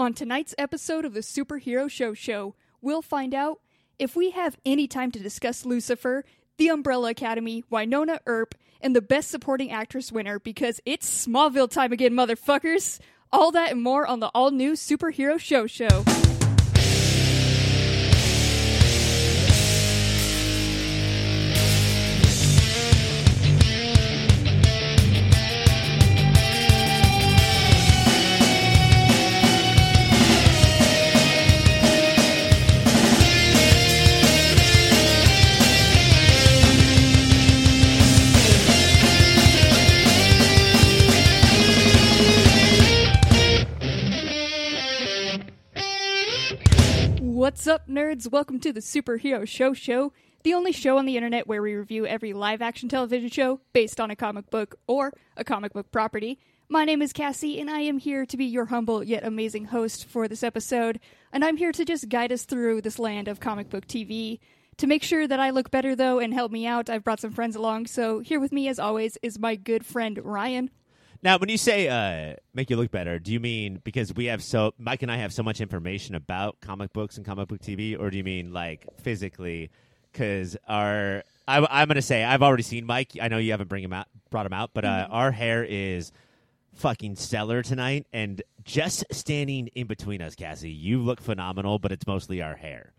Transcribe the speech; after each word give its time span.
On 0.00 0.14
tonight's 0.14 0.54
episode 0.56 1.04
of 1.04 1.12
the 1.12 1.20
Superhero 1.20 1.90
Show 1.90 2.14
Show, 2.14 2.54
we'll 2.80 3.02
find 3.02 3.34
out 3.34 3.60
if 3.98 4.16
we 4.16 4.30
have 4.30 4.56
any 4.64 4.88
time 4.88 5.10
to 5.10 5.18
discuss 5.18 5.66
Lucifer, 5.66 6.24
The 6.56 6.68
Umbrella 6.68 7.10
Academy, 7.10 7.64
Wynonna 7.70 8.18
Earp, 8.24 8.54
and 8.80 8.96
the 8.96 9.02
Best 9.02 9.30
Supporting 9.30 9.70
Actress 9.70 10.10
winner 10.10 10.38
because 10.38 10.80
it's 10.86 11.26
Smallville 11.26 11.70
time 11.70 11.92
again, 11.92 12.12
motherfuckers! 12.12 12.98
All 13.30 13.50
that 13.50 13.72
and 13.72 13.82
more 13.82 14.06
on 14.06 14.20
the 14.20 14.28
all 14.28 14.50
new 14.50 14.72
Superhero 14.72 15.38
Show 15.38 15.66
Show. 15.66 16.29
Up, 47.70 47.86
nerds? 47.86 48.28
Welcome 48.28 48.58
to 48.60 48.72
the 48.72 48.80
Superhero 48.80 49.46
Show 49.46 49.74
Show, 49.74 50.12
the 50.42 50.54
only 50.54 50.72
show 50.72 50.98
on 50.98 51.06
the 51.06 51.16
internet 51.16 51.46
where 51.46 51.62
we 51.62 51.74
review 51.74 52.04
every 52.04 52.32
live 52.32 52.60
action 52.60 52.88
television 52.88 53.30
show 53.30 53.60
based 53.72 54.00
on 54.00 54.10
a 54.10 54.16
comic 54.16 54.50
book 54.50 54.74
or 54.88 55.12
a 55.36 55.44
comic 55.44 55.72
book 55.72 55.92
property. 55.92 56.40
My 56.68 56.84
name 56.84 57.00
is 57.00 57.12
Cassie, 57.12 57.60
and 57.60 57.70
I 57.70 57.78
am 57.82 57.98
here 57.98 58.26
to 58.26 58.36
be 58.36 58.44
your 58.44 58.64
humble 58.64 59.04
yet 59.04 59.22
amazing 59.22 59.66
host 59.66 60.06
for 60.06 60.26
this 60.26 60.42
episode. 60.42 60.98
And 61.32 61.44
I'm 61.44 61.56
here 61.56 61.70
to 61.70 61.84
just 61.84 62.08
guide 62.08 62.32
us 62.32 62.44
through 62.44 62.80
this 62.80 62.98
land 62.98 63.28
of 63.28 63.38
comic 63.38 63.70
book 63.70 63.86
TV. 63.86 64.40
To 64.78 64.88
make 64.88 65.04
sure 65.04 65.28
that 65.28 65.38
I 65.38 65.50
look 65.50 65.70
better, 65.70 65.94
though, 65.94 66.18
and 66.18 66.34
help 66.34 66.50
me 66.50 66.66
out, 66.66 66.90
I've 66.90 67.04
brought 67.04 67.20
some 67.20 67.32
friends 67.32 67.54
along. 67.54 67.86
So, 67.86 68.18
here 68.18 68.40
with 68.40 68.50
me, 68.50 68.66
as 68.66 68.80
always, 68.80 69.16
is 69.22 69.38
my 69.38 69.54
good 69.54 69.86
friend 69.86 70.18
Ryan. 70.24 70.70
Now, 71.22 71.36
when 71.36 71.50
you 71.50 71.58
say 71.58 71.88
uh, 71.88 72.36
make 72.54 72.70
you 72.70 72.76
look 72.76 72.90
better, 72.90 73.18
do 73.18 73.32
you 73.32 73.40
mean 73.40 73.80
because 73.84 74.14
we 74.14 74.26
have 74.26 74.42
so 74.42 74.72
Mike 74.78 75.02
and 75.02 75.12
I 75.12 75.16
have 75.16 75.32
so 75.32 75.42
much 75.42 75.60
information 75.60 76.14
about 76.14 76.60
comic 76.60 76.92
books 76.92 77.16
and 77.16 77.26
comic 77.26 77.48
book 77.48 77.60
TV, 77.60 77.98
or 77.98 78.10
do 78.10 78.16
you 78.16 78.24
mean 78.24 78.52
like 78.52 78.86
physically? 79.02 79.70
Because 80.10 80.56
our 80.66 81.22
I, 81.46 81.82
am 81.82 81.88
going 81.88 81.96
to 81.96 82.02
say 82.02 82.24
I've 82.24 82.42
already 82.42 82.62
seen 82.62 82.86
Mike. 82.86 83.12
I 83.20 83.28
know 83.28 83.36
you 83.36 83.50
haven't 83.50 83.68
bring 83.68 83.84
him 83.84 83.92
out, 83.92 84.06
brought 84.30 84.46
him 84.46 84.54
out, 84.54 84.70
but 84.72 84.84
uh, 84.84 85.08
our 85.10 85.30
hair 85.30 85.62
is 85.62 86.10
fucking 86.74 87.16
stellar 87.16 87.62
tonight, 87.62 88.06
and 88.12 88.40
just 88.64 89.04
standing 89.10 89.66
in 89.68 89.86
between 89.86 90.22
us, 90.22 90.34
Cassie, 90.34 90.70
you 90.70 91.00
look 91.02 91.20
phenomenal. 91.20 91.78
But 91.78 91.92
it's 91.92 92.06
mostly 92.06 92.40
our 92.40 92.56
hair. 92.56 92.92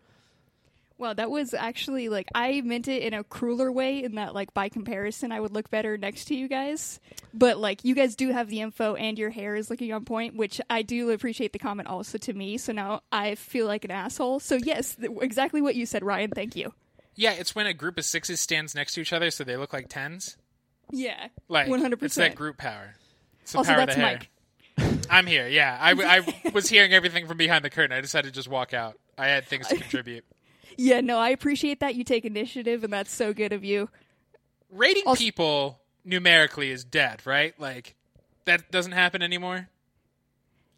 Wow, 1.02 1.14
that 1.14 1.32
was 1.32 1.52
actually 1.52 2.08
like 2.08 2.28
I 2.32 2.60
meant 2.60 2.86
it 2.86 3.02
in 3.02 3.12
a 3.12 3.24
crueler 3.24 3.72
way 3.72 4.04
in 4.04 4.14
that 4.14 4.34
like 4.36 4.54
by 4.54 4.68
comparison 4.68 5.32
I 5.32 5.40
would 5.40 5.50
look 5.52 5.68
better 5.68 5.98
next 5.98 6.26
to 6.26 6.36
you 6.36 6.46
guys. 6.46 7.00
But 7.34 7.58
like 7.58 7.84
you 7.84 7.96
guys 7.96 8.14
do 8.14 8.30
have 8.30 8.48
the 8.48 8.60
info 8.60 8.94
and 8.94 9.18
your 9.18 9.30
hair 9.30 9.56
is 9.56 9.68
looking 9.68 9.92
on 9.92 10.04
point, 10.04 10.36
which 10.36 10.60
I 10.70 10.82
do 10.82 11.10
appreciate 11.10 11.52
the 11.52 11.58
comment 11.58 11.88
also 11.88 12.18
to 12.18 12.32
me. 12.32 12.56
So 12.56 12.72
now 12.72 13.00
I 13.10 13.34
feel 13.34 13.66
like 13.66 13.84
an 13.84 13.90
asshole. 13.90 14.38
So 14.38 14.54
yes, 14.54 14.94
th- 14.94 15.10
exactly 15.20 15.60
what 15.60 15.74
you 15.74 15.86
said, 15.86 16.04
Ryan. 16.04 16.30
Thank 16.30 16.54
you. 16.54 16.72
Yeah, 17.16 17.32
it's 17.32 17.54
when 17.54 17.66
a 17.66 17.74
group 17.74 17.98
of 17.98 18.04
sixes 18.04 18.38
stands 18.38 18.72
next 18.74 18.94
to 18.94 19.00
each 19.00 19.12
other 19.12 19.32
so 19.32 19.42
they 19.42 19.56
look 19.56 19.72
like 19.72 19.88
tens. 19.88 20.36
Yeah, 20.92 21.28
Like 21.48 21.66
one 21.68 21.80
hundred 21.80 21.98
percent. 21.98 22.26
It's 22.26 22.34
that 22.34 22.36
group 22.36 22.58
power. 22.58 22.94
It's 23.42 23.52
the 23.52 23.58
Also, 23.58 23.72
power 23.72 23.80
of 23.82 23.88
that's. 23.88 23.98
Mike. 23.98 24.30
I'm 25.10 25.26
here. 25.26 25.48
Yeah, 25.48 25.76
I, 25.80 25.92
I 26.20 26.50
was 26.54 26.68
hearing 26.68 26.92
everything 26.92 27.26
from 27.26 27.38
behind 27.38 27.64
the 27.64 27.70
curtain. 27.70 27.96
I 27.96 28.00
decided 28.00 28.28
to 28.28 28.34
just 28.34 28.48
walk 28.48 28.72
out. 28.72 28.98
I 29.18 29.26
had 29.26 29.46
things 29.46 29.66
to 29.68 29.76
contribute. 29.78 30.24
Yeah, 30.76 31.00
no, 31.00 31.18
I 31.18 31.30
appreciate 31.30 31.80
that 31.80 31.94
you 31.94 32.04
take 32.04 32.24
initiative, 32.24 32.84
and 32.84 32.92
that's 32.92 33.12
so 33.12 33.32
good 33.32 33.52
of 33.52 33.64
you. 33.64 33.88
Rating 34.70 35.02
Also- 35.06 35.18
people 35.22 35.80
numerically 36.04 36.70
is 36.70 36.84
dead, 36.84 37.22
right? 37.24 37.58
Like 37.60 37.94
that 38.44 38.70
doesn't 38.70 38.92
happen 38.92 39.22
anymore. 39.22 39.68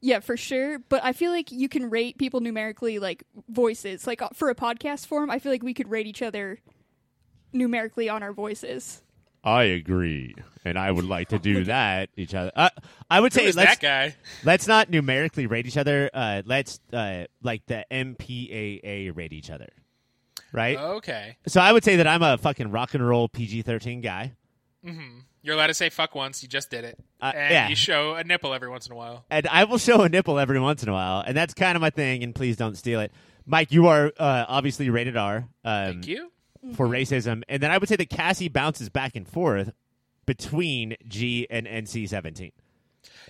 Yeah, 0.00 0.20
for 0.20 0.36
sure. 0.36 0.78
But 0.80 1.02
I 1.02 1.12
feel 1.14 1.30
like 1.30 1.50
you 1.50 1.68
can 1.68 1.88
rate 1.88 2.18
people 2.18 2.40
numerically, 2.40 2.98
like 2.98 3.24
voices. 3.48 4.06
Like 4.06 4.20
uh, 4.20 4.28
for 4.34 4.50
a 4.50 4.54
podcast 4.54 5.06
form, 5.06 5.30
I 5.30 5.38
feel 5.38 5.50
like 5.50 5.62
we 5.62 5.72
could 5.72 5.88
rate 5.88 6.06
each 6.06 6.20
other 6.20 6.58
numerically 7.52 8.08
on 8.08 8.22
our 8.22 8.32
voices. 8.32 9.00
I 9.42 9.64
agree, 9.64 10.34
and 10.64 10.78
I 10.78 10.90
would 10.90 11.04
like 11.06 11.28
to 11.28 11.38
do 11.38 11.64
that. 11.72 12.10
Each 12.16 12.34
other, 12.34 12.50
uh, 12.56 12.68
I 13.10 13.20
would 13.20 13.32
Who 13.32 13.40
say 13.40 13.44
let's 13.52 13.78
that 13.78 13.80
guy? 13.80 14.16
let's 14.44 14.66
not 14.66 14.90
numerically 14.90 15.46
rate 15.46 15.66
each 15.66 15.76
other. 15.78 16.10
Uh, 16.12 16.42
let's 16.44 16.80
uh, 16.92 17.24
like 17.42 17.64
the 17.66 17.86
MPAA 17.90 19.14
rate 19.16 19.32
each 19.32 19.50
other, 19.50 19.68
right? 20.54 20.78
Okay, 20.78 21.36
So 21.46 21.60
I 21.60 21.70
would 21.72 21.84
say 21.84 21.96
that 21.96 22.06
I'm 22.06 22.22
a 22.22 22.38
fucking 22.38 22.70
rock 22.70 22.94
and 22.94 23.06
roll 23.06 23.28
PG 23.28 23.60
thirteen 23.62 24.00
guy. 24.00 24.32
you're 25.42 25.54
allowed 25.54 25.66
to 25.66 25.74
say 25.74 25.90
fuck 25.90 26.14
once. 26.14 26.42
You 26.42 26.48
just 26.48 26.70
did 26.70 26.84
it, 26.84 26.98
Uh, 27.20 27.32
and 27.34 27.52
yeah. 27.52 27.68
you 27.68 27.74
show 27.76 28.14
a 28.14 28.24
nipple 28.24 28.54
every 28.54 28.68
once 28.70 28.86
in 28.86 28.92
a 28.92 28.96
while. 28.96 29.24
and 29.30 29.46
I 29.48 29.64
will 29.64 29.78
show 29.78 30.00
a 30.02 30.08
nipple 30.08 30.38
every 30.38 30.58
once 30.60 30.82
in 30.82 30.88
a 30.88 30.92
while, 30.92 31.20
and 31.26 31.36
that's 31.36 31.52
kind 31.52 31.76
of 31.76 31.82
my 31.82 31.90
thing. 31.90 32.22
And 32.22 32.34
please 32.34 32.56
don't 32.56 32.76
steal 32.76 33.00
it, 33.00 33.12
Mike. 33.44 33.72
You 33.72 33.88
are 33.88 34.12
uh, 34.18 34.44
obviously 34.48 34.88
rated 34.90 35.16
R 35.16 35.48
um, 35.64 35.92
Thank 35.92 36.06
you. 36.06 36.30
for 36.74 36.86
racism, 36.88 37.42
and 37.48 37.62
then 37.62 37.70
I 37.70 37.78
would 37.78 37.88
say 37.88 37.96
that 37.96 38.08
Cassie 38.08 38.48
bounces 38.48 38.88
back 38.88 39.16
and 39.16 39.28
forth 39.28 39.72
between 40.26 40.96
G 41.06 41.46
and 41.50 41.66
NC 41.66 42.08
seventeen. 42.08 42.52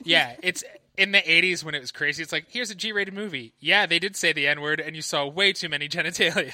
Yeah, 0.02 0.34
it's 0.42 0.62
in 0.96 1.10
the 1.12 1.18
80s 1.18 1.64
when 1.64 1.74
it 1.74 1.80
was 1.80 1.90
crazy. 1.90 2.22
It's 2.22 2.30
like, 2.32 2.46
here's 2.48 2.70
a 2.70 2.74
G 2.74 2.92
rated 2.92 3.14
movie. 3.14 3.52
Yeah, 3.58 3.86
they 3.86 3.98
did 3.98 4.14
say 4.14 4.32
the 4.32 4.46
N 4.46 4.60
word, 4.60 4.80
and 4.80 4.94
you 4.94 5.02
saw 5.02 5.26
way 5.26 5.52
too 5.52 5.68
many 5.68 5.88
genitalia. 5.90 6.52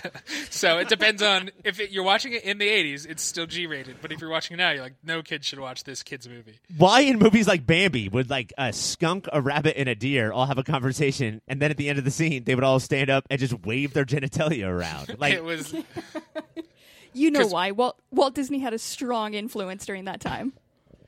so 0.50 0.78
it 0.78 0.88
depends 0.88 1.22
on 1.22 1.50
if 1.64 1.78
it, 1.78 1.90
you're 1.90 2.04
watching 2.04 2.32
it 2.32 2.44
in 2.44 2.56
the 2.58 2.66
80s, 2.68 3.06
it's 3.06 3.22
still 3.22 3.46
G 3.46 3.66
rated. 3.66 3.96
But 4.00 4.12
if 4.12 4.20
you're 4.20 4.30
watching 4.30 4.54
it 4.54 4.58
now, 4.58 4.70
you're 4.70 4.82
like, 4.82 4.94
no 5.04 5.22
kid 5.22 5.44
should 5.44 5.60
watch 5.60 5.84
this 5.84 6.02
kid's 6.02 6.26
movie. 6.28 6.58
Why 6.76 7.00
in 7.02 7.18
movies 7.18 7.46
like 7.46 7.66
Bambi 7.66 8.08
would 8.08 8.30
like 8.30 8.52
a 8.56 8.72
skunk, 8.72 9.28
a 9.32 9.40
rabbit, 9.42 9.74
and 9.78 9.88
a 9.88 9.94
deer 9.94 10.32
all 10.32 10.46
have 10.46 10.58
a 10.58 10.64
conversation, 10.64 11.42
and 11.46 11.60
then 11.60 11.70
at 11.70 11.76
the 11.76 11.88
end 11.90 11.98
of 11.98 12.04
the 12.06 12.10
scene 12.10 12.44
they 12.44 12.54
would 12.54 12.64
all 12.64 12.80
stand 12.80 13.10
up 13.10 13.26
and 13.28 13.38
just 13.38 13.64
wave 13.66 13.92
their 13.92 14.04
genitalia 14.06 14.66
around? 14.68 15.14
Like 15.18 15.34
it 15.34 15.44
was, 15.44 15.74
You 17.12 17.30
know 17.30 17.46
why? 17.46 17.72
Walt, 17.72 17.98
Walt 18.10 18.34
Disney 18.34 18.60
had 18.60 18.72
a 18.72 18.78
strong 18.78 19.34
influence 19.34 19.84
during 19.84 20.04
that 20.04 20.20
time. 20.20 20.52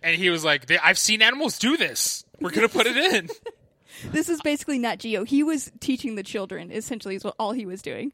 and 0.03 0.16
he 0.16 0.31
was 0.31 0.44
like, 0.44 0.71
I've 0.82 0.98
seen 0.98 1.22
animals 1.22 1.59
do 1.59 1.76
this. 1.76 2.25
We're 2.42 2.50
going 2.50 2.69
to 2.69 2.72
put 2.72 2.86
it 2.86 2.97
in. 2.97 3.28
This 4.10 4.28
is 4.28 4.41
basically 4.41 4.78
Nat 4.80 4.97
Geo. 4.97 5.22
He 5.22 5.44
was 5.44 5.70
teaching 5.78 6.16
the 6.16 6.25
children, 6.25 6.72
essentially, 6.72 7.14
is 7.14 7.22
what 7.22 7.36
all 7.38 7.53
he 7.53 7.66
was 7.66 7.82
doing. 7.82 8.10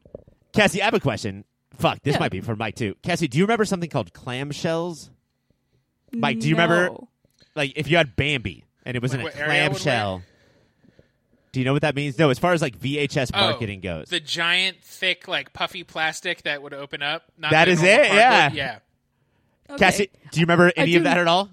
Cassie, 0.53 0.81
I 0.81 0.85
have 0.85 0.93
a 0.93 0.99
question. 0.99 1.45
Fuck, 1.77 2.03
this 2.03 2.13
Yeah. 2.13 2.19
might 2.19 2.31
be 2.31 2.41
for 2.41 2.55
Mike 2.55 2.75
too. 2.75 2.95
Cassie, 3.01 3.27
do 3.27 3.39
you 3.39 3.43
remember 3.45 3.65
something 3.65 3.89
called 3.89 4.13
clamshells? 4.13 5.09
Mike, 6.13 6.39
do 6.41 6.47
you 6.49 6.53
remember 6.53 6.89
No. 6.89 7.07
like 7.55 7.73
if 7.75 7.89
you 7.89 7.97
had 7.97 8.15
Bambi 8.15 8.65
and 8.85 8.95
it 8.97 9.01
was 9.01 9.13
in 9.15 9.21
a 9.21 9.23
What 9.23 9.35
Ariel 9.35 9.69
would 9.69 9.81
clamshell? 9.81 10.21
Do 11.53 11.59
you 11.59 11.65
know 11.65 11.73
what 11.73 11.81
that 11.81 11.95
means? 11.95 12.19
No, 12.19 12.29
as 12.29 12.37
far 12.37 12.53
as 12.53 12.61
like 12.61 12.77
VHS 12.77 13.31
oh, 13.33 13.39
marketing 13.39 13.79
oh, 13.79 13.99
goes. 13.99 14.09
The 14.09 14.19
giant, 14.19 14.83
thick, 14.83 15.27
like 15.27 15.53
puffy 15.53 15.83
plastic 15.83 16.43
that 16.43 16.61
would 16.61 16.73
open 16.73 17.01
up. 17.01 17.23
Not 17.37 17.51
That 17.51 17.65
the 17.65 17.71
is 17.71 17.81
normal 17.81 17.95
it, 18.03 18.07
cardboard. 18.09 18.19
yeah. 18.19 18.51
Yeah. 18.53 18.79
Okay. 19.71 19.79
Cassie, 19.85 20.09
do 20.31 20.39
you 20.39 20.43
remember 20.45 20.71
any 20.75 20.95
of 20.97 21.03
that 21.05 21.17
at 21.17 21.27
all? 21.27 21.49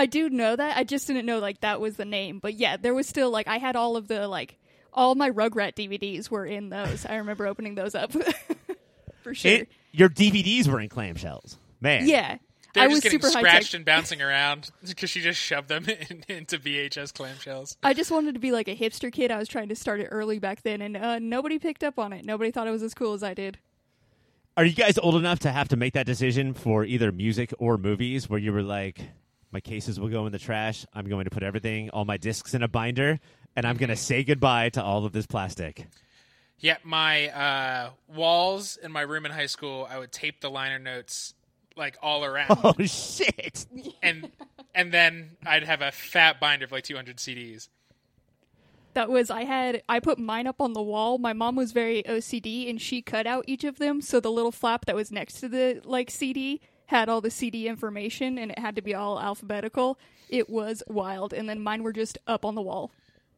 I 0.00 0.06
do 0.06 0.28
know 0.30 0.56
that. 0.56 0.76
I 0.76 0.84
just 0.84 1.06
didn't 1.06 1.26
know 1.26 1.38
like 1.38 1.60
that 1.60 1.80
was 1.80 1.96
the 1.96 2.04
name. 2.04 2.38
But 2.40 2.54
yeah, 2.54 2.76
there 2.76 2.94
was 2.94 3.06
still 3.06 3.30
like 3.30 3.46
I 3.48 3.58
had 3.58 3.76
all 3.76 3.96
of 3.96 4.08
the 4.08 4.26
like 4.28 4.56
all 4.92 5.14
my 5.14 5.30
Rugrat 5.30 5.74
DVDs 5.74 6.30
were 6.30 6.44
in 6.46 6.68
those. 6.70 7.06
I 7.06 7.16
remember 7.16 7.46
opening 7.46 7.74
those 7.74 7.94
up 7.94 8.12
for 9.22 9.34
sure. 9.34 9.50
It- 9.52 9.68
your 9.92 10.08
DVDs 10.08 10.68
were 10.68 10.80
in 10.80 10.88
clamshells. 10.88 11.56
Man. 11.80 12.06
yeah, 12.06 12.36
They're 12.74 12.84
I 12.84 12.86
just 12.86 12.94
was 12.96 13.00
getting 13.02 13.20
super 13.20 13.32
high 13.32 13.40
scratched 13.40 13.70
tech. 13.72 13.78
and 13.78 13.84
bouncing 13.84 14.22
around 14.22 14.70
because 14.86 15.10
she 15.10 15.20
just 15.20 15.40
shoved 15.40 15.68
them 15.68 15.84
in, 16.10 16.24
into 16.28 16.58
VHS 16.58 17.12
clamshells. 17.12 17.76
I 17.82 17.92
just 17.94 18.10
wanted 18.12 18.34
to 18.34 18.38
be 18.40 18.52
like 18.52 18.68
a 18.68 18.76
hipster 18.76 19.12
kid. 19.12 19.30
I 19.32 19.38
was 19.38 19.48
trying 19.48 19.68
to 19.70 19.74
start 19.76 19.98
it 20.00 20.06
early 20.12 20.38
back 20.38 20.62
then, 20.62 20.80
and 20.80 20.96
uh, 20.96 21.18
nobody 21.18 21.58
picked 21.58 21.82
up 21.82 21.98
on 21.98 22.12
it. 22.12 22.24
Nobody 22.24 22.50
thought 22.52 22.68
it 22.68 22.70
was 22.70 22.82
as 22.84 22.94
cool 22.94 23.14
as 23.14 23.22
I 23.24 23.34
did. 23.34 23.58
Are 24.56 24.64
you 24.64 24.74
guys 24.74 24.96
old 24.98 25.16
enough 25.16 25.40
to 25.40 25.50
have 25.50 25.68
to 25.68 25.76
make 25.76 25.94
that 25.94 26.06
decision 26.06 26.54
for 26.54 26.84
either 26.84 27.10
music 27.12 27.52
or 27.58 27.76
movies 27.78 28.28
where 28.30 28.38
you 28.38 28.52
were 28.52 28.62
like, 28.62 29.00
my 29.52 29.60
cases 29.60 29.98
will 29.98 30.08
go 30.08 30.26
in 30.26 30.32
the 30.32 30.38
trash. 30.38 30.86
I'm 30.94 31.08
going 31.08 31.24
to 31.24 31.30
put 31.30 31.42
everything, 31.42 31.90
all 31.90 32.04
my 32.04 32.16
discs 32.16 32.54
in 32.54 32.62
a 32.62 32.68
binder, 32.68 33.18
and 33.56 33.66
I'm 33.66 33.76
going 33.76 33.88
to 33.88 33.96
say 33.96 34.24
goodbye 34.24 34.70
to 34.70 34.82
all 34.82 35.04
of 35.04 35.12
this 35.12 35.26
plastic. 35.26 35.86
Yeah, 36.58 36.76
my 36.84 37.28
uh, 37.28 37.90
walls 38.14 38.76
in 38.76 38.92
my 38.92 39.00
room 39.00 39.24
in 39.24 39.32
high 39.32 39.46
school, 39.46 39.88
I 39.90 39.98
would 39.98 40.12
tape 40.12 40.40
the 40.40 40.50
liner 40.50 40.78
notes 40.78 41.34
like 41.76 41.96
all 42.02 42.24
around, 42.24 42.58
Oh, 42.64 42.74
shit. 42.84 43.66
and 44.02 44.30
and 44.74 44.92
then 44.92 45.30
I'd 45.46 45.64
have 45.64 45.80
a 45.80 45.90
fat 45.90 46.38
binder 46.38 46.66
of 46.66 46.72
like 46.72 46.84
200 46.84 47.16
CDs. 47.16 47.68
That 48.94 49.08
was 49.08 49.30
I 49.30 49.44
had 49.44 49.82
I 49.88 50.00
put 50.00 50.18
mine 50.18 50.46
up 50.46 50.60
on 50.60 50.74
the 50.74 50.82
wall. 50.82 51.18
My 51.18 51.32
mom 51.32 51.56
was 51.56 51.72
very 51.72 52.02
OCD 52.02 52.68
and 52.68 52.80
she 52.80 53.02
cut 53.02 53.26
out 53.26 53.44
each 53.46 53.64
of 53.64 53.78
them 53.78 54.00
so 54.00 54.20
the 54.20 54.30
little 54.30 54.52
flap 54.52 54.84
that 54.86 54.94
was 54.96 55.10
next 55.10 55.40
to 55.40 55.48
the 55.48 55.80
like 55.84 56.10
CD 56.10 56.60
had 56.90 57.08
all 57.08 57.20
the 57.20 57.30
CD 57.30 57.68
information 57.68 58.36
and 58.36 58.50
it 58.50 58.58
had 58.58 58.74
to 58.76 58.82
be 58.82 58.94
all 58.94 59.20
alphabetical. 59.20 59.98
It 60.28 60.50
was 60.50 60.82
wild 60.88 61.32
and 61.32 61.48
then 61.48 61.60
mine 61.60 61.82
were 61.84 61.92
just 61.92 62.18
up 62.26 62.44
on 62.44 62.56
the 62.56 62.62
wall. 62.62 62.90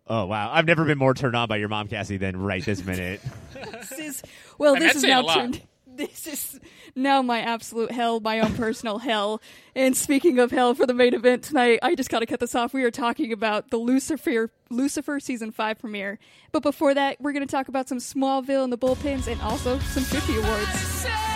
Oh 0.08 0.26
wow, 0.26 0.50
I've 0.52 0.66
never 0.66 0.84
been 0.84 0.98
more 0.98 1.14
turned 1.14 1.36
on 1.36 1.48
by 1.48 1.58
your 1.58 1.68
mom, 1.68 1.86
Cassie, 1.86 2.16
than 2.16 2.36
right 2.36 2.64
this 2.64 2.84
minute. 2.84 3.20
this 3.54 3.92
is 3.92 4.22
well, 4.58 4.74
And 4.74 4.82
this 4.82 4.96
is 4.96 5.04
now 5.04 5.22
turned. 5.22 5.62
This 5.86 6.26
is 6.26 6.58
now 6.96 7.20
my 7.20 7.40
absolute 7.40 7.92
hell, 7.92 8.18
my 8.18 8.40
own 8.40 8.54
personal 8.54 8.98
hell. 8.98 9.42
And 9.76 9.94
speaking 9.94 10.38
of 10.38 10.50
hell 10.50 10.74
for 10.74 10.86
the 10.86 10.94
main 10.94 11.12
event 11.12 11.44
tonight, 11.44 11.80
I 11.82 11.94
just 11.94 12.08
got 12.08 12.20
to 12.20 12.26
cut 12.26 12.40
this 12.40 12.54
off. 12.54 12.72
We 12.72 12.82
are 12.84 12.90
talking 12.90 13.30
about 13.30 13.70
the 13.70 13.76
Lucifer 13.76 14.50
Lucifer 14.70 15.20
season 15.20 15.52
five 15.52 15.78
premiere, 15.78 16.18
but 16.50 16.62
before 16.62 16.94
that, 16.94 17.20
we're 17.20 17.32
going 17.32 17.46
to 17.46 17.52
talk 17.52 17.68
about 17.68 17.88
some 17.88 17.98
Smallville 17.98 18.64
and 18.64 18.72
the 18.72 18.78
bullpens, 18.78 19.28
and 19.28 19.40
also 19.42 19.78
some 19.80 20.04
Shushie 20.04 20.42
awards. 20.42 21.31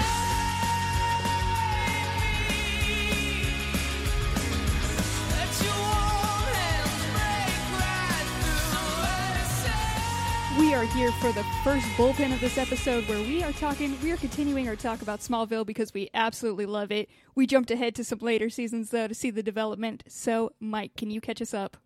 Are 10.76 10.84
here 10.84 11.10
for 11.12 11.32
the 11.32 11.42
first 11.64 11.86
bullpen 11.96 12.34
of 12.34 12.40
this 12.40 12.58
episode 12.58 13.08
where 13.08 13.20
we 13.20 13.42
are 13.42 13.52
talking, 13.52 13.96
we 14.02 14.12
are 14.12 14.16
continuing 14.18 14.68
our 14.68 14.76
talk 14.76 15.00
about 15.00 15.20
Smallville 15.20 15.64
because 15.64 15.94
we 15.94 16.10
absolutely 16.12 16.66
love 16.66 16.92
it. 16.92 17.08
We 17.34 17.46
jumped 17.46 17.70
ahead 17.70 17.94
to 17.94 18.04
some 18.04 18.18
later 18.18 18.50
seasons 18.50 18.90
though 18.90 19.08
to 19.08 19.14
see 19.14 19.30
the 19.30 19.42
development. 19.42 20.04
So, 20.06 20.52
Mike, 20.60 20.94
can 20.94 21.10
you 21.10 21.22
catch 21.22 21.40
us 21.40 21.54
up? 21.54 21.78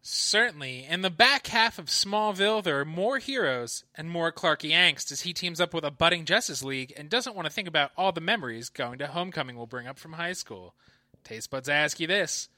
Certainly. 0.00 0.86
In 0.88 1.00
the 1.00 1.10
back 1.10 1.48
half 1.48 1.80
of 1.80 1.86
Smallville, 1.86 2.62
there 2.62 2.78
are 2.78 2.84
more 2.84 3.18
heroes 3.18 3.82
and 3.96 4.08
more 4.08 4.30
Clarky 4.30 4.70
angst 4.70 5.10
as 5.10 5.22
he 5.22 5.32
teams 5.32 5.60
up 5.60 5.74
with 5.74 5.82
a 5.82 5.90
budding 5.90 6.24
Justice 6.24 6.62
League 6.62 6.92
and 6.96 7.10
doesn't 7.10 7.34
want 7.34 7.46
to 7.46 7.52
think 7.52 7.66
about 7.66 7.90
all 7.96 8.12
the 8.12 8.20
memories 8.20 8.68
going 8.68 9.00
to 9.00 9.08
homecoming 9.08 9.56
will 9.56 9.66
bring 9.66 9.88
up 9.88 9.98
from 9.98 10.12
high 10.12 10.34
school. 10.34 10.76
Taste 11.24 11.50
buds, 11.50 11.68
I 11.68 11.74
ask 11.74 11.98
you 11.98 12.06
this. 12.06 12.48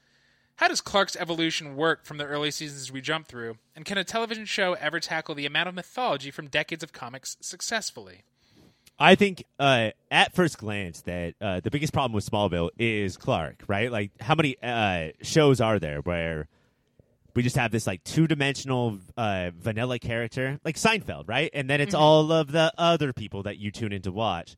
How 0.57 0.67
does 0.67 0.81
Clark's 0.81 1.15
evolution 1.15 1.75
work 1.75 2.05
from 2.05 2.17
the 2.17 2.25
early 2.25 2.51
seasons 2.51 2.91
we 2.91 3.01
jump 3.01 3.27
through, 3.27 3.57
and 3.75 3.85
can 3.85 3.97
a 3.97 4.03
television 4.03 4.45
show 4.45 4.73
ever 4.73 4.99
tackle 4.99 5.35
the 5.35 5.45
amount 5.45 5.69
of 5.69 5.75
mythology 5.75 6.31
from 6.31 6.47
decades 6.47 6.83
of 6.83 6.93
comics 6.93 7.37
successfully? 7.41 8.21
I 8.99 9.15
think 9.15 9.43
uh, 9.59 9.89
at 10.11 10.33
first 10.33 10.59
glance 10.59 11.01
that 11.01 11.33
uh, 11.41 11.59
the 11.59 11.71
biggest 11.71 11.93
problem 11.93 12.13
with 12.13 12.29
Smallville 12.29 12.69
is 12.77 13.17
Clark, 13.17 13.63
right? 13.67 13.91
Like, 13.91 14.11
how 14.21 14.35
many 14.35 14.55
uh, 14.61 15.09
shows 15.23 15.59
are 15.59 15.79
there 15.79 16.01
where 16.01 16.47
we 17.35 17.41
just 17.41 17.55
have 17.55 17.71
this 17.71 17.87
like 17.87 18.03
two 18.03 18.27
dimensional 18.27 18.99
uh, 19.17 19.49
vanilla 19.57 19.97
character, 19.97 20.59
like 20.63 20.75
Seinfeld, 20.75 21.27
right? 21.27 21.49
And 21.53 21.67
then 21.67 21.81
it's 21.81 21.95
all 21.95 22.31
of 22.31 22.51
the 22.51 22.71
other 22.77 23.11
people 23.11 23.43
that 23.43 23.57
you 23.57 23.71
tune 23.71 23.91
in 23.91 24.03
to 24.03 24.11
watch. 24.11 24.55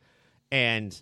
And 0.51 1.01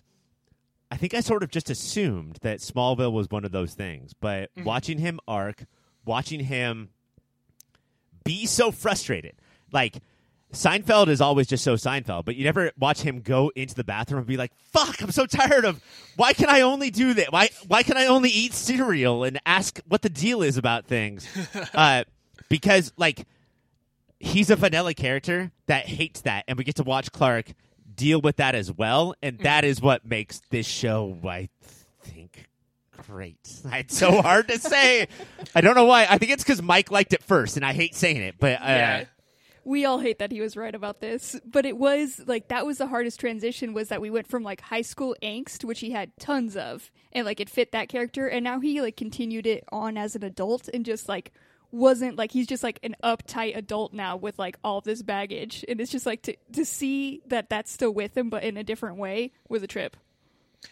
I 0.94 0.96
think 0.96 1.12
I 1.12 1.18
sort 1.22 1.42
of 1.42 1.50
just 1.50 1.70
assumed 1.70 2.38
that 2.42 2.60
Smallville 2.60 3.10
was 3.10 3.28
one 3.28 3.44
of 3.44 3.50
those 3.50 3.74
things, 3.74 4.12
but 4.14 4.50
watching 4.62 4.98
him 4.98 5.18
arc, 5.26 5.64
watching 6.04 6.38
him 6.38 6.90
be 8.22 8.46
so 8.46 8.70
frustrated, 8.70 9.34
like 9.72 9.98
Seinfeld 10.52 11.08
is 11.08 11.20
always 11.20 11.48
just 11.48 11.64
so 11.64 11.74
Seinfeld, 11.74 12.24
but 12.24 12.36
you 12.36 12.44
never 12.44 12.70
watch 12.78 13.00
him 13.02 13.22
go 13.22 13.50
into 13.56 13.74
the 13.74 13.82
bathroom 13.82 14.18
and 14.18 14.26
be 14.28 14.36
like, 14.36 14.52
"Fuck, 14.54 15.02
I'm 15.02 15.10
so 15.10 15.26
tired 15.26 15.64
of. 15.64 15.82
Why 16.14 16.32
can 16.32 16.48
I 16.48 16.60
only 16.60 16.90
do 16.90 17.12
that? 17.14 17.32
Why 17.32 17.48
why 17.66 17.82
can 17.82 17.96
I 17.96 18.06
only 18.06 18.30
eat 18.30 18.54
cereal 18.54 19.24
and 19.24 19.40
ask 19.44 19.80
what 19.88 20.02
the 20.02 20.08
deal 20.08 20.42
is 20.44 20.56
about 20.56 20.86
things?" 20.86 21.26
uh, 21.74 22.04
because 22.48 22.92
like 22.96 23.26
he's 24.20 24.48
a 24.48 24.54
vanilla 24.54 24.94
character 24.94 25.50
that 25.66 25.86
hates 25.86 26.20
that, 26.20 26.44
and 26.46 26.56
we 26.56 26.62
get 26.62 26.76
to 26.76 26.84
watch 26.84 27.10
Clark 27.10 27.46
deal 27.96 28.20
with 28.20 28.36
that 28.36 28.54
as 28.54 28.72
well, 28.72 29.14
and 29.22 29.38
that 29.40 29.64
is 29.64 29.80
what 29.80 30.04
makes 30.06 30.40
this 30.50 30.66
show, 30.66 31.16
I 31.24 31.48
think, 32.02 32.48
great. 33.06 33.38
It's 33.72 33.96
so 33.96 34.20
hard 34.22 34.48
to 34.48 34.58
say. 34.58 35.08
I 35.54 35.60
don't 35.60 35.74
know 35.74 35.84
why. 35.84 36.06
I 36.08 36.18
think 36.18 36.32
it's 36.32 36.44
because 36.44 36.62
Mike 36.62 36.90
liked 36.90 37.12
it 37.12 37.22
first, 37.22 37.56
and 37.56 37.64
I 37.64 37.72
hate 37.72 37.94
saying 37.94 38.18
it, 38.18 38.36
but 38.38 38.60
uh, 38.60 38.64
Yeah. 38.66 39.04
We 39.66 39.86
all 39.86 39.98
hate 39.98 40.18
that 40.18 40.30
he 40.30 40.42
was 40.42 40.58
right 40.58 40.74
about 40.74 41.00
this, 41.00 41.40
but 41.46 41.64
it 41.64 41.78
was 41.78 42.20
like 42.26 42.48
that 42.48 42.66
was 42.66 42.76
the 42.76 42.86
hardest 42.86 43.18
transition 43.18 43.72
was 43.72 43.88
that 43.88 44.02
we 44.02 44.10
went 44.10 44.26
from 44.26 44.42
like 44.42 44.60
high 44.60 44.82
school 44.82 45.16
angst, 45.22 45.64
which 45.64 45.80
he 45.80 45.90
had 45.90 46.14
tons 46.18 46.54
of, 46.54 46.90
and 47.12 47.24
like 47.24 47.40
it 47.40 47.48
fit 47.48 47.72
that 47.72 47.88
character, 47.88 48.28
and 48.28 48.44
now 48.44 48.60
he 48.60 48.82
like 48.82 48.94
continued 48.98 49.46
it 49.46 49.64
on 49.72 49.96
as 49.96 50.14
an 50.14 50.22
adult 50.22 50.68
and 50.74 50.84
just 50.84 51.08
like 51.08 51.32
wasn't 51.74 52.16
like 52.16 52.32
he's 52.32 52.46
just 52.46 52.62
like 52.62 52.78
an 52.82 52.96
uptight 53.02 53.56
adult 53.56 53.92
now 53.92 54.16
with 54.16 54.38
like 54.38 54.56
all 54.64 54.80
this 54.80 55.02
baggage, 55.02 55.64
and 55.68 55.80
it's 55.80 55.90
just 55.90 56.06
like 56.06 56.22
to 56.22 56.36
to 56.52 56.64
see 56.64 57.22
that 57.26 57.50
that's 57.50 57.70
still 57.70 57.92
with 57.92 58.16
him 58.16 58.30
but 58.30 58.44
in 58.44 58.56
a 58.56 58.64
different 58.64 58.96
way 58.96 59.32
was 59.48 59.62
a 59.62 59.66
trip. 59.66 59.96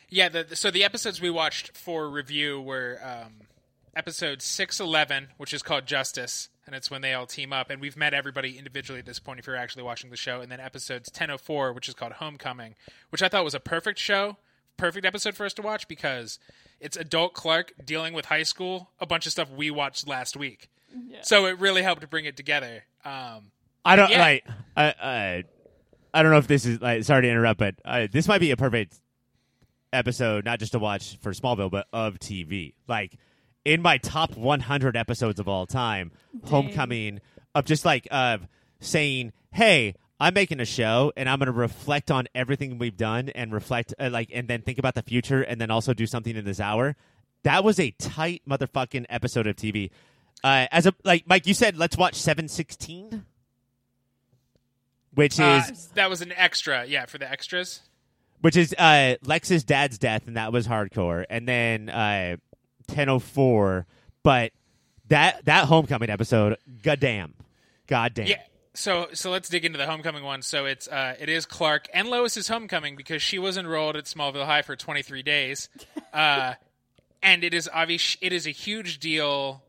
Yeah, 0.08 0.28
the, 0.28 0.56
so 0.56 0.70
the 0.70 0.84
episodes 0.84 1.20
we 1.20 1.30
watched 1.30 1.76
for 1.76 2.08
review 2.08 2.60
were 2.60 2.98
um, 3.02 3.32
episode 3.94 4.42
611, 4.42 5.28
which 5.36 5.52
is 5.52 5.62
called 5.62 5.86
Justice, 5.86 6.48
and 6.66 6.74
it's 6.74 6.90
when 6.90 7.02
they 7.02 7.12
all 7.12 7.26
team 7.26 7.52
up. 7.52 7.70
And 7.70 7.80
we've 7.80 7.96
met 7.96 8.14
everybody 8.14 8.58
individually 8.58 9.00
at 9.00 9.06
this 9.06 9.18
point 9.18 9.38
if 9.38 9.46
you're 9.46 9.56
actually 9.56 9.82
watching 9.82 10.10
the 10.10 10.16
show. 10.16 10.40
And 10.40 10.50
then 10.50 10.60
episodes 10.60 11.10
1004, 11.10 11.72
which 11.72 11.88
is 11.88 11.94
called 11.94 12.12
Homecoming, 12.12 12.74
which 13.10 13.22
I 13.22 13.28
thought 13.28 13.44
was 13.44 13.54
a 13.54 13.60
perfect 13.60 13.98
show, 13.98 14.36
perfect 14.76 15.06
episode 15.06 15.34
for 15.34 15.44
us 15.44 15.54
to 15.54 15.62
watch 15.62 15.88
because 15.88 16.38
it's 16.80 16.96
adult 16.96 17.34
Clark 17.34 17.72
dealing 17.84 18.14
with 18.14 18.26
high 18.26 18.42
school, 18.42 18.90
a 19.00 19.06
bunch 19.06 19.26
of 19.26 19.32
stuff 19.32 19.50
we 19.50 19.70
watched 19.70 20.08
last 20.08 20.36
week. 20.36 20.68
So 21.22 21.46
it 21.46 21.58
really 21.58 21.82
helped 21.82 22.00
to 22.02 22.06
bring 22.08 22.24
it 22.24 22.36
together. 22.36 22.84
Um, 23.04 23.50
I 23.84 23.96
don't 23.96 24.10
Yeah. 24.10 24.20
like. 24.20 24.44
I, 24.76 24.84
I 25.02 25.44
I 26.14 26.22
don't 26.22 26.32
know 26.32 26.38
if 26.38 26.46
this 26.46 26.66
is. 26.66 26.80
Like, 26.80 27.04
sorry 27.04 27.22
to 27.22 27.28
interrupt, 27.30 27.58
but 27.58 27.74
uh, 27.84 28.06
this 28.10 28.28
might 28.28 28.38
be 28.40 28.50
a 28.50 28.56
perfect 28.56 29.00
episode, 29.92 30.44
not 30.44 30.58
just 30.58 30.72
to 30.72 30.78
watch 30.78 31.18
for 31.20 31.32
Smallville, 31.32 31.70
but 31.70 31.86
of 31.92 32.18
TV. 32.18 32.74
Like 32.88 33.16
in 33.64 33.80
my 33.82 33.98
top 33.98 34.36
100 34.36 34.96
episodes 34.96 35.38
of 35.38 35.48
all 35.48 35.66
time, 35.66 36.10
Homecoming 36.44 37.20
of 37.54 37.64
just 37.64 37.84
like 37.84 38.08
of 38.10 38.46
saying, 38.80 39.32
"Hey, 39.52 39.94
I'm 40.20 40.34
making 40.34 40.60
a 40.60 40.64
show, 40.64 41.12
and 41.16 41.28
I'm 41.28 41.38
going 41.38 41.46
to 41.46 41.52
reflect 41.52 42.10
on 42.10 42.26
everything 42.34 42.78
we've 42.78 42.96
done, 42.96 43.28
and 43.30 43.52
reflect 43.52 43.94
uh, 43.98 44.08
like, 44.10 44.30
and 44.32 44.48
then 44.48 44.62
think 44.62 44.78
about 44.78 44.94
the 44.94 45.02
future, 45.02 45.42
and 45.42 45.60
then 45.60 45.70
also 45.70 45.92
do 45.94 46.06
something 46.06 46.36
in 46.36 46.44
this 46.44 46.60
hour." 46.60 46.96
That 47.44 47.64
was 47.64 47.80
a 47.80 47.90
tight 47.92 48.42
motherfucking 48.48 49.06
episode 49.10 49.46
of 49.48 49.56
TV. 49.56 49.90
Uh, 50.44 50.66
as 50.72 50.86
a 50.86 50.94
like 51.04 51.26
Mike, 51.26 51.46
you 51.46 51.54
said, 51.54 51.76
let's 51.76 51.96
watch 51.96 52.14
716 52.16 53.24
which 55.14 55.38
uh, 55.38 55.62
is 55.70 55.88
that 55.88 56.08
was 56.08 56.22
an 56.22 56.32
extra, 56.32 56.84
yeah, 56.86 57.06
for 57.06 57.18
the 57.18 57.30
extras. 57.30 57.80
which 58.40 58.56
is 58.56 58.74
uh, 58.78 59.16
Lex's 59.24 59.64
dad's 59.64 59.98
death, 59.98 60.26
and 60.26 60.36
that 60.36 60.52
was 60.52 60.66
hardcore. 60.66 61.24
And 61.28 61.46
then 61.46 61.88
uh, 61.88 62.36
1004, 62.86 63.86
but 64.22 64.52
that 65.08 65.44
that 65.44 65.66
homecoming 65.66 66.10
episode, 66.10 66.56
goddamn, 66.82 67.34
goddamn. 67.86 68.26
Yeah. 68.26 68.42
So 68.74 69.08
so 69.12 69.30
let's 69.30 69.50
dig 69.50 69.66
into 69.66 69.76
the 69.76 69.86
homecoming 69.86 70.24
one. 70.24 70.40
So 70.40 70.64
it's 70.64 70.88
uh 70.88 71.14
it 71.20 71.28
is 71.28 71.44
Clark 71.44 71.88
and 71.92 72.08
Lois's 72.08 72.48
homecoming 72.48 72.96
because 72.96 73.20
she 73.20 73.38
was 73.38 73.58
enrolled 73.58 73.96
at 73.96 74.04
Smallville 74.04 74.46
High 74.46 74.62
for 74.62 74.76
23 74.76 75.22
days. 75.22 75.68
Uh 76.10 76.54
and 77.22 77.44
it 77.44 77.52
is 77.52 77.68
obvious 77.70 78.16
it 78.22 78.32
is 78.32 78.46
a 78.46 78.50
huge 78.50 78.98
deal 78.98 79.62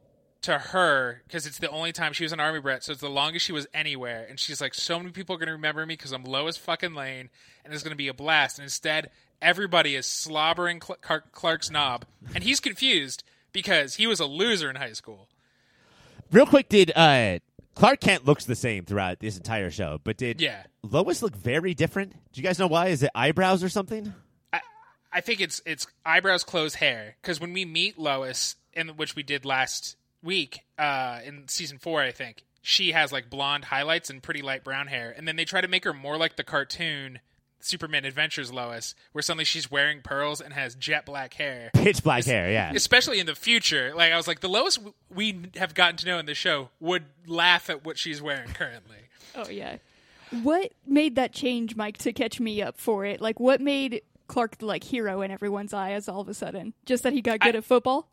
to 0.44 0.58
her 0.60 1.22
because 1.28 1.46
it's 1.46 1.58
the 1.60 1.70
only 1.70 1.92
time 1.92 2.14
she 2.14 2.24
was 2.24 2.32
an 2.32 2.40
army 2.40 2.60
brat, 2.60 2.84
so 2.84 2.92
it's 2.92 3.02
the 3.02 3.10
longest 3.10 3.46
she 3.46 3.52
was 3.52 3.68
anywhere. 3.74 4.26
And 4.30 4.40
she's 4.40 4.62
like, 4.62 4.74
so 4.74 4.98
many 5.00 5.12
people 5.12 5.36
are 5.36 5.40
going 5.40 5.48
to 5.48 5.54
remember 5.54 5.86
me 5.86 5.96
because 5.96 6.12
I'm 6.12 6.24
Lois 6.24 6.58
fucking 6.58 6.94
Lane, 6.94 7.30
and 7.66 7.74
it's 7.74 7.84
going 7.84 7.92
to 7.92 7.98
be 7.98 8.08
a 8.08 8.14
blast. 8.14 8.58
And 8.60 8.64
instead, 8.64 9.10
everybody 9.42 9.96
is 9.96 10.06
slobbering 10.06 10.82
Cl- 10.82 10.98
Clark- 11.02 11.32
Clark's 11.32 11.70
knob, 11.72 12.06
and 12.36 12.44
he's 12.44 12.60
confused 12.60 13.24
because 13.52 13.96
he 13.96 14.08
was 14.08 14.20
a 14.20 14.26
loser 14.26 14.70
in 14.70 14.76
high 14.78 14.94
school. 14.94 15.28
Real 16.32 16.46
quick, 16.46 16.70
did 16.70 16.92
uh, 16.96 17.40
Clark 17.76 18.00
Kent 18.00 18.26
looks 18.26 18.46
the 18.46 18.56
same 18.56 18.86
throughout 18.86 19.20
this 19.20 19.38
entire 19.38 19.70
show, 19.70 20.00
but 20.04 20.18
did 20.18 20.42
Yeah. 20.42 20.64
Lois 20.82 21.22
look 21.22 21.36
very 21.36 21.74
different? 21.74 22.12
Do 22.32 22.42
you 22.42 22.44
guys 22.44 22.58
know 22.60 22.68
why? 22.68 22.88
Is 22.88 23.04
it 23.04 23.12
eyebrows 23.14 23.64
or 23.64 23.70
something? 23.70 24.14
I 25.16 25.22
think 25.22 25.42
it's 25.42 25.62
it's 25.64 25.86
eyebrows, 26.04 26.44
clothes, 26.44 26.74
hair. 26.74 27.18
Because 27.22 27.40
when 27.40 27.54
we 27.54 27.66
meet 27.66 28.00
Lois, 28.00 28.56
in 28.74 28.88
which 28.90 29.16
we 29.16 29.22
did 29.22 29.46
last 29.46 29.96
week 30.24 30.62
uh, 30.78 31.20
in 31.26 31.48
season 31.48 31.78
four, 31.78 32.02
I 32.02 32.12
think 32.12 32.44
she 32.62 32.92
has 32.94 33.12
like 33.12 33.30
blonde 33.30 33.66
highlights 33.66 34.10
and 34.10 34.24
pretty 34.24 34.42
light 34.42 34.64
brown 34.64 34.88
hair, 34.88 35.14
and 35.16 35.28
then 35.28 35.36
they 35.36 35.46
try 35.46 35.62
to 35.62 35.68
make 35.68 35.84
her 35.84 35.94
more 35.94 36.18
like 36.18 36.36
the 36.38 36.44
cartoon 36.44 37.20
Superman 37.60 38.04
Adventures 38.04 38.52
Lois, 38.52 38.94
where 39.14 39.22
suddenly 39.22 39.46
she's 39.46 39.72
wearing 39.72 40.02
pearls 40.02 40.42
and 40.42 40.54
has 40.54 40.76
jet 40.76 41.06
black 41.06 41.34
hair. 41.36 41.70
Pitch 41.74 42.04
black 42.04 42.26
hair, 42.26 42.52
yeah. 42.52 42.72
Especially 42.74 43.20
in 43.20 43.26
the 43.26 43.36
future, 43.36 43.94
like 43.96 44.12
I 44.12 44.18
was 44.18 44.28
like, 44.28 44.42
the 44.42 44.50
Lois 44.50 44.80
we 45.10 45.44
have 45.56 45.74
gotten 45.74 45.96
to 45.98 46.06
know 46.06 46.20
in 46.20 46.26
the 46.26 46.34
show 46.34 46.70
would 46.80 47.04
laugh 47.26 47.70
at 47.70 47.86
what 47.86 47.98
she's 47.98 48.22
wearing 48.22 48.50
currently. 48.54 48.98
Oh 49.36 49.50
yeah. 49.50 49.78
What 50.44 50.74
made 50.86 51.16
that 51.16 51.32
change, 51.34 51.76
Mike, 51.76 51.98
to 52.00 52.14
catch 52.14 52.40
me 52.40 52.62
up 52.62 52.78
for 52.78 53.04
it? 53.04 53.20
Like 53.20 53.40
what 53.40 53.62
made 53.62 54.04
Clark 54.28 54.60
the 54.60 54.68
like 54.68 54.84
hero 54.84 55.22
in 55.22 55.32
everyone's 55.32 55.74
eyes 55.74 56.08
all 56.08 56.22
of 56.22 56.30
a 56.30 56.36
sudden? 56.36 56.74
Just 56.86 57.02
that 57.02 57.14
he 57.14 57.22
got 57.22 57.40
good 57.40 57.56
I- 57.56 57.58
at 57.58 57.64
football? 57.66 58.08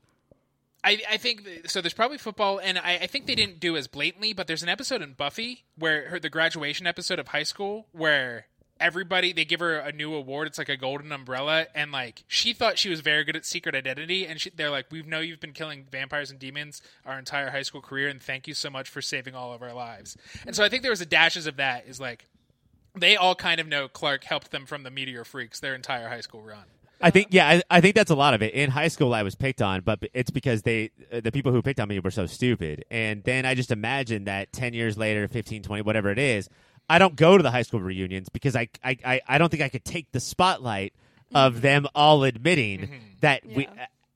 I, 0.82 1.00
I 1.10 1.16
think 1.18 1.46
so. 1.66 1.80
There's 1.80 1.94
probably 1.94 2.18
football, 2.18 2.58
and 2.58 2.78
I, 2.78 3.00
I 3.02 3.06
think 3.06 3.26
they 3.26 3.34
didn't 3.34 3.60
do 3.60 3.76
as 3.76 3.86
blatantly. 3.86 4.32
But 4.32 4.46
there's 4.46 4.62
an 4.62 4.68
episode 4.68 5.02
in 5.02 5.12
Buffy 5.12 5.64
where 5.76 6.08
her 6.08 6.18
the 6.18 6.30
graduation 6.30 6.86
episode 6.86 7.18
of 7.18 7.28
high 7.28 7.42
school 7.42 7.86
where 7.92 8.46
everybody 8.80 9.32
they 9.32 9.44
give 9.44 9.60
her 9.60 9.78
a 9.78 9.92
new 9.92 10.14
award. 10.14 10.48
It's 10.48 10.58
like 10.58 10.70
a 10.70 10.76
golden 10.76 11.12
umbrella, 11.12 11.66
and 11.74 11.92
like 11.92 12.24
she 12.26 12.52
thought 12.52 12.78
she 12.78 12.88
was 12.88 13.00
very 13.00 13.24
good 13.24 13.36
at 13.36 13.44
secret 13.44 13.74
identity, 13.74 14.26
and 14.26 14.40
she, 14.40 14.50
they're 14.50 14.70
like, 14.70 14.86
"We 14.90 15.02
know 15.02 15.20
you've 15.20 15.40
been 15.40 15.52
killing 15.52 15.86
vampires 15.90 16.30
and 16.30 16.40
demons 16.40 16.80
our 17.04 17.18
entire 17.18 17.50
high 17.50 17.62
school 17.62 17.82
career, 17.82 18.08
and 18.08 18.20
thank 18.22 18.48
you 18.48 18.54
so 18.54 18.70
much 18.70 18.88
for 18.88 19.02
saving 19.02 19.34
all 19.34 19.52
of 19.52 19.62
our 19.62 19.74
lives." 19.74 20.16
And 20.46 20.56
so 20.56 20.64
I 20.64 20.68
think 20.68 20.82
there 20.82 20.92
was 20.92 21.02
a 21.02 21.06
dashes 21.06 21.46
of 21.46 21.56
that 21.56 21.86
is 21.86 22.00
like 22.00 22.24
they 22.98 23.16
all 23.16 23.34
kind 23.34 23.60
of 23.60 23.68
know 23.68 23.86
Clark 23.86 24.24
helped 24.24 24.50
them 24.50 24.66
from 24.66 24.82
the 24.82 24.90
meteor 24.90 25.24
freaks 25.24 25.60
their 25.60 25.74
entire 25.74 26.08
high 26.08 26.22
school 26.22 26.42
run. 26.42 26.64
I 27.00 27.10
think 27.10 27.28
yeah, 27.30 27.48
I, 27.48 27.62
I 27.70 27.80
think 27.80 27.94
that's 27.94 28.10
a 28.10 28.14
lot 28.14 28.34
of 28.34 28.42
it. 28.42 28.52
In 28.52 28.70
high 28.70 28.88
school, 28.88 29.14
I 29.14 29.22
was 29.22 29.34
picked 29.34 29.62
on, 29.62 29.80
but 29.80 30.00
it's 30.12 30.30
because 30.30 30.62
they 30.62 30.90
uh, 31.12 31.20
the 31.20 31.32
people 31.32 31.50
who 31.52 31.62
picked 31.62 31.80
on 31.80 31.88
me 31.88 31.98
were 31.98 32.10
so 32.10 32.26
stupid. 32.26 32.84
And 32.90 33.24
then 33.24 33.46
I 33.46 33.54
just 33.54 33.70
imagine 33.70 34.24
that 34.24 34.52
ten 34.52 34.74
years 34.74 34.98
later, 34.98 35.26
15, 35.26 35.62
20, 35.62 35.82
whatever 35.82 36.10
it 36.10 36.18
is, 36.18 36.48
I 36.88 36.98
don't 36.98 37.16
go 37.16 37.36
to 37.36 37.42
the 37.42 37.50
high 37.50 37.62
school 37.62 37.80
reunions 37.80 38.28
because 38.28 38.54
I 38.54 38.68
I, 38.84 38.96
I, 39.04 39.20
I 39.26 39.38
don't 39.38 39.48
think 39.48 39.62
I 39.62 39.68
could 39.68 39.84
take 39.84 40.12
the 40.12 40.20
spotlight 40.20 40.92
of 41.34 41.62
them 41.62 41.86
all 41.94 42.24
admitting 42.24 42.90
that 43.20 43.46
we. 43.46 43.68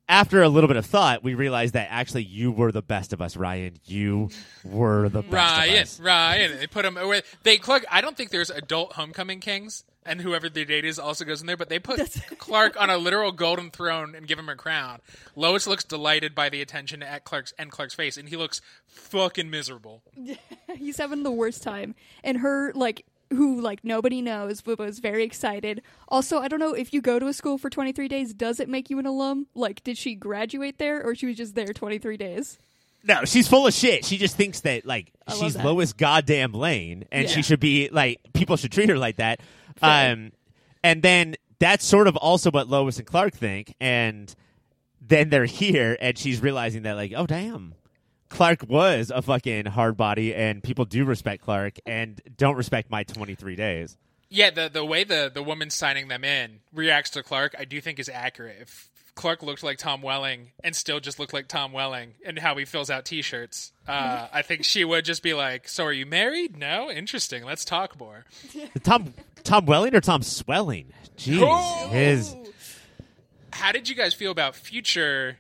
After 0.06 0.42
a 0.42 0.50
little 0.50 0.68
bit 0.68 0.76
of 0.76 0.84
thought, 0.84 1.24
we 1.24 1.32
realized 1.32 1.72
that 1.72 1.88
actually 1.90 2.24
you 2.24 2.52
were 2.52 2.70
the 2.70 2.82
best 2.82 3.14
of 3.14 3.22
us, 3.22 3.38
Ryan. 3.38 3.76
You 3.86 4.28
were 4.62 5.08
the 5.08 5.22
best 5.22 5.28
of 5.28 5.32
Ryan, 5.32 5.82
us. 5.82 5.98
Ryan. 5.98 6.58
They 6.58 6.66
put 6.66 6.84
him 6.84 6.98
away. 6.98 7.22
They 7.42 7.56
Clark. 7.56 7.86
I 7.90 8.02
don't 8.02 8.14
think 8.14 8.28
there's 8.28 8.50
adult 8.50 8.92
homecoming 8.92 9.40
kings, 9.40 9.82
and 10.06 10.20
whoever 10.20 10.49
the 10.49 10.64
date 10.64 10.84
is 10.84 10.99
also 10.99 11.25
goes 11.25 11.40
in 11.40 11.46
there. 11.46 11.56
But 11.56 11.68
they 11.68 11.78
put 11.78 12.00
Clark 12.38 12.80
on 12.80 12.90
a 12.90 12.96
literal 12.99 13.32
golden 13.32 13.70
throne 13.70 14.14
and 14.14 14.26
give 14.26 14.38
him 14.38 14.49
a 14.49 14.56
crown. 14.56 15.00
Lois 15.37 15.66
looks 15.66 15.84
delighted 15.84 16.34
by 16.34 16.49
the 16.49 16.61
attention 16.61 17.02
at 17.02 17.25
Clark's 17.25 17.52
and 17.58 17.70
Clark's 17.70 17.94
face, 17.94 18.16
and 18.16 18.28
he 18.28 18.37
looks 18.37 18.61
fucking 18.87 19.50
miserable. 19.50 20.02
He's 20.76 20.99
having 20.99 21.23
the 21.23 21.30
worst 21.32 21.62
time. 21.62 21.94
And 22.23 22.38
her, 22.38 22.73
like, 22.75 23.04
who, 23.30 23.61
like, 23.61 23.84
nobody 23.84 24.20
knows, 24.23 24.61
but 24.61 24.78
was 24.78 24.99
very 24.99 25.25
excited. 25.25 25.82
Also, 26.08 26.38
I 26.40 26.49
don't 26.49 26.61
know 26.61 26.75
if 26.75 26.92
you 26.92 27.00
go 27.00 27.18
to 27.18 27.26
a 27.26 27.32
school 27.32 27.58
for 27.58 27.70
23 27.70 28.06
days, 28.08 28.32
does 28.34 28.61
it 28.61 28.68
make 28.68 28.90
you 28.90 28.99
an 28.99 29.06
alum? 29.06 29.46
Like, 29.54 29.82
did 29.82 29.96
she 29.99 30.14
graduate 30.14 30.78
there 30.78 31.02
or 31.02 31.14
she 31.14 31.26
was 31.26 31.37
just 31.37 31.54
there 31.54 31.73
23 31.73 32.16
days? 32.16 32.58
No, 33.06 33.25
she's 33.26 33.46
full 33.49 33.66
of 33.66 33.75
shit. 33.75 34.04
She 34.06 34.16
just 34.16 34.34
thinks 34.34 34.61
that 34.61 34.87
like 34.87 35.12
love 35.28 35.38
she's 35.38 35.54
that. 35.54 35.64
Lois 35.66 35.92
goddamn 35.92 36.52
Lane, 36.54 37.04
and 37.12 37.25
Yeah. 37.25 37.30
she 37.34 37.42
should 37.42 37.61
be 37.61 37.90
like 37.92 38.18
people 38.32 38.56
should 38.56 38.73
treat 38.73 38.88
her 38.88 38.96
like 38.96 39.16
that. 39.16 39.40
Um, 39.82 40.32
and 40.82 41.02
then 41.02 41.34
that's 41.58 41.84
sort 41.84 42.08
of 42.08 42.16
also 42.16 42.50
what 42.50 42.68
Lois 42.68 42.98
and 42.98 43.06
Clark 43.06 43.34
think, 43.34 43.74
and 43.80 44.34
then 45.00 45.30
they're 45.30 45.44
here, 45.44 45.96
and 46.00 46.16
she's 46.16 46.40
realizing 46.40 46.82
that 46.82 46.94
like, 46.94 47.12
oh 47.16 47.26
damn, 47.26 47.74
Clark 48.28 48.66
was 48.68 49.10
a 49.14 49.22
fucking 49.22 49.66
hard 49.66 49.96
body, 49.96 50.34
and 50.34 50.62
people 50.62 50.84
do 50.84 51.04
respect 51.04 51.42
Clark 51.42 51.74
and 51.86 52.20
don't 52.36 52.56
respect 52.56 52.90
my 52.90 53.02
twenty 53.04 53.34
three 53.34 53.56
days. 53.56 53.96
Yeah, 54.30 54.50
the 54.50 54.68
the 54.68 54.84
way 54.84 55.04
the 55.04 55.30
the 55.32 55.42
woman 55.42 55.70
signing 55.70 56.08
them 56.08 56.24
in 56.24 56.60
reacts 56.72 57.10
to 57.10 57.22
Clark, 57.22 57.54
I 57.58 57.64
do 57.64 57.80
think 57.80 57.98
is 57.98 58.08
accurate. 58.08 58.56
If 58.60 58.90
Clark 59.14 59.42
looked 59.42 59.62
like 59.62 59.78
Tom 59.78 60.02
Welling 60.02 60.50
and 60.64 60.74
still 60.74 60.98
just 60.98 61.18
looked 61.18 61.32
like 61.32 61.46
Tom 61.46 61.72
Welling 61.72 62.14
and 62.26 62.38
how 62.38 62.56
he 62.56 62.64
fills 62.64 62.90
out 62.90 63.04
T-shirts, 63.04 63.72
uh, 63.86 64.26
I 64.32 64.42
think 64.42 64.64
she 64.64 64.84
would 64.84 65.04
just 65.04 65.22
be 65.22 65.34
like, 65.34 65.68
"So 65.68 65.84
are 65.84 65.92
you 65.92 66.04
married? 66.06 66.56
No, 66.56 66.90
interesting. 66.90 67.44
Let's 67.44 67.64
talk 67.64 67.98
more." 67.98 68.24
Tom 68.82 69.14
Tom 69.44 69.66
Welling 69.66 69.94
or 69.94 70.00
Tom 70.00 70.22
Swelling? 70.22 70.92
Jeez, 71.16 71.40
Oh! 71.42 71.88
his 71.90 72.34
How 73.52 73.70
did 73.72 73.88
you 73.88 73.94
guys 73.94 74.14
feel 74.14 74.32
about 74.32 74.56
future, 74.56 75.38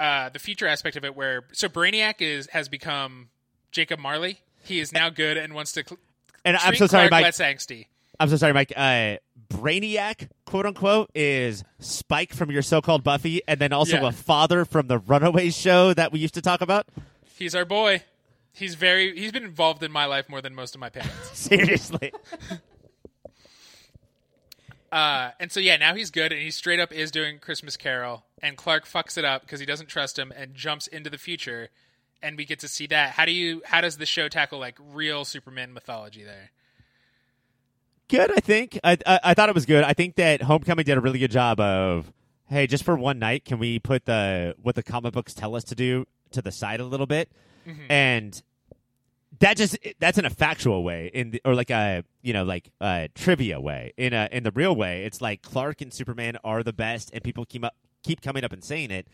uh, 0.00 0.28
the 0.30 0.38
future 0.38 0.66
aspect 0.66 0.96
of 0.96 1.04
it? 1.04 1.14
Where 1.14 1.44
so 1.52 1.68
Brainiac 1.68 2.14
is 2.20 2.48
has 2.48 2.68
become 2.68 3.28
Jacob 3.70 4.00
Marley. 4.00 4.40
He 4.64 4.80
is 4.80 4.92
now 4.92 5.10
good 5.10 5.36
and 5.36 5.54
wants 5.54 5.72
to. 5.72 5.84
Cl- 5.86 5.98
and 6.44 6.56
I'm 6.56 6.74
so 6.74 6.86
sorry, 6.86 7.08
Clark 7.08 7.10
Mike. 7.10 7.24
less 7.24 7.38
angsty. 7.38 7.86
I'm 8.18 8.28
so 8.28 8.36
sorry, 8.36 8.52
Mike. 8.52 8.72
Uh, 8.76 9.16
Brainiac, 9.48 10.28
quote 10.44 10.66
unquote, 10.66 11.10
is 11.14 11.62
Spike 11.78 12.32
from 12.34 12.50
your 12.50 12.62
so-called 12.62 13.02
Buffy, 13.04 13.42
and 13.48 13.60
then 13.60 13.72
also 13.72 14.00
Yeah. 14.00 14.08
a 14.08 14.12
father 14.12 14.64
from 14.64 14.86
the 14.88 14.98
Runaways 14.98 15.56
show 15.56 15.92
that 15.94 16.12
we 16.12 16.18
used 16.20 16.34
to 16.34 16.42
talk 16.42 16.60
about. 16.60 16.86
He's 17.36 17.54
our 17.54 17.64
boy. 17.64 18.02
He's 18.52 18.74
very. 18.74 19.18
He's 19.18 19.32
been 19.32 19.44
involved 19.44 19.82
in 19.82 19.90
my 19.92 20.04
life 20.06 20.28
more 20.28 20.40
than 20.42 20.54
most 20.54 20.74
of 20.74 20.80
my 20.80 20.90
parents. 20.90 21.14
Seriously, 21.38 22.12
Uh, 24.92 25.30
and 25.40 25.50
so 25.50 25.58
yeah, 25.58 25.76
now 25.78 25.94
he's 25.94 26.10
good, 26.10 26.32
and 26.32 26.42
he 26.42 26.50
straight 26.50 26.78
up 26.78 26.92
is 26.92 27.10
doing 27.10 27.38
Christmas 27.38 27.78
Carol, 27.78 28.26
and 28.42 28.58
Clark 28.58 28.86
fucks 28.86 29.16
it 29.16 29.24
up 29.24 29.40
because 29.40 29.58
he 29.58 29.64
doesn't 29.64 29.88
trust 29.88 30.18
him 30.18 30.32
and 30.36 30.54
jumps 30.54 30.86
into 30.86 31.08
the 31.08 31.16
future, 31.16 31.70
and 32.22 32.36
we 32.36 32.44
get 32.44 32.58
to 32.60 32.68
see 32.68 32.86
that. 32.88 33.12
How 33.12 33.24
do 33.24 33.32
you? 33.32 33.62
How 33.64 33.80
does 33.80 33.96
the 33.96 34.04
show 34.04 34.28
tackle 34.28 34.58
like 34.58 34.76
real 34.78 35.24
Superman 35.24 35.72
mythology 35.72 36.22
there? 36.22 36.50
good. 38.08 38.30
I 38.30 38.40
think. 38.40 38.78
I, 38.84 38.98
I 39.06 39.20
I 39.24 39.34
thought 39.34 39.48
it 39.48 39.54
was 39.54 39.64
good. 39.64 39.82
I 39.82 39.94
think 39.94 40.16
that 40.16 40.42
Homecoming 40.42 40.84
did 40.84 40.98
a 40.98 41.00
really 41.00 41.18
good 41.18 41.30
job 41.30 41.58
of. 41.58 42.12
Hey, 42.48 42.66
just 42.66 42.84
for 42.84 42.94
one 42.94 43.18
night, 43.18 43.46
can 43.46 43.58
we 43.58 43.78
put 43.78 44.04
the 44.04 44.54
what 44.60 44.74
the 44.74 44.82
comic 44.82 45.14
books 45.14 45.32
tell 45.32 45.56
us 45.56 45.64
to 45.64 45.74
do 45.74 46.06
to 46.32 46.42
the 46.42 46.52
side 46.52 46.80
a 46.80 46.84
little 46.84 47.06
bit? 47.06 47.32
And 47.88 48.42
that 49.42 49.56
just 49.56 49.76
that's 49.98 50.18
in 50.18 50.24
a 50.24 50.30
factual 50.30 50.84
way 50.84 51.10
in 51.12 51.32
the, 51.32 51.42
or 51.44 51.54
like 51.54 51.70
a 51.70 52.04
you 52.22 52.32
know 52.32 52.44
like 52.44 52.70
a 52.80 53.08
trivia 53.14 53.60
way. 53.60 53.92
In 53.96 54.12
a 54.12 54.28
in 54.30 54.44
the 54.44 54.52
real 54.52 54.74
way 54.74 55.04
it's 55.04 55.20
like 55.20 55.42
clark 55.42 55.80
and 55.80 55.92
superman 55.92 56.36
are 56.44 56.62
the 56.62 56.72
best 56.72 57.10
and 57.12 57.22
people 57.22 57.44
keep 57.44 57.64
up 57.64 57.74
keep 58.04 58.22
coming 58.22 58.44
up 58.44 58.52
and 58.52 58.64
saying 58.64 58.90
it. 58.90 59.08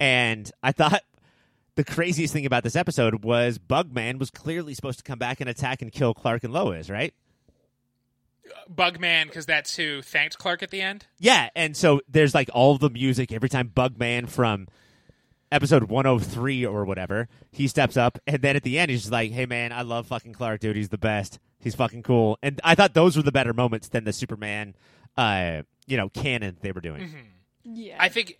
And 0.00 0.50
i 0.62 0.72
thought 0.72 1.02
the 1.74 1.84
craziest 1.84 2.32
thing 2.32 2.46
about 2.46 2.62
this 2.62 2.76
episode 2.76 3.24
was 3.24 3.58
bugman 3.58 4.18
was 4.18 4.30
clearly 4.30 4.72
supposed 4.74 4.98
to 4.98 5.04
come 5.04 5.18
back 5.18 5.40
and 5.40 5.50
attack 5.50 5.82
and 5.82 5.90
kill 5.92 6.14
clark 6.14 6.44
and 6.44 6.52
lois 6.52 6.88
right? 6.88 7.12
Bugman, 8.72 9.26
because 9.26 9.46
that's 9.46 9.76
who 9.76 10.02
thanked 10.02 10.36
Clark 10.36 10.62
at 10.62 10.70
the 10.70 10.80
end. 10.80 11.06
yeah 11.18 11.48
and 11.56 11.76
so 11.76 12.00
there's 12.08 12.34
like 12.34 12.50
all 12.54 12.78
the 12.78 12.90
music 12.90 13.32
every 13.32 13.48
time 13.48 13.68
bugman 13.74 14.28
from 14.28 14.68
episode 15.52 15.84
103 15.84 16.66
or 16.66 16.84
whatever 16.84 17.28
he 17.50 17.68
steps 17.68 17.96
up 17.96 18.18
and 18.26 18.40
then 18.42 18.56
at 18.56 18.62
the 18.62 18.78
end 18.78 18.90
he's 18.90 19.02
just 19.02 19.12
like 19.12 19.30
hey 19.30 19.46
man 19.46 19.72
i 19.72 19.82
love 19.82 20.06
fucking 20.06 20.32
clark 20.32 20.60
dude 20.60 20.74
he's 20.76 20.88
the 20.88 20.98
best 20.98 21.38
he's 21.60 21.74
fucking 21.74 22.02
cool 22.02 22.38
and 22.42 22.60
i 22.64 22.74
thought 22.74 22.94
those 22.94 23.16
were 23.16 23.22
the 23.22 23.30
better 23.32 23.52
moments 23.52 23.88
than 23.88 24.04
the 24.04 24.12
superman 24.12 24.74
uh 25.16 25.62
you 25.86 25.96
know 25.96 26.08
canon 26.08 26.56
they 26.62 26.72
were 26.72 26.80
doing 26.80 27.12
Yeah. 27.64 27.96
I 28.00 28.08
think 28.08 28.38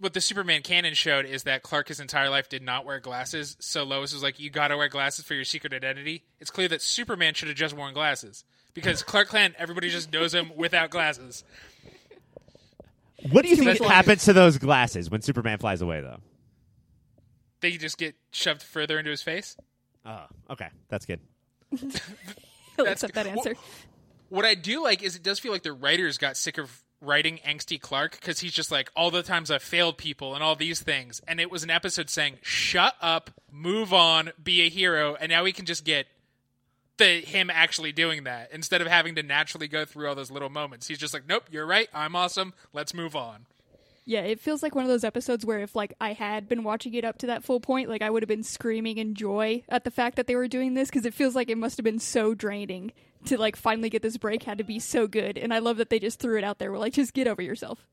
what 0.00 0.12
the 0.14 0.20
Superman 0.20 0.62
canon 0.62 0.92
showed 0.94 1.24
is 1.26 1.44
that 1.44 1.62
Clark 1.62 1.88
his 1.88 2.00
entire 2.00 2.28
life 2.30 2.48
did 2.50 2.62
not 2.62 2.84
wear 2.84 3.00
glasses. 3.00 3.56
So 3.60 3.82
Lois 3.82 4.12
was 4.12 4.22
like, 4.22 4.38
"You 4.38 4.50
got 4.50 4.68
to 4.68 4.76
wear 4.76 4.88
glasses 4.88 5.24
for 5.24 5.32
your 5.34 5.44
secret 5.44 5.72
identity." 5.72 6.24
It's 6.38 6.50
clear 6.50 6.68
that 6.68 6.82
Superman 6.82 7.32
should 7.32 7.48
have 7.48 7.56
just 7.56 7.74
worn 7.74 7.94
glasses 7.94 8.44
because 8.74 9.02
Clark 9.02 9.30
Kent, 9.30 9.54
everybody 9.58 9.88
just 9.88 10.12
knows 10.12 10.34
him 10.34 10.52
without 10.54 10.90
glasses. 10.90 11.44
What 13.30 13.42
do 13.44 13.48
you 13.50 13.56
think 13.56 13.80
happens 13.82 14.24
to 14.24 14.32
those 14.32 14.58
glasses 14.58 15.10
when 15.10 15.22
superman 15.22 15.58
flies 15.58 15.82
away 15.82 16.00
though 16.00 16.18
They 17.60 17.72
just 17.72 17.98
get 17.98 18.14
shoved 18.30 18.62
further 18.62 18.98
into 18.98 19.10
his 19.10 19.22
face. 19.22 19.56
oh 20.04 20.24
okay 20.50 20.68
that's 20.88 21.06
good 21.06 21.20
He'll 21.70 22.84
that's 22.84 23.02
accept 23.02 23.14
that 23.14 23.24
good. 23.24 23.38
answer. 23.38 23.54
What 24.28 24.44
I 24.44 24.54
do 24.54 24.82
like 24.82 25.02
is 25.02 25.16
it 25.16 25.22
does 25.22 25.38
feel 25.38 25.52
like 25.52 25.62
the 25.62 25.72
writers 25.72 26.18
got 26.18 26.36
sick 26.36 26.58
of 26.58 26.82
writing 27.00 27.38
angsty 27.46 27.80
Clark 27.80 28.12
because 28.12 28.40
he's 28.40 28.52
just 28.52 28.70
like 28.70 28.90
all 28.96 29.10
the 29.10 29.22
times 29.22 29.50
I've 29.50 29.62
failed 29.62 29.96
people 29.98 30.34
and 30.34 30.42
all 30.42 30.56
these 30.56 30.80
things, 30.82 31.20
and 31.26 31.40
it 31.40 31.50
was 31.50 31.62
an 31.62 31.70
episode 31.70 32.10
saying 32.10 32.38
"shut 32.42 32.94
up, 33.00 33.30
move 33.50 33.92
on, 33.94 34.30
be 34.42 34.60
a 34.62 34.68
hero," 34.68 35.14
and 35.18 35.30
now 35.30 35.42
we 35.44 35.52
can 35.52 35.64
just 35.64 35.84
get 35.84 36.06
the 36.98 37.20
him 37.20 37.50
actually 37.50 37.92
doing 37.92 38.24
that 38.24 38.50
instead 38.52 38.80
of 38.80 38.86
having 38.86 39.14
to 39.16 39.22
naturally 39.22 39.68
go 39.68 39.84
through 39.84 40.08
all 40.08 40.14
those 40.14 40.30
little 40.30 40.48
moments. 40.50 40.88
He's 40.88 40.98
just 40.98 41.12
like, 41.14 41.26
"Nope, 41.28 41.44
you're 41.50 41.66
right, 41.66 41.88
I'm 41.92 42.16
awesome, 42.16 42.54
let's 42.72 42.94
move 42.94 43.14
on." 43.14 43.46
Yeah, 44.08 44.20
it 44.20 44.38
feels 44.38 44.62
like 44.62 44.74
one 44.76 44.84
of 44.84 44.88
those 44.88 45.02
episodes 45.02 45.44
where 45.44 45.58
if 45.58 45.74
like 45.74 45.92
I 46.00 46.12
had 46.12 46.48
been 46.48 46.62
watching 46.62 46.94
it 46.94 47.04
up 47.04 47.18
to 47.18 47.26
that 47.26 47.42
full 47.42 47.58
point, 47.60 47.88
like 47.88 48.02
I 48.02 48.10
would 48.10 48.22
have 48.22 48.28
been 48.28 48.44
screaming 48.44 48.98
in 48.98 49.14
joy 49.14 49.64
at 49.68 49.82
the 49.84 49.90
fact 49.90 50.16
that 50.16 50.26
they 50.28 50.36
were 50.36 50.46
doing 50.48 50.74
this 50.74 50.88
because 50.88 51.04
it 51.04 51.12
feels 51.14 51.34
like 51.34 51.50
it 51.50 51.58
must 51.58 51.76
have 51.76 51.84
been 51.84 51.98
so 51.98 52.32
draining 52.32 52.92
to 53.24 53.36
like 53.36 53.56
finally 53.56 53.90
get 53.90 54.02
this 54.02 54.16
break 54.16 54.44
had 54.44 54.58
to 54.58 54.64
be 54.64 54.78
so 54.78 55.08
good. 55.08 55.36
And 55.36 55.52
I 55.52 55.58
love 55.58 55.78
that 55.78 55.90
they 55.90 55.98
just 55.98 56.20
threw 56.20 56.38
it 56.38 56.44
out 56.44 56.58
there. 56.60 56.70
We're 56.70 56.78
like, 56.78 56.92
just 56.92 57.14
get 57.14 57.26
over 57.26 57.42
yourself. 57.42 57.84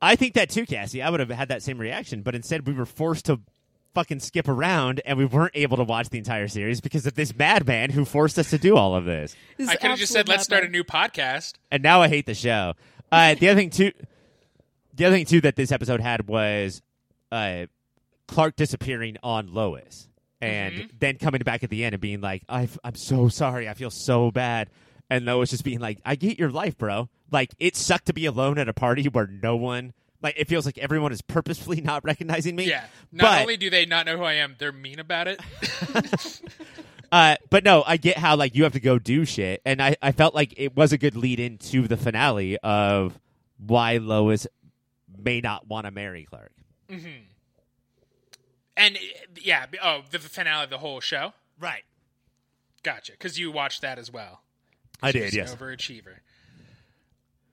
i 0.00 0.16
think 0.16 0.34
that 0.34 0.48
too 0.50 0.64
cassie 0.66 1.02
i 1.02 1.08
would 1.10 1.20
have 1.20 1.30
had 1.30 1.48
that 1.48 1.62
same 1.62 1.78
reaction 1.78 2.22
but 2.22 2.34
instead 2.34 2.66
we 2.66 2.72
were 2.74 2.84
forced 2.86 3.26
to 3.26 3.40
fucking 3.96 4.20
skip 4.20 4.46
around 4.46 5.00
and 5.06 5.16
we 5.16 5.24
weren't 5.24 5.52
able 5.54 5.78
to 5.78 5.82
watch 5.82 6.10
the 6.10 6.18
entire 6.18 6.48
series 6.48 6.82
because 6.82 7.06
of 7.06 7.14
this 7.14 7.34
madman 7.34 7.88
who 7.88 8.04
forced 8.04 8.38
us 8.38 8.50
to 8.50 8.58
do 8.58 8.76
all 8.76 8.94
of 8.94 9.06
this 9.06 9.34
This 9.56 9.70
I 9.70 9.76
could 9.76 9.88
have 9.88 9.98
just 9.98 10.12
said, 10.12 10.28
"Let's 10.28 10.44
start 10.44 10.64
a 10.64 10.68
new 10.68 10.84
podcast." 10.84 11.54
and 11.70 11.82
now 11.82 12.02
I 12.02 12.08
hate 12.08 12.26
the 12.26 12.34
show. 12.34 12.74
Uh, 13.10 13.34
the 13.36 13.48
other 13.48 13.58
thing 13.58 13.70
too, 13.70 13.92
the 14.94 15.06
other 15.06 15.16
thing 15.16 15.24
too 15.24 15.40
that 15.40 15.56
this 15.56 15.72
episode 15.72 16.00
had 16.02 16.28
was 16.28 16.82
uh, 17.32 17.64
Clark 18.28 18.56
disappearing 18.56 19.16
on 19.22 19.54
Lois, 19.54 20.08
and 20.42 20.74
Mhm. 20.74 20.90
then 20.98 21.16
coming 21.16 21.40
back 21.40 21.64
at 21.64 21.70
the 21.70 21.82
end 21.82 21.94
and 21.94 22.00
being 22.02 22.20
like, 22.20 22.42
i 22.50 22.68
"I'm 22.84 22.96
so 22.96 23.28
sorry, 23.28 23.66
I 23.66 23.72
feel 23.74 23.90
so 23.90 24.30
bad," 24.30 24.68
and 25.08 25.24
Lois 25.24 25.50
just 25.50 25.64
being 25.64 25.80
like, 25.80 26.00
"I 26.04 26.16
get 26.16 26.38
your 26.38 26.50
life, 26.50 26.76
bro. 26.76 27.08
Like 27.30 27.54
it 27.58 27.76
sucked 27.76 28.06
to 28.06 28.12
be 28.12 28.26
alone 28.26 28.58
at 28.58 28.68
a 28.68 28.74
party 28.74 29.08
where 29.08 29.26
no 29.26 29.56
one." 29.56 29.94
Like 30.22 30.34
it 30.38 30.48
feels 30.48 30.66
like 30.66 30.78
everyone 30.78 31.12
is 31.12 31.22
purposefully 31.22 31.80
not 31.82 32.04
recognizing 32.04 32.56
me. 32.56 32.64
Yeah. 32.64 32.84
Not 33.12 33.22
but 33.22 33.40
only 33.42 33.56
do 33.56 33.70
they 33.70 33.86
not 33.86 34.06
know 34.06 34.16
who 34.16 34.24
I 34.24 34.34
am, 34.34 34.56
they're 34.58 34.72
mean 34.72 34.98
about 34.98 35.28
it. 35.28 35.40
Uh, 37.12 37.36
but 37.50 37.64
no, 37.64 37.84
I 37.86 37.98
get 37.98 38.16
how 38.16 38.36
like 38.36 38.54
you 38.54 38.64
have 38.64 38.72
to 38.72 38.80
go 38.80 38.98
do 38.98 39.24
shit, 39.24 39.62
and 39.64 39.80
I, 39.80 39.96
I 40.02 40.12
felt 40.12 40.34
like 40.34 40.54
it 40.56 40.76
was 40.76 40.92
a 40.92 40.98
good 40.98 41.16
lead 41.16 41.38
into 41.38 41.86
the 41.86 41.96
finale 41.96 42.58
of 42.58 43.18
why 43.64 43.98
Lois 43.98 44.46
may 45.16 45.40
not 45.40 45.66
want 45.68 45.86
to 45.86 45.90
marry 45.90 46.24
Clark. 46.24 46.52
Mm-hmm. 46.90 47.22
And 48.76 48.98
yeah, 49.40 49.66
oh, 49.82 50.02
the 50.10 50.18
finale 50.18 50.64
of 50.64 50.70
the 50.70 50.78
whole 50.78 51.00
show. 51.00 51.32
Right. 51.58 51.84
Gotcha, 52.82 53.12
because 53.12 53.38
you 53.38 53.50
watched 53.50 53.82
that 53.82 53.98
as 53.98 54.12
well. 54.12 54.42
I 55.02 55.12
did. 55.12 55.34
Yes. 55.34 55.54
overachiever. 55.54 56.18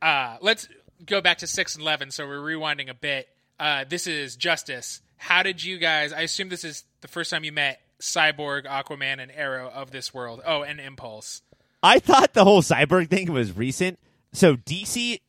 Uh, 0.02 0.38
let's 0.42 0.68
go 1.06 1.22
back 1.22 1.40
to 1.40 1.48
six 1.48 1.76
and 1.76 1.82
eleven. 1.82 2.12
So 2.12 2.28
we're 2.28 2.40
rewinding 2.40 2.90
a 2.90 2.94
bit. 2.94 3.28
Uh, 3.60 3.86
this 3.88 4.08
is 4.08 4.36
Justice. 4.36 5.02
How 5.18 5.44
did 5.44 5.64
you 5.64 5.78
guys? 5.78 6.12
I 6.12 6.22
assume 6.22 6.50
this 6.50 6.64
is 6.64 6.84
the 7.02 7.08
first 7.08 7.32
time 7.32 7.44
you 7.44 7.52
met 7.52 7.82
Cyborg, 8.00 8.66
Aquaman, 8.66 9.22
and 9.22 9.32
Arrow 9.32 9.70
of 9.70 9.92
this 9.92 10.14
world. 10.14 10.42
Oh, 10.46 10.64
and 10.64 10.80
Impulse. 10.80 11.42
I 11.82 12.00
thought 12.00 12.34
the 12.34 12.44
whole 12.46 12.62
cyborg 12.62 13.10
thing 13.10 13.32
was 13.32 13.56
recent. 13.56 14.00
So 14.32 14.56
DC 14.56 15.20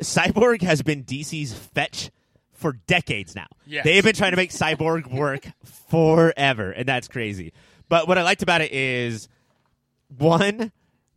Cyborg 0.00 0.62
has 0.62 0.82
been 0.82 1.04
DC's 1.04 1.54
fetch 1.54 2.10
for 2.52 2.74
decades 2.86 3.34
now. 3.34 3.48
Yes. 3.66 3.84
They've 3.84 4.04
been 4.04 4.14
trying 4.14 4.32
to 4.32 4.36
make 4.36 4.50
Cyborg 4.50 5.12
work 5.12 5.46
forever, 5.88 6.70
and 6.70 6.86
that's 6.86 7.08
crazy. 7.08 7.52
But 7.88 8.08
what 8.08 8.18
I 8.18 8.22
liked 8.22 8.42
about 8.42 8.60
it 8.60 8.72
is 8.72 9.28
one, 10.18 10.72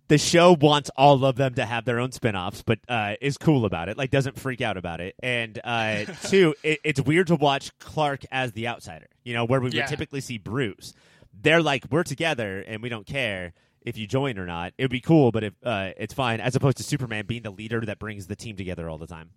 the 0.07 0.17
show 0.17 0.55
wants 0.59 0.89
all 0.95 1.25
of 1.25 1.35
them 1.35 1.55
to 1.55 1.65
have 1.65 1.85
their 1.85 1.99
own 1.99 2.11
spin-offs, 2.11 2.61
but 2.61 2.79
uh, 2.87 3.15
is 3.21 3.37
cool 3.37 3.65
about 3.65 3.89
it, 3.89 3.97
like 3.97 4.11
doesn't 4.11 4.37
freak 4.39 4.61
out 4.61 4.77
about 4.77 4.99
it. 5.01 5.15
And 5.23 5.59
uh, 5.63 6.05
two, 6.27 6.53
it, 6.63 6.79
it's 6.83 7.01
weird 7.01 7.27
to 7.27 7.35
watch 7.35 7.77
Clark 7.79 8.21
as 8.31 8.51
the 8.51 8.67
outsider, 8.67 9.07
you 9.23 9.33
know, 9.33 9.45
where 9.45 9.59
we 9.59 9.71
Yeah. 9.71 9.83
would 9.83 9.89
typically 9.89 10.21
see 10.21 10.37
Bruce. 10.37 10.93
They're 11.41 11.61
like, 11.61 11.85
we're 11.89 12.03
together 12.03 12.59
and 12.67 12.81
we 12.83 12.89
don't 12.89 13.05
care 13.07 13.53
if 13.81 13.97
you 13.97 14.07
join 14.07 14.37
or 14.37 14.45
not. 14.45 14.73
It 14.77 14.83
would 14.83 14.91
be 14.91 15.01
cool, 15.01 15.31
but 15.31 15.43
if 15.43 15.53
uh, 15.63 15.91
it's 15.97 16.13
fine, 16.13 16.39
as 16.39 16.55
opposed 16.55 16.77
to 16.77 16.83
Superman 16.83 17.25
being 17.25 17.41
the 17.43 17.51
leader 17.51 17.81
that 17.81 17.99
brings 17.99 18.27
the 18.27 18.35
team 18.35 18.55
together 18.55 18.89
all 18.89 18.97
the 18.97 19.07
time. 19.07 19.31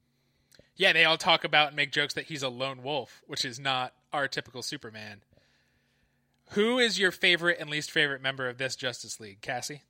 Yeah, 0.77 0.93
they 0.93 1.05
all 1.05 1.17
talk 1.17 1.43
about 1.45 1.69
and 1.69 1.77
make 1.77 1.91
jokes 1.93 2.15
that 2.15 2.27
he's 2.27 2.43
a 2.43 2.49
lone 2.49 2.83
wolf, 2.83 3.23
which 3.27 3.45
is 3.45 3.59
not 3.59 3.95
our 4.13 4.29
typical 4.29 4.63
Superman. 4.63 5.23
Who 6.53 6.79
is 6.79 6.99
your 6.99 7.11
favorite 7.11 7.59
and 7.61 7.69
least 7.69 7.91
favorite 7.91 8.23
member 8.23 8.49
of 8.49 8.59
this 8.59 8.77
Justice 8.77 9.19
League, 9.21 9.41
Cassie? 9.41 9.83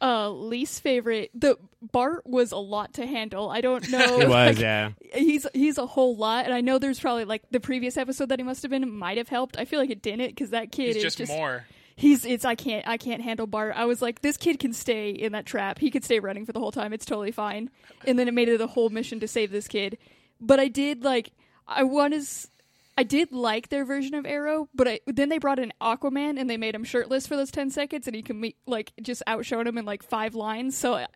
Uh, 0.00 0.30
least 0.30 0.82
favorite. 0.82 1.30
The 1.34 1.56
Bart 1.80 2.26
was 2.26 2.52
a 2.52 2.58
lot 2.58 2.94
to 2.94 3.06
handle. 3.06 3.48
I 3.48 3.60
don't 3.60 3.88
know. 3.90 4.20
It 4.20 4.28
was, 4.28 4.28
like, 4.28 4.58
yeah. 4.58 4.90
He's 5.14 5.46
he's 5.54 5.78
a 5.78 5.86
whole 5.86 6.16
lot, 6.16 6.44
and 6.44 6.54
I 6.54 6.60
know 6.60 6.78
there's 6.78 7.00
probably 7.00 7.24
like 7.24 7.42
the 7.50 7.60
previous 7.60 7.96
episode 7.96 8.28
that 8.28 8.38
he 8.38 8.42
must 8.42 8.62
have 8.62 8.70
been 8.70 8.90
might 8.90 9.16
have 9.16 9.28
helped. 9.28 9.58
I 9.58 9.64
feel 9.64 9.80
like 9.80 9.90
it 9.90 10.02
didn't 10.02 10.28
because 10.28 10.50
that 10.50 10.70
kid 10.72 10.88
He's 10.88 10.96
is 10.96 11.02
just, 11.02 11.18
just 11.18 11.32
more. 11.32 11.64
He's 11.96 12.26
it's 12.26 12.44
I 12.44 12.56
can't 12.56 12.86
I 12.86 12.98
can't 12.98 13.22
handle 13.22 13.46
Bart. 13.46 13.74
I 13.74 13.86
was 13.86 14.02
like, 14.02 14.20
this 14.20 14.36
kid 14.36 14.58
can 14.58 14.74
stay 14.74 15.10
in 15.10 15.32
that 15.32 15.46
trap. 15.46 15.78
He 15.78 15.90
could 15.90 16.04
stay 16.04 16.20
running 16.20 16.44
for 16.44 16.52
the 16.52 16.60
whole 16.60 16.72
time. 16.72 16.92
It's 16.92 17.06
totally 17.06 17.32
fine. 17.32 17.70
And 18.06 18.18
then 18.18 18.28
it 18.28 18.34
made 18.34 18.50
it 18.50 18.60
a 18.60 18.66
whole 18.66 18.90
mission 18.90 19.20
to 19.20 19.28
save 19.28 19.50
this 19.50 19.66
kid. 19.66 19.96
But 20.38 20.60
I 20.60 20.68
did 20.68 21.04
like 21.04 21.30
I 21.66 21.84
was 21.84 22.50
I 22.98 23.02
did 23.02 23.30
like 23.32 23.68
their 23.68 23.84
version 23.84 24.14
of 24.14 24.24
Arrow, 24.24 24.68
but 24.74 24.88
I, 24.88 25.00
then 25.06 25.28
they 25.28 25.38
brought 25.38 25.58
in 25.58 25.72
Aquaman 25.82 26.38
and 26.40 26.48
they 26.48 26.56
made 26.56 26.74
him 26.74 26.84
shirtless 26.84 27.26
for 27.26 27.36
those 27.36 27.50
ten 27.50 27.70
seconds, 27.70 28.06
and 28.06 28.16
he 28.16 28.22
can 28.22 28.40
meet, 28.40 28.56
like 28.66 28.92
just 29.02 29.22
outshone 29.26 29.66
him 29.66 29.76
in 29.78 29.84
like 29.84 30.02
five 30.02 30.34
lines. 30.34 30.76
So 30.76 30.94
uh, 30.94 31.06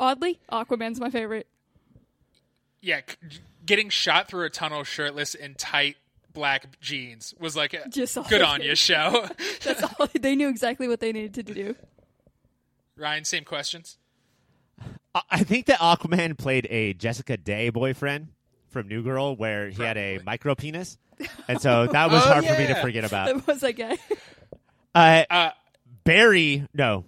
oddly, 0.00 0.40
Aquaman's 0.50 0.98
my 1.00 1.10
favorite. 1.10 1.46
Yeah, 2.80 3.00
c- 3.08 3.38
getting 3.64 3.88
shot 3.88 4.28
through 4.28 4.46
a 4.46 4.50
tunnel 4.50 4.82
shirtless 4.84 5.34
in 5.34 5.54
tight 5.54 5.96
black 6.32 6.80
jeans 6.80 7.34
was 7.40 7.56
like 7.56 7.74
a, 7.74 7.88
Just 7.88 8.16
good 8.28 8.42
on 8.42 8.62
you 8.62 8.74
show. 8.76 9.26
That's 9.64 9.82
all. 9.82 10.08
They 10.20 10.36
knew 10.36 10.48
exactly 10.48 10.86
what 10.88 11.00
they 11.00 11.12
needed 11.12 11.34
to 11.46 11.54
do. 11.54 11.74
Ryan, 12.96 13.24
same 13.24 13.44
questions. 13.44 13.98
I- 15.14 15.22
I 15.30 15.42
think 15.44 15.66
that 15.66 15.78
Aquaman 15.80 16.36
played 16.36 16.66
a 16.70 16.94
Jessica 16.94 17.36
Day 17.36 17.70
boyfriend 17.70 18.28
from 18.68 18.86
New 18.88 19.02
Girl, 19.02 19.34
where 19.36 19.68
he 19.70 19.82
had 19.82 19.96
a 19.96 20.18
micro 20.24 20.54
penis, 20.54 20.98
and 21.48 21.60
so 21.60 21.86
that 21.86 22.10
was 22.10 22.22
Oh, 22.26 22.28
hard 22.32 22.44
for 22.44 22.58
me 22.58 22.66
to 22.68 22.74
forget 22.76 23.04
about. 23.04 23.26
That 23.34 23.46
was 23.46 23.60
that 23.60 23.72
guy. 23.72 23.96
Uh, 24.94 25.24
Uh, 25.30 25.50
Barry, 26.04 26.66
no, 26.74 27.04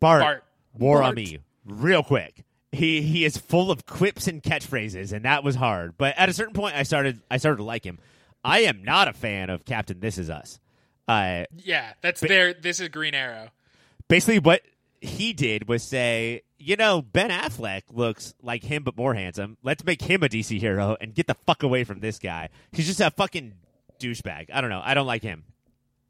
Bart, 0.00 0.20
Bart. 0.22 0.44
wore 0.78 1.02
on 1.02 1.14
me 1.14 1.38
real 1.64 2.02
quick. 2.02 2.44
He 2.70 3.02
he 3.02 3.24
is 3.24 3.36
full 3.36 3.70
of 3.70 3.86
quips 3.86 4.26
and 4.28 4.42
catchphrases, 4.42 5.12
and 5.12 5.24
that 5.24 5.42
was 5.44 5.54
hard. 5.54 5.96
But 5.98 6.14
at 6.18 6.28
a 6.28 6.32
certain 6.32 6.54
point, 6.54 6.74
I 6.76 6.82
started 6.84 7.20
I 7.30 7.36
started 7.38 7.58
to 7.58 7.64
like 7.64 7.84
him. 7.84 7.98
I 8.44 8.60
am 8.60 8.82
not 8.82 9.08
a 9.08 9.12
fan 9.12 9.50
of 9.50 9.64
Captain 9.64 10.00
This 10.00 10.18
Is 10.18 10.28
Us. 10.30 10.58
Uh, 11.08 11.44
yeah, 11.56 11.92
that's 12.00 12.20
their. 12.20 12.54
This 12.54 12.80
is 12.80 12.88
Green 12.88 13.14
Arrow. 13.14 13.48
basically, 14.08 14.38
what 14.38 14.62
he 15.00 15.32
did 15.32 15.68
was 15.68 15.82
say, 15.82 16.42
you 16.62 16.76
know, 16.76 17.02
Ben 17.02 17.30
Affleck 17.30 17.82
looks 17.90 18.34
like 18.42 18.62
him 18.64 18.84
but 18.84 18.96
more 18.96 19.14
handsome. 19.14 19.56
Let's 19.62 19.84
make 19.84 20.02
him 20.02 20.22
a 20.22 20.28
DC 20.28 20.58
hero 20.60 20.96
and 21.00 21.14
get 21.14 21.26
the 21.26 21.34
fuck 21.34 21.62
away 21.62 21.84
from 21.84 22.00
this 22.00 22.18
guy. 22.18 22.48
He's 22.72 22.86
just 22.86 23.00
a 23.00 23.10
fucking 23.10 23.54
douchebag. 24.00 24.46
I 24.52 24.60
don't 24.60 24.70
know. 24.70 24.82
I 24.84 24.94
don't 24.94 25.06
like 25.06 25.22
him. 25.22 25.44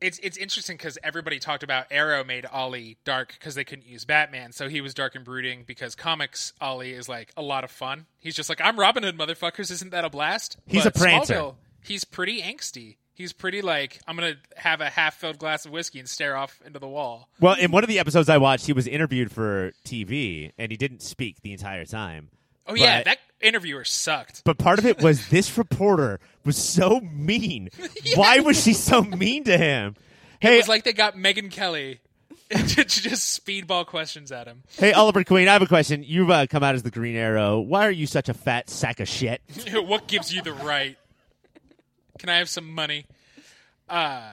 It's 0.01 0.19
it's 0.19 0.37
interesting 0.37 0.77
because 0.77 0.99
everybody 1.05 1.39
talked 1.39 1.63
about 1.63 1.87
Arrow 1.93 2.25
made 2.25 2.45
Ollie 2.45 2.99
dark 3.05 3.35
because 3.39 3.55
they 3.55 3.63
couldn't 3.63 3.87
use 3.87 4.05
Batman, 4.05 4.51
so 4.51 4.69
he 4.69 4.81
was 4.81 4.95
dark 4.95 5.15
and 5.15 5.25
brooding. 5.25 5.63
Because 5.65 5.95
comics 5.95 6.53
Ollie 6.61 6.93
is 6.93 7.09
like 7.09 7.33
a 7.37 7.43
lot 7.43 7.63
of 7.63 7.71
fun. 7.71 8.07
He's 8.19 8.35
just 8.35 8.49
like 8.49 8.61
I'm 8.61 8.79
Robin 8.81 9.05
Hood, 9.05 9.17
motherfuckers. 9.17 9.71
Isn't 9.71 9.91
that 9.91 10.05
a 10.05 10.11
blast? 10.11 10.57
He's 10.67 10.83
But 10.83 10.97
a 10.97 10.99
prancer. 10.99 11.35
Smallville, 11.35 11.55
he's 11.85 12.05
pretty 12.05 12.43
angsty. 12.43 12.97
He's 13.15 13.33
pretty 13.33 13.63
like 13.63 14.01
I'm 14.07 14.17
gonna 14.17 14.37
have 14.57 14.81
a 14.81 14.89
half 14.89 15.15
filled 15.15 15.39
glass 15.39 15.67
of 15.67 15.73
whiskey 15.73 15.99
and 15.99 16.09
stare 16.09 16.37
off 16.37 16.61
into 16.65 16.79
the 16.79 16.89
wall. 16.89 17.29
Well, 17.41 17.55
in 17.55 17.71
one 17.71 17.85
of 17.85 17.89
the 17.89 17.99
episodes 17.99 18.29
I 18.29 18.39
watched, 18.39 18.67
he 18.67 18.73
was 18.73 18.87
interviewed 18.87 19.31
for 19.31 19.73
TV 19.85 20.53
and 20.59 20.71
he 20.71 20.77
didn't 20.77 21.03
speak 21.03 21.43
the 21.43 21.53
entire 21.53 21.85
time. 21.85 22.31
Oh 22.67 22.75
yeah, 22.75 23.03
that 23.03 23.19
interviewer 23.41 23.85
sucked. 23.85 24.43
But 24.45 24.57
part 24.57 24.79
of 24.79 24.87
it 24.87 25.03
was 25.03 25.29
this 25.29 25.59
reporter 25.59 26.21
was 26.45 26.57
so 26.57 27.01
mean. 27.01 27.69
Why 28.15 28.39
was 28.39 28.63
she 28.63 28.73
so 28.73 29.03
mean 29.03 29.45
to 29.45 29.59
him? 29.59 29.97
Hey, 30.41 30.55
It 30.55 30.59
was 30.59 30.69
like 30.69 30.85
they 30.85 30.93
got 30.93 31.15
Megyn 31.15 31.51
Kelly 31.51 32.01
to 32.51 32.85
just 32.85 33.45
speedball 33.45 33.87
questions 33.87 34.31
at 34.31 34.47
him. 34.47 34.63
hey, 34.79 34.93
Oliver 34.93 35.25
Queen, 35.25 35.49
I 35.49 35.55
have 35.55 35.63
a 35.63 35.67
question. 35.67 36.05
You've 36.07 36.31
uh, 36.31 36.47
come 36.47 36.63
out 36.63 36.75
as 36.75 36.83
the 36.83 36.91
Green 36.91 37.17
Arrow. 37.17 37.61
Why 37.61 37.87
are 37.87 37.91
you 37.91 38.07
such 38.07 38.29
a 38.29 38.35
fat 38.35 38.69
sack 38.71 39.01
of 39.01 39.09
shit? 39.09 39.41
what 39.73 40.07
gives 40.07 40.33
you 40.35 40.43
the 40.43 40.53
right? 40.53 40.97
Can 42.23 42.29
I 42.29 42.39
have 42.39 42.49
some 42.49 42.73
money? 42.73 43.05
Uh, 43.89 44.31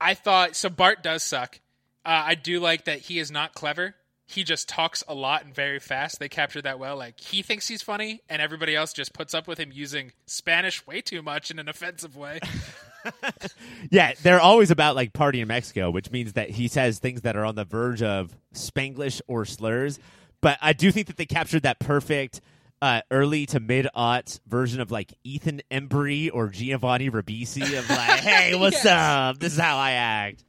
I 0.00 0.14
thought 0.14 0.54
so. 0.54 0.68
Bart 0.68 1.02
does 1.02 1.24
suck. 1.24 1.58
Uh, 2.06 2.22
I 2.26 2.36
do 2.36 2.60
like 2.60 2.84
that 2.84 3.00
he 3.00 3.18
is 3.18 3.28
not 3.28 3.54
clever. 3.54 3.96
He 4.24 4.44
just 4.44 4.68
talks 4.68 5.02
a 5.08 5.14
lot 5.14 5.44
and 5.44 5.52
very 5.52 5.80
fast. 5.80 6.20
They 6.20 6.28
captured 6.28 6.62
that 6.62 6.78
well. 6.78 6.96
Like 6.96 7.18
he 7.18 7.42
thinks 7.42 7.66
he's 7.66 7.82
funny, 7.82 8.20
and 8.28 8.40
everybody 8.40 8.76
else 8.76 8.92
just 8.92 9.12
puts 9.12 9.34
up 9.34 9.48
with 9.48 9.58
him 9.58 9.72
using 9.72 10.12
Spanish 10.26 10.86
way 10.86 11.00
too 11.00 11.22
much 11.22 11.50
in 11.50 11.58
an 11.58 11.68
offensive 11.74 12.16
way. 12.16 12.38
Yeah, 13.90 14.12
they're 14.22 14.40
always 14.40 14.70
about 14.70 14.96
like 14.96 15.12
party 15.12 15.42
in 15.42 15.48
Mexico, 15.48 15.90
which 15.90 16.10
means 16.10 16.34
that 16.34 16.48
he 16.48 16.68
says 16.68 17.00
things 17.00 17.20
that 17.22 17.36
are 17.36 17.44
on 17.44 17.54
the 17.54 17.64
verge 17.64 18.00
of 18.00 18.34
Spanglish 18.54 19.20
or 19.26 19.44
slurs. 19.44 19.98
But 20.40 20.56
I 20.62 20.72
do 20.72 20.90
think 20.90 21.08
that 21.08 21.18
they 21.18 21.26
captured 21.26 21.64
that 21.64 21.80
perfect 21.80 22.40
uh, 22.84 23.00
early 23.10 23.46
to 23.46 23.60
mid 23.60 23.88
aughts 23.96 24.40
version 24.46 24.80
of 24.80 24.90
like 24.90 25.14
Ethan 25.24 25.62
Embry 25.70 26.28
or 26.32 26.48
Giovanni 26.48 27.08
Ribisi 27.08 27.78
of 27.78 27.88
like, 27.88 28.20
hey, 28.20 28.54
what's 28.54 28.84
Yes. 28.84 28.86
up? 28.86 29.38
This 29.38 29.54
is 29.54 29.58
how 29.58 29.78
I 29.78 29.92
act. 29.92 30.44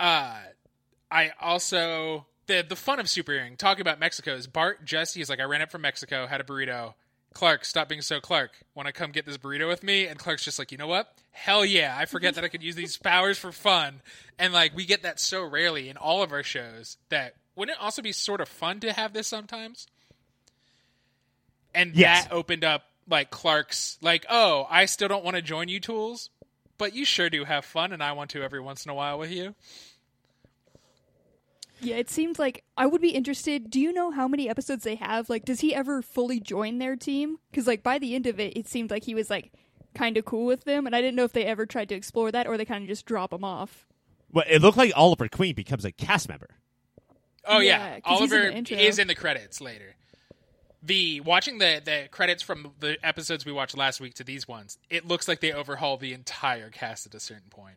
Uh, 0.00 0.38
I 1.10 1.30
also 1.40 2.26
the 2.46 2.64
the 2.66 2.76
fun 2.76 3.00
of 3.00 3.06
superheroing. 3.06 3.56
Talking 3.58 3.82
about 3.82 4.00
Mexico 4.00 4.32
is 4.34 4.46
Bart 4.46 4.84
Jesse 4.84 5.20
is 5.20 5.28
like 5.28 5.40
I 5.40 5.44
ran 5.44 5.60
up 5.62 5.70
from 5.70 5.82
Mexico, 5.82 6.26
had 6.26 6.40
a 6.40 6.44
burrito. 6.44 6.94
Clark, 7.34 7.66
stop 7.66 7.90
being 7.90 8.00
so 8.00 8.18
Clark. 8.18 8.52
Want 8.74 8.86
to 8.86 8.94
come 8.94 9.10
get 9.10 9.26
this 9.26 9.36
burrito 9.36 9.68
with 9.68 9.82
me? 9.82 10.06
And 10.06 10.18
Clark's 10.18 10.42
just 10.42 10.58
like, 10.58 10.72
you 10.72 10.78
know 10.78 10.86
what? 10.86 11.12
Hell 11.32 11.66
yeah! 11.66 11.94
I 11.98 12.06
forget 12.06 12.34
that 12.36 12.44
I 12.44 12.48
could 12.48 12.62
use 12.62 12.76
these 12.76 12.96
powers 12.96 13.36
for 13.36 13.52
fun. 13.52 14.00
And 14.38 14.54
like 14.54 14.74
we 14.74 14.86
get 14.86 15.02
that 15.02 15.20
so 15.20 15.44
rarely 15.44 15.90
in 15.90 15.98
all 15.98 16.22
of 16.22 16.32
our 16.32 16.42
shows. 16.42 16.96
That 17.10 17.34
wouldn't 17.54 17.76
it 17.76 17.82
also 17.82 18.00
be 18.00 18.12
sort 18.12 18.40
of 18.40 18.48
fun 18.48 18.80
to 18.80 18.92
have 18.94 19.12
this 19.12 19.26
sometimes? 19.28 19.86
And 21.76 21.94
Yes. 21.94 22.24
that 22.24 22.32
opened 22.32 22.64
up 22.64 22.84
like 23.08 23.30
Clark's 23.30 23.98
like, 24.00 24.26
oh, 24.28 24.66
I 24.68 24.86
still 24.86 25.06
don't 25.08 25.24
want 25.24 25.36
to 25.36 25.42
join 25.42 25.68
you 25.68 25.78
tools, 25.78 26.30
but 26.78 26.94
you 26.94 27.04
sure 27.04 27.30
do 27.30 27.44
have 27.44 27.64
fun, 27.64 27.92
and 27.92 28.02
I 28.02 28.12
want 28.12 28.30
to 28.30 28.42
every 28.42 28.60
once 28.60 28.84
in 28.84 28.90
a 28.90 28.94
while 28.94 29.18
with 29.18 29.30
you. 29.30 29.54
Yeah, 31.80 31.96
it 31.96 32.08
seems 32.08 32.38
like 32.38 32.64
I 32.78 32.86
would 32.86 33.02
be 33.02 33.10
interested. 33.10 33.70
Do 33.70 33.78
you 33.78 33.92
know 33.92 34.10
how 34.10 34.26
many 34.26 34.48
episodes 34.48 34.82
they 34.84 34.94
have? 34.94 35.28
Like, 35.28 35.44
does 35.44 35.60
he 35.60 35.74
ever 35.74 36.00
fully 36.00 36.40
join 36.40 36.78
their 36.78 36.96
team? 36.96 37.36
Because, 37.50 37.66
like, 37.66 37.82
by 37.82 37.98
the 37.98 38.14
end 38.14 38.26
of 38.26 38.40
it, 38.40 38.56
it 38.56 38.66
seemed 38.66 38.90
like 38.90 39.04
he 39.04 39.14
was 39.14 39.28
like 39.28 39.52
kind 39.94 40.16
of 40.16 40.24
cool 40.24 40.46
with 40.46 40.64
them, 40.64 40.86
and 40.86 40.96
I 40.96 41.02
didn't 41.02 41.16
know 41.16 41.24
if 41.24 41.32
they 41.34 41.44
ever 41.44 41.66
tried 41.66 41.90
to 41.90 41.94
explore 41.94 42.32
that 42.32 42.46
or 42.46 42.56
they 42.56 42.64
kind 42.64 42.82
of 42.82 42.88
just 42.88 43.04
drop 43.04 43.32
him 43.32 43.44
off. 43.44 43.86
Well, 44.32 44.46
it 44.48 44.62
looked 44.62 44.78
like 44.78 44.92
Oliver 44.96 45.28
Queen 45.28 45.54
becomes 45.54 45.84
a 45.84 45.92
cast 45.92 46.28
member. 46.30 46.48
Oh 47.44 47.60
Yeah, 47.60 47.76
yeah, 47.96 48.00
'cause 48.00 48.20
he's 48.20 48.32
in 48.32 48.54
Oliver 48.54 48.74
is 48.82 48.98
in 48.98 49.06
the 49.06 49.14
credits 49.14 49.60
later. 49.60 49.95
The 50.82 51.20
watching 51.20 51.58
the 51.58 51.80
the 51.84 52.08
credits 52.10 52.42
from 52.42 52.72
the 52.80 52.96
episodes 53.04 53.44
we 53.44 53.52
watched 53.52 53.76
last 53.76 54.00
week 54.00 54.14
to 54.14 54.24
these 54.24 54.46
ones, 54.46 54.78
it 54.90 55.06
looks 55.06 55.26
like 55.26 55.40
they 55.40 55.52
overhaul 55.52 55.96
the 55.96 56.12
entire 56.12 56.70
cast 56.70 57.06
at 57.06 57.14
a 57.14 57.20
certain 57.20 57.48
point. 57.50 57.76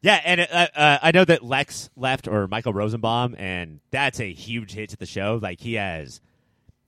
Yeah, 0.00 0.20
and 0.24 0.40
uh, 0.42 0.68
uh, 0.74 0.98
I 1.02 1.12
know 1.12 1.24
that 1.24 1.42
Lex 1.42 1.88
left 1.96 2.28
or 2.28 2.46
Michael 2.46 2.74
Rosenbaum, 2.74 3.34
and 3.38 3.80
that's 3.90 4.20
a 4.20 4.30
huge 4.32 4.72
hit 4.72 4.90
to 4.90 4.96
the 4.98 5.06
show. 5.06 5.38
Like 5.42 5.60
he 5.60 5.74
has, 5.74 6.20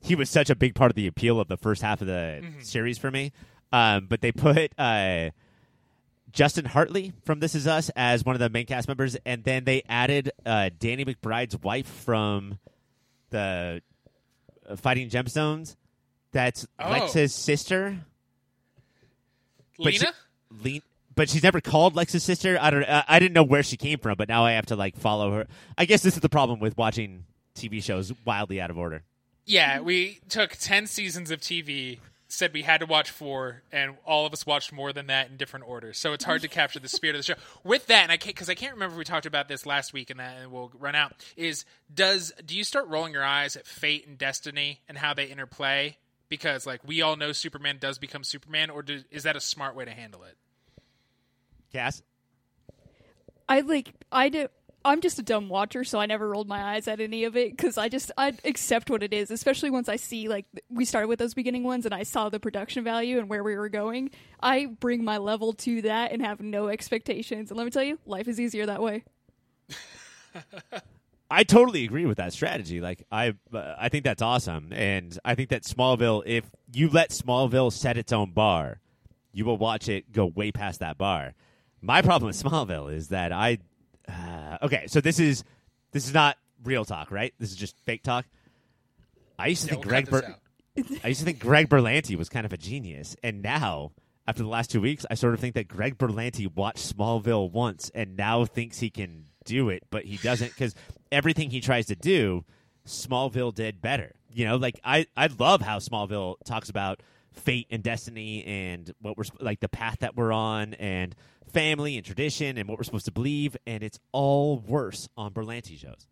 he 0.01 0.15
was 0.15 0.29
such 0.29 0.51
a 0.51 0.55
big 0.55 0.75
part 0.75 0.91
of 0.91 0.97
the 0.97 1.07
appeal 1.07 1.41
of 1.41 1.49
the 1.49 1.57
first 1.57 1.81
half 1.81 2.01
of 2.03 2.07
the 2.07 2.45
series 2.61 2.99
for 2.99 3.11
me. 3.11 3.33
Um, 3.73 4.07
but 4.07 4.21
they 4.21 4.33
put 4.33 4.73
uh, 4.79 5.31
Justin 6.31 6.67
Hartley 6.67 7.15
from 7.25 7.41
This 7.41 7.55
Is 7.55 7.67
Us 7.67 7.91
as 7.97 8.25
one 8.25 8.37
of 8.37 8.41
the 8.41 8.51
main 8.51 8.67
cast 8.67 8.87
members, 8.87 9.17
and 9.25 9.45
then 9.45 9.65
they 9.65 9.83
added 9.89 10.31
uh, 10.45 10.69
Danny 10.79 11.05
McBride's 11.07 11.57
wife 11.63 11.87
from 11.87 12.59
the 13.31 13.81
Fighting 14.77 15.09
Gemstones. 15.11 15.77
That's 16.33 16.67
Oh. 16.79 16.91
Lex's 16.91 17.35
sister. 17.35 17.99
But 19.79 19.95
she- 19.95 20.01
Lena? 20.01 20.13
Le- 20.77 20.81
but 21.15 21.31
she's 21.31 21.43
never 21.43 21.61
called 21.61 21.97
Lex's 21.97 22.23
sister. 22.23 22.59
I 22.61 22.71
don't. 22.71 22.85
Uh, 22.85 23.03
I 23.09 23.19
didn't 23.19 23.33
know 23.35 23.43
where 23.43 23.63
she 23.63 23.77
came 23.77 23.99
from, 23.99 24.17
but 24.19 24.29
now 24.29 24.45
I 24.45 24.53
have 24.53 24.67
to 24.67 24.77
like 24.77 24.97
follow 24.97 25.33
her. 25.33 25.47
I 25.79 25.85
guess 25.87 26.03
this 26.03 26.15
is 26.15 26.21
the 26.21 26.29
problem 26.29 26.61
with 26.61 26.77
watching 26.77 27.25
TV 27.55 27.83
shows 27.83 28.13
wildly 28.27 28.61
out 28.61 28.71
of 28.71 28.77
order. 28.79 29.03
Yeah, 29.47 29.81
we 29.81 30.19
took 30.29 30.57
10 30.57 30.87
seasons 30.89 31.31
of 31.31 31.41
TV, 31.41 32.01
said 32.29 32.53
we 32.53 32.63
had 32.63 32.81
to 32.81 32.87
watch 32.87 33.11
four, 33.11 33.63
and 33.71 33.95
all 34.05 34.27
of 34.27 34.33
us 34.33 34.45
watched 34.45 34.73
more 34.73 34.93
than 34.93 35.07
that 35.07 35.31
in 35.31 35.37
different 35.37 35.69
orders. 35.69 35.97
So 35.99 36.13
it's 36.13 36.25
hard 36.25 36.43
to 36.43 36.49
capture 36.49 36.81
the 36.81 36.89
spirit 36.89 37.15
of 37.15 37.21
the 37.21 37.35
show. 37.35 37.41
With 37.63 37.87
that, 37.87 38.03
and 38.03 38.13
I 38.13 38.17
can't, 38.17 38.35
because 38.35 38.51
I 38.51 38.55
can't 38.55 38.75
remember 38.75 38.95
if 38.95 38.99
we 38.99 39.05
talked 39.05 39.27
about 39.27 39.49
this 39.49 39.65
last 39.65 39.93
week 39.93 40.11
and 40.11 40.19
that 40.19 40.39
and 40.41 40.51
we'll 40.51 40.73
run 40.79 40.95
out, 40.95 41.13
is 41.37 41.65
does, 41.95 42.33
do 42.45 42.57
you 42.57 42.65
start 42.65 42.89
rolling 42.89 43.13
your 43.13 43.25
eyes 43.25 43.57
at 43.57 43.67
fate 43.67 44.07
and 44.07 44.19
destiny 44.19 44.81
and 44.89 44.99
how 44.99 45.15
they 45.15 45.27
interplay? 45.27 45.97
Because, 46.29 46.67
like, 46.67 46.81
we 46.85 47.03
all 47.03 47.15
know 47.15 47.31
Superman 47.31 47.79
does 47.79 47.99
become 47.99 48.25
Superman, 48.25 48.71
or 48.71 48.83
do, 48.83 49.03
is 49.13 49.23
that 49.23 49.37
a 49.37 49.41
smart 49.41 49.77
way 49.77 49.85
to 49.85 49.93
handle 49.93 50.25
it? 50.25 50.37
Cass, 51.73 52.03
I 53.49 53.61
like 53.61 53.93
I 54.11 54.29
do. 54.29 54.49
I'm 54.87 55.01
just 55.01 55.19
a 55.19 55.23
dumb 55.23 55.49
watcher, 55.49 55.83
so 55.85 55.99
I 55.99 56.07
never 56.07 56.29
rolled 56.29 56.49
my 56.49 56.63
eyes 56.63 56.87
at 56.87 57.01
any 57.01 57.25
of 57.25 57.37
it 57.37 57.51
because 57.51 57.77
I 57.77 57.89
just 57.89 58.13
I 58.17 58.35
accept 58.45 58.89
what 58.89 59.03
it 59.03 59.13
is. 59.13 59.31
Especially 59.31 59.69
once 59.69 59.89
I 59.89 59.97
see 59.97 60.29
like 60.29 60.47
we 60.71 60.85
started 60.85 61.09
with 61.09 61.19
those 61.19 61.35
beginning 61.35 61.65
ones 61.65 61.85
and 61.85 61.95
I 61.95 62.05
saw 62.05 62.29
the 62.29 62.39
production 62.39 62.85
value 62.85 63.19
and 63.19 63.29
where 63.29 63.43
we 63.43 63.57
were 63.57 63.69
going. 63.69 64.11
I 64.41 64.67
bring 64.67 65.05
my 65.05 65.19
level 65.19 65.53
to 65.55 65.83
that 65.83 66.13
and 66.13 66.23
have 66.23 66.41
no 66.41 66.69
expectations. 66.69 67.51
And 67.51 67.59
let 67.59 67.65
me 67.65 67.71
tell 67.71 67.83
you, 67.83 67.99
life 68.07 68.29
is 68.29 68.39
easier 68.39 68.67
that 68.67 68.81
way. 68.81 69.05
I 71.31 71.43
totally 71.43 71.85
agree 71.85 72.07
with 72.07 72.19
that 72.19 72.33
strategy. 72.33 72.81
Like 72.81 73.05
I, 73.11 73.35
uh, 73.53 73.75
I 73.79 73.89
think 73.89 74.05
that's 74.05 74.23
awesome, 74.23 74.73
and 74.73 75.19
I 75.25 75.35
think 75.35 75.51
that 75.51 75.65
Smallville, 75.65 76.23
if 76.25 76.45
you 76.73 76.89
let 76.89 77.11
Smallville 77.11 77.73
set 77.73 77.99
its 77.99 78.13
own 78.13 78.31
bar, 78.31 78.81
you 79.33 79.45
will 79.45 79.59
watch 79.59 79.89
it 79.89 80.13
go 80.13 80.27
way 80.27 80.53
past 80.53 80.81
that 80.81 80.97
bar. 80.97 81.35
My 81.83 82.01
problem 82.03 82.29
with 82.29 82.41
Smallville 82.41 82.93
is 82.93 83.09
that 83.09 83.33
I, 83.33 83.59
uh, 84.09 84.59
okay, 84.63 84.87
so 84.87 85.01
this 85.01 85.19
is 85.19 85.45
this 85.93 86.07
is 86.07 86.15
not 86.15 86.37
real 86.65 86.85
talk, 86.85 87.11
right? 87.11 87.33
This 87.39 87.51
is 87.51 87.57
just 87.57 87.79
fake 87.81 88.03
talk. 88.03 88.27
I 89.39 89.49
used 89.49 89.63
to 89.63 89.67
Yeah, 89.69 89.71
think 89.75 89.85
we'll 89.85 89.91
Greg, 89.91 90.11
Ber- 90.11 90.37
I 91.05 91.09
used 91.09 91.21
to 91.21 91.27
think 91.27 91.39
Greg 91.39 91.69
Berlanti 91.69 92.17
was 92.17 92.29
kind 92.29 92.47
of 92.47 92.53
a 92.53 92.57
genius, 92.57 93.17
and 93.23 93.43
now 93.43 93.93
after 94.27 94.43
the 94.43 94.49
last 94.49 94.71
two 94.71 94.81
weeks, 94.81 95.07
I 95.11 95.15
sort 95.15 95.35
of 95.35 95.41
think 95.41 95.55
that 95.55 95.69
Greg 95.69 95.99
Berlanti 95.99 96.53
watched 96.55 96.97
Smallville 96.97 97.51
once 97.51 97.91
and 97.95 98.17
now 98.17 98.45
thinks 98.45 98.79
he 98.81 98.91
can 98.91 99.27
do 99.45 99.69
it, 99.69 99.85
but 99.91 100.05
he 100.05 100.17
doesn't 100.17 100.49
because 100.49 100.75
everything 101.13 101.51
he 101.51 101.61
tries 101.61 101.87
to 101.87 101.95
do, 101.95 102.45
Smallville 102.87 103.55
did 103.55 103.81
better. 103.81 104.13
You 104.33 104.45
know, 104.47 104.57
like 104.57 104.81
I, 104.85 105.07
I 105.17 105.29
love 105.39 105.63
how 105.63 105.79
Smallville 105.79 106.37
talks 106.45 106.69
about 106.69 107.01
fate 107.37 107.67
and 107.71 107.83
destiny 107.83 108.45
and 108.45 108.93
what 109.01 109.17
we're 109.17 109.25
like 109.41 109.61
the 109.61 109.69
path 109.69 109.99
that 110.01 110.17
we're 110.17 110.33
on 110.33 110.75
and 110.75 111.15
family 111.53 111.97
and 111.97 112.05
tradition 112.05 112.59
and 112.59 112.69
what 112.69 112.79
we're 112.79 112.85
supposed 112.85 113.05
to 113.07 113.13
believe, 113.13 113.57
and 113.67 113.83
it's 113.83 114.01
all 114.13 114.59
worse 114.59 115.09
on 115.17 115.33
Berlanti 115.33 115.79
shows. 115.79 116.07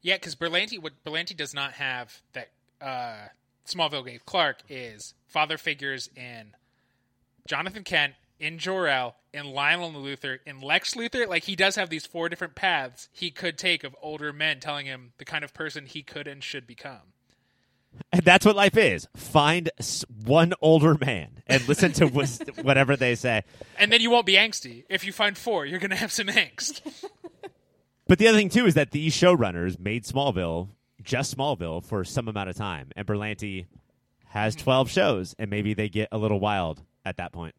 Yeah, 0.00 0.16
because 0.16 0.36
Berlanti, 0.36 0.80
what 0.80 0.92
Berlanti 1.04 1.36
does 1.36 1.54
not 1.54 1.72
have 1.72 2.22
that 2.32 2.50
uh, 2.80 3.28
Smallville 3.66 4.06
gave 4.06 4.24
Clark 4.24 4.62
is 4.68 5.14
father 5.26 5.58
figures 5.58 6.08
in 6.16 6.54
Jonathan 7.46 7.82
Kent, 7.82 8.14
in 8.38 8.58
Jor-El, 8.58 9.16
in 9.32 9.46
Lionel 9.46 9.92
Luthor, 9.92 10.38
in 10.46 10.60
Lex 10.60 10.94
Luthor. 10.94 11.26
Like 11.26 11.44
he 11.44 11.56
does 11.56 11.76
have 11.76 11.90
these 11.90 12.06
four 12.06 12.28
different 12.28 12.54
paths 12.54 13.08
he 13.12 13.30
could 13.30 13.58
take 13.58 13.82
of 13.84 13.96
older 14.00 14.32
men 14.32 14.60
telling 14.60 14.86
him 14.86 15.12
the 15.18 15.24
kind 15.24 15.44
of 15.44 15.52
person 15.52 15.86
he 15.86 16.02
could 16.02 16.28
and 16.28 16.42
should 16.42 16.66
become. 16.66 17.12
And 18.12 18.22
that's 18.24 18.44
what 18.46 18.56
life 18.56 18.76
is. 18.76 19.08
Find 19.16 19.70
one 20.24 20.54
older 20.60 20.96
man 21.00 21.42
and 21.46 21.66
listen 21.68 21.92
to 21.94 22.06
whatever 22.62 22.96
they 22.96 23.14
say. 23.14 23.44
And 23.78 23.92
then 23.92 24.00
you 24.00 24.10
won't 24.10 24.26
be 24.26 24.34
angsty. 24.34 24.84
If 24.88 25.04
you 25.04 25.12
find 25.12 25.36
four, 25.36 25.66
you're 25.66 25.80
going 25.80 25.90
to 25.90 25.96
have 25.96 26.12
some 26.12 26.26
angst. 26.28 26.80
But 28.08 28.18
the 28.18 28.26
other 28.26 28.38
thing 28.38 28.48
too 28.48 28.66
is 28.66 28.74
that 28.74 28.90
these 28.90 29.14
showrunners 29.14 29.78
made 29.78 30.04
Smallville 30.04 30.68
just 31.02 31.36
Smallville 31.36 31.84
for 31.84 32.04
some 32.04 32.26
amount 32.26 32.48
of 32.48 32.56
time, 32.56 32.88
and 32.96 33.06
Berlanti 33.06 33.66
has 34.28 34.56
mm-hmm. 34.56 34.64
twelve 34.64 34.90
shows, 34.90 35.34
and 35.38 35.50
maybe 35.50 35.74
they 35.74 35.90
get 35.90 36.08
a 36.10 36.18
little 36.18 36.40
wild 36.40 36.82
at 37.04 37.18
that 37.18 37.32
point. 37.32 37.54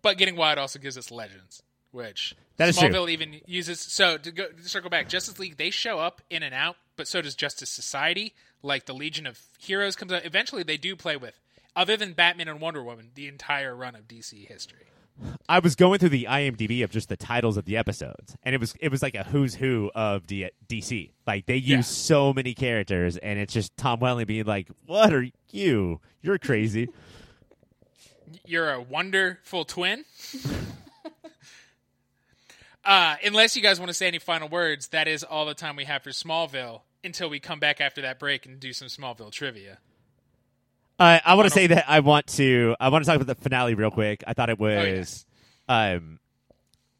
But 0.00 0.16
getting 0.16 0.36
wild 0.36 0.58
also 0.58 0.78
gives 0.78 0.96
us 0.96 1.10
legends, 1.10 1.62
which 1.90 2.36
That 2.56 2.68
is 2.68 2.78
true. 2.78 2.88
Smallville 2.88 3.10
even 3.10 3.40
uses. 3.46 3.80
So 3.80 4.16
to 4.16 4.30
go 4.30 4.48
to 4.48 4.68
circle 4.68 4.90
back, 4.90 5.08
Justice 5.08 5.40
League 5.40 5.56
they 5.56 5.70
show 5.70 5.98
up 5.98 6.22
in 6.30 6.44
and 6.44 6.54
out, 6.54 6.76
but 6.96 7.08
so 7.08 7.20
does 7.20 7.34
Justice 7.34 7.68
Society. 7.68 8.34
Like 8.62 8.86
the 8.86 8.94
Legion 8.94 9.26
of 9.26 9.40
Heroes 9.58 9.96
comes 9.96 10.12
out. 10.12 10.24
Eventually, 10.24 10.62
they 10.62 10.76
do 10.76 10.96
play 10.96 11.16
with, 11.16 11.38
other 11.76 11.96
than 11.96 12.12
Batman 12.12 12.48
and 12.48 12.60
Wonder 12.60 12.82
Woman, 12.82 13.10
the 13.14 13.28
entire 13.28 13.74
run 13.74 13.94
of 13.94 14.08
DC 14.08 14.46
history. 14.48 14.84
I 15.48 15.58
was 15.58 15.74
going 15.74 15.98
through 15.98 16.10
the 16.10 16.26
IMDb 16.30 16.84
of 16.84 16.90
just 16.90 17.08
the 17.08 17.16
titles 17.16 17.56
of 17.56 17.64
the 17.64 17.76
episodes, 17.76 18.36
and 18.44 18.54
it 18.54 18.60
was 18.60 18.74
it 18.80 18.90
was 18.90 19.02
like 19.02 19.14
a 19.16 19.24
who's 19.24 19.54
who 19.56 19.90
of 19.94 20.26
D- 20.26 20.50
DC. 20.68 21.10
Like 21.26 21.46
they 21.46 21.56
use 21.56 21.68
Yeah. 21.70 21.80
so 21.82 22.32
many 22.32 22.54
characters, 22.54 23.16
and 23.16 23.38
it's 23.38 23.52
just 23.52 23.76
Tom 23.76 23.98
Welling 24.00 24.26
being 24.26 24.44
like, 24.44 24.68
"What 24.86 25.12
are 25.12 25.26
you? 25.50 26.00
You're 26.22 26.38
crazy." 26.38 26.88
You're 28.46 28.70
a 28.72 28.80
wonderful 28.80 29.64
twin. 29.64 30.04
uh, 32.84 33.16
unless 33.24 33.56
you 33.56 33.62
guys 33.62 33.78
want 33.78 33.88
to 33.88 33.94
say 33.94 34.06
any 34.06 34.18
final 34.18 34.48
words, 34.48 34.88
that 34.88 35.08
is 35.08 35.24
all 35.24 35.46
the 35.46 35.54
time 35.54 35.76
we 35.76 35.84
have 35.84 36.02
for 36.02 36.10
Smallville 36.10 36.82
until 37.04 37.28
we 37.30 37.40
come 37.40 37.58
back 37.60 37.80
after 37.80 38.02
that 38.02 38.18
break 38.18 38.46
and 38.46 38.58
do 38.60 38.72
some 38.72 38.88
Smallville 38.88 39.30
trivia. 39.32 39.78
Uh, 40.98 41.18
I 41.24 41.34
want 41.34 41.46
to 41.46 41.54
say 41.54 41.68
that 41.68 41.84
I 41.88 42.00
want 42.00 42.26
to 42.28 42.74
I 42.80 42.88
want 42.88 43.04
to 43.04 43.06
talk 43.10 43.20
about 43.20 43.28
the 43.28 43.40
finale 43.40 43.74
real 43.74 43.90
quick. 43.90 44.24
I 44.26 44.32
thought 44.34 44.50
it 44.50 44.58
was 44.58 44.78
Oh, 44.78 44.82
yes. 44.84 45.26
um 45.68 46.18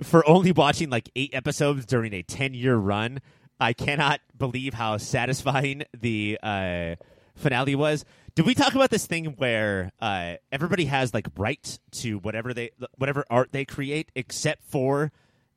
for 0.02 0.26
only 0.28 0.52
watching 0.52 0.88
like 0.90 1.10
eight 1.16 1.30
episodes 1.34 1.84
during 1.84 2.12
a 2.14 2.22
ten 2.22 2.54
year 2.54 2.76
run. 2.76 3.20
I 3.60 3.72
cannot 3.72 4.20
believe 4.36 4.72
how 4.74 4.98
satisfying 4.98 5.82
the 5.98 6.38
uh, 6.40 6.94
finale 7.34 7.74
was. 7.74 8.04
Did 8.36 8.46
we 8.46 8.54
talk 8.54 8.76
about 8.76 8.90
this 8.90 9.04
thing 9.04 9.34
where 9.36 9.90
uh, 10.00 10.34
everybody 10.52 10.84
has 10.84 11.12
like 11.12 11.26
right 11.36 11.76
to 11.90 12.18
whatever 12.20 12.54
they 12.54 12.70
whatever 12.98 13.24
art 13.28 13.48
they 13.50 13.64
create, 13.64 14.12
except 14.14 14.62
for 14.62 15.10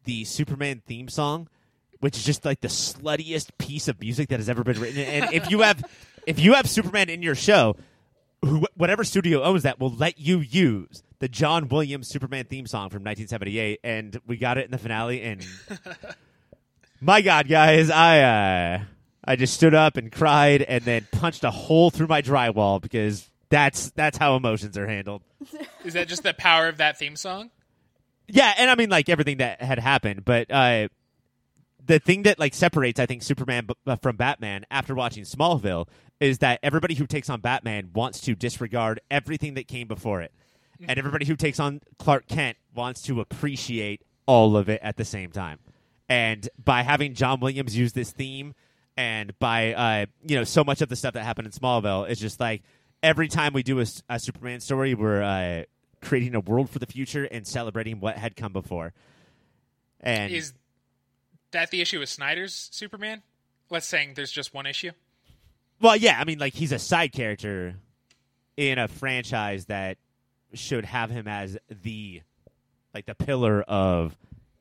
the 0.06 0.24
Superman 0.24 0.82
theme 0.88 1.08
song, 1.10 1.48
which 2.02 2.18
is 2.18 2.24
just 2.24 2.44
like 2.44 2.62
the 2.62 2.68
sluttiest 2.68 3.50
piece 3.58 3.88
of 3.88 4.00
music 4.02 4.30
that 4.30 4.40
has 4.40 4.50
ever 4.50 4.64
been 4.64 4.80
written. 4.80 5.00
And 5.00 5.34
if 5.34 5.50
you 5.50 5.62
have 5.62 5.84
if 6.28 6.40
you 6.40 6.54
have 6.54 6.70
Superman 6.70 7.10
in 7.10 7.22
your 7.22 7.36
show, 7.36 7.78
who, 8.42 8.66
whatever 8.76 9.04
studio 9.04 9.44
owns 9.44 9.64
that 9.64 9.80
will 9.80 9.94
let 9.94 10.20
you 10.20 10.40
use 10.40 11.04
the 11.20 11.28
John 11.28 11.68
Williams 11.70 12.10
Superman 12.10 12.46
theme 12.46 12.66
song 12.66 12.90
from 12.90 13.04
1978, 13.04 13.80
and 13.84 14.20
we 14.26 14.38
got 14.38 14.58
it 14.58 14.66
in 14.66 14.72
the 14.72 14.78
finale. 14.78 15.22
And 15.22 15.46
my 17.02 17.22
God, 17.22 17.48
guys, 17.48 17.90
I 17.90 18.20
uh, 18.22 18.84
I 19.24 19.36
just 19.36 19.54
stood 19.54 19.76
up 19.76 19.98
and 19.98 20.12
cried, 20.12 20.64
and 20.64 20.84
then 20.84 21.08
punched 21.12 21.44
a 21.44 21.52
hole 21.52 21.92
through 21.92 22.08
my 22.08 22.22
drywall 22.22 22.82
because 22.82 23.30
that's 23.50 23.92
that's 23.92 24.18
how 24.18 24.36
emotions 24.36 24.78
are 24.78 24.88
handled. 24.88 25.22
Is 25.86 25.94
that 25.94 26.08
just 26.08 26.24
the 26.24 26.34
power 26.34 26.68
of 26.68 26.78
that 26.78 26.98
theme 26.98 27.16
song? 27.16 27.52
Yeah, 28.28 28.54
and 28.58 28.70
I 28.72 28.76
mean 28.76 28.90
like 28.90 29.10
everything 29.10 29.38
that 29.38 29.62
had 29.62 29.78
happened, 29.78 30.26
but 30.26 30.50
uh, 30.50 30.88
the 31.86 32.00
thing 32.00 32.24
that 32.24 32.40
like 32.40 32.54
separates, 32.54 33.00
I 33.00 33.06
think, 33.06 33.24
Superman 33.24 33.66
b- 33.68 33.76
uh, 33.88 33.96
from 33.96 34.16
Batman 34.16 34.66
after 34.72 34.94
watching 34.96 35.24
Smallville 35.24 35.88
is 36.20 36.40
that 36.40 36.60
everybody 36.62 36.94
who 36.96 37.08
takes 37.08 37.30
on 37.30 37.42
Batman 37.42 37.90
wants 37.94 38.22
to 38.22 38.36
disregard 38.36 39.00
everything 39.10 39.56
that 39.56 39.68
came 39.68 39.88
before 39.88 40.22
it, 40.22 40.32
and 40.88 40.98
everybody 41.00 41.26
who 41.26 41.36
takes 41.36 41.60
on 41.60 41.82
Clark 42.00 42.28
Kent 42.28 42.58
wants 42.76 43.02
to 43.04 43.20
appreciate 43.22 44.02
all 44.26 44.56
of 44.58 44.70
it 44.70 44.80
at 44.84 44.98
the 44.98 45.06
same 45.06 45.32
time. 45.32 45.60
And 46.10 46.48
by 46.64 46.84
having 46.84 47.14
John 47.14 47.40
Williams 47.40 47.76
use 47.78 47.94
this 47.94 48.12
theme, 48.12 48.54
and 48.98 49.38
by 49.40 49.74
uh, 49.74 50.06
you 50.26 50.36
know 50.38 50.44
so 50.44 50.64
much 50.64 50.82
of 50.82 50.90
the 50.90 50.96
stuff 50.96 51.14
that 51.14 51.24
happened 51.24 51.48
in 51.48 51.52
Smallville, 51.52 52.10
it's 52.10 52.22
just 52.22 52.40
like 52.40 52.64
every 53.02 53.28
time 53.28 53.54
we 53.54 53.64
do 53.64 53.80
a 54.10 54.20
Superman 54.20 54.60
story, 54.60 54.94
we're 54.94 55.24
uh, 55.24 55.64
creating 56.02 56.36
a 56.36 56.40
world 56.40 56.70
for 56.70 56.80
the 56.80 56.86
future 56.86 57.24
and 57.24 57.48
celebrating 57.48 58.00
what 58.00 58.18
had 58.18 58.36
come 58.36 58.54
before. 58.54 58.94
And 60.02 60.32
Is 60.32 60.54
that 61.52 61.72
the 61.72 61.82
issue 61.82 62.00
with 62.00 62.10
Snyder's 62.10 62.70
Superman? 62.72 63.22
Let's 63.70 63.86
saying 63.88 64.14
there's 64.16 64.32
just 64.32 64.54
one 64.54 64.66
issue. 64.66 64.92
well, 65.80 65.96
yeah, 65.96 66.18
I 66.20 66.26
mean, 66.26 66.40
like 66.40 66.54
he's 66.54 66.72
a 66.72 66.80
side 66.80 67.12
character 67.14 67.76
in 68.58 68.78
a 68.78 68.88
franchise 68.88 69.66
that 69.66 69.98
should 70.54 70.86
have 70.86 71.10
him 71.10 71.28
as 71.28 71.58
the 71.70 72.22
like 72.94 73.06
the 73.06 73.16
pillar 73.16 73.62
of 73.62 74.18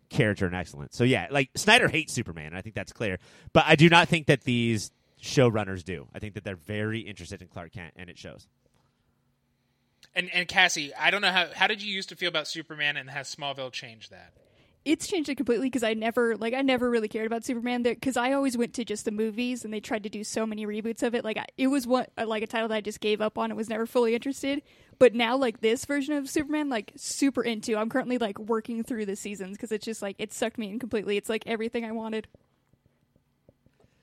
character 0.09 0.47
and 0.47 0.55
excellence. 0.55 0.97
So 0.97 1.05
yeah, 1.05 1.27
like 1.31 1.51
Snyder 1.57 1.89
hates 1.89 2.13
Superman. 2.13 2.55
I 2.55 2.61
think 2.63 2.75
that's 2.75 2.93
clear. 2.93 3.19
But 3.53 3.65
I 3.67 3.75
do 3.77 3.89
not 3.89 4.09
think 4.09 4.27
that 4.27 4.43
these 4.43 4.93
showrunners 5.21 5.85
do. 5.85 6.07
I 6.15 6.19
think 6.19 6.35
that 6.35 6.45
they're 6.45 6.57
very 6.57 7.01
interested 7.01 7.43
in 7.43 7.49
Clark 7.49 7.73
Kent, 7.73 7.95
and 7.97 8.09
it 8.09 8.17
shows. 8.19 8.47
And 10.15 10.31
and 10.33 10.49
Cassie, 10.49 10.95
I 10.95 11.11
don't 11.11 11.21
know 11.21 11.33
how 11.33 11.49
how 11.55 11.67
did 11.67 11.83
you 11.83 11.93
used 11.93 12.09
to 12.11 12.17
feel 12.17 12.29
about 12.29 12.47
Superman, 12.49 12.97
and 12.97 13.11
has 13.11 13.35
Smallville 13.35 13.73
changed 13.73 14.11
that? 14.11 14.33
It's 14.85 15.07
changed 15.07 15.29
it 15.29 15.35
completely 15.35 15.67
because 15.67 15.83
I 15.83 15.95
never 15.95 16.37
like 16.37 16.55
I 16.55 16.63
never 16.63 16.89
really 16.89 17.09
cared 17.09 17.27
about 17.27 17.45
Superman 17.45 17.83
because 17.83 18.17
I 18.17 18.33
always 18.33 18.57
went 18.57 18.75
to 18.75 18.85
just 18.85 19.05
the 19.05 19.11
movies 19.11 19.65
and 19.65 19.75
they 19.75 19.81
tried 19.81 20.05
to 20.05 20.09
do 20.09 20.25
so 20.25 20.47
many 20.47 20.65
reboots 20.67 21.03
of 21.03 21.15
it. 21.15 21.25
Like 21.25 21.37
I, 21.37 21.47
it 21.59 21.67
was 21.67 21.87
one 21.87 22.07
uh, 22.17 22.27
like 22.27 22.43
a 22.43 22.47
title 22.47 22.69
that 22.69 22.75
I 22.75 22.81
just 22.81 23.01
gave 23.01 23.21
up 23.21 23.37
on 23.37 23.51
and 23.51 23.59
was 23.59 23.69
never 23.69 23.87
fully 23.87 24.15
interested. 24.15 24.63
But 24.99 25.15
now 25.15 25.37
like 25.37 25.61
this 25.61 25.85
version 25.85 26.15
of 26.15 26.31
Superman, 26.31 26.71
like 26.71 26.93
super 26.97 27.43
into. 27.43 27.77
I'm 27.77 27.91
currently 27.91 28.17
like 28.17 28.39
working 28.39 28.83
through 28.83 29.07
the 29.07 29.17
seasons 29.17 29.57
because 29.57 29.71
it's 29.71 29.85
just 29.85 30.01
like 30.01 30.17
it 30.19 30.33
sucked 30.33 30.57
me 30.57 30.71
in 30.71 30.79
completely. 30.79 31.19
It's 31.19 31.29
like 31.29 31.43
everything 31.47 31.85
I 31.85 31.93
wanted. 31.93 32.27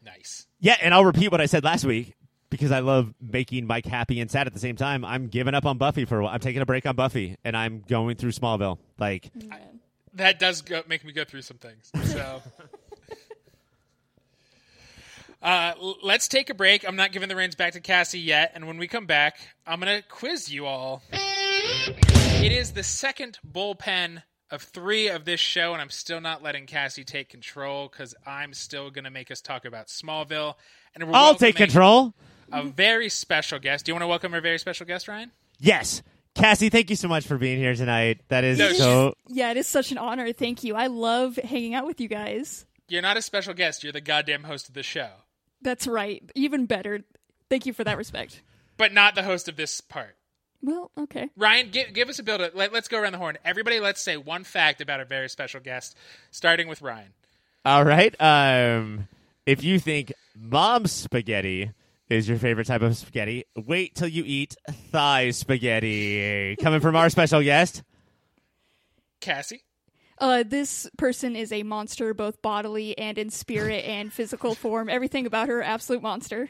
Nice. 0.06 0.48
Yeah, 0.60 0.78
and 0.82 0.94
I'll 0.94 1.06
repeat 1.06 1.32
what 1.32 1.42
I 1.42 1.48
said 1.48 1.64
last 1.64 1.86
week 1.86 2.16
because 2.50 2.72
I 2.72 2.80
love 2.80 3.14
making 3.20 3.68
Mike 3.68 3.86
happy 3.86 4.22
and 4.22 4.30
sad 4.32 4.48
at 4.48 4.54
the 4.54 4.60
same 4.60 4.76
time. 4.76 5.04
I'm 5.04 5.28
giving 5.28 5.54
up 5.54 5.66
on 5.66 5.78
Buffy 5.78 6.06
for 6.06 6.20
a 6.20 6.24
while. 6.24 6.34
I'm 6.34 6.40
taking 6.40 6.62
a 6.62 6.66
break 6.66 6.86
on 6.86 6.96
Buffy 6.96 7.36
and 7.44 7.58
I'm 7.58 7.84
going 7.88 8.16
through 8.16 8.32
Smallville. 8.32 8.78
Like 8.98 9.32
mm. 9.38 9.50
Man. 9.50 9.80
That 10.14 10.40
does 10.40 10.62
go, 10.62 10.84
make 10.88 11.06
me 11.06 11.12
go 11.14 11.24
through 11.24 11.44
some 11.44 11.58
things. 11.58 11.92
So. 12.06 12.42
Uh, 15.40 15.74
let's 16.02 16.28
take 16.28 16.50
a 16.50 16.54
break. 16.54 16.88
I'm 16.88 16.96
not 16.96 17.12
giving 17.12 17.30
the 17.30 17.36
reins 17.36 17.54
back 17.54 17.74
to 17.74 17.80
Cassie 17.80 18.20
yet, 18.20 18.54
and 18.56 18.66
when 18.66 18.78
we 18.78 18.88
come 18.88 19.06
back, 19.06 19.38
I'm 19.68 19.80
gonna 19.80 20.02
quiz 20.02 20.52
you 20.52 20.66
all. 20.66 21.04
It 21.12 22.52
is 22.52 22.72
the 22.72 22.84
second 22.84 23.38
bullpen 23.50 24.24
of 24.50 24.64
three 24.64 25.10
of 25.10 25.26
this 25.26 25.40
show, 25.40 25.74
and 25.74 25.82
I'm 25.82 25.90
still 25.90 26.22
not 26.22 26.42
letting 26.42 26.66
Cassie 26.66 27.04
take 27.04 27.30
control 27.30 27.88
because 27.88 28.16
I'm 28.26 28.54
still 28.54 28.90
gonna 28.90 29.12
make 29.12 29.30
us 29.30 29.42
talk 29.42 29.66
about 29.66 29.88
Smallville. 29.88 30.56
And 30.96 31.08
we're 31.08 31.16
I'll 31.16 31.36
take 31.36 31.56
control. 31.56 32.14
A 32.52 32.64
very 32.64 33.10
special 33.10 33.60
guest. 33.60 33.86
Do 33.86 33.92
you 33.92 33.94
want 33.94 34.04
to 34.04 34.08
welcome 34.08 34.34
our 34.34 34.42
very 34.42 34.58
special 34.58 34.86
guest, 34.86 35.08
Ryan? 35.08 35.32
Yes. 35.60 36.02
Cassie, 36.38 36.70
thank 36.70 36.90
you 36.90 36.96
so 36.96 37.08
much 37.08 37.26
for 37.26 37.38
being 37.38 37.58
here 37.58 37.76
tonight. 37.76 38.22
That 38.30 38.44
is 38.44 38.60
No, 38.60 38.72
so 38.74 39.14
Yeah, 39.28 39.52
it 39.52 39.58
is 39.58 39.68
such 39.68 39.92
an 39.92 39.98
honor. 39.98 40.32
Thank 40.32 40.64
you. 40.64 40.76
I 40.76 40.88
love 40.88 41.36
hanging 41.38 41.74
out 41.74 41.86
with 41.86 42.00
you 42.00 42.08
guys. 42.08 42.66
You're 42.88 43.02
not 43.02 43.18
a 43.18 43.22
special 43.22 43.54
guest. 43.54 43.84
You're 43.84 43.92
the 43.94 44.02
goddamn 44.02 44.44
host 44.44 44.70
of 44.70 44.74
the 44.76 44.84
show, 44.84 45.10
That's 45.62 45.88
right. 45.88 46.24
Even 46.36 46.66
better. 46.66 47.02
Thank 47.50 47.66
you 47.66 47.74
for 47.74 47.84
that 47.84 47.98
respect. 47.98 48.42
but 48.78 48.94
not 48.94 49.16
the 49.16 49.24
host 49.24 49.50
of 49.50 49.56
this 49.58 49.82
part. 49.82 50.16
Well, 50.62 50.92
okay. 50.98 51.30
Ryan, 51.36 51.70
give, 51.70 51.94
give 51.94 52.10
us 52.10 52.20
a 52.20 52.24
build. 52.24 52.42
Let, 52.54 52.72
let's 52.74 52.88
go 52.88 53.00
around 53.00 53.12
the 53.14 53.18
horn. 53.20 53.38
Everybody, 53.46 53.80
let's 53.80 54.02
say 54.02 54.18
one 54.18 54.44
fact 54.44 54.82
about 54.82 55.00
our 55.00 55.06
very 55.06 55.30
special 55.30 55.60
guest, 55.60 55.96
starting 56.32 56.68
with 56.68 56.82
Ryan. 56.82 57.14
All 57.66 57.84
right. 57.84 58.16
Um, 58.22 59.08
if 59.46 59.64
you 59.64 59.80
think 59.80 60.14
mom's 60.36 60.92
spaghetti 60.92 61.72
is 62.10 62.28
your 62.28 62.38
favorite 62.38 62.68
type 62.68 62.82
of 62.82 62.96
spaghetti, 62.96 63.46
wait 63.56 63.96
till 63.96 64.08
you 64.08 64.24
eat 64.26 64.56
thigh 64.92 65.32
spaghetti. 65.32 66.56
Coming 66.58 66.80
from 66.80 66.96
our 66.96 67.10
special 67.10 67.42
guest. 67.42 67.84
Cassie. 69.20 69.64
Uh, 70.20 70.44
this 70.44 70.90
person 70.98 71.36
is 71.36 71.52
a 71.52 71.64
monster, 71.64 72.14
both 72.14 72.42
bodily 72.42 72.98
and 72.98 73.18
in 73.18 73.30
spirit 73.30 73.86
and 73.86 74.12
physical 74.12 74.56
form. 74.56 74.90
Everything 74.90 75.26
about 75.26 75.48
her, 75.48 75.62
absolute 75.62 76.02
monster. 76.02 76.50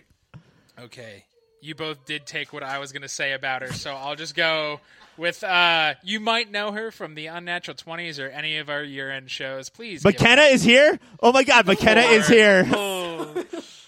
Okay. 0.80 1.26
You 1.62 1.76
both 1.76 2.06
did 2.06 2.26
take 2.26 2.54
what 2.54 2.63
I 2.63 2.80
was 2.80 2.91
going 2.91 3.02
to 3.02 3.10
say 3.10 3.34
about 3.34 3.63
her, 3.63 3.74
so 3.74 3.93
I'll 3.93 4.15
just 4.15 4.36
go 4.36 4.80
with 5.17 5.43
uh 5.43 5.96
you 6.04 6.20
might 6.20 6.52
know 6.52 6.72
her 6.72 6.91
from 6.91 7.15
the 7.15 7.26
Unnatural 7.26 7.76
20s 7.76 8.24
or 8.24 8.30
any 8.30 8.58
of 8.58 8.70
our 8.70 8.84
year-end 8.84 9.32
shows. 9.32 9.67
Please. 9.70 10.04
give 10.04 10.13
McKenna 10.13 10.43
is 10.43 10.62
here. 10.62 11.00
Oh 11.22 11.32
my 11.32 11.43
God, 11.43 11.65
McKenna 11.65 12.02
is 12.02 12.28
here. 12.28 12.70
Oh. 12.72 13.43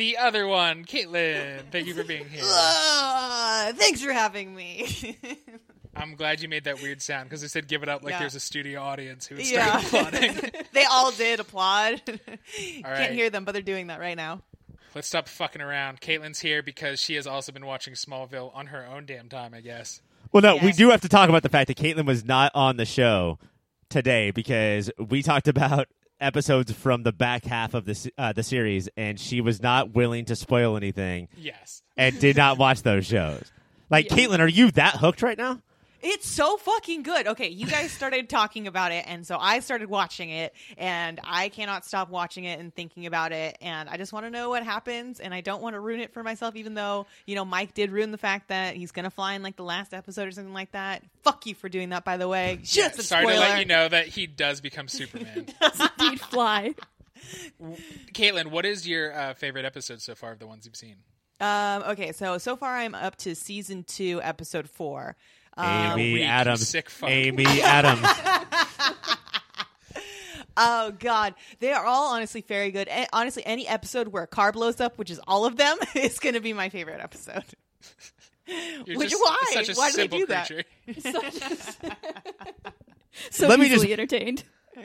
the 0.00 0.16
other 0.16 0.46
one, 0.46 0.86
Katelynn. 0.86 1.64
Thank 1.70 1.86
you 1.86 1.92
for 1.92 2.04
being 2.04 2.26
here. 2.26 2.42
Uh, 2.42 3.72
thanks 3.74 4.02
for 4.02 4.12
having 4.12 4.54
me. 4.54 5.18
I'm 5.94 6.14
glad 6.14 6.40
you 6.40 6.48
made 6.48 6.64
that 6.64 6.80
weird 6.80 7.02
sound 7.02 7.28
because 7.28 7.44
I 7.44 7.48
said 7.48 7.68
give 7.68 7.82
it 7.82 7.90
up 7.90 8.02
like 8.02 8.12
Yeah. 8.12 8.20
there's 8.20 8.34
a 8.34 8.40
studio 8.40 8.80
audience 8.80 9.26
who 9.26 9.34
was 9.34 9.50
Yeah. 9.50 9.78
applauding. 9.78 10.40
they 10.72 10.84
all 10.84 11.10
did 11.10 11.38
applaud. 11.38 12.00
right. 12.08 12.82
Can't 12.82 13.12
hear 13.12 13.28
them, 13.28 13.44
but 13.44 13.52
they're 13.52 13.60
doing 13.60 13.88
that 13.88 14.00
right 14.00 14.16
now. 14.16 14.40
Let's 14.94 15.08
stop 15.08 15.28
fucking 15.28 15.60
around. 15.60 16.00
Katelynn's 16.00 16.40
here 16.40 16.62
because 16.62 16.98
she 16.98 17.16
has 17.16 17.26
also 17.26 17.52
been 17.52 17.66
watching 17.66 17.92
Smallville 17.92 18.56
on 18.56 18.68
her 18.68 18.86
own 18.86 19.04
damn 19.04 19.28
time, 19.28 19.52
I 19.52 19.60
guess. 19.60 20.00
Well, 20.32 20.42
no, 20.42 20.56
we 20.56 20.72
do 20.72 20.88
have 20.90 21.02
to 21.02 21.10
talk 21.10 21.28
about 21.28 21.42
the 21.42 21.50
fact 21.50 21.68
that 21.68 21.76
Katelynn 21.76 22.06
was 22.06 22.24
not 22.24 22.52
on 22.54 22.78
the 22.78 22.86
show 22.86 23.38
today 23.90 24.30
because 24.30 24.90
we 24.98 25.22
talked 25.22 25.46
about 25.48 25.88
episodes 26.20 26.72
from 26.72 27.02
the 27.02 27.12
back 27.12 27.44
half 27.44 27.74
of 27.74 27.84
the 27.84 28.12
uh, 28.18 28.32
the 28.32 28.42
series, 28.42 28.88
and 28.96 29.18
she 29.18 29.40
was 29.40 29.62
not 29.62 29.94
willing 29.94 30.24
to 30.26 30.36
spoil 30.36 30.76
anything 30.76 31.28
Yes. 31.36 31.82
and 31.96 32.18
did 32.20 32.36
not 32.36 32.58
watch 32.58 32.82
those 32.82 33.06
shows. 33.06 33.50
Like, 33.88 34.06
Yeah. 34.10 34.16
Katelynn, 34.16 34.40
are 34.40 34.48
you 34.48 34.70
that 34.72 34.96
hooked 34.96 35.22
right 35.22 35.38
now? 35.38 35.60
It's 36.02 36.28
so 36.28 36.56
fucking 36.56 37.02
good. 37.02 37.26
Okay, 37.26 37.48
you 37.48 37.66
guys 37.66 37.92
started 37.92 38.28
talking 38.30 38.66
about 38.66 38.90
it, 38.92 39.04
and 39.06 39.26
so 39.26 39.36
I 39.38 39.60
started 39.60 39.90
watching 39.90 40.30
it, 40.30 40.54
and 40.78 41.20
I 41.22 41.50
cannot 41.50 41.84
stop 41.84 42.08
watching 42.08 42.44
it 42.44 42.58
and 42.58 42.74
thinking 42.74 43.06
about 43.06 43.32
it, 43.32 43.58
and 43.60 43.88
I 43.88 43.96
just 43.98 44.12
want 44.12 44.24
to 44.24 44.30
know 44.30 44.48
what 44.48 44.64
happens, 44.64 45.20
and 45.20 45.34
I 45.34 45.42
don't 45.42 45.60
want 45.62 45.74
to 45.74 45.80
ruin 45.80 46.00
it 46.00 46.12
for 46.12 46.22
myself, 46.22 46.56
even 46.56 46.74
though 46.74 47.06
you 47.26 47.34
know 47.34 47.44
Mike 47.44 47.74
did 47.74 47.90
ruin 47.90 48.12
the 48.12 48.18
fact 48.18 48.48
that 48.48 48.76
he's 48.76 48.92
gonna 48.92 49.10
fly 49.10 49.34
in 49.34 49.42
like 49.42 49.56
the 49.56 49.64
last 49.64 49.92
episode 49.92 50.26
or 50.28 50.30
something 50.30 50.54
like 50.54 50.72
that. 50.72 51.02
Fuck 51.22 51.44
you 51.46 51.54
for 51.54 51.68
doing 51.68 51.90
that, 51.90 52.04
by 52.04 52.16
the 52.16 52.28
way. 52.28 52.58
Just 52.62 52.98
a 52.98 53.02
Sorry 53.02 53.24
spoiler. 53.24 53.36
to 53.36 53.40
let 53.40 53.58
you 53.58 53.66
know 53.66 53.88
that 53.88 54.06
he 54.06 54.26
does 54.26 54.60
become 54.60 54.88
Superman. 54.88 55.46
Indeed, 56.00 56.20
fly. 56.20 56.74
Katelynn, 58.14 58.46
what 58.46 58.64
is 58.64 58.88
your 58.88 59.12
uh, 59.12 59.34
favorite 59.34 59.64
episode 59.64 60.00
so 60.00 60.14
far 60.14 60.32
of 60.32 60.38
the 60.38 60.46
ones 60.46 60.64
you've 60.64 60.76
seen? 60.76 60.96
Um, 61.40 61.82
okay, 61.88 62.12
so 62.12 62.38
so 62.38 62.56
far 62.56 62.76
I'm 62.76 62.94
up 62.94 63.16
to 63.18 63.34
season 63.34 63.84
two, 63.84 64.20
episode 64.22 64.68
four. 64.68 65.16
Um, 65.60 65.98
Amy 65.98 66.12
weak, 66.14 66.22
Adams. 66.24 66.68
sick 66.68 66.88
fuck. 66.90 67.10
Amy 67.10 67.44
Adams. 67.62 68.06
Oh 70.62 70.90
God, 70.98 71.34
they 71.60 71.72
are 71.72 71.86
all 71.86 72.12
honestly 72.14 72.44
very 72.46 72.70
good. 72.70 72.86
And 72.88 73.06
honestly, 73.14 73.42
any 73.46 73.66
episode 73.66 74.08
where 74.08 74.24
a 74.24 74.26
car 74.26 74.52
blows 74.52 74.78
up, 74.78 74.98
which 74.98 75.10
is 75.10 75.18
all 75.26 75.46
of 75.46 75.56
them, 75.56 75.78
is 75.94 76.18
going 76.18 76.34
to 76.34 76.40
be 76.40 76.52
my 76.52 76.68
favorite 76.68 77.00
episode. 77.00 77.44
You're 78.84 78.98
Which 78.98 79.10
just 79.10 79.22
why? 79.22 79.38
Such 79.64 79.68
a 79.70 79.74
Why 79.74 79.90
do 79.90 79.96
they 79.96 80.02
simple 80.02 80.18
do 80.18 80.26
that? 80.26 80.46
creature. 80.48 80.64
So 83.30 83.48
Let 83.48 83.58
me 83.60 83.68
just- 83.68 83.84
entertained. 83.86 84.44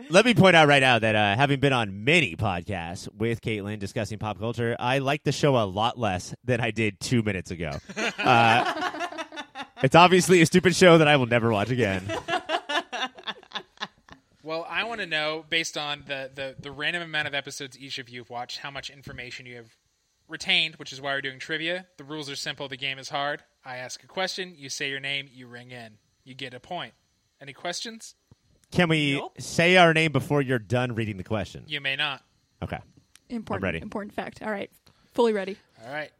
Let 0.10 0.26
me 0.26 0.34
point 0.34 0.56
out 0.56 0.68
right 0.68 0.82
now 0.82 1.00
that 1.00 1.16
uh, 1.16 1.36
having 1.36 1.60
been 1.60 1.72
on 1.72 2.04
many 2.04 2.36
podcasts 2.36 3.08
with 3.14 3.40
Katelynn 3.42 3.80
discussing 3.80 4.18
pop 4.18 4.40
culture, 4.40 4.76
I 4.80 4.98
like 4.98 5.24
the 5.24 5.32
show 5.32 5.56
a 5.58 5.64
lot 5.64 5.98
less 5.98 6.34
than 6.44 6.60
I 6.60 6.72
did 6.72 7.00
two 7.00 7.22
minutes 7.22 7.52
ago. 7.52 7.72
Uh, 8.18 8.92
it's 9.84 9.96
obviously 9.96 10.42
a 10.42 10.46
stupid 10.46 10.76
show 10.76 10.98
that 10.98 11.08
I 11.08 11.16
will 11.18 11.26
never 11.26 11.52
watch 11.52 11.70
again. 11.70 12.04
Well, 14.44 14.66
I 14.70 14.84
want 14.84 15.02
to 15.02 15.08
know, 15.08 15.44
based 15.50 15.76
on 15.76 16.04
the, 16.06 16.30
the, 16.34 16.56
the 16.60 16.72
random 16.72 17.02
amount 17.02 17.28
of 17.28 17.34
episodes 17.34 17.80
each 17.80 17.98
of 17.98 18.10
you 18.10 18.20
have 18.22 18.30
watched, 18.30 18.60
how 18.60 18.70
much 18.70 18.92
information 18.92 19.48
you 19.48 19.56
have 19.56 19.76
retained, 20.28 20.76
which 20.76 20.94
is 20.94 21.02
why 21.02 21.14
we're 21.16 21.22
doing 21.22 21.40
trivia. 21.40 21.88
The 21.98 22.04
rules 22.04 22.30
are 22.30 22.36
simple. 22.36 22.68
The 22.68 22.78
game 22.78 23.00
is 23.00 23.10
hard. 23.10 23.42
I 23.66 23.78
ask 23.78 24.04
a 24.04 24.08
question. 24.08 24.54
You 24.56 24.70
say 24.70 24.92
your 24.92 25.00
name. 25.00 25.28
You 25.34 25.48
ring 25.48 25.72
in. 25.72 25.98
You 26.24 26.36
get 26.36 26.54
a 26.54 26.60
point. 26.60 26.94
Any 27.42 27.54
questions? 27.54 28.14
Can 28.72 28.88
we 28.88 29.16
Nope. 29.16 29.42
say 29.42 29.78
our 29.78 29.96
name 29.96 30.12
before 30.12 30.44
you're 30.44 30.60
done 30.60 30.94
reading 30.94 31.18
the 31.18 31.24
question? 31.24 31.64
You 31.68 31.82
may 31.82 31.96
not. 31.96 32.22
Okay. 32.62 32.80
Important, 33.30 33.64
ready. 33.64 33.82
important 33.82 34.14
fact. 34.14 34.44
All 34.44 34.52
right, 34.52 34.70
fully 35.16 35.34
ready. 35.34 35.58
All 35.84 35.92
right. 35.92 36.12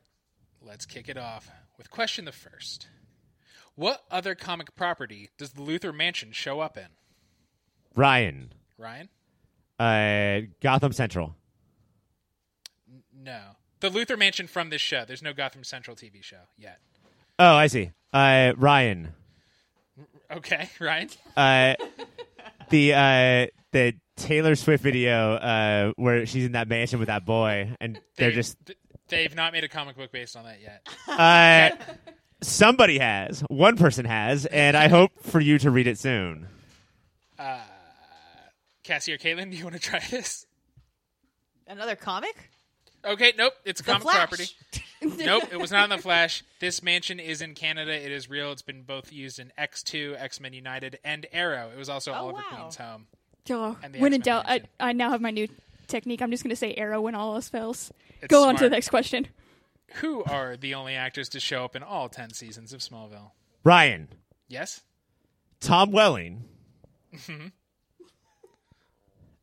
Let's 0.64 0.88
kick 0.88 1.10
it 1.10 1.18
off 1.18 1.48
with 1.78 1.92
question 1.92 2.26
the 2.26 2.32
first. 2.32 2.88
What 3.76 4.04
other 4.10 4.36
comic 4.36 4.76
property 4.76 5.30
does 5.38 5.52
the 5.52 5.62
Luthor 5.62 5.94
Mansion 5.94 6.32
show 6.32 6.60
up 6.62 6.78
in? 6.78 6.88
Ryan, 7.96 8.54
Ryan? 8.78 9.10
uh, 9.80 10.48
Gotham 10.62 10.94
Central. 10.94 11.36
No. 13.14 13.42
The 13.82 13.90
Luthor 13.90 14.18
Mansion 14.18 14.48
from 14.48 14.70
this 14.70 14.82
show. 14.82 15.04
There's 15.06 15.22
no 15.22 15.34
Gotham 15.34 15.64
Central 15.64 15.96
TV 15.96 16.24
show 16.24 16.42
yet. 16.58 16.80
Oh, 17.38 17.56
I 17.56 17.68
see. 17.68 17.92
Uh, 18.14 18.54
Ryan, 18.58 19.14
Okay, 20.32 20.70
Ryan? 20.80 21.10
uh, 21.36 21.76
the 22.70 22.94
uh, 22.94 23.48
the 23.74 23.94
Taylor 24.16 24.56
Swift 24.56 24.82
video 24.84 25.34
uh, 25.36 25.92
where 25.98 26.26
she's 26.26 26.46
in 26.46 26.54
that 26.54 26.68
mansion 26.70 27.00
with 27.00 27.08
that 27.08 27.26
boy, 27.26 27.76
and 27.82 28.00
they're 28.18 28.30
They- 28.30 28.36
just. 28.36 28.58
They've 29.08 29.36
not 29.36 29.54
made 29.54 29.64
a 29.64 29.68
comic 29.68 29.96
book 29.98 30.12
based 30.12 30.36
on 30.36 30.46
that 30.46 30.60
yet. 30.62 30.88
uh, 31.08 31.70
somebody 32.46 33.00
has, 33.00 33.42
one 33.50 33.78
person 33.78 34.06
has, 34.06 34.46
and 34.46 34.76
I 34.78 34.88
hope 34.88 35.12
for 35.22 35.40
you 35.40 35.58
to 35.60 35.72
read 35.72 35.88
it 35.88 35.98
soon. 35.98 36.48
Uh, 37.38 37.60
Cassie 38.84 39.14
or 39.14 39.18
Katelynn, 39.18 39.52
do 39.52 39.58
you 39.58 39.64
want 39.64 39.76
to 39.76 39.82
try 39.82 40.00
this? 40.12 40.46
Another 41.68 41.96
comic? 41.96 42.52
Okay, 43.04 43.34
nope. 43.38 43.54
It's 43.66 43.82
a 43.82 43.84
The 43.84 43.92
comic 43.92 44.04
Flash. 44.04 44.18
property. 44.18 44.48
nope, 45.26 45.44
it 45.52 45.60
was 45.60 45.72
not 45.72 45.86
in 45.86 45.90
the 45.96 46.02
Flash. 46.02 46.44
This 46.60 46.82
mansion 46.82 47.20
is 47.20 47.42
in 47.42 47.54
Canada. 47.56 47.92
It 47.94 48.12
is 48.12 48.30
real. 48.30 48.52
It's 48.52 48.62
been 48.62 48.84
both 48.84 49.12
used 49.12 49.40
in 49.40 49.52
X2, 49.60 50.20
X 50.20 50.40
Men 50.40 50.54
United, 50.54 51.00
and 51.04 51.26
Arrow. 51.32 51.70
It 51.74 51.78
was 51.78 51.90
also 51.90 52.12
Oh, 52.12 52.16
Oliver 52.16 52.38
wow. 52.38 52.58
Queen's 52.58 52.76
home. 52.78 53.08
Oh, 53.52 53.78
And 53.84 53.96
when 53.98 54.14
in 54.14 54.22
doubt, 54.22 54.46
I. 54.48 54.62
I 54.80 54.94
now 54.94 55.12
have 55.12 55.22
my 55.22 55.30
new 55.30 55.48
technique. 55.88 56.22
I'm 56.22 56.32
just 56.32 56.44
going 56.44 56.50
to 56.50 56.56
say 56.56 56.74
arrow 56.76 57.02
when 57.02 57.14
all 57.14 57.36
else 57.36 57.48
fails. 57.50 57.92
It's 58.22 58.32
Go 58.32 58.48
on 58.48 58.56
to 58.56 58.64
the 58.64 58.70
next 58.72 58.90
question. 58.90 59.28
Who 59.96 60.24
are 60.24 60.58
the 60.58 60.74
only 60.76 60.96
actors 60.96 61.30
to 61.30 61.40
show 61.40 61.64
up 61.64 61.76
in 61.76 61.84
all 61.84 62.10
10 62.10 62.32
seasons 62.34 62.74
of 62.74 62.82
Smallville? 62.82 63.32
Ryan, 63.64 64.10
Yes? 64.48 64.82
Tom 65.60 65.92
Welling, 65.92 66.44
Mm-hmm. 67.16 67.48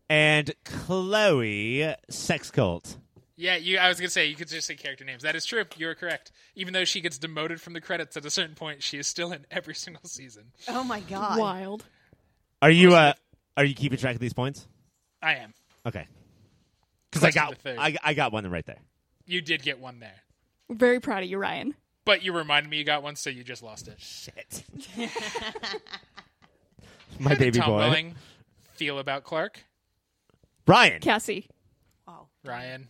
and 0.09 0.53
Chloe 0.65 1.95
Sex 2.11 2.51
Cult. 2.51 2.99
Yeah, 3.37 3.57
you. 3.57 3.79
I 3.79 3.89
was 3.89 3.99
gonna 3.99 4.11
say 4.11 4.27
you 4.27 4.37
could 4.37 4.49
just 4.49 4.67
say 4.67 4.75
character 4.77 5.05
names. 5.05 5.23
That 5.23 5.35
is 5.35 5.45
true. 5.47 5.65
You 5.77 5.89
are 5.89 5.95
correct. 5.95 6.31
Even 6.55 6.75
though 6.75 6.85
she 6.85 7.01
gets 7.01 7.19
demoted 7.19 7.61
from 7.61 7.73
the 7.73 7.81
credits 7.81 8.17
at 8.17 8.25
a 8.27 8.31
certain 8.31 8.55
point, 8.55 8.83
she 8.83 8.99
is 8.99 9.09
still 9.09 9.33
in 9.33 9.47
every 9.51 9.75
single 9.75 10.05
season. 10.05 10.53
Oh 10.69 10.85
my 10.85 11.01
god. 11.01 11.39
Wild. 11.39 11.85
Are 12.61 12.71
you 12.71 12.95
uh 12.95 13.15
are 13.57 13.65
you 13.65 13.75
keeping 13.75 13.99
track 13.99 14.15
of 14.15 14.21
these 14.21 14.35
points? 14.35 14.69
I 15.23 15.37
am. 15.37 15.55
Okay. 15.87 16.07
Because 17.11 17.25
I 17.25 17.31
got. 17.31 17.57
I, 17.67 17.97
I 18.05 18.15
got 18.15 18.33
one 18.33 18.49
right 18.51 18.65
there. 18.67 18.79
You 19.27 19.41
did 19.41 19.63
get 19.63 19.79
one 19.81 19.99
there, 20.01 20.21
Very 20.73 21.01
proud 21.01 21.23
of 21.23 21.29
you, 21.31 21.39
Ryan. 21.39 21.75
but 22.05 22.23
you 22.23 22.33
reminded 22.33 22.69
me 22.71 22.79
you 22.79 22.85
got 22.85 23.03
one, 23.03 23.17
so 23.17 23.31
you 23.31 23.45
just 23.45 23.63
lost 23.63 23.89
it. 23.89 23.97
Shit. 24.01 24.65
My 27.19 27.31
How 27.31 27.35
did 27.35 27.39
baby 27.39 27.59
Tom 27.59 27.71
boy. 27.71 27.77
Welling 27.79 28.15
feel 28.75 28.99
about 28.99 29.25
Clark? 29.25 29.63
Ryan. 30.67 31.01
Cassie. 31.01 31.49
Wow. 32.07 32.29
Ryan. 32.45 32.89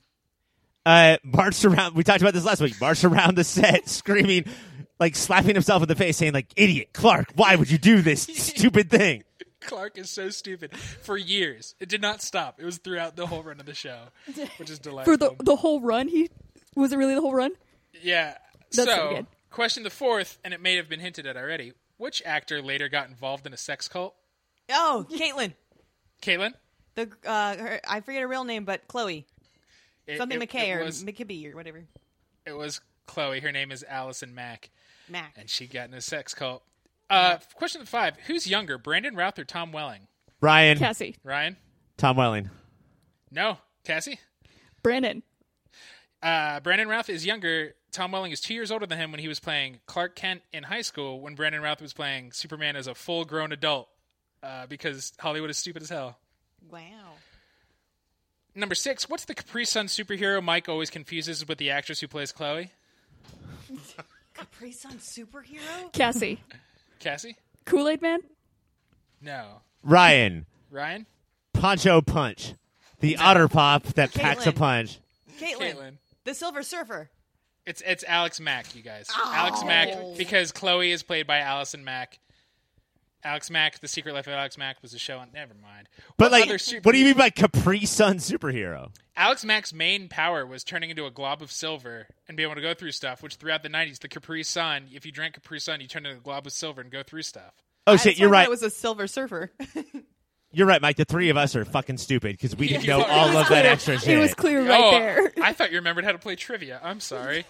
uh, 0.86 1.16
marched 1.24 1.64
around. 1.64 1.94
We 1.94 2.04
talked 2.04 2.20
about 2.22 2.34
this 2.34 2.44
last 2.44 2.60
week. 2.60 2.80
Marched 2.80 3.04
around 3.04 3.36
the 3.36 3.44
set, 3.44 3.88
screaming, 3.88 4.44
like 5.00 5.16
slapping 5.16 5.54
himself 5.54 5.82
in 5.82 5.88
the 5.88 5.96
face, 5.96 6.16
saying, 6.16 6.32
"Like 6.32 6.48
idiot, 6.56 6.90
Clark, 6.92 7.32
why 7.34 7.56
would 7.56 7.70
you 7.70 7.78
do 7.78 8.00
this 8.02 8.22
stupid 8.32 8.90
thing?" 8.90 9.24
Clark 9.60 9.96
is 9.98 10.10
so 10.10 10.28
stupid. 10.30 10.76
For 10.76 11.16
years, 11.16 11.74
it 11.78 11.88
did 11.88 12.02
not 12.02 12.20
stop. 12.22 12.58
It 12.60 12.64
was 12.64 12.78
throughout 12.78 13.14
the 13.16 13.26
whole 13.26 13.42
run 13.44 13.60
of 13.60 13.66
the 13.66 13.74
show, 13.74 14.06
which 14.56 14.70
is 14.70 14.78
delightful. 14.78 15.12
For 15.14 15.16
the 15.16 15.34
the 15.42 15.56
whole 15.56 15.80
run, 15.80 16.08
he 16.08 16.30
was 16.74 16.92
it 16.92 16.96
really 16.96 17.14
the 17.14 17.20
whole 17.20 17.34
run? 17.34 17.52
Yeah. 18.00 18.36
That's 18.70 18.76
so 18.76 18.84
so, 18.86 19.26
question 19.50 19.82
the 19.82 19.90
fourth, 19.90 20.38
and 20.44 20.54
it 20.54 20.60
may 20.60 20.76
have 20.76 20.88
been 20.88 21.00
hinted 21.00 21.26
at 21.26 21.36
already. 21.36 21.72
Which 21.98 22.22
actor 22.24 22.62
later 22.62 22.88
got 22.88 23.08
involved 23.08 23.46
in 23.46 23.52
a 23.52 23.56
sex 23.56 23.86
cult? 23.88 24.14
Oh, 24.70 25.06
Caitlin. 25.10 25.52
Caitlin? 26.22 26.52
The 26.94 27.10
uh, 27.26 27.56
her, 27.56 27.80
I 27.88 28.00
forget 28.00 28.22
her 28.22 28.28
real 28.28 28.44
name, 28.44 28.64
but 28.64 28.86
Chloe 28.88 29.26
It- 30.06 30.18
something 30.18 30.40
it- 30.40 30.48
McKay 30.50 30.68
it 30.68 30.80
or 30.80 30.84
was, 30.84 31.02
McKibby 31.04 31.52
or 31.52 31.56
whatever. 31.56 31.84
it 32.46 32.52
was 32.56 32.80
Chloe. 33.06 33.40
Her 33.40 33.52
name 33.52 33.70
is 33.72 33.84
Allison 33.88 34.34
Mack, 34.34 34.70
Mac. 35.08 35.34
and 35.36 35.48
she 35.48 35.66
got 35.66 35.88
in 35.88 35.94
a 35.94 36.00
sex 36.00 36.34
cult. 36.34 36.62
Uh, 37.10 37.38
question 37.54 37.84
five: 37.86 38.16
Who's 38.26 38.46
younger, 38.46 38.78
Brandon 38.78 39.14
Routh 39.16 39.38
or 39.38 39.44
Tom 39.44 39.72
Welling? 39.72 40.06
Ryan, 40.40 40.78
Cassie. 40.78 41.16
Ryan? 41.24 41.56
Tom 41.98 42.16
Welling. 42.16 42.50
No, 43.30 43.58
Cassie. 43.84 44.18
Brandon. 44.82 45.22
Uh, 46.22 46.60
Brandon 46.60 46.88
Routh 46.88 47.08
is 47.08 47.26
younger. 47.26 47.74
Tom 47.90 48.12
Welling 48.12 48.32
is 48.32 48.40
two 48.40 48.54
years 48.54 48.70
older 48.70 48.86
than 48.86 48.98
him 48.98 49.10
when 49.10 49.20
he 49.20 49.28
was 49.28 49.40
playing 49.40 49.80
Clark 49.86 50.14
Kent 50.14 50.42
in 50.52 50.62
high 50.62 50.82
school. 50.82 51.20
When 51.20 51.34
Brandon 51.34 51.60
Routh 51.60 51.82
was 51.82 51.92
playing 51.92 52.32
Superman 52.32 52.76
as 52.76 52.86
a 52.86 52.94
full-grown 52.94 53.52
adult, 53.52 53.88
uh, 54.42 54.66
because 54.66 55.12
Hollywood 55.18 55.50
is 55.50 55.58
stupid 55.58 55.82
as 55.82 55.88
hell. 55.88 56.18
Wow. 56.70 56.80
Number 58.54 58.74
six, 58.74 59.08
what's 59.08 59.24
the 59.24 59.34
Capri 59.34 59.64
Sun 59.64 59.86
superhero 59.86 60.42
Mike 60.42 60.68
always 60.68 60.90
confuses 60.90 61.46
with 61.46 61.58
the 61.58 61.70
actress 61.70 62.00
who 62.00 62.08
plays 62.08 62.32
Chloe? 62.32 62.70
Capri 64.34 64.72
Sun 64.72 64.98
superhero? 64.98 65.92
Cassie. 65.92 66.40
Cassie? 66.98 67.36
Kool 67.64 67.88
Aid 67.88 68.02
Man. 68.02 68.20
No. 69.20 69.62
Ryan, 69.82 70.46
Ryan? 70.70 71.06
Poncho 71.54 72.00
Punch, 72.00 72.54
the 73.00 73.16
otter 73.16 73.48
pop 73.48 73.84
that 73.94 74.12
packs 74.12 74.46
a 74.46 74.52
Caitlin. 74.52 74.56
punch. 74.56 74.98
Caitlin. 75.40 75.74
Caitlin. 75.74 75.92
The 76.24 76.34
Silver 76.34 76.62
Surfer. 76.62 77.10
It's 77.64 77.82
it's 77.84 78.04
Alex 78.06 78.40
Mack, 78.40 78.74
you 78.74 78.82
guys. 78.82 79.06
Alex 79.24 79.60
oh. 79.62 79.66
Mack, 79.66 79.88
because 80.16 80.50
Chloe 80.52 80.90
is 80.90 81.02
played 81.02 81.26
by 81.26 81.38
Allison 81.38 81.84
Mack. 81.84 82.18
Alex 83.24 83.50
Mack, 83.50 83.78
The 83.78 83.86
Secret 83.86 84.14
Life 84.14 84.26
of 84.26 84.32
Alex 84.32 84.58
Mack 84.58 84.82
was 84.82 84.94
a 84.94 84.98
show 84.98 85.18
on. 85.18 85.28
Never 85.32 85.54
mind. 85.54 85.88
But 86.16 86.24
What 86.24 86.32
like, 86.32 86.48
other 86.48 86.58
super- 86.58 86.80
what 86.82 86.92
do 86.92 86.98
you 86.98 87.04
mean 87.04 87.16
by 87.16 87.30
Capri 87.30 87.84
Sun 87.84 88.16
superhero? 88.16 88.90
Alex 89.16 89.44
Mack's 89.44 89.72
main 89.72 90.08
power 90.08 90.44
was 90.44 90.64
turning 90.64 90.90
into 90.90 91.06
a 91.06 91.10
glob 91.10 91.40
of 91.40 91.52
silver 91.52 92.08
and 92.26 92.36
be 92.36 92.42
able 92.42 92.56
to 92.56 92.60
go 92.60 92.74
through 92.74 92.90
stuff. 92.90 93.22
Which 93.22 93.36
throughout 93.36 93.62
the 93.62 93.68
'90s, 93.68 94.00
the 94.00 94.08
Capri 94.08 94.42
Sun, 94.42 94.88
if 94.92 95.06
you 95.06 95.12
drank 95.12 95.34
Capri 95.34 95.60
Sun, 95.60 95.80
you 95.80 95.86
turned 95.86 96.06
into 96.06 96.18
a 96.18 96.22
glob 96.22 96.46
of 96.46 96.52
silver 96.52 96.80
and 96.80 96.90
go 96.90 97.04
through 97.04 97.22
stuff. 97.22 97.54
Oh 97.86 97.96
shit, 97.96 98.16
why 98.16 98.20
you're 98.20 98.28
right. 98.28 98.46
It 98.46 98.50
was 98.50 98.62
a 98.62 98.70
Silver 98.70 99.06
Surfer. 99.06 99.52
You're 100.52 100.66
right, 100.66 100.82
Mike. 100.82 100.96
The 100.96 101.04
three 101.06 101.30
of 101.30 101.36
us 101.36 101.56
are 101.56 101.64
fucking 101.64 101.96
stupid 101.96 102.32
because 102.32 102.54
we 102.54 102.68
didn't 102.68 102.86
know 102.86 103.02
all 103.02 103.36
of 103.36 103.48
that 103.48 103.64
extra 103.64 103.98
shit. 103.98 104.18
It 104.18 104.20
was 104.20 104.34
clear 104.34 104.66
right 104.68 104.80
oh, 104.82 104.90
there. 104.90 105.32
I 105.42 105.52
thought 105.54 105.70
you 105.70 105.78
remembered 105.78 106.04
how 106.04 106.12
to 106.12 106.18
play 106.18 106.36
trivia. 106.36 106.78
I'm 106.82 107.00
sorry. 107.00 107.46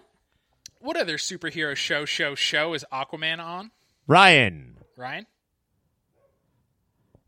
what 0.80 0.96
other 0.96 1.18
superhero 1.18 1.76
show, 1.76 2.06
show, 2.06 2.34
show 2.34 2.72
is 2.72 2.86
Aquaman 2.90 3.38
on? 3.38 3.70
Ryan, 4.06 4.78
Ryan? 4.96 5.26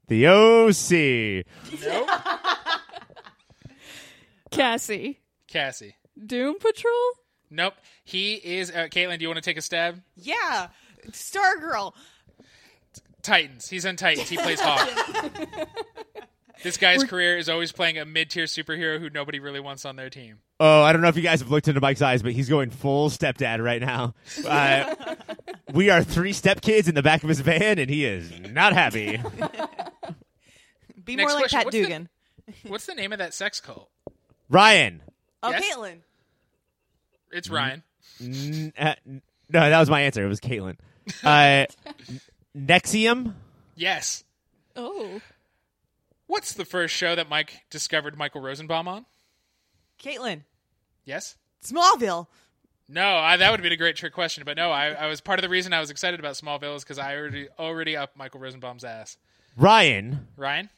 the 0.09 0.27
OC. 0.27 1.47
Nope. 1.83 2.11
Cassie. 4.51 5.21
Cassie? 5.49 5.97
Doom 6.27 6.59
Patrol. 6.59 6.93
Nope. 7.51 7.75
He 8.05 8.35
is. 8.35 8.71
Uh, 8.71 8.89
Caitlin, 8.91 9.19
do 9.19 9.23
you 9.23 9.29
want 9.29 9.37
to 9.37 9.43
take 9.43 9.59
a 9.59 9.63
stab? 9.63 10.01
yeah. 10.17 10.69
Stargirl. 11.11 11.93
Titans. 13.25 13.69
He's 13.69 13.85
on 13.85 13.97
Titans. 13.97 14.29
He 14.29 14.37
plays 14.37 14.61
Hawk. 14.61 14.89
this 16.63 16.77
guy's 16.77 17.03
career 17.05 17.37
is 17.37 17.49
always 17.49 17.73
playing 17.73 17.99
a 17.99 18.05
mid-tier 18.05 18.45
superhero 18.45 19.01
who 19.01 19.11
nobody 19.11 19.41
really 19.41 19.61
wants 19.61 19.85
on 19.85 19.97
their 19.97 20.11
team. 20.11 20.39
Oh, 20.61 20.83
I 20.83 20.93
don't 20.93 21.03
know 21.03 21.09
if 21.09 21.17
you 21.17 21.23
guys 21.23 21.41
have 21.41 21.51
looked 21.51 21.67
into 21.67 21.81
Mike's 21.81 22.01
eyes, 22.03 22.23
but 22.23 22.33
he's 22.33 22.49
going 22.49 22.71
full 22.71 23.11
stepdad 23.11 23.63
right 23.63 23.81
now. 23.81 24.15
Uh, 24.47 24.95
we 25.73 25.91
are 25.91 26.03
three 26.05 26.33
stepkids 26.33 26.89
in 26.89 26.95
the 26.95 27.03
back 27.03 27.23
of 27.25 27.29
his 27.29 27.41
van, 27.41 27.79
and 27.79 27.91
he 27.91 28.05
is 28.05 28.31
not 28.53 28.73
happy. 28.73 29.21
Be 31.05 31.17
Next 31.17 31.33
more 31.33 31.41
like 31.41 31.51
question. 31.51 31.59
Pat 31.59 31.65
What's 31.67 31.77
the- 31.77 31.83
Dugan. 31.83 32.09
What's 32.67 32.87
the 32.87 32.95
name 32.95 33.13
of 33.13 33.19
that 33.19 33.35
sex 33.35 33.61
cult? 33.61 33.91
Ryan. 34.49 35.03
Oh, 35.43 35.51
Yes? 35.51 35.65
Caitlin. 35.77 35.97
It's. 37.33 37.51
Ryan. 37.51 37.83
N- 38.23 38.73
uh, 38.79 38.95
n- 39.07 39.23
no, 39.51 39.61
that 39.71 39.81
was 39.81 39.91
my 39.91 40.03
answer. 40.03 40.25
It 40.25 40.29
was 40.29 40.41
Caitlin. 40.41 40.77
Uh, 41.23 41.67
NXIVM. 42.57 43.35
Yes. 43.75 44.25
Oh. 44.77 45.21
What's 46.27 46.53
the 46.55 46.65
first 46.65 46.95
show 46.95 47.15
that 47.15 47.29
Mike 47.29 47.63
discovered 47.71 48.17
Michael 48.17 48.41
Rosenbaum 48.41 48.89
on? 48.89 49.07
Caitlin. 50.03 50.43
Yes. 51.05 51.37
Smallville. 51.65 52.27
No, 52.89 53.17
I, 53.17 53.37
that 53.39 53.51
would 53.51 53.61
have 53.61 53.63
been 53.65 53.73
a 53.73 53.77
great 53.79 53.97
trick 53.97 54.13
question, 54.13 54.43
but 54.45 54.57
no, 54.57 54.71
I, 54.71 54.89
I 54.89 55.07
was 55.07 55.21
part 55.21 55.39
of 55.39 55.43
the 55.43 55.49
reason 55.49 55.73
I 55.73 55.81
was 55.81 55.91
excited 55.91 56.21
about 56.21 56.35
Smallville 56.35 56.77
is 56.77 56.85
because 56.85 56.99
I 56.99 57.17
already 57.17 57.49
already 57.59 57.97
up 57.97 58.11
Michael 58.17 58.41
Rosenbaum's 58.41 58.85
ass. 58.85 59.17
Ryan. 59.57 60.29
Ryan, 60.37 60.69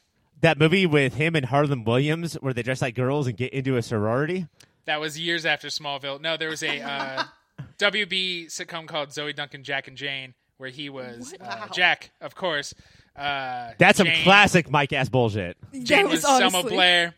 That 0.41 0.59
movie 0.59 0.87
with 0.87 1.15
him 1.15 1.35
and 1.35 1.47
Harland 1.47 1.85
Williams, 1.87 2.35
where 2.35 2.53
they 2.53 2.63
dress 2.63 2.81
like 2.83 2.95
girls 2.95 3.27
and 3.27 3.37
get 3.37 3.53
into 3.53 3.77
a 3.77 3.83
sorority. 3.83 4.47
that 4.85 5.01
was 5.01 5.19
years 5.19 5.45
after 5.45 5.67
Smallville. 5.69 6.21
No, 6.21 6.37
there 6.37 6.49
was 6.51 6.63
a 6.63 6.81
uh, 6.81 7.25
WB 7.79 8.47
sitcom 8.47 8.87
called 8.87 9.13
Zoe 9.13 9.33
Duncan, 9.33 9.65
Jack 9.65 9.89
and 9.89 9.97
Jane, 9.97 10.35
where 10.59 10.71
he 10.71 10.89
was 10.89 11.35
uh, 11.41 11.69
Jack, 11.69 12.11
of 12.21 12.35
course. 12.35 12.75
Uh, 13.15 13.73
That's 13.79 13.99
some 13.99 14.09
classic 14.23 14.71
Mike 14.71 14.93
ass 14.93 15.09
bullshit. 15.09 15.57
Jane 15.73 16.05
that 16.05 16.11
was, 16.11 16.23
was 16.23 16.39
Selma 16.39 16.63
Blair. 16.63 17.15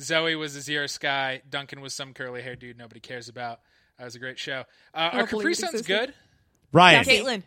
Zoe 0.00 0.34
was 0.36 0.56
Azura 0.56 0.88
Skye. 0.88 1.42
Duncan 1.48 1.80
was 1.80 1.94
some 1.94 2.14
curly 2.14 2.42
haired 2.42 2.60
dude 2.60 2.78
nobody 2.78 3.00
cares 3.00 3.28
about. 3.28 3.60
That 3.98 4.06
was 4.06 4.14
a 4.14 4.18
great 4.18 4.38
show. 4.38 4.64
Uh, 4.94 4.96
are 4.96 5.10
don't 5.10 5.20
Capri 5.26 5.38
believe 5.38 5.56
Suns 5.56 5.82
good? 5.82 6.14
Ryan. 6.72 7.04
Cassie. 7.04 7.20
Caitlin. 7.20 7.42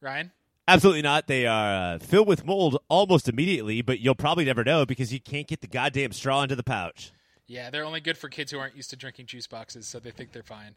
Ryan? 0.00 0.32
Absolutely 0.68 1.02
not. 1.02 1.26
They 1.26 1.46
are 1.46 1.94
uh, 1.94 1.98
filled 1.98 2.26
with 2.26 2.44
mold 2.44 2.78
almost 2.88 3.28
immediately, 3.28 3.82
but 3.82 4.00
you'll 4.00 4.16
probably 4.16 4.44
never 4.44 4.64
know 4.64 4.84
because 4.84 5.12
you 5.12 5.20
can't 5.20 5.46
get 5.46 5.60
the 5.60 5.68
goddamn 5.68 6.12
straw 6.12 6.42
into 6.42 6.56
the 6.56 6.64
pouch. 6.64 7.12
Yeah, 7.48 7.70
they're 7.70 7.84
only 7.84 8.00
good 8.00 8.18
for 8.18 8.28
kids 8.28 8.50
who 8.50 8.58
aren't 8.58 8.76
used 8.76 8.90
to 8.90 8.96
drinking 8.96 9.26
juice 9.26 9.46
boxes, 9.46 9.86
so 9.86 10.00
they 10.00 10.10
think 10.10 10.32
they're 10.32 10.42
fine. 10.42 10.74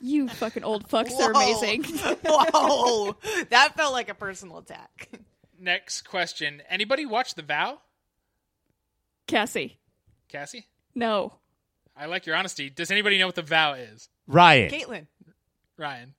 You 0.00 0.28
fucking 0.28 0.62
old 0.62 0.88
fucks. 0.88 1.16
They're 1.18 1.32
amazing. 1.32 1.82
Whoa. 2.24 3.16
that 3.50 3.74
felt 3.76 3.92
like 3.92 4.08
a 4.08 4.14
personal 4.14 4.58
attack. 4.58 5.08
Next 5.58 6.02
question. 6.02 6.62
Anybody 6.68 7.04
watch 7.04 7.34
The 7.34 7.42
Vow? 7.42 7.80
Cassie. 9.26 9.78
Cassie? 10.28 10.66
No. 10.94 11.32
I 11.96 12.06
like 12.06 12.26
your 12.26 12.36
honesty. 12.36 12.70
Does 12.70 12.92
anybody 12.92 13.18
know 13.18 13.26
what 13.26 13.34
The 13.34 13.42
Vow 13.42 13.72
is? 13.72 14.08
Ryan. 14.28 14.70
Caitlin. 14.70 15.06
Ryan. 15.76 16.14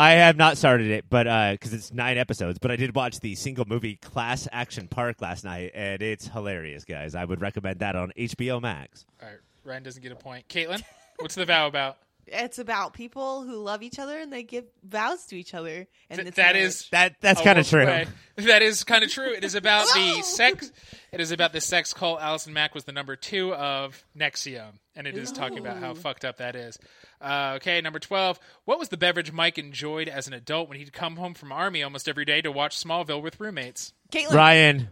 I 0.00 0.12
have 0.12 0.38
not 0.38 0.56
started 0.56 0.90
it, 0.90 1.04
but 1.10 1.26
uh, 1.26 1.52
because 1.52 1.74
it's 1.74 1.92
nine 1.92 2.16
episodes. 2.16 2.58
But 2.58 2.70
I 2.70 2.76
did 2.76 2.94
watch 2.94 3.20
the 3.20 3.34
single 3.34 3.66
movie 3.68 3.96
Class 3.96 4.48
Action 4.50 4.88
Park 4.88 5.20
last 5.20 5.44
night, 5.44 5.72
and 5.74 6.00
it's 6.00 6.26
hilarious, 6.26 6.86
guys. 6.86 7.14
I 7.14 7.26
would 7.26 7.42
recommend 7.42 7.80
that 7.80 7.96
on 7.96 8.10
HBO 8.16 8.62
Max. 8.62 9.04
All 9.20 9.28
right, 9.28 9.36
Ryan 9.62 9.82
doesn't 9.82 10.02
get 10.02 10.10
a 10.10 10.16
point. 10.16 10.48
Caitlin, 10.48 10.82
what's 11.18 11.34
The 11.34 11.44
Vow 11.44 11.66
about? 11.66 11.98
It's 12.32 12.58
about 12.58 12.92
people 12.94 13.42
who 13.42 13.56
love 13.56 13.82
each 13.82 13.98
other 13.98 14.16
and 14.18 14.32
they 14.32 14.42
give 14.44 14.64
vows 14.84 15.26
to 15.26 15.36
each 15.36 15.52
other. 15.52 15.86
And 16.08 16.16
Th- 16.18 16.28
it's 16.28 16.36
that 16.36 16.54
marriage. 16.54 16.68
is 16.68 16.88
That 16.92 17.16
that's 17.20 17.40
kind 17.40 17.58
of 17.58 17.68
true. 17.68 17.84
way. 17.86 18.06
That 18.36 18.62
is 18.62 18.84
kind 18.84 19.04
of 19.04 19.10
true. 19.10 19.34
It 19.34 19.44
is 19.44 19.54
about 19.54 19.86
the 19.94 20.22
sex. 20.24 20.72
It 21.12 21.20
is 21.20 21.30
about 21.30 21.52
the 21.52 21.60
sex 21.60 21.92
cult. 21.92 22.20
Allison 22.22 22.54
Mack 22.54 22.74
was 22.74 22.84
the 22.84 22.92
number 22.92 23.14
two 23.14 23.52
of 23.54 24.02
NXIVM, 24.16 24.72
and 24.96 25.06
it 25.06 25.14
is 25.18 25.30
talking 25.30 25.58
about 25.58 25.76
how 25.76 25.92
fucked 25.92 26.24
up 26.24 26.38
that 26.38 26.56
is. 26.56 26.78
Uh, 27.20 27.54
okay, 27.56 27.82
number 27.82 27.98
twelve. 27.98 28.40
What 28.64 28.78
was 28.78 28.88
the 28.88 28.96
beverage 28.96 29.30
Mike 29.30 29.58
enjoyed 29.58 30.08
as 30.08 30.26
an 30.26 30.32
adult 30.32 30.70
when 30.70 30.78
he'd 30.78 30.90
come 30.94 31.16
home 31.16 31.34
from 31.34 31.52
army 31.52 31.82
almost 31.82 32.08
every 32.08 32.24
day 32.24 32.40
to 32.40 32.50
watch 32.50 32.82
Smallville 32.82 33.20
with 33.20 33.38
roommates? 33.40 33.92
Caitlin. 34.10 34.32
Ryan, 34.32 34.88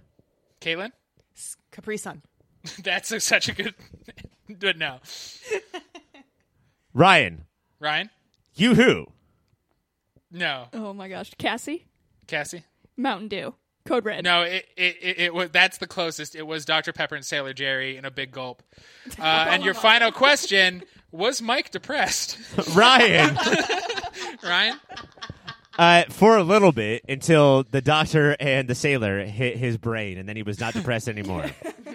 Caitlin, 0.60 0.92
Capri 1.72 1.96
Sun. 1.96 2.20
that's 2.84 3.10
a, 3.12 3.20
such 3.20 3.48
a 3.48 3.54
good. 3.54 3.74
but 4.60 4.76
no, 4.76 4.98
Ryan, 6.98 7.44
Ryan, 7.78 8.10
you 8.56 8.74
who? 8.74 9.06
no, 10.32 10.64
Oh 10.72 10.92
my 10.92 11.08
gosh, 11.08 11.30
Cassie, 11.38 11.86
Cassie. 12.26 12.64
Mountain 12.96 13.28
Dew, 13.28 13.54
Code 13.86 14.04
Red. 14.04 14.24
No, 14.24 14.42
it, 14.42 14.66
it, 14.76 14.96
it, 15.00 15.18
it 15.20 15.34
was 15.34 15.50
that's 15.50 15.78
the 15.78 15.86
closest. 15.86 16.34
It 16.34 16.44
was 16.44 16.64
Dr. 16.64 16.92
Pepper 16.92 17.14
and 17.14 17.24
Sailor 17.24 17.52
Jerry 17.52 17.96
in 17.96 18.04
a 18.04 18.10
big 18.10 18.32
gulp. 18.32 18.64
Uh, 19.18 19.46
and 19.48 19.64
your 19.64 19.74
final 19.74 20.10
question 20.12 20.82
was 21.12 21.40
Mike 21.40 21.70
depressed? 21.70 22.36
Ryan. 22.74 23.38
Ryan? 24.44 24.76
Uh, 25.78 26.02
for 26.10 26.36
a 26.36 26.42
little 26.42 26.72
bit 26.72 27.04
until 27.08 27.62
the 27.62 27.80
doctor 27.80 28.36
and 28.40 28.68
the 28.68 28.74
sailor 28.74 29.24
hit 29.24 29.56
his 29.56 29.78
brain, 29.78 30.18
and 30.18 30.28
then 30.28 30.34
he 30.36 30.42
was 30.42 30.58
not 30.60 30.74
depressed 30.74 31.08
anymore. 31.08 31.46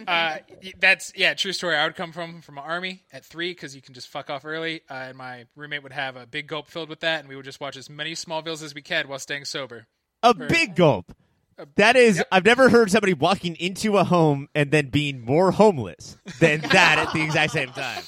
Uh, 0.08 0.38
that's 0.80 1.14
yeah, 1.16 1.34
true 1.34 1.54
story. 1.54 1.76
I 1.76 1.86
would 1.86 1.96
come 1.96 2.12
from 2.12 2.42
from 2.42 2.58
an 2.58 2.64
army 2.64 3.04
at 3.12 3.26
three 3.26 3.52
because 3.52 3.76
you 3.76 3.82
can 3.82 3.94
just 3.94 4.08
fuck 4.08 4.30
off 4.30 4.46
early, 4.46 4.82
uh, 4.90 4.94
and 4.94 5.18
my 5.18 5.46
roommate 5.56 5.84
would 5.84 5.94
have 5.94 6.16
a 6.16 6.26
big 6.26 6.48
gulp 6.48 6.68
filled 6.68 6.90
with 6.90 7.02
that, 7.02 7.20
and 7.22 7.30
we 7.30 7.36
would 7.36 7.46
just 7.46 7.60
watch 7.60 7.78
as 7.78 7.90
many 7.90 8.14
Smallvilles 8.14 8.64
as 8.64 8.74
we 8.74 8.82
can 8.82 9.08
while 9.08 9.20
staying 9.20 9.46
sober. 9.46 9.88
A 10.22 10.34
big 10.34 10.76
gulp. 10.76 11.16
That 11.76 11.96
is, 11.96 12.18
Yep. 12.18 12.28
I've 12.32 12.46
never 12.46 12.70
heard 12.70 12.90
somebody 12.90 13.14
walking 13.14 13.56
into 13.58 13.98
a 13.98 14.04
home 14.04 14.48
and 14.56 14.72
then 14.72 14.88
being 14.88 15.22
more 15.24 15.52
homeless 15.52 16.18
than 16.40 16.62
that 16.72 16.98
at 16.98 17.14
the 17.14 17.22
exact 17.22 17.54
same 17.54 17.70
time. 17.70 18.04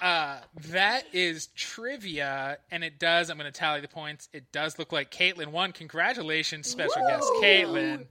Uh, 0.00 0.38
that 0.68 1.04
is 1.12 1.48
trivia, 1.56 2.58
and 2.70 2.82
it 2.84 2.98
does. 2.98 3.30
I'm 3.30 3.38
going 3.38 3.50
to 3.50 3.56
tally 3.56 3.80
the 3.80 3.88
points. 3.88 4.28
It 4.32 4.50
does 4.52 4.78
look 4.78 4.92
like 4.92 5.10
Caitlin 5.10 5.48
won. 5.48 5.72
Congratulations, 5.72 6.68
special 6.68 7.06
guest 7.06 7.28
Caitlin. 7.40 8.06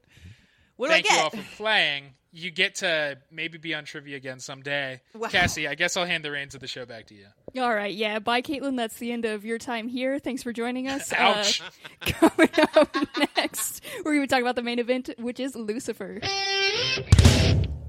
What 0.77 0.87
do 0.87 0.93
Thank 0.93 1.11
I 1.11 1.15
you 1.15 1.21
all 1.21 1.29
for 1.29 1.55
playing. 1.57 2.13
You 2.33 2.49
get 2.49 2.75
to 2.75 3.17
maybe 3.29 3.57
be 3.57 3.73
on 3.73 3.83
trivia 3.83 4.15
again 4.15 4.39
someday. 4.39 5.01
Wow. 5.13 5.27
Cassie, 5.27 5.67
I 5.67 5.75
guess 5.75 5.97
I'll 5.97 6.05
hand 6.05 6.23
the 6.23 6.31
reins 6.31 6.55
of 6.55 6.61
the 6.61 6.67
show 6.67 6.85
back 6.85 7.07
to 7.07 7.13
you. 7.13 7.25
All 7.61 7.73
right, 7.73 7.93
yeah. 7.93 8.19
Bye, 8.19 8.41
Caitlin. 8.41 8.77
That's 8.77 8.95
the 8.97 9.11
end 9.11 9.25
of 9.25 9.43
your 9.43 9.57
time 9.57 9.89
here. 9.89 10.17
Thanks 10.17 10.41
for 10.41 10.53
joining 10.53 10.87
us. 10.87 11.11
Ouch. 11.17 11.61
Uh, 11.61 12.11
coming 12.13 12.49
up 12.75 12.95
next, 13.35 13.83
we're 14.05 14.15
going 14.15 14.27
to 14.27 14.27
talk 14.27 14.41
about 14.41 14.55
the 14.55 14.61
main 14.61 14.79
event, 14.79 15.09
which 15.17 15.41
is 15.41 15.55
Lucifer. 15.55 16.21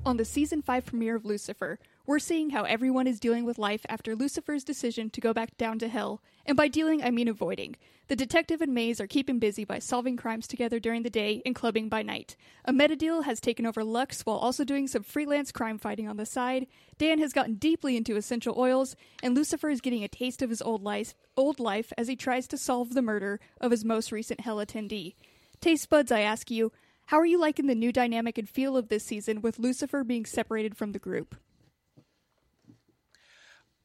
On 0.04 0.16
the 0.16 0.24
season 0.24 0.60
5 0.62 0.86
premiere 0.86 1.14
of 1.14 1.24
Lucifer, 1.24 1.78
we're 2.06 2.18
seeing 2.18 2.50
how 2.50 2.64
everyone 2.64 3.06
is 3.06 3.20
dealing 3.20 3.44
with 3.44 3.58
life 3.58 3.86
after 3.88 4.16
Lucifer's 4.16 4.64
decision 4.64 5.10
to 5.10 5.20
go 5.20 5.32
back 5.32 5.56
down 5.56 5.78
to 5.78 5.88
hell. 5.88 6.20
And 6.44 6.56
by 6.56 6.68
dealing, 6.68 7.02
I 7.02 7.10
mean 7.10 7.28
avoiding. 7.28 7.76
The 8.08 8.16
detective 8.16 8.60
and 8.60 8.74
Maze 8.74 9.00
are 9.00 9.06
keeping 9.06 9.38
busy 9.38 9.64
by 9.64 9.78
solving 9.78 10.16
crimes 10.16 10.48
together 10.48 10.80
during 10.80 11.02
the 11.02 11.10
day 11.10 11.40
and 11.46 11.54
clubbing 11.54 11.88
by 11.88 12.02
night. 12.02 12.36
Amenadiel 12.66 13.24
has 13.24 13.40
taken 13.40 13.64
over 13.64 13.84
Lux 13.84 14.22
while 14.22 14.36
also 14.36 14.64
doing 14.64 14.88
some 14.88 15.04
freelance 15.04 15.52
crime 15.52 15.78
fighting 15.78 16.08
on 16.08 16.16
the 16.16 16.26
side. 16.26 16.66
Dan 16.98 17.20
has 17.20 17.32
gotten 17.32 17.54
deeply 17.54 17.96
into 17.96 18.16
essential 18.16 18.58
oils, 18.58 18.96
and 19.22 19.34
Lucifer 19.34 19.70
is 19.70 19.80
getting 19.80 20.02
a 20.02 20.08
taste 20.08 20.42
of 20.42 20.50
his 20.50 20.60
old 20.60 20.82
life, 20.82 21.14
old 21.36 21.60
life 21.60 21.92
as 21.96 22.08
he 22.08 22.16
tries 22.16 22.48
to 22.48 22.58
solve 22.58 22.94
the 22.94 23.02
murder 23.02 23.38
of 23.60 23.70
his 23.70 23.84
most 23.84 24.10
recent 24.10 24.40
hell 24.40 24.56
attendee. 24.56 25.14
Taste 25.60 25.88
buds, 25.88 26.10
I 26.10 26.20
ask 26.20 26.50
you, 26.50 26.72
how 27.06 27.18
are 27.18 27.26
you 27.26 27.38
liking 27.38 27.66
the 27.66 27.74
new 27.74 27.92
dynamic 27.92 28.36
and 28.38 28.48
feel 28.48 28.76
of 28.76 28.88
this 28.88 29.04
season 29.04 29.40
with 29.40 29.58
Lucifer 29.58 30.02
being 30.02 30.26
separated 30.26 30.76
from 30.76 30.92
the 30.92 30.98
group? 30.98 31.36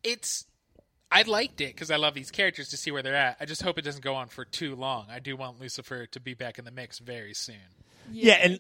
It's. 0.04 0.46
I 1.10 1.22
liked 1.22 1.62
it 1.62 1.74
because 1.74 1.90
I 1.90 1.96
love 1.96 2.16
these 2.16 2.32
characters 2.32 2.68
to 2.70 2.78
see 2.78 2.92
where 2.92 3.02
they're 3.02 3.16
at. 3.16 3.38
I 3.40 3.46
just 3.46 3.62
hope 3.62 3.78
it 3.78 3.84
doesn't 3.84 4.04
go 4.04 4.16
on 4.16 4.28
for 4.28 4.44
too 4.44 4.76
long. 4.76 5.08
I 5.10 5.20
do 5.20 5.38
want 5.38 5.60
Lucifer 5.60 6.06
to 6.08 6.20
be 6.20 6.34
back 6.34 6.60
in 6.60 6.66
the 6.66 6.72
mix 6.72 7.00
very 7.00 7.34
soon. 7.34 7.56
Yeah, 8.12 8.34
and 8.34 8.60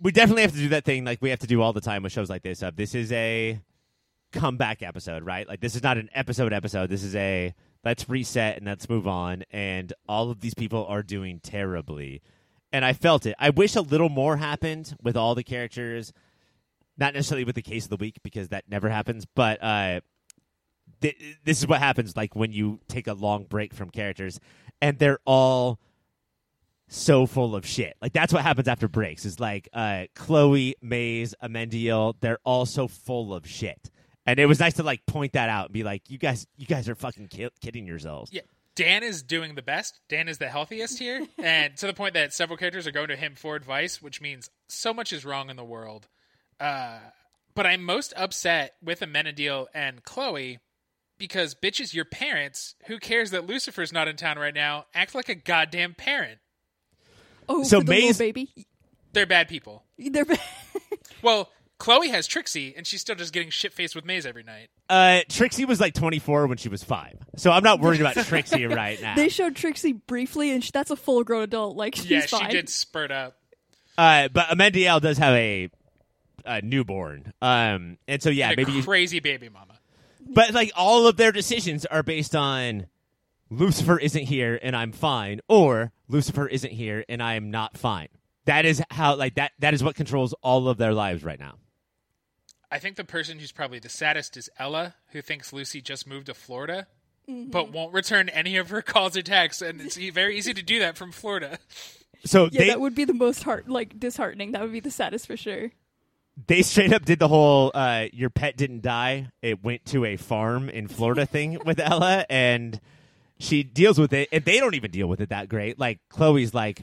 we 0.00 0.12
definitely 0.12 0.42
have 0.42 0.52
to 0.52 0.58
do 0.58 0.68
that 0.70 0.84
thing 0.84 1.04
like 1.04 1.20
we 1.20 1.30
have 1.30 1.40
to 1.40 1.46
do 1.46 1.62
all 1.62 1.72
the 1.72 1.80
time 1.80 2.02
with 2.02 2.12
shows 2.12 2.30
like 2.30 2.42
this. 2.42 2.62
Of 2.62 2.76
this 2.76 2.94
is 2.94 3.12
a 3.12 3.60
comeback 4.32 4.82
episode, 4.82 5.24
right? 5.24 5.48
Like 5.48 5.60
this 5.60 5.74
is 5.74 5.82
not 5.82 5.98
an 5.98 6.08
episode 6.14 6.52
episode. 6.52 6.90
This 6.90 7.02
is 7.02 7.14
a 7.16 7.54
let's 7.84 8.08
reset 8.08 8.56
and 8.56 8.66
let's 8.66 8.88
move 8.88 9.06
on. 9.06 9.44
And 9.50 9.92
all 10.08 10.30
of 10.30 10.40
these 10.40 10.54
people 10.54 10.86
are 10.86 11.02
doing 11.02 11.40
terribly, 11.40 12.22
and 12.72 12.84
I 12.84 12.92
felt 12.92 13.26
it. 13.26 13.34
I 13.38 13.50
wish 13.50 13.76
a 13.76 13.82
little 13.82 14.08
more 14.08 14.36
happened 14.36 14.96
with 15.02 15.16
all 15.16 15.34
the 15.34 15.44
characters. 15.44 16.12
Not 16.98 17.14
necessarily 17.14 17.44
with 17.44 17.54
the 17.54 17.62
case 17.62 17.84
of 17.84 17.90
the 17.90 17.96
week 17.96 18.16
because 18.22 18.48
that 18.48 18.64
never 18.68 18.90
happens, 18.90 19.26
but 19.34 19.62
uh, 19.62 20.00
th- 21.00 21.16
this 21.44 21.58
is 21.58 21.66
what 21.66 21.78
happens 21.78 22.16
like 22.16 22.34
when 22.36 22.52
you 22.52 22.80
take 22.88 23.06
a 23.06 23.14
long 23.14 23.44
break 23.44 23.74
from 23.74 23.90
characters, 23.90 24.40
and 24.80 24.98
they're 24.98 25.20
all 25.24 25.78
so 26.88 27.26
full 27.26 27.54
of 27.54 27.64
shit. 27.66 27.96
Like 28.02 28.12
that's 28.12 28.32
what 28.32 28.42
happens 28.42 28.68
after 28.68 28.88
breaks. 28.88 29.24
Is 29.24 29.40
like 29.40 29.68
uh 29.72 30.04
Chloe, 30.14 30.74
Maze, 30.82 31.34
Amenadiel, 31.42 32.14
they're 32.20 32.40
all 32.44 32.66
so 32.66 32.88
full 32.88 33.32
of 33.32 33.46
shit. 33.46 33.90
And 34.26 34.38
it 34.38 34.46
was 34.46 34.60
nice 34.60 34.74
to 34.74 34.82
like 34.82 35.06
point 35.06 35.32
that 35.32 35.48
out 35.48 35.66
and 35.66 35.72
be 35.72 35.82
like, 35.82 36.10
you 36.10 36.18
guys, 36.18 36.46
you 36.56 36.66
guys 36.66 36.88
are 36.88 36.94
fucking 36.94 37.28
ki- 37.28 37.48
kidding 37.60 37.86
yourselves. 37.86 38.30
Yeah, 38.32 38.42
Dan 38.76 39.02
is 39.02 39.22
doing 39.22 39.54
the 39.54 39.62
best. 39.62 39.98
Dan 40.08 40.28
is 40.28 40.38
the 40.38 40.48
healthiest 40.48 40.98
here, 40.98 41.26
and 41.38 41.76
to 41.78 41.86
the 41.86 41.94
point 41.94 42.14
that 42.14 42.32
several 42.32 42.56
characters 42.56 42.86
are 42.86 42.92
going 42.92 43.08
to 43.08 43.16
him 43.16 43.34
for 43.34 43.56
advice, 43.56 44.02
which 44.02 44.20
means 44.20 44.50
so 44.68 44.92
much 44.92 45.12
is 45.12 45.24
wrong 45.24 45.50
in 45.50 45.56
the 45.56 45.64
world. 45.64 46.06
Uh, 46.58 46.98
but 47.54 47.66
I'm 47.66 47.82
most 47.82 48.12
upset 48.16 48.74
with 48.82 49.00
Amenadiel 49.00 49.66
and 49.74 50.02
Chloe 50.04 50.58
because 51.20 51.54
bitches, 51.54 51.94
your 51.94 52.06
parents, 52.06 52.74
who 52.86 52.98
cares 52.98 53.30
that 53.30 53.46
Lucifer's 53.46 53.92
not 53.92 54.08
in 54.08 54.16
town 54.16 54.38
right 54.38 54.54
now, 54.54 54.86
act 54.92 55.14
like 55.14 55.28
a 55.28 55.36
goddamn 55.36 55.94
parent. 55.94 56.40
Oh, 57.48 57.62
So 57.62 57.78
for 57.80 57.84
the 57.84 57.92
little 58.06 58.18
baby. 58.18 58.50
They're 59.12 59.26
bad 59.26 59.48
people. 59.48 59.84
They're 59.98 60.24
Well, 61.22 61.50
Chloe 61.78 62.08
has 62.08 62.26
Trixie, 62.26 62.74
and 62.76 62.86
she's 62.86 63.00
still 63.00 63.14
just 63.16 63.32
getting 63.32 63.50
shit 63.50 63.72
faced 63.72 63.94
with 63.94 64.04
Maze 64.04 64.24
every 64.24 64.42
night. 64.42 64.68
Uh, 64.88 65.20
Trixie 65.28 65.64
was 65.64 65.80
like 65.80 65.94
24 65.94 66.46
when 66.46 66.56
she 66.58 66.68
was 66.68 66.82
five, 66.82 67.18
so 67.36 67.50
I'm 67.50 67.62
not 67.62 67.80
worried 67.80 68.00
about 68.00 68.14
Trixie 68.26 68.66
right 68.66 69.00
now. 69.00 69.14
they 69.14 69.28
showed 69.28 69.54
Trixie 69.56 69.92
briefly, 69.92 70.50
and 70.50 70.64
sh 70.64 70.70
that's 70.70 70.90
a 70.90 70.96
full 70.96 71.22
grown 71.24 71.42
adult. 71.42 71.76
Like 71.76 71.94
she's 71.96 72.10
yeah, 72.10 72.26
fine. 72.26 72.50
she 72.50 72.56
did 72.56 72.68
spurt 72.68 73.10
up. 73.10 73.36
Uh, 73.98 74.28
but 74.28 74.46
Amenadiel 74.48 75.00
does 75.00 75.18
have 75.18 75.34
a, 75.34 75.68
a 76.46 76.62
newborn, 76.62 77.32
um, 77.42 77.98
and 78.08 78.22
so 78.22 78.30
yeah, 78.30 78.50
And 78.50 78.54
a 78.58 78.62
maybe. 78.62 78.72
You, 78.72 78.82
crazy 78.82 79.20
baby 79.20 79.48
mama. 79.48 79.79
But 80.30 80.52
like 80.52 80.72
all 80.76 81.06
of 81.06 81.16
their 81.16 81.32
decisions 81.32 81.84
are 81.86 82.02
based 82.02 82.34
on 82.34 82.86
Lucifer 83.50 83.98
isn't 83.98 84.24
here 84.24 84.58
and 84.62 84.76
I'm 84.76 84.92
fine, 84.92 85.40
or 85.48 85.92
Lucifer 86.08 86.46
isn't 86.46 86.72
here 86.72 87.04
and 87.08 87.22
I 87.22 87.34
am 87.34 87.50
not 87.50 87.76
fine. 87.76 88.08
That 88.46 88.64
is 88.64 88.82
how 88.90 89.16
like 89.16 89.34
that. 89.34 89.52
That 89.58 89.74
is 89.74 89.84
what 89.84 89.96
controls 89.96 90.34
all 90.42 90.68
of 90.68 90.78
their 90.78 90.94
lives 90.94 91.22
right 91.22 91.38
now. 91.38 91.54
I 92.70 92.78
think 92.78 92.96
the 92.96 93.04
person 93.04 93.38
who's 93.38 93.52
probably 93.52 93.80
the 93.80 93.88
saddest 93.88 94.36
is 94.36 94.48
Ella, 94.58 94.94
who 95.08 95.20
thinks 95.20 95.52
Lucy 95.52 95.80
just 95.80 96.06
moved 96.06 96.26
to 96.26 96.34
Florida, 96.34 96.86
mm-hmm. 97.28 97.50
but 97.50 97.72
won't 97.72 97.92
return 97.92 98.28
any 98.28 98.56
of 98.56 98.70
her 98.70 98.80
calls 98.82 99.16
or 99.16 99.22
texts, 99.22 99.60
and 99.60 99.80
it's 99.80 99.96
very 99.96 100.38
easy 100.38 100.54
to 100.54 100.62
do 100.62 100.78
that 100.78 100.96
from 100.96 101.10
Florida. 101.12 101.58
So 102.24 102.48
yeah, 102.52 102.60
they 102.60 102.68
that 102.68 102.80
would 102.80 102.94
be 102.94 103.04
the 103.04 103.14
most 103.14 103.42
heart 103.44 103.68
like 103.68 103.98
disheartening. 103.98 104.52
That 104.52 104.62
would 104.62 104.72
be 104.72 104.80
the 104.80 104.90
saddest 104.90 105.26
for 105.26 105.36
sure. 105.36 105.70
They 106.46 106.62
straight 106.62 106.92
up 106.92 107.04
did 107.04 107.18
the 107.18 107.28
whole 107.28 107.70
uh, 107.74 108.06
"your 108.12 108.30
pet 108.30 108.56
didn't 108.56 108.82
die; 108.82 109.28
it 109.42 109.62
went 109.62 109.84
to 109.86 110.04
a 110.04 110.16
farm 110.16 110.68
in 110.68 110.88
Florida" 110.88 111.26
thing 111.30 111.58
with 111.64 111.80
Ella, 111.80 112.24
and 112.28 112.80
she 113.38 113.62
deals 113.62 113.98
with 113.98 114.12
it, 114.12 114.28
and 114.32 114.44
they 114.44 114.58
don't 114.58 114.74
even 114.74 114.90
deal 114.90 115.08
with 115.08 115.20
it 115.20 115.30
that 115.30 115.48
great. 115.48 115.78
Like 115.78 116.00
Chloe's 116.08 116.54
like, 116.54 116.82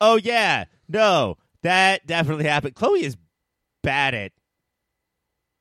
"Oh 0.00 0.16
yeah, 0.16 0.64
no, 0.88 1.36
that 1.62 2.06
definitely 2.06 2.44
happened." 2.44 2.74
Chloe 2.74 3.04
is 3.04 3.16
bad 3.82 4.14
at 4.14 4.32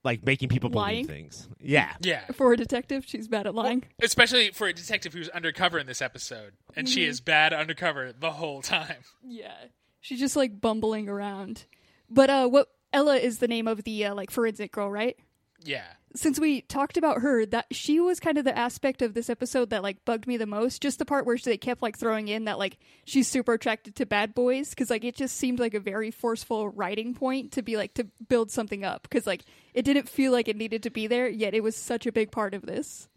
like 0.04 0.26
making 0.26 0.48
people 0.48 0.70
Lying? 0.70 1.06
believe 1.06 1.08
things. 1.08 1.50
Yeah, 1.60 1.94
Yeah. 2.02 2.26
For 2.28 2.54
a 2.54 2.58
detective, 2.58 3.04
she's 3.06 3.28
bad 3.28 3.46
at 3.46 3.54
lying. 3.54 3.84
Especially 4.02 4.52
for 4.52 4.68
a 4.68 4.74
detective 4.74 5.14
who's 5.14 5.28
undercover 5.30 5.78
in 5.78 5.86
this 5.86 6.02
episode, 6.02 6.54
and 6.76 6.88
she 6.88 7.04
is 7.04 7.20
bad 7.20 7.54
undercover 7.54 8.14
the 8.14 8.32
whole 8.32 8.62
time. 8.62 9.04
Yeah, 9.22 9.54
she's 10.00 10.20
just 10.20 10.36
like 10.38 10.62
bumbling 10.62 11.10
around. 11.10 11.66
But 12.10 12.30
uh, 12.30 12.48
what 12.48 12.70
Ella 12.94 13.18
is 13.18 13.40
the 13.40 13.48
name 13.48 13.68
of 13.68 13.84
the 13.84 14.06
uh, 14.06 14.16
like 14.16 14.32
forensic 14.32 14.72
girl, 14.72 14.90
right? 14.90 15.18
Yeah. 15.64 15.86
Since 16.16 16.40
we 16.40 16.62
talked 16.62 16.98
about 16.98 17.22
her, 17.22 17.46
that 17.48 17.68
she 17.72 18.00
was 18.00 18.20
kind 18.20 18.38
of 18.38 18.46
the 18.46 18.58
aspect 18.58 19.02
of 19.02 19.14
this 19.14 19.30
episode 19.30 19.70
that 19.70 19.84
like 19.84 20.04
bugged 20.06 20.26
me 20.26 20.38
the 20.38 20.46
most. 20.46 20.82
Just 20.82 21.00
the 21.00 21.06
part 21.06 21.26
where 21.26 21.38
they 21.38 21.58
kept 21.58 21.82
like 21.82 21.98
throwing 21.98 22.28
in 22.28 22.46
that 22.46 22.58
like 22.58 22.78
she's 23.06 23.28
super 23.28 23.54
attracted 23.54 23.96
to 23.96 24.06
bad 24.06 24.34
boys 24.34 24.70
because 24.70 24.90
like 24.90 25.04
it 25.04 25.16
just 25.16 25.38
seemed 25.38 25.60
like 25.60 25.74
a 25.74 25.80
very 25.80 26.10
forceful 26.10 26.70
writing 26.70 27.14
point 27.14 27.52
to 27.54 27.62
be 27.62 27.78
like 27.78 27.94
to 27.96 28.06
build 28.30 28.52
something 28.52 28.84
up 28.84 29.04
because 29.04 29.28
like 29.28 29.44
it 29.74 29.84
didn't 29.84 30.10
feel 30.10 30.32
like 30.32 30.48
it 30.48 30.56
needed 30.56 30.84
to 30.84 30.90
be 30.90 31.08
there 31.08 31.28
yet 31.28 31.54
it 31.54 31.64
was 31.64 31.76
such 31.76 32.06
a 32.06 32.12
big 32.12 32.32
part 32.32 32.54
of 32.54 32.66
this. 32.66 33.08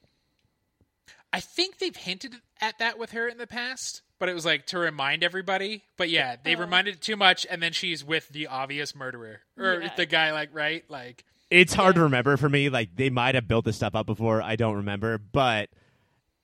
I 1.33 1.41
think 1.41 1.79
they've 1.79 1.97
hinted 1.97 2.35
at 2.61 2.79
that 2.79 2.99
with 2.99 3.13
her 3.13 3.29
in 3.29 3.39
the 3.39 3.47
past, 3.47 4.03
but 4.21 4.29
it 4.29 4.35
was 4.35 4.45
like 4.45 4.67
to 4.67 4.79
remind 4.79 5.25
everybody. 5.25 5.83
But 5.97 6.11
yeah, 6.11 6.37
they 6.41 6.55
Oh. 6.55 6.61
reminded 6.61 6.95
it 6.97 7.01
too 7.01 7.17
much, 7.17 7.45
and 7.51 7.61
then 7.61 7.73
she's 7.73 8.05
with 8.05 8.29
the 8.29 8.47
obvious 8.47 8.95
murderer 8.95 9.41
or 9.59 9.81
Yeah. 9.83 9.93
the 9.97 10.07
guy, 10.07 10.31
like 10.33 10.51
right, 10.53 10.85
like 10.89 11.25
It's 11.51 11.75
hard 11.75 11.97
to 11.97 12.03
remember 12.03 12.37
for 12.37 12.49
me. 12.49 12.69
Like 12.69 12.95
they 12.95 13.11
might 13.11 13.35
have 13.35 13.49
built 13.49 13.65
this 13.65 13.75
stuff 13.75 13.97
up 13.97 14.07
before. 14.07 14.41
I 14.41 14.55
don't 14.55 14.77
remember, 14.77 15.19
but 15.19 15.71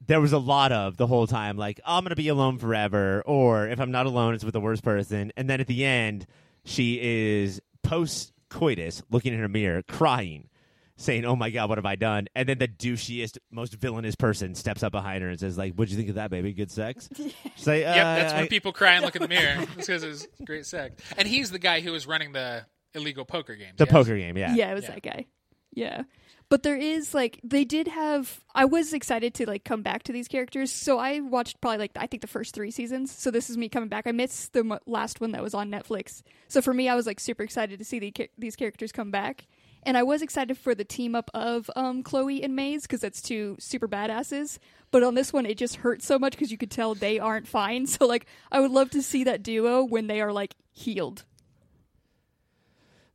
there 0.04 0.20
was 0.20 0.32
a 0.32 0.38
lot 0.38 0.72
of 0.72 0.96
the 0.96 1.06
whole 1.06 1.28
time. 1.28 1.56
Like 1.56 1.78
I'm 1.86 2.02
gonna 2.02 2.16
be 2.16 2.26
alone 2.28 2.58
forever, 2.58 3.22
or 3.24 3.68
if 3.68 3.78
I'm 3.80 3.92
not 3.92 4.06
alone, 4.06 4.34
it's 4.34 4.42
with 4.44 4.54
the 4.54 4.60
worst 4.60 4.82
person. 4.82 5.32
And 5.36 5.48
then 5.48 5.60
at 5.60 5.68
the 5.68 5.84
end, 5.84 6.26
she 6.64 6.98
is 7.00 7.60
post 7.84 8.32
coitus, 8.48 9.02
looking 9.10 9.32
in 9.32 9.38
her 9.38 9.48
mirror, 9.48 9.82
crying, 9.82 10.48
saying, 10.96 11.24
"Oh 11.24 11.36
my 11.36 11.50
god, 11.50 11.68
what 11.68 11.78
have 11.78 11.86
I 11.86 11.96
done?" 11.96 12.26
And 12.34 12.48
then 12.48 12.58
the 12.58 12.68
douchiest, 12.68 13.38
most 13.50 13.74
villainous 13.74 14.14
person 14.14 14.54
steps 14.54 14.82
up 14.82 14.92
behind 14.92 15.22
her 15.22 15.28
and 15.28 15.38
says, 15.38 15.56
"Like, 15.58 15.74
what'd 15.74 15.90
you 15.90 15.96
think 15.96 16.08
of 16.10 16.14
that, 16.16 16.30
baby? 16.30 16.52
Good 16.52 16.70
sex?" 16.70 17.08
She's 17.16 17.66
like, 17.66 17.80
Yep, 17.80 17.94
that's 17.94 18.32
"Uh, 18.32 18.36
when 18.36 18.48
people 18.48 18.72
cry 18.72 18.92
and 18.94 19.04
look 19.04 19.16
in 19.16 19.22
the 19.22 19.28
mirror. 19.28 19.56
It's 19.60 19.74
because 19.86 20.02
it 20.02 20.08
was 20.08 20.26
great 20.44 20.66
sex. 20.66 21.02
And 21.16 21.26
he's 21.28 21.50
the 21.50 21.58
guy 21.58 21.80
who 21.80 21.92
was 21.92 22.06
running 22.06 22.32
the 22.32 22.66
illegal 22.94 23.24
poker 23.24 23.54
game. 23.56 23.74
the 23.76 23.84
yes? 23.84 23.92
poker 23.92 24.16
game." 24.16 24.36
Yeah, 24.36 24.54
Yeah, 24.54 24.70
it 24.70 24.74
was 24.74 24.84
Yeah. 24.84 24.90
that 24.90 25.02
guy. 25.02 25.26
Yeah. 25.74 26.02
But 26.48 26.62
there 26.62 26.76
is 26.76 27.12
like 27.12 27.40
they 27.42 27.64
did 27.64 27.88
have 27.88 28.38
I 28.54 28.66
was 28.66 28.92
excited 28.92 29.34
to 29.34 29.46
like 29.48 29.64
come 29.64 29.82
back 29.82 30.04
to 30.04 30.12
these 30.12 30.28
characters. 30.28 30.70
So 30.70 30.96
I 30.96 31.18
watched 31.18 31.60
probably 31.60 31.78
like 31.78 31.90
I 31.96 32.06
think 32.06 32.20
the 32.20 32.28
first 32.28 32.54
3 32.54 32.70
seasons. 32.70 33.10
So 33.10 33.32
this 33.32 33.50
is 33.50 33.58
me 33.58 33.68
coming 33.68 33.88
back. 33.88 34.06
I 34.06 34.12
missed 34.12 34.52
the 34.52 34.62
mo- 34.62 34.78
last 34.86 35.20
one 35.20 35.32
that 35.32 35.42
was 35.42 35.54
on 35.54 35.70
Netflix. 35.72 36.22
So 36.46 36.62
for 36.62 36.72
me 36.72 36.88
I 36.88 36.94
was 36.94 37.04
like 37.04 37.18
super 37.18 37.42
excited 37.42 37.80
to 37.80 37.84
see 37.84 37.98
the, 37.98 38.14
these 38.38 38.54
characters 38.54 38.92
come 38.92 39.10
back. 39.10 39.48
And 39.86 39.96
I 39.96 40.02
was 40.02 40.20
excited 40.20 40.58
for 40.58 40.74
the 40.74 40.84
team 40.84 41.14
up 41.14 41.30
of 41.32 41.70
um, 41.76 42.02
Chloe 42.02 42.42
and 42.42 42.56
Maze 42.56 42.82
because 42.82 43.00
that's 43.00 43.22
two 43.22 43.56
super 43.60 43.86
badasses. 43.86 44.58
But 44.90 45.04
on 45.04 45.14
this 45.14 45.32
one, 45.32 45.46
it 45.46 45.56
just 45.56 45.76
hurts 45.76 46.04
so 46.04 46.18
much 46.18 46.32
because 46.32 46.50
you 46.50 46.58
could 46.58 46.72
tell 46.72 46.94
they 46.94 47.18
aren't 47.18 47.46
fine. 47.46 47.86
So 47.96 48.04
like, 48.06 48.26
I 48.50 48.60
would 48.60 48.72
love 48.72 48.90
to 48.90 49.02
see 49.02 49.24
that 49.24 49.42
duo 49.44 49.84
when 49.84 50.08
they 50.08 50.20
are 50.20 50.32
like 50.32 50.54
healed. 50.72 51.24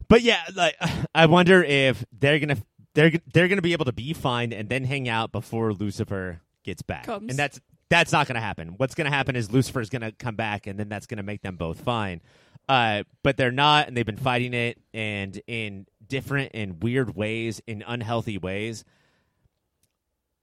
But 0.07 0.21
yeah, 0.21 0.41
like 0.55 0.75
I 1.15 1.25
wonder 1.25 1.63
if 1.63 2.03
they're 2.17 2.39
gonna 2.39 2.57
they're 2.93 3.11
they're 3.33 3.47
gonna 3.47 3.61
be 3.61 3.73
able 3.73 3.85
to 3.85 3.93
be 3.93 4.13
fine 4.13 4.53
and 4.53 4.69
then 4.69 4.83
hang 4.83 5.07
out 5.07 5.31
before 5.31 5.73
Lucifer 5.73 6.41
gets 6.63 6.81
back, 6.81 7.05
Comes. 7.05 7.29
and 7.29 7.39
that's 7.39 7.59
that's 7.89 8.11
not 8.11 8.27
gonna 8.27 8.41
happen. 8.41 8.75
What's 8.77 8.95
gonna 8.95 9.09
happen 9.09 9.35
is 9.35 9.51
Lucifer's 9.51 9.89
gonna 9.89 10.11
come 10.11 10.35
back, 10.35 10.67
and 10.67 10.79
then 10.79 10.89
that's 10.89 11.05
gonna 11.05 11.23
make 11.23 11.41
them 11.41 11.55
both 11.55 11.81
fine. 11.81 12.21
Uh, 12.69 13.03
but 13.23 13.37
they're 13.37 13.51
not, 13.51 13.87
and 13.87 13.97
they've 13.97 14.05
been 14.05 14.17
fighting 14.17 14.53
it, 14.53 14.77
and 14.93 15.41
in 15.47 15.85
different 16.11 16.51
and 16.53 16.83
weird 16.83 17.15
ways, 17.15 17.61
in 17.65 17.83
unhealthy 17.87 18.37
ways, 18.37 18.83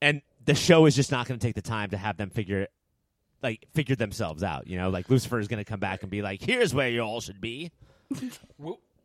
and 0.01 0.23
the 0.45 0.55
show 0.55 0.87
is 0.87 0.97
just 0.97 1.13
not 1.13 1.29
gonna 1.29 1.39
take 1.39 1.55
the 1.55 1.63
time 1.63 1.91
to 1.91 1.99
have 1.99 2.17
them 2.17 2.31
figure 2.31 2.69
like 3.43 3.69
figure 3.75 3.95
themselves 3.95 4.43
out. 4.43 4.67
You 4.67 4.79
know, 4.79 4.89
like 4.89 5.11
Lucifer 5.11 5.39
is 5.39 5.47
gonna 5.47 5.65
come 5.65 5.79
back 5.79 6.03
and 6.03 6.11
be 6.11 6.23
like, 6.23 6.41
"Here's 6.43 6.75
where 6.75 6.89
you 6.89 7.03
all 7.03 7.21
should 7.21 7.41
be." 7.41 7.71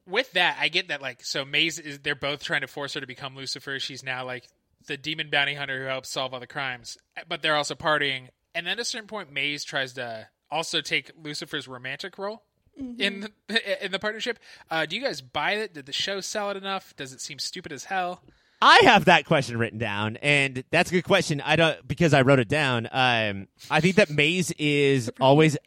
With 0.05 0.32
that, 0.34 0.57
I 0.59 0.70
get 0.70 0.88
that. 0.88 1.01
Like, 1.01 1.24
so 1.24 1.45
Maze 1.45 1.80
is 1.80 1.99
they're 1.99 2.16
both 2.16 2.43
trying 2.43 2.61
to 2.61 2.68
force 2.68 2.93
her 2.93 3.01
to 3.01 3.07
become 3.07 3.36
Lucifer. 3.36 3.80
She's 3.80 4.03
now 4.03 4.26
like 4.26 4.47
the 4.88 4.97
demon 4.97 5.30
bounty 5.30 5.53
hunter 5.53 5.82
who 5.82 5.88
helps 5.88 6.09
solve 6.09 6.34
all 6.34 6.39
the 6.39 6.47
crimes, 6.47 6.97
but 7.28 7.41
they're 7.41 7.55
also 7.55 7.76
partying. 7.76 8.30
And 8.55 8.66
then 8.66 8.74
at 8.74 8.80
a 8.80 8.86
certain 8.86 9.07
point, 9.07 9.32
Maze 9.32 9.64
tries 9.64 9.93
to 9.93 10.28
also 10.51 10.82
take 10.82 11.11
Lucifer's 11.22 11.68
romantic 11.68 12.18
role 12.18 12.43
in 12.78 13.28
the, 13.47 13.86
in 13.86 13.91
the 13.91 13.99
partnership. 13.99 14.39
Uh, 14.69 14.86
do 14.86 14.95
you 14.95 15.03
guys 15.03 15.21
buy 15.21 15.53
it? 15.53 15.74
Did 15.74 15.86
the 15.86 15.93
show 15.93 16.21
sell 16.21 16.49
it 16.51 16.57
enough? 16.57 16.95
Does 16.95 17.13
it 17.13 17.21
seem 17.21 17.39
stupid 17.39 17.71
as 17.71 17.86
hell? 17.86 18.21
I 18.61 18.80
have 18.86 19.05
that 19.05 19.26
question 19.26 19.57
written 19.57 19.78
down, 19.78 20.17
and 20.21 20.63
that's 20.71 20.89
a 20.89 20.93
good 20.93 21.03
question. 21.03 21.41
I 21.41 21.57
don't 21.57 21.86
because 21.86 22.13
I 22.13 22.21
wrote 22.21 22.39
it 22.39 22.47
down. 22.47 22.88
Um, 22.91 23.47
I 23.69 23.82
think 23.82 23.97
that 23.97 24.09
Maze 24.09 24.51
is 24.51 25.11
always 25.19 25.57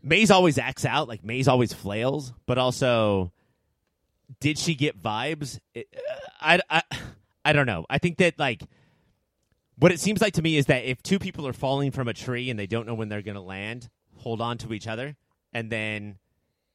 Maze 0.00 0.30
always 0.30 0.58
acts 0.58 0.84
out 0.84 1.08
like 1.08 1.24
Maze 1.24 1.48
always 1.48 1.72
flails, 1.72 2.32
but 2.46 2.56
also 2.56 3.32
did 4.38 4.58
she 4.58 4.76
get 4.76 5.02
vibes? 5.02 5.58
It, 5.74 5.88
I, 6.40 6.60
I 6.70 6.82
I 7.44 7.52
don't 7.52 7.66
know. 7.66 7.84
I 7.90 7.98
think 7.98 8.18
that 8.18 8.38
like 8.38 8.62
what 9.78 9.90
it 9.90 9.98
seems 9.98 10.20
like 10.20 10.34
to 10.34 10.42
me 10.42 10.56
is 10.56 10.66
that 10.66 10.84
if 10.84 11.02
two 11.02 11.18
people 11.18 11.48
are 11.48 11.52
falling 11.52 11.90
from 11.90 12.06
a 12.06 12.14
tree 12.14 12.50
and 12.50 12.58
they 12.58 12.66
don't 12.66 12.86
know 12.86 12.94
when 12.94 13.08
they're 13.08 13.22
going 13.22 13.36
to 13.36 13.40
land, 13.40 13.88
hold 14.16 14.40
on 14.40 14.58
to 14.58 14.72
each 14.72 14.86
other, 14.86 15.16
and 15.52 15.70
then 15.70 16.18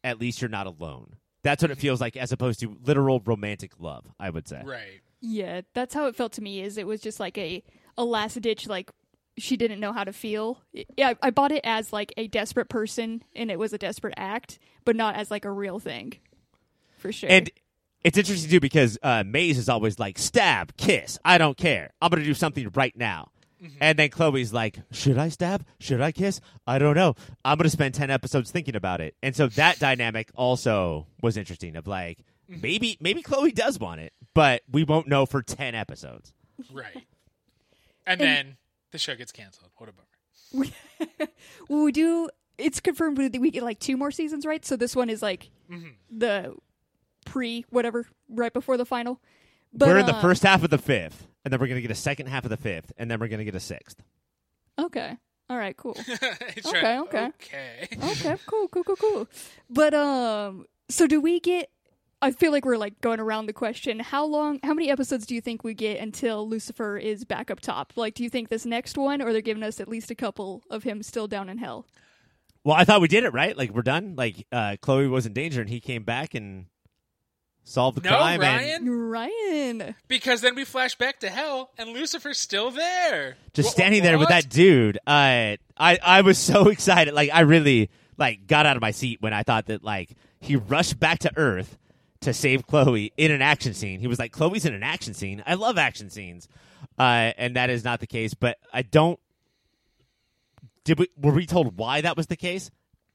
at 0.03 0.19
least 0.19 0.41
you're 0.41 0.49
not 0.49 0.67
alone. 0.67 1.15
That's 1.43 1.61
what 1.61 1.71
it 1.71 1.77
feels 1.77 1.99
like, 1.99 2.15
as 2.15 2.31
opposed 2.31 2.61
to 2.61 2.77
literal 2.83 3.21
romantic 3.25 3.73
love. 3.79 4.05
I 4.19 4.29
would 4.29 4.47
say. 4.47 4.61
Right. 4.63 5.01
Yeah, 5.21 5.61
that's 5.73 5.93
how 5.93 6.07
it 6.07 6.15
felt 6.15 6.33
to 6.33 6.41
me. 6.41 6.61
Is 6.61 6.77
it 6.77 6.87
was 6.87 7.01
just 7.01 7.19
like 7.19 7.37
a 7.37 7.63
a 7.97 8.03
last 8.03 8.39
ditch 8.41 8.67
like 8.67 8.91
she 9.37 9.57
didn't 9.57 9.79
know 9.79 9.93
how 9.93 10.03
to 10.03 10.13
feel. 10.13 10.61
Yeah, 10.97 11.09
I, 11.09 11.27
I 11.27 11.29
bought 11.31 11.51
it 11.51 11.61
as 11.63 11.91
like 11.91 12.13
a 12.17 12.27
desperate 12.27 12.69
person, 12.69 13.23
and 13.35 13.49
it 13.49 13.57
was 13.57 13.73
a 13.73 13.77
desperate 13.77 14.13
act, 14.17 14.59
but 14.85 14.95
not 14.95 15.15
as 15.15 15.31
like 15.31 15.45
a 15.45 15.51
real 15.51 15.79
thing. 15.79 16.13
For 16.97 17.11
sure. 17.11 17.29
And 17.29 17.49
it's 18.03 18.17
interesting 18.17 18.49
too 18.49 18.59
because 18.59 18.97
uh, 19.01 19.23
Maze 19.25 19.57
is 19.57 19.69
always 19.69 19.99
like 19.99 20.17
stab, 20.17 20.75
kiss. 20.77 21.17
I 21.25 21.37
don't 21.37 21.57
care. 21.57 21.91
I'm 22.01 22.09
gonna 22.09 22.23
do 22.23 22.33
something 22.33 22.69
right 22.75 22.95
now. 22.95 23.31
Mm-hmm. 23.63 23.77
And 23.79 23.99
then 23.99 24.09
Chloe's 24.09 24.51
like, 24.51 24.79
should 24.91 25.17
I 25.17 25.29
stab? 25.29 25.65
Should 25.79 26.01
I 26.01 26.11
kiss? 26.11 26.41
I 26.67 26.79
don't 26.79 26.95
know. 26.95 27.15
I'm 27.45 27.57
gonna 27.57 27.69
spend 27.69 27.93
ten 27.93 28.09
episodes 28.09 28.51
thinking 28.51 28.75
about 28.75 28.99
it. 28.99 29.15
And 29.23 29.35
so 29.35 29.47
that 29.47 29.79
dynamic 29.79 30.31
also 30.35 31.07
was 31.21 31.37
interesting. 31.37 31.75
Of 31.75 31.87
like, 31.87 32.19
mm-hmm. 32.49 32.61
maybe 32.61 32.97
maybe 32.99 33.21
Chloe 33.21 33.51
does 33.51 33.79
want 33.79 34.01
it, 34.01 34.11
but 34.33 34.63
we 34.69 34.83
won't 34.83 35.07
know 35.07 35.25
for 35.25 35.41
ten 35.41 35.75
episodes. 35.75 36.33
Right. 36.71 37.05
And 38.05 38.19
then 38.19 38.57
the 38.91 38.97
show 38.97 39.15
gets 39.15 39.31
canceled. 39.31 39.71
What 39.77 39.89
a 39.89 39.93
bummer. 39.93 40.69
well, 41.69 41.83
we 41.83 41.91
do. 41.91 42.29
It's 42.57 42.79
confirmed 42.79 43.17
that 43.17 43.39
we 43.39 43.49
get 43.49 43.63
like 43.63 43.79
two 43.79 43.97
more 43.97 44.11
seasons, 44.11 44.45
right? 44.45 44.63
So 44.65 44.75
this 44.75 44.95
one 44.95 45.09
is 45.09 45.21
like 45.21 45.49
mm-hmm. 45.71 45.89
the 46.11 46.53
pre 47.25 47.65
whatever, 47.69 48.07
right 48.29 48.53
before 48.53 48.77
the 48.77 48.85
final. 48.85 49.21
But, 49.73 49.87
we're 49.87 49.97
in 49.99 50.05
the 50.05 50.15
uh, 50.15 50.21
first 50.21 50.43
half 50.43 50.63
of 50.63 50.69
the 50.69 50.77
fifth, 50.77 51.27
and 51.43 51.51
then 51.51 51.59
we're 51.59 51.67
gonna 51.67 51.81
get 51.81 51.91
a 51.91 51.95
second 51.95 52.27
half 52.27 52.43
of 52.43 52.49
the 52.49 52.57
fifth, 52.57 52.91
and 52.97 53.09
then 53.09 53.19
we're 53.19 53.27
gonna 53.27 53.43
get 53.45 53.55
a 53.55 53.59
sixth. 53.59 54.01
Okay. 54.79 55.17
All 55.49 55.57
right. 55.57 55.75
Cool. 55.77 55.97
Okay, 56.65 56.81
right- 56.81 56.99
okay. 57.01 57.25
Okay. 57.25 57.87
okay, 58.01 58.35
cool, 58.45 58.67
cool, 58.69 58.83
cool, 58.83 58.95
cool. 58.95 59.27
But 59.69 59.93
um, 59.93 60.65
so 60.89 61.05
do 61.07 61.19
we 61.21 61.39
get? 61.39 61.69
I 62.21 62.31
feel 62.31 62.53
like 62.53 62.63
we're 62.63 62.77
like 62.77 63.01
going 63.01 63.19
around 63.19 63.47
the 63.47 63.53
question. 63.53 63.99
How 63.99 64.23
long? 64.25 64.59
How 64.63 64.73
many 64.73 64.89
episodes 64.89 65.25
do 65.25 65.35
you 65.35 65.41
think 65.41 65.63
we 65.63 65.73
get 65.73 65.99
until 65.99 66.47
Lucifer 66.47 66.97
is 66.97 67.25
back 67.25 67.51
up 67.51 67.59
top? 67.59 67.93
Like, 67.97 68.13
do 68.15 68.23
you 68.23 68.29
think 68.29 68.47
this 68.49 68.65
next 68.65 68.97
one, 68.97 69.21
or 69.21 69.33
they're 69.33 69.41
giving 69.41 69.63
us 69.63 69.81
at 69.81 69.89
least 69.89 70.09
a 70.09 70.15
couple 70.15 70.63
of 70.69 70.83
him 70.83 71.03
still 71.03 71.27
down 71.27 71.49
in 71.49 71.57
hell? 71.57 71.85
Well, 72.63 72.77
I 72.77 72.85
thought 72.85 73.01
we 73.01 73.09
did 73.09 73.25
it 73.25 73.33
right. 73.33 73.57
Like 73.57 73.71
we're 73.71 73.81
done. 73.81 74.15
Like 74.15 74.47
uh, 74.53 74.77
Chloe 74.79 75.07
was 75.09 75.25
in 75.25 75.33
danger, 75.33 75.59
and 75.59 75.69
he 75.69 75.81
came 75.81 76.03
back 76.03 76.33
and 76.33 76.67
solved 77.63 77.97
the 78.01 78.09
No, 78.09 78.17
crime. 78.17 78.41
And 78.41 79.11
Ryan. 79.11 79.79
Ryan. 79.79 79.95
Because 80.07 80.41
then 80.41 80.55
we 80.55 80.65
flash 80.65 80.95
back 80.95 81.19
to 81.21 81.29
hell, 81.29 81.71
and 81.77 81.89
Lucifer's 81.91 82.37
still 82.39 82.71
there, 82.71 83.37
just 83.53 83.67
Wha- 83.67 83.71
standing 83.71 84.03
there 84.03 84.17
with 84.19 84.29
that 84.29 84.49
dude. 84.49 84.97
Uh, 85.07 85.57
I 85.77 85.99
I 86.03 86.21
was 86.21 86.37
so 86.37 86.67
excited. 86.69 87.13
Like 87.13 87.29
I 87.33 87.41
really 87.41 87.89
like 88.17 88.47
got 88.47 88.65
out 88.65 88.75
of 88.75 88.81
my 88.81 88.91
seat 88.91 89.21
when 89.21 89.33
I 89.33 89.43
thought 89.43 89.67
that 89.67 89.83
like 89.83 90.15
he 90.39 90.55
rushed 90.55 90.99
back 90.99 91.19
to 91.19 91.31
Earth 91.37 91.77
to 92.21 92.33
save 92.33 92.65
Chloe 92.67 93.11
in 93.17 93.31
an 93.31 93.41
action 93.41 93.73
scene. 93.73 93.99
He 93.99 94.07
was 94.07 94.19
like, 94.19 94.31
"Chloe's 94.31 94.65
in 94.65 94.73
an 94.73 94.83
action 94.83 95.13
scene. 95.13 95.43
I 95.45 95.53
love 95.55 95.77
action 95.77 96.09
scenes," 96.09 96.47
uh, 96.97 97.31
and 97.37 97.55
that 97.55 97.69
is 97.69 97.83
not 97.83 97.99
the 97.99 98.07
case. 98.07 98.33
But 98.33 98.57
I 98.73 98.81
don't. 98.81 99.19
Did 100.83 100.99
we 100.99 101.07
were 101.17 101.31
we 101.33 101.45
told 101.45 101.77
why 101.77 102.01
that 102.01 102.17
was 102.17 102.27
the 102.27 102.35
case? 102.35 102.69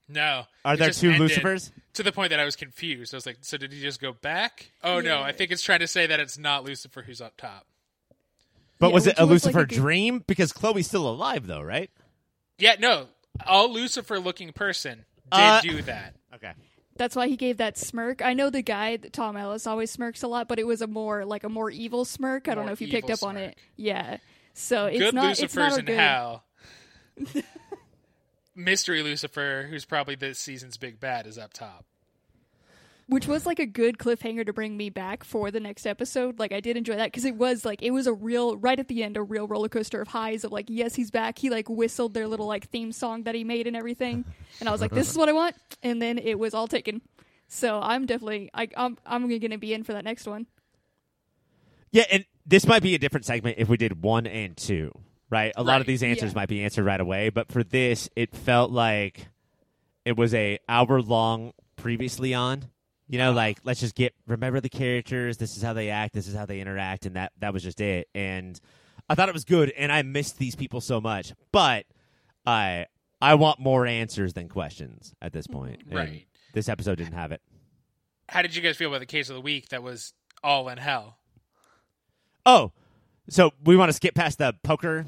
No. 0.08 0.44
Are 0.64 0.76
there 0.76 0.90
two 0.90 1.10
ended 1.10 1.30
Lucifers? 1.30 1.70
To 1.94 2.02
the 2.02 2.12
point 2.12 2.30
that 2.30 2.40
I 2.40 2.44
was 2.44 2.56
confused. 2.56 3.12
I 3.12 3.16
was 3.16 3.26
like, 3.26 3.38
so 3.42 3.56
did 3.58 3.72
he 3.72 3.80
just 3.80 4.00
go 4.00 4.12
back? 4.12 4.70
Oh 4.82 5.00
no, 5.00 5.20
I 5.20 5.32
think 5.32 5.50
it's 5.50 5.62
trying 5.62 5.80
to 5.80 5.86
say 5.88 6.06
that 6.06 6.18
it's 6.20 6.38
not 6.38 6.64
Lucifer 6.64 7.02
who's 7.02 7.20
up 7.20 7.36
top. 7.36 7.66
But 8.78 8.88
Yeah, 8.88 8.94
was 8.94 9.06
it 9.08 9.18
a 9.18 9.26
was 9.26 9.44
like 9.44 9.54
Lucifer 9.54 9.60
a 9.60 9.66
good- 9.66 9.74
dream? 9.82 10.24
Because 10.26 10.52
Chloe's 10.52 10.86
still 10.86 11.08
alive, 11.08 11.46
though, 11.46 11.60
right? 11.62 11.90
Yeah, 12.58 12.76
no. 12.78 13.06
A 13.46 13.64
Lucifer 13.64 14.18
looking 14.20 14.52
person 14.52 15.04
did 15.32 15.38
Uh, 15.40 15.60
do 15.60 15.82
that. 15.82 16.14
Okay. 16.34 16.52
That's 16.96 17.14
why 17.14 17.28
he 17.28 17.36
gave 17.36 17.58
that 17.58 17.76
smirk. 17.78 18.22
I 18.22 18.32
know 18.34 18.50
the 18.50 18.62
guy, 18.62 18.96
Tom 18.96 19.36
Ellis, 19.36 19.66
always 19.66 19.90
smirks 19.90 20.22
a 20.22 20.28
lot, 20.28 20.48
but 20.48 20.58
it 20.58 20.66
was 20.66 20.80
a 20.82 20.86
more 20.88 21.24
like 21.24 21.44
a 21.44 21.48
more 21.48 21.70
evil 21.70 22.04
smirk. 22.04 22.48
I 22.48 22.54
don't 22.54 22.66
know 22.66 22.72
if 22.72 22.80
you 22.80 22.88
picked 22.88 23.10
up 23.10 23.18
evil 23.18 23.28
on 23.28 23.36
it. 23.36 23.40
smirk. 23.54 23.56
Yeah. 23.76 24.16
So 24.54 24.86
it's 24.86 24.98
good 24.98 25.14
not. 25.14 25.38
it's 25.40 25.54
not 25.54 25.72
a 25.76 25.78
in 25.80 25.84
good, 25.84 25.96
hell. 25.98 26.44
Mystery 28.58 29.02
Lucifer, 29.02 29.68
who's 29.70 29.84
probably 29.84 30.16
this 30.16 30.38
season's 30.38 30.76
big 30.76 30.98
bad, 31.00 31.26
is 31.26 31.38
up 31.38 31.52
top. 31.52 31.84
which 33.06 33.26
was 33.26 33.46
like 33.46 33.58
a 33.58 33.64
good 33.64 33.96
cliffhanger 33.96 34.44
to 34.44 34.52
bring 34.52 34.76
me 34.76 34.90
back 34.90 35.24
for 35.24 35.50
the 35.50 35.60
next 35.60 35.86
episode. 35.86 36.38
Like 36.38 36.52
I 36.52 36.60
did 36.60 36.76
enjoy 36.76 36.96
that 36.96 37.06
because 37.06 37.24
it 37.24 37.36
was 37.36 37.64
like 37.64 37.82
it 37.82 37.92
was 37.92 38.06
a 38.06 38.12
real 38.12 38.56
right 38.58 38.78
at 38.78 38.88
the 38.88 39.02
end 39.02 39.16
a 39.16 39.22
real 39.22 39.46
roller 39.46 39.68
coaster 39.70 40.02
of 40.02 40.08
highs 40.08 40.44
of 40.44 40.52
like 40.52 40.66
yes 40.68 40.94
he's 40.94 41.10
back. 41.10 41.38
He 41.38 41.48
like 41.48 41.68
whistled 41.70 42.12
their 42.12 42.26
little 42.26 42.46
like 42.46 42.68
theme 42.68 42.92
song 42.92 43.22
that 43.22 43.34
he 43.34 43.44
made 43.44 43.66
and 43.66 43.74
everything, 43.76 44.24
and 44.60 44.68
I 44.68 44.72
was 44.72 44.80
like 44.82 44.90
this 44.92 45.08
is 45.10 45.16
what 45.16 45.28
I 45.28 45.32
want. 45.32 45.56
And 45.82 46.02
then 46.02 46.18
it 46.18 46.38
was 46.38 46.52
all 46.52 46.68
taken. 46.68 47.00
So 47.46 47.80
I'm 47.80 48.04
definitely 48.04 48.50
I, 48.52 48.68
I'm 48.76 48.98
I'm 49.06 49.26
gonna 49.38 49.56
be 49.56 49.72
in 49.72 49.84
for 49.84 49.94
that 49.94 50.04
next 50.04 50.26
one. 50.26 50.46
Yeah, 51.92 52.04
and 52.10 52.26
this 52.44 52.66
might 52.66 52.82
be 52.82 52.94
a 52.94 52.98
different 52.98 53.24
segment 53.24 53.56
if 53.58 53.68
we 53.70 53.78
did 53.78 54.02
one 54.02 54.26
and 54.26 54.54
two. 54.54 54.92
Right? 55.30 55.52
A 55.56 55.62
lot 55.62 55.80
of 55.80 55.86
these 55.86 56.02
answers 56.02 56.32
Yeah. 56.32 56.36
might 56.40 56.48
be 56.48 56.62
answered 56.64 56.84
right 56.84 57.00
away, 57.00 57.28
but 57.30 57.50
for 57.52 57.62
this, 57.64 58.08
it 58.16 58.34
felt 58.34 58.70
like 58.70 59.28
it 60.04 60.16
was 60.16 60.32
a 60.34 60.58
hour 60.68 61.00
long 61.02 61.52
previously 61.76 62.34
on. 62.34 62.70
You 63.08 63.18
know, 63.18 63.32
like 63.32 63.58
let's 63.64 63.80
just 63.80 63.94
get 63.94 64.14
remember 64.26 64.60
the 64.60 64.68
characters. 64.68 65.38
This 65.38 65.56
is 65.56 65.62
how 65.62 65.72
they 65.72 65.88
act. 65.90 66.12
This 66.14 66.28
is 66.28 66.34
how 66.34 66.44
they 66.46 66.60
interact, 66.60 67.06
and 67.06 67.16
that 67.16 67.32
that 67.38 67.52
was 67.54 67.62
just 67.62 67.80
it. 67.80 68.08
And 68.14 68.60
I 69.08 69.14
thought 69.14 69.28
it 69.30 69.34
was 69.34 69.44
good, 69.44 69.70
and 69.70 69.90
I 69.90 70.02
missed 70.02 70.36
these 70.38 70.54
people 70.54 70.80
so 70.82 71.00
much. 71.00 71.32
But 71.50 71.86
I 72.44 72.86
I 73.20 73.34
want 73.34 73.60
more 73.60 73.86
answers 73.86 74.34
than 74.34 74.48
questions 74.48 75.14
at 75.22 75.32
this 75.32 75.46
point. 75.46 75.82
and 75.86 75.94
Right. 75.94 76.26
This 76.52 76.68
episode 76.68 76.98
didn't 76.98 77.14
have 77.14 77.32
it. 77.32 77.40
How 78.28 78.42
did 78.42 78.54
you 78.54 78.60
guys 78.60 78.76
feel 78.76 78.88
about 78.90 79.00
the 79.00 79.06
case 79.06 79.30
of 79.30 79.34
the 79.36 79.40
week 79.40 79.70
that 79.70 79.82
was 79.82 80.12
all 80.44 80.68
in 80.68 80.76
hell? 80.78 81.18
Oh, 82.44 82.72
so 83.30 83.52
we 83.64 83.76
want 83.76 83.88
to 83.88 83.92
skip 83.94 84.14
past 84.14 84.38
the 84.38 84.54
poker. 84.62 85.06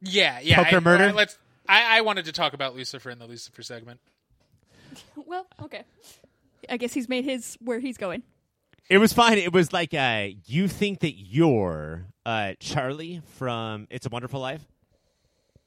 Yeah, 0.00 0.40
yeah. 0.40 0.62
Poker 0.64 0.76
I, 0.76 0.80
murder? 0.80 1.04
I- 1.04 1.12
let's. 1.12 1.38
I, 1.68 1.98
I 1.98 2.00
wanted 2.00 2.24
to 2.24 2.32
talk 2.32 2.54
about 2.54 2.74
Lucifer 2.74 3.10
in 3.10 3.18
the 3.18 3.26
Lucifer 3.26 3.62
segment. 3.62 4.00
Well, 5.26 5.46
okay. 5.62 5.82
I 6.70 6.78
guess 6.78 6.94
he's 6.94 7.08
made 7.08 7.24
his 7.24 7.58
where 7.60 7.78
he's 7.78 7.98
going. 7.98 8.22
It 8.88 8.96
was 8.98 9.12
fine. 9.12 9.36
It 9.36 9.52
was 9.52 9.72
like 9.72 9.92
uh, 9.92 10.28
you 10.46 10.66
think 10.66 11.00
that 11.00 11.12
you're 11.12 12.06
uh, 12.24 12.54
Charlie 12.58 13.20
from 13.36 13.86
It's 13.90 14.06
a 14.06 14.08
Wonderful 14.08 14.40
Life, 14.40 14.62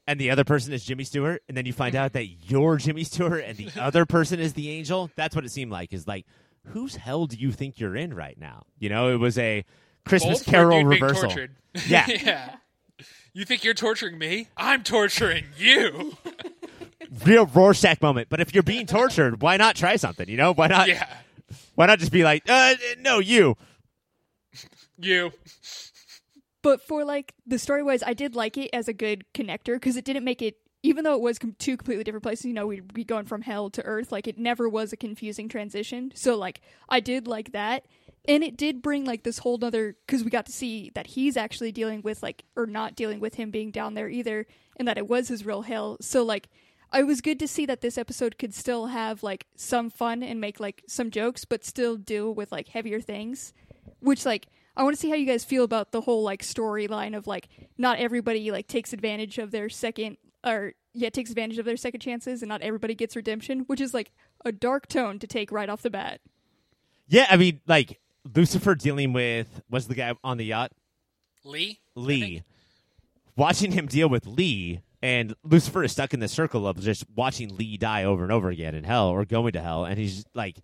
and 0.08 0.20
the 0.20 0.32
other 0.32 0.44
person 0.44 0.74
is 0.74 0.84
Jimmy 0.84 1.04
Stewart, 1.04 1.44
and 1.48 1.56
then 1.56 1.68
you 1.68 1.74
find 1.74 1.96
out 1.96 2.14
that 2.14 2.26
you're 2.26 2.78
Jimmy 2.78 3.04
Stewart 3.04 3.44
and 3.46 3.56
the 3.58 3.70
other 3.80 4.06
person 4.08 4.40
is 4.40 4.54
the 4.54 4.70
angel. 4.72 5.12
That's 5.16 5.36
what 5.36 5.46
it 5.46 5.52
seemed 5.52 5.72
like. 5.72 5.94
Is 5.94 6.08
like, 6.08 6.26
whose 6.70 6.96
hell 6.96 7.28
do 7.28 7.38
you 7.38 7.52
think 7.52 7.80
you're 7.80 7.96
in 7.96 8.14
right 8.14 8.38
now? 8.40 8.64
You 8.80 8.90
know, 8.90 9.10
it 9.10 9.18
was 9.18 9.38
a 9.38 9.64
Christmas 10.06 10.40
Bold 10.40 10.46
for 10.46 10.50
a 10.50 10.54
Carol 10.54 10.86
reversal. 10.86 11.32
Yeah. 11.88 12.06
yeah. 12.08 12.56
You 13.34 13.46
think 13.46 13.64
you're 13.64 13.74
torturing 13.74 14.18
me? 14.18 14.48
I'm 14.58 14.84
torturing 14.84 15.46
you. 15.58 16.18
Real 17.26 17.46
Rorschach 17.46 18.02
moment. 18.02 18.30
But 18.30 18.40
if 18.40 18.54
you're 18.54 18.64
being 18.64 18.86
tortured, 18.86 19.42
why 19.42 19.58
not 19.58 19.76
try 19.76 19.96
something? 19.96 20.28
You 20.30 20.38
know, 20.38 20.54
why 20.54 20.68
not? 20.68 20.88
yeah. 20.88 21.08
Why 21.76 21.86
not 21.86 22.00
just 22.00 22.12
be 22.12 22.24
like, 22.24 22.44
uh, 22.50 22.76
no, 23.00 23.20
you. 23.20 23.58
You. 24.98 25.32
But 26.62 26.82
for 26.82 27.04
like 27.04 27.34
the 27.46 27.58
story 27.58 27.84
wise, 27.84 28.04
I 28.04 28.14
did 28.14 28.36
like 28.36 28.58
it 28.58 28.70
as 28.72 28.88
a 28.88 28.94
good 28.94 29.24
connector 29.34 29.76
because 29.76 29.96
it 29.98 30.06
didn't 30.06 30.24
make 30.24 30.42
it. 30.42 30.58
Even 30.84 31.04
though 31.04 31.14
it 31.14 31.22
was 31.22 31.38
com- 31.38 31.56
two 31.60 31.78
completely 31.78 32.04
different 32.04 32.24
places, 32.24 32.46
you 32.46 32.54
know, 32.54 32.66
we'd 32.68 32.92
be 32.94 33.04
going 33.04 33.26
from 33.26 33.42
hell 33.44 33.70
to 33.70 33.84
earth. 33.84 34.12
Like 34.12 34.28
it 34.28 34.38
never 34.40 34.68
was 34.68 34.92
a 34.92 34.98
confusing 34.98 35.48
transition. 35.48 36.12
So 36.16 36.36
like 36.38 36.62
I 36.90 37.00
did 37.00 37.28
like 37.28 37.52
that, 37.52 37.86
and 38.26 38.44
it 38.44 38.58
did 38.58 38.82
bring 38.82 39.06
like 39.06 39.24
this 39.24 39.40
whole 39.40 39.64
other 39.64 39.96
because 40.06 40.24
we 40.24 40.30
got 40.30 40.46
to 40.46 40.52
see 40.52 40.92
that 40.94 41.08
he's 41.08 41.36
actually 41.38 41.72
dealing 41.72 42.02
with 42.02 42.22
like 42.22 42.44
or 42.56 42.66
not 42.66 42.96
dealing 42.96 43.20
with 43.20 43.36
him 43.36 43.52
being 43.52 43.72
down 43.72 43.94
there 43.94 44.10
either, 44.10 44.46
and 44.78 44.88
that 44.88 44.98
it 44.98 45.08
was 45.08 45.28
his 45.28 45.46
real 45.46 45.64
hell. 45.64 45.98
So 46.02 46.24
like 46.24 46.50
I 46.92 47.04
was 47.04 47.22
good 47.22 47.40
to 47.40 47.48
see 47.48 47.66
that 47.66 47.82
this 47.82 47.98
episode 47.98 48.38
could 48.38 48.54
still 48.54 48.88
have 48.88 49.24
like 49.24 49.48
some 49.56 49.90
fun 49.90 50.22
and 50.22 50.42
make 50.42 50.60
like 50.60 50.84
some 50.88 51.10
jokes, 51.10 51.46
but 51.46 51.64
still 51.64 51.96
deal 51.96 52.34
with 52.34 52.52
like 52.52 52.68
heavier 52.68 53.00
things. 53.00 53.54
Which 54.00 54.26
like 54.26 54.48
I 54.76 54.84
want 54.84 54.96
to 54.96 55.00
see 55.00 55.10
how 55.10 55.16
you 55.16 55.26
guys 55.26 55.44
feel 55.44 55.64
about 55.64 55.92
the 55.92 56.02
whole 56.02 56.24
like 56.24 56.44
storyline 56.44 57.16
of 57.16 57.28
like 57.28 57.48
not 57.78 58.00
everybody 58.00 58.52
like 58.52 58.68
takes 58.68 58.94
advantage 58.94 59.38
of 59.38 59.52
their 59.52 59.70
second 59.70 60.18
or 60.46 60.74
yeah 60.94 61.10
takes 61.10 61.30
advantage 61.30 61.60
of 61.60 61.66
their 61.66 61.78
second 61.78 62.02
chances 62.02 62.42
and 62.42 62.50
not 62.50 62.62
everybody 62.62 62.94
gets 62.94 63.16
redemption, 63.16 63.62
which 63.62 63.82
is 63.82 63.94
like 63.94 64.12
a 64.46 64.52
dark 64.52 64.88
tone 64.88 65.18
to 65.18 65.28
take 65.28 65.52
right 65.52 65.70
off 65.70 65.82
the 65.82 65.90
bat. 65.90 66.22
Yeah, 67.08 67.28
I 67.30 67.38
mean, 67.38 67.62
like 67.68 68.01
Lucifer 68.36 68.76
dealing 68.76 69.14
with 69.14 69.62
was 69.70 69.88
the 69.88 69.96
guy 69.96 70.14
on 70.24 70.38
the 70.38 70.46
yacht. 70.46 70.72
Lee? 71.44 71.80
Lee. 71.96 72.44
Watching 73.36 73.72
him 73.72 73.88
deal 73.88 74.10
with 74.10 74.28
Lee, 74.28 74.82
and 75.02 75.36
Lucifer 75.44 75.84
is 75.84 75.92
stuck 75.92 76.14
in 76.14 76.20
the 76.20 76.28
circle 76.28 76.68
of 76.68 76.80
just 76.80 77.06
watching 77.16 77.56
Lee 77.56 77.78
die 77.78 78.04
over 78.04 78.24
and 78.24 78.32
over 78.32 78.50
again 78.50 78.76
in 78.76 78.84
hell 78.84 79.08
or 79.10 79.26
going 79.26 79.54
to 79.54 79.62
hell, 79.62 79.86
and 79.86 79.98
he's 79.98 80.26
like, 80.36 80.58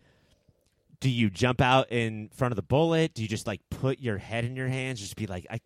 "Do 1.00 1.10
you 1.10 1.30
jump 1.30 1.62
out 1.62 1.92
in 1.92 2.30
front 2.30 2.52
of 2.52 2.56
the 2.56 2.62
bullet? 2.62 3.14
Do 3.14 3.22
you 3.24 3.28
just 3.28 3.48
like 3.48 3.62
put 3.70 4.00
your 4.00 4.18
head 4.18 4.46
in 4.46 4.56
your 4.56 4.68
hands, 4.68 5.00
just 5.00 5.16
be 5.16 5.26
like, 5.26 5.48
I, 5.50 5.60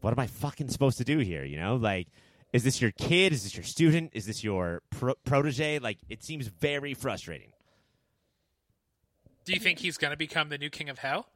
what 0.00 0.12
am 0.12 0.18
I 0.18 0.26
fucking 0.26 0.68
supposed 0.68 0.98
to 0.98 1.04
do 1.04 1.18
here? 1.18 1.44
You 1.44 1.58
know, 1.58 1.76
like." 1.76 2.08
Is 2.52 2.62
this 2.64 2.80
your 2.80 2.92
kid? 2.92 3.32
Is 3.32 3.42
this 3.42 3.54
your 3.54 3.64
student? 3.64 4.12
Is 4.14 4.24
this 4.24 4.42
your 4.42 4.80
pro- 4.90 5.16
protege? 5.24 5.78
Like, 5.78 5.98
it 6.08 6.22
seems 6.22 6.46
very 6.46 6.94
frustrating. 6.94 7.50
Do 9.46 9.52
you 9.54 9.60
think 9.60 9.78
he's 9.78 9.96
going 9.96 10.10
to 10.10 10.16
become 10.16 10.48
the 10.50 10.58
new 10.58 10.68
king 10.70 10.88
of 10.90 10.98
hell? 10.98 11.28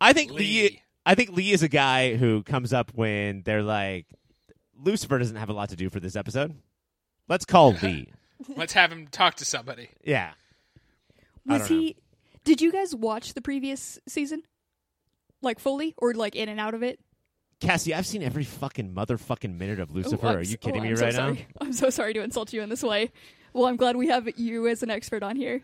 I 0.00 0.12
think 0.12 0.30
Lee. 0.32 0.38
Lee. 0.38 0.82
I 1.06 1.14
think 1.14 1.30
Lee 1.30 1.52
is 1.52 1.62
a 1.62 1.68
guy 1.68 2.16
who 2.16 2.42
comes 2.42 2.72
up 2.72 2.90
when 2.94 3.42
they're 3.42 3.62
like, 3.62 4.06
Lucifer 4.78 5.18
doesn't 5.18 5.36
have 5.36 5.48
a 5.48 5.52
lot 5.54 5.70
to 5.70 5.76
do 5.76 5.88
for 5.88 6.00
this 6.00 6.16
episode. 6.16 6.54
Let's 7.28 7.44
call 7.46 7.72
Lee. 7.82 8.08
Let's 8.56 8.74
have 8.74 8.92
him 8.92 9.06
talk 9.08 9.36
to 9.36 9.44
somebody. 9.44 9.88
Yeah. 10.04 10.32
I 11.48 11.54
Was 11.54 11.68
don't 11.68 11.76
know. 11.78 11.82
he? 11.84 11.96
Did 12.44 12.60
you 12.60 12.70
guys 12.70 12.94
watch 12.94 13.34
the 13.34 13.40
previous 13.42 13.98
season, 14.06 14.42
like 15.42 15.58
fully 15.58 15.94
or 15.98 16.12
like 16.14 16.36
in 16.36 16.48
and 16.48 16.60
out 16.60 16.74
of 16.74 16.82
it? 16.82 17.00
Cassie, 17.60 17.92
I've 17.94 18.06
seen 18.06 18.22
every 18.22 18.44
fucking 18.44 18.94
motherfucking 18.94 19.56
minute 19.58 19.80
of 19.80 19.90
Oh, 19.90 19.94
Lucifer. 19.94 20.26
I'm 20.26 20.36
Are 20.36 20.42
you 20.42 20.50
s- 20.52 20.56
oh, 20.62 20.66
kidding 20.66 20.80
oh, 20.80 20.84
me 20.84 20.90
I'm 20.90 20.96
so 20.96 21.04
right 21.06 21.14
now? 21.14 21.18
sorry. 21.26 21.46
I'm 21.60 21.72
so 21.72 21.90
sorry 21.90 22.14
to 22.14 22.22
insult 22.22 22.52
you 22.52 22.62
in 22.62 22.68
this 22.68 22.82
way. 22.82 23.10
Well, 23.52 23.66
I'm 23.66 23.76
glad 23.76 23.96
we 23.96 24.08
have 24.08 24.28
you 24.38 24.68
as 24.68 24.82
an 24.82 24.90
expert 24.90 25.22
on 25.22 25.34
here. 25.36 25.62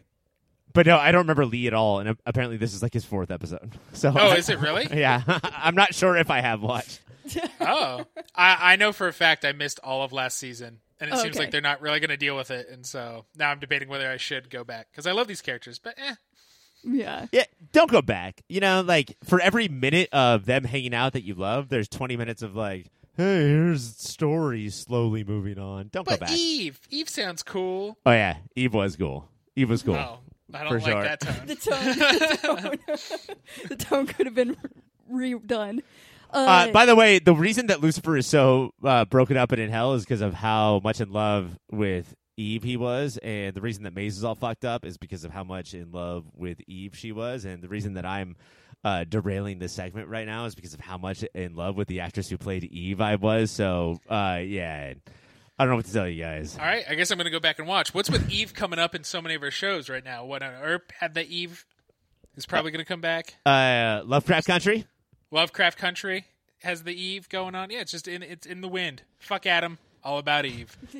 But 0.75 0.87
no, 0.87 0.99
I 0.99 1.12
don't 1.12 1.20
remember 1.22 1.47
Lee 1.47 1.66
at 1.68 1.72
all. 1.75 2.01
And 2.01 2.16
apparently, 2.27 2.57
this 2.59 2.75
is 2.75 2.83
like 2.83 2.93
his 2.93 3.05
fourth 3.05 3.31
episode. 3.31 3.72
So 3.95 4.12
Oh, 4.14 4.33
is 4.33 4.49
it 4.51 4.59
really? 4.59 4.87
yeah, 4.93 5.22
I'm 5.43 5.75
not 5.77 5.95
sure 5.95 6.16
if 6.16 6.31
I 6.31 6.41
have 6.41 6.61
watched. 6.61 7.01
Oh, 7.61 8.05
I, 8.35 8.72
I 8.75 8.77
know 8.77 8.93
for 8.93 9.09
a 9.09 9.12
fact 9.12 9.45
I 9.47 9.53
missed 9.53 9.81
all 9.83 10.03
of 10.03 10.12
last 10.12 10.37
season, 10.37 10.81
and 11.01 11.11
it 11.11 11.14
Oh, 11.14 11.22
seems 11.22 11.37
okay. 11.37 11.45
like 11.45 11.51
they're 11.53 11.61
not 11.62 11.81
really 11.81 12.01
going 12.01 12.11
to 12.11 12.16
deal 12.18 12.37
with 12.37 12.51
it, 12.51 12.68
and 12.68 12.85
so 12.85 13.25
now 13.37 13.51
I'm 13.51 13.61
debating 13.61 13.89
whether 13.89 14.11
I 14.11 14.18
should 14.18 14.51
go 14.51 14.62
back 14.64 14.89
because 14.91 15.07
I 15.07 15.12
love 15.12 15.27
these 15.29 15.41
characters, 15.41 15.79
but 15.79 15.95
eh. 15.97 16.14
Yeah. 16.83 17.27
Yeah, 17.33 17.45
don't 17.72 17.91
go 17.91 18.03
back. 18.03 18.43
You 18.49 18.61
know, 18.61 18.83
like 18.83 19.16
for 19.25 19.41
every 19.41 19.68
minute 19.68 20.11
of 20.12 20.45
them 20.45 20.64
hanging 20.64 20.93
out 20.95 21.14
that 21.14 21.22
you 21.25 21.35
love, 21.35 21.70
there's 21.70 21.89
20 21.89 22.16
minutes 22.18 22.43
of 22.43 22.55
like, 22.55 22.91
hey, 23.16 23.39
here's 23.49 23.97
stories 23.97 24.75
slowly 24.75 25.25
moving 25.25 25.59
on. 25.59 25.89
Don't 25.93 26.07
go 26.07 26.16
back. 26.18 26.31
Eve, 26.33 26.79
Eve 26.91 27.09
sounds 27.09 27.43
cool. 27.43 27.97
Oh 28.05 28.11
yeah, 28.12 28.37
Eve 28.55 28.75
was 28.75 28.97
cool. 28.97 29.29
Eve 29.57 29.70
was 29.70 29.83
cool. 29.83 29.95
Oh, 29.95 30.18
I 30.55 30.63
don't 30.65 30.69
For 30.69 30.81
like 30.81 30.93
sure. 30.93 31.03
that 31.03 31.21
tone. 31.21 31.47
The 31.47 31.57
tone, 31.57 31.85
the 31.85 32.39
tone, 32.43 33.37
the 33.69 33.77
tone 33.77 34.07
could 34.07 34.27
have 34.27 34.35
been 34.35 34.57
redone. 35.13 35.81
Uh, 36.33 36.37
Uh, 36.69 36.71
by 36.73 36.87
the 36.87 36.97
way, 36.97 37.19
the 37.19 37.35
reason 37.35 37.67
that 37.69 37.81
Lucifer 37.81 38.17
is 38.17 38.27
so 38.27 38.73
uh, 38.83 39.05
broken 39.05 39.37
up 39.37 39.53
and 39.53 39.61
in 39.61 39.71
hell 39.71 39.95
is 39.95 40.05
because 40.05 40.21
of 40.21 40.35
how 40.35 40.81
much 40.83 41.01
in 41.01 41.13
love 41.13 41.59
with 41.71 42.15
Eve 42.37 42.63
he 42.65 42.77
was, 42.77 43.19
and 43.23 43.55
the 43.55 43.61
reason 43.61 43.85
that 43.85 43.95
Maze 43.95 44.17
is 44.17 44.25
all 44.25 44.35
fucked 44.35 44.65
up 44.65 44.85
is 44.85 44.97
because 44.99 45.25
of 45.25 45.31
how 45.31 45.45
much 45.45 45.75
in 45.75 45.93
love 45.93 46.25
with 46.35 46.61
Eve 46.67 46.97
she 46.97 47.13
was, 47.13 47.45
and 47.45 47.63
the 47.63 47.69
reason 47.69 47.95
that 47.95 48.05
I'm 48.05 48.35
uh, 48.83 49.05
derailing 49.05 49.61
this 49.61 49.73
segment 49.73 50.09
right 50.09 50.27
now 50.27 50.45
is 50.47 50.55
because 50.57 50.75
of 50.75 50.81
how 50.81 50.99
much 50.99 51.23
in 51.35 51.55
love 51.55 51.77
with 51.77 51.87
the 51.89 52.01
actress 52.01 52.29
who 52.29 52.37
played 52.37 52.65
Eve 52.65 53.01
I 53.01 53.15
was. 53.15 53.51
So, 53.53 54.01
uh, 54.09 54.41
yeah, 54.45 54.95
I 55.59 55.65
don't 55.65 55.71
know 55.71 55.77
what 55.77 55.87
to 55.87 55.93
tell 55.93 56.09
you 56.09 56.23
guys. 56.23 56.57
All 56.59 56.65
right, 56.65 56.85
I 56.89 56.95
guess 56.95 57.11
I'm 57.11 57.17
going 57.19 57.27
to 57.27 57.31
go 57.31 57.39
back 57.41 57.59
and 57.59 57.69
watch. 57.69 57.95
What's 57.95 58.11
with 58.11 58.31
Eve 58.31 58.55
coming 58.55 58.79
up 58.79 58.95
in 58.95 59.05
so 59.05 59.23
many 59.23 59.35
of 59.37 59.41
her 59.43 59.53
shows 59.53 59.89
right 59.89 60.05
now? 60.05 60.25
Wynonna 60.25 60.61
Earp 60.63 60.93
had 60.99 61.15
the 61.15 61.25
Eve 61.27 61.65
is 62.37 62.45
probably 62.45 62.73
going 62.73 62.85
to 62.85 62.89
come 62.89 63.01
back. 63.01 63.37
Uh, 63.47 64.03
Lovecraft 64.05 64.47
Country. 64.49 64.85
Lovecraft 65.31 65.79
Country 65.79 66.25
has 66.63 66.83
the 66.83 66.93
Eve 66.93 67.29
going 67.29 67.55
on. 67.55 67.71
Yeah, 67.71 67.81
it's 67.81 67.93
just 67.93 68.09
in 68.09 68.23
it's 68.23 68.47
in 68.47 68.63
the 68.63 68.69
wind. 68.69 69.03
Fuck 69.19 69.47
Adam, 69.47 69.79
all 70.03 70.19
about 70.19 70.45
Eve. 70.45 70.77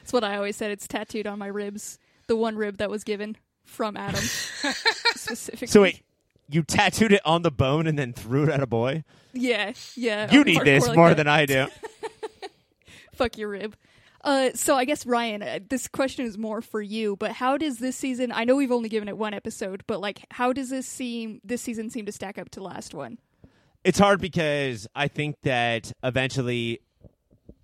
That's 0.00 0.12
what 0.12 0.24
I 0.24 0.36
always 0.36 0.56
said. 0.56 0.70
It's 0.70 0.88
tattooed 0.88 1.26
on 1.26 1.38
my 1.38 1.46
ribs. 1.48 1.98
The 2.26 2.36
one 2.36 2.56
rib 2.56 2.78
that 2.78 2.90
was 2.90 3.04
given 3.04 3.36
from 3.64 3.96
Adam 3.96 4.20
specifically. 5.14 5.66
So 5.68 5.82
wait, 5.82 6.02
you 6.48 6.62
tattooed 6.62 7.12
it 7.12 7.20
on 7.24 7.42
the 7.42 7.50
bone 7.50 7.86
and 7.86 7.98
then 7.98 8.12
threw 8.12 8.44
it 8.44 8.48
at 8.48 8.62
a 8.62 8.66
boy? 8.66 9.04
Yeah, 9.32 9.74
yeah. 9.94 10.32
You 10.32 10.44
need 10.44 10.58
hardcore 10.58 10.64
this 10.64 10.86
like 10.88 10.96
more 10.96 11.08
that. 11.10 11.18
than 11.18 11.28
I 11.28 11.46
do. 11.46 11.66
Fuck 13.18 13.36
your 13.36 13.50
rib. 13.50 13.76
Uh, 14.24 14.50
so 14.54 14.74
I 14.74 14.84
guess 14.84 15.06
Ryan, 15.06 15.42
uh, 15.42 15.58
this 15.68 15.86
question 15.86 16.24
is 16.26 16.36
more 16.36 16.60
for 16.60 16.80
you. 16.80 17.16
But 17.16 17.32
how 17.32 17.56
does 17.56 17.78
this 17.78 17.96
season? 17.96 18.32
I 18.32 18.44
know 18.44 18.56
we've 18.56 18.72
only 18.72 18.88
given 18.88 19.08
it 19.08 19.16
one 19.16 19.34
episode, 19.34 19.84
but 19.86 20.00
like, 20.00 20.24
how 20.30 20.52
does 20.52 20.70
this 20.70 20.88
seem? 20.88 21.40
This 21.44 21.62
season 21.62 21.90
seem 21.90 22.06
to 22.06 22.12
stack 22.12 22.38
up 22.38 22.48
to 22.50 22.62
last 22.62 22.94
one? 22.94 23.18
it's 23.84 23.98
hard 23.98 24.20
because 24.20 24.86
I 24.94 25.08
think 25.08 25.36
that 25.42 25.92
eventually, 26.02 26.80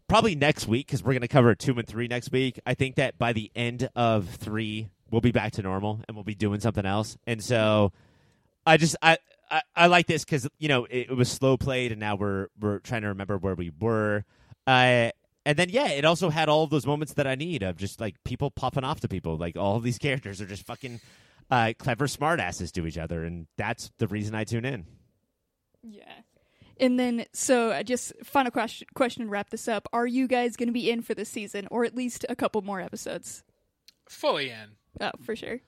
probably 0.08 0.34
next 0.34 0.66
week, 0.66 0.86
because 0.86 1.02
we're 1.02 1.12
going 1.12 1.22
to 1.22 1.28
cover 1.28 1.54
two 1.54 1.78
and 1.78 1.86
three 1.86 2.08
next 2.08 2.32
week. 2.32 2.60
I 2.64 2.74
think 2.74 2.96
that 2.96 3.18
by 3.18 3.32
the 3.32 3.50
end 3.54 3.88
of 3.94 4.28
three, 4.28 4.88
we'll 5.10 5.20
be 5.20 5.32
back 5.32 5.52
to 5.52 5.62
normal 5.62 6.00
and 6.06 6.16
we'll 6.16 6.24
be 6.24 6.34
doing 6.34 6.60
something 6.60 6.86
else. 6.86 7.16
And 7.26 7.42
so, 7.42 7.92
I 8.66 8.76
just 8.76 8.96
I 9.02 9.18
I, 9.50 9.62
I 9.76 9.86
like 9.88 10.06
this 10.06 10.24
because 10.24 10.48
you 10.58 10.68
know 10.68 10.84
it, 10.86 11.10
it 11.10 11.16
was 11.16 11.30
slow 11.30 11.56
played, 11.56 11.92
and 11.92 12.00
now 12.00 12.16
we're 12.16 12.48
we're 12.58 12.78
trying 12.78 13.02
to 13.02 13.08
remember 13.08 13.36
where 13.36 13.54
we 13.54 13.70
were. 13.78 14.24
Uh, 14.66 15.10
and 15.46 15.58
then 15.58 15.68
yeah, 15.68 15.88
it 15.88 16.04
also 16.04 16.30
had 16.30 16.48
all 16.48 16.64
of 16.64 16.70
those 16.70 16.86
moments 16.86 17.14
that 17.14 17.26
I 17.26 17.34
need 17.34 17.62
of 17.62 17.76
just 17.76 18.00
like 18.00 18.22
people 18.24 18.50
popping 18.50 18.84
off 18.84 19.00
to 19.00 19.08
people. 19.08 19.36
Like 19.36 19.56
all 19.56 19.76
of 19.76 19.82
these 19.82 19.98
characters 19.98 20.40
are 20.40 20.46
just 20.46 20.66
fucking 20.66 21.00
uh, 21.50 21.72
clever 21.78 22.06
smartasses 22.06 22.72
to 22.72 22.86
each 22.86 22.98
other, 22.98 23.24
and 23.24 23.46
that's 23.56 23.90
the 23.98 24.06
reason 24.08 24.34
I 24.34 24.44
tune 24.44 24.64
in. 24.64 24.86
Yeah. 25.82 26.04
And 26.78 26.98
then, 26.98 27.26
so 27.32 27.70
uh, 27.70 27.82
just 27.82 28.12
final 28.24 28.50
question, 28.50 28.88
question 28.94 29.24
to 29.24 29.30
wrap 29.30 29.50
this 29.50 29.68
up: 29.68 29.86
Are 29.92 30.06
you 30.06 30.26
guys 30.26 30.56
going 30.56 30.68
to 30.68 30.72
be 30.72 30.90
in 30.90 31.02
for 31.02 31.14
this 31.14 31.28
season, 31.28 31.68
or 31.70 31.84
at 31.84 31.94
least 31.94 32.24
a 32.28 32.34
couple 32.34 32.62
more 32.62 32.80
episodes? 32.80 33.44
Fully 34.08 34.50
in. 34.50 34.76
Oh, 35.00 35.12
for 35.22 35.36
sure. 35.36 35.60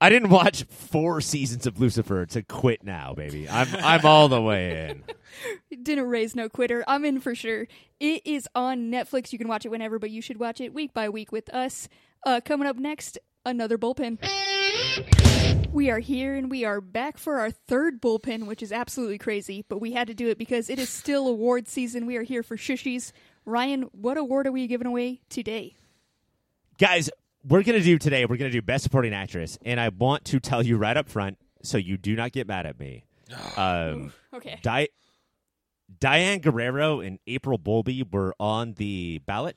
I 0.00 0.08
didn't 0.10 0.28
watch 0.30 0.64
four 0.64 1.20
seasons 1.20 1.66
of 1.66 1.80
Lucifer 1.80 2.26
to 2.26 2.42
quit 2.42 2.84
now, 2.84 3.14
baby. 3.14 3.48
I'm 3.48 3.68
I'm 3.74 4.04
all 4.04 4.28
the 4.28 4.42
way 4.42 4.90
in. 4.90 5.04
Didn't 5.82 6.08
raise 6.08 6.34
no 6.36 6.48
quitter. 6.48 6.84
I'm 6.86 7.04
in 7.04 7.20
for 7.20 7.34
sure. 7.34 7.66
It 8.00 8.22
is 8.26 8.48
on 8.54 8.90
Netflix. 8.90 9.32
You 9.32 9.38
can 9.38 9.48
watch 9.48 9.64
it 9.64 9.70
whenever, 9.70 9.98
but 9.98 10.10
you 10.10 10.20
should 10.20 10.38
watch 10.38 10.60
it 10.60 10.74
week 10.74 10.92
by 10.92 11.08
week 11.08 11.32
with 11.32 11.52
us. 11.54 11.88
Uh, 12.26 12.40
coming 12.44 12.68
up 12.68 12.76
next, 12.76 13.18
another 13.46 13.78
bullpen. 13.78 14.18
We 15.72 15.90
are 15.90 15.98
here 15.98 16.34
and 16.34 16.50
we 16.50 16.64
are 16.64 16.80
back 16.80 17.18
for 17.18 17.40
our 17.40 17.50
third 17.50 18.00
bullpen, 18.00 18.46
which 18.46 18.62
is 18.62 18.70
absolutely 18.70 19.18
crazy, 19.18 19.64
but 19.68 19.80
we 19.80 19.92
had 19.92 20.06
to 20.06 20.14
do 20.14 20.28
it 20.28 20.38
because 20.38 20.70
it 20.70 20.78
is 20.78 20.88
still 20.88 21.26
award 21.26 21.66
season. 21.66 22.06
We 22.06 22.16
are 22.16 22.22
here 22.22 22.44
for 22.44 22.56
Shushies. 22.56 23.10
Ryan, 23.44 23.82
what 23.92 24.16
award 24.16 24.46
are 24.46 24.52
we 24.52 24.66
giving 24.68 24.86
away 24.86 25.20
today? 25.28 25.74
Guys, 26.78 27.10
we're 27.46 27.62
gonna 27.62 27.80
do 27.80 27.98
today. 27.98 28.24
We're 28.24 28.36
gonna 28.36 28.50
do 28.50 28.62
best 28.62 28.84
supporting 28.84 29.12
actress, 29.14 29.58
and 29.64 29.78
I 29.80 29.88
want 29.90 30.24
to 30.26 30.40
tell 30.40 30.62
you 30.64 30.76
right 30.76 30.96
up 30.96 31.08
front, 31.08 31.38
so 31.62 31.78
you 31.78 31.96
do 31.96 32.16
not 32.16 32.32
get 32.32 32.46
mad 32.46 32.66
at 32.66 32.78
me. 32.78 33.04
Um, 33.56 34.12
Okay. 34.34 34.58
Di- 34.62 34.88
Diane 36.00 36.40
Guerrero 36.40 37.00
and 37.00 37.18
April 37.26 37.56
Bowlby 37.58 38.02
were 38.10 38.34
on 38.40 38.74
the 38.74 39.20
ballot, 39.26 39.56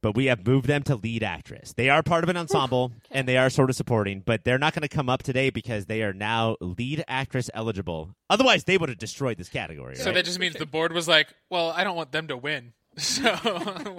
but 0.00 0.14
we 0.14 0.26
have 0.26 0.46
moved 0.46 0.66
them 0.66 0.82
to 0.84 0.94
lead 0.96 1.22
actress. 1.22 1.72
They 1.72 1.88
are 1.88 2.02
part 2.02 2.22
of 2.22 2.28
an 2.30 2.36
ensemble 2.36 2.92
and 3.10 3.26
they 3.26 3.36
are 3.38 3.48
sort 3.48 3.70
of 3.70 3.76
supporting, 3.76 4.20
but 4.20 4.44
they're 4.44 4.58
not 4.58 4.74
going 4.74 4.82
to 4.82 4.88
come 4.88 5.08
up 5.08 5.22
today 5.22 5.48
because 5.48 5.86
they 5.86 6.02
are 6.02 6.12
now 6.12 6.56
lead 6.60 7.02
actress 7.08 7.48
eligible. 7.54 8.10
Otherwise, 8.28 8.64
they 8.64 8.76
would 8.76 8.90
have 8.90 8.98
destroyed 8.98 9.38
this 9.38 9.48
category. 9.48 9.96
So 9.96 10.06
right? 10.06 10.14
that 10.14 10.24
just 10.26 10.38
means 10.38 10.54
the 10.56 10.66
board 10.66 10.92
was 10.92 11.08
like, 11.08 11.28
well, 11.48 11.70
I 11.70 11.82
don't 11.84 11.96
want 11.96 12.12
them 12.12 12.28
to 12.28 12.36
win. 12.36 12.74
So 12.96 13.98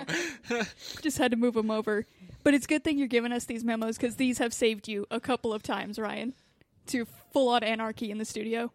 Just 1.02 1.18
had 1.18 1.32
to 1.32 1.38
move 1.38 1.54
them 1.56 1.72
over. 1.72 2.06
But 2.44 2.54
it's 2.54 2.68
good 2.68 2.84
thing 2.84 2.98
you're 2.98 3.08
giving 3.08 3.32
us 3.32 3.46
these 3.46 3.64
memos 3.64 3.98
because 3.98 4.16
these 4.16 4.38
have 4.38 4.54
saved 4.54 4.88
you 4.88 5.06
a 5.10 5.20
couple 5.20 5.54
of 5.54 5.64
times, 5.64 5.98
Ryan, 5.98 6.34
to 6.88 7.06
full 7.34 7.50
on 7.50 7.64
anarchy 7.64 8.12
in 8.12 8.18
the 8.18 8.26
studio. 8.26 8.72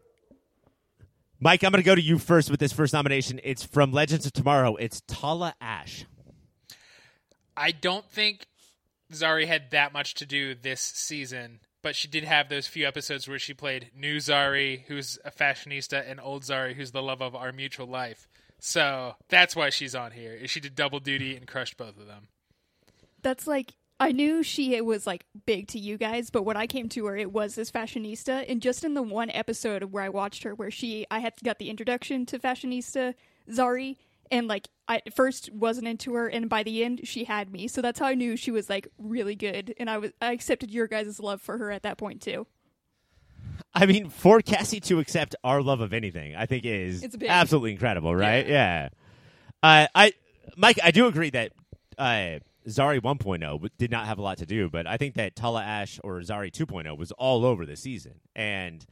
Mike, 1.39 1.65
I'm 1.65 1.71
going 1.71 1.83
to 1.83 1.87
go 1.87 1.95
to 1.95 2.03
you 2.03 2.19
first 2.19 2.51
with 2.51 2.61
this 2.61 2.73
first 2.73 2.93
nomination. 2.93 3.41
It's 3.43 3.65
from 3.65 3.93
Legends 3.93 4.27
of 4.27 4.33
Tomorrow. 4.33 4.77
It's 4.77 5.03
Tala 5.07 5.55
Ashe. 5.61 6.05
I 7.57 7.71
don't 7.71 8.05
think 8.11 8.47
Zari 9.13 9.47
had 9.47 9.71
that 9.71 9.93
much 9.93 10.15
to 10.15 10.27
do 10.27 10.55
this 10.55 10.81
season, 10.81 11.61
but 11.83 11.97
she 11.97 12.09
did 12.09 12.25
have 12.25 12.49
those 12.49 12.67
few 12.67 12.87
episodes 12.87 13.27
where 13.27 13.39
she 13.39 13.55
played 13.55 13.91
new 13.97 14.17
Zari, 14.17 14.83
who's 14.87 15.19
a 15.25 15.31
fashionista, 15.31 16.09
and 16.09 16.21
old 16.21 16.43
Zari, 16.43 16.75
who's 16.75 16.91
the 16.93 17.03
love 17.03 17.23
of 17.23 17.35
our 17.35 17.53
mutual 17.53 17.87
life. 17.87 18.29
So 18.61 19.15
that's 19.29 19.57
why 19.57 19.71
she's 19.71 19.95
on 19.95 20.13
here. 20.13 20.35
is 20.35 20.51
She 20.51 20.61
did 20.61 20.75
double 20.75 21.01
duty 21.01 21.37
and 21.37 21.47
crushed 21.47 21.77
both 21.77 21.99
of 21.99 22.07
them. 22.07 22.29
That's 23.23 23.47
like 23.47 23.73
I 23.99 24.13
knew 24.13 24.43
she 24.43 24.81
was 24.81 25.07
like 25.07 25.25
big 25.45 25.69
to 25.69 25.79
you 25.79 25.99
guys, 25.99 26.31
but 26.31 26.45
when 26.45 26.57
I 26.57 26.67
came 26.67 26.89
to 26.91 27.07
her, 27.07 27.17
it 27.17 27.33
was 27.33 27.55
this 27.55 27.71
fashionista. 27.71 28.45
And 28.49 28.63
just 28.63 28.85
in 28.85 28.95
the 28.95 29.03
one 29.03 29.31
episode 29.31 29.85
where 29.85 30.03
I 30.03 30.09
watched 30.09 30.43
her, 30.45 30.55
where 30.55 30.71
she 30.71 31.07
I 31.11 31.19
had 31.19 31.35
got 31.45 31.59
the 31.59 31.69
introduction 31.69 32.25
to 32.27 32.39
fashionista 32.39 33.15
Zari, 33.51 33.97
and 34.31 34.47
like 34.47 34.69
I 34.89 35.03
first 35.15 35.53
wasn't 35.53 35.89
into 35.89 36.15
her, 36.15 36.29
and 36.29 36.49
by 36.49 36.63
the 36.63 36.83
end 36.83 37.03
she 37.05 37.25
had 37.25 37.53
me. 37.53 37.69
So 37.69 37.83
that's 37.83 37.99
how 37.99 38.07
I 38.07 38.15
knew 38.15 38.37
she 38.37 38.51
was 38.51 38.71
like 38.71 38.89
really 38.99 39.35
good, 39.35 39.75
and 39.79 39.91
I 39.91 39.99
was 39.99 40.13
I 40.21 40.33
accepted 40.33 40.71
your 40.71 40.87
guys' 40.87 41.21
love 41.21 41.43
for 41.43 41.59
her 41.59 41.71
at 41.71 41.83
that 41.83 41.99
point 41.99 42.23
too. 42.23 42.47
I 43.75 43.87
mean, 43.87 44.09
for 44.11 44.41
Cassie 44.41 44.81
to 44.81 44.99
accept 44.99 45.37
our 45.45 45.63
love 45.63 45.81
of 45.81 45.93
anything, 45.93 46.35
I 46.35 46.47
think 46.47 46.65
is 46.65 47.03
absolutely 47.31 47.73
incredible, 47.73 48.15
right? 48.15 48.47
Yeah. 48.47 48.89
Uh, 49.63 49.87
I, 49.95 50.13
Mike, 50.57 50.79
I 50.83 50.91
do 50.91 51.07
agree 51.07 51.31
that 51.31 51.53
uh, 51.99 52.41
Zari 52.67 53.01
1.0 53.01 53.41
w- 53.41 53.69
did 53.79 53.91
not 53.91 54.07
have 54.07 54.19
a 54.19 54.23
lot 54.23 54.39
to 54.39 54.47
do, 54.47 54.69
but 54.69 54.87
I 54.87 54.97
think 54.97 55.15
that 55.15 55.37
Tala 55.37 55.63
Ashe 55.63 56.01
or 56.03 56.19
Zari 56.21 56.51
2.0 56.51 56.97
was 56.99 57.13
all 57.13 57.45
over 57.45 57.65
the 57.65 57.77
season, 57.77 58.15
and 58.35 58.85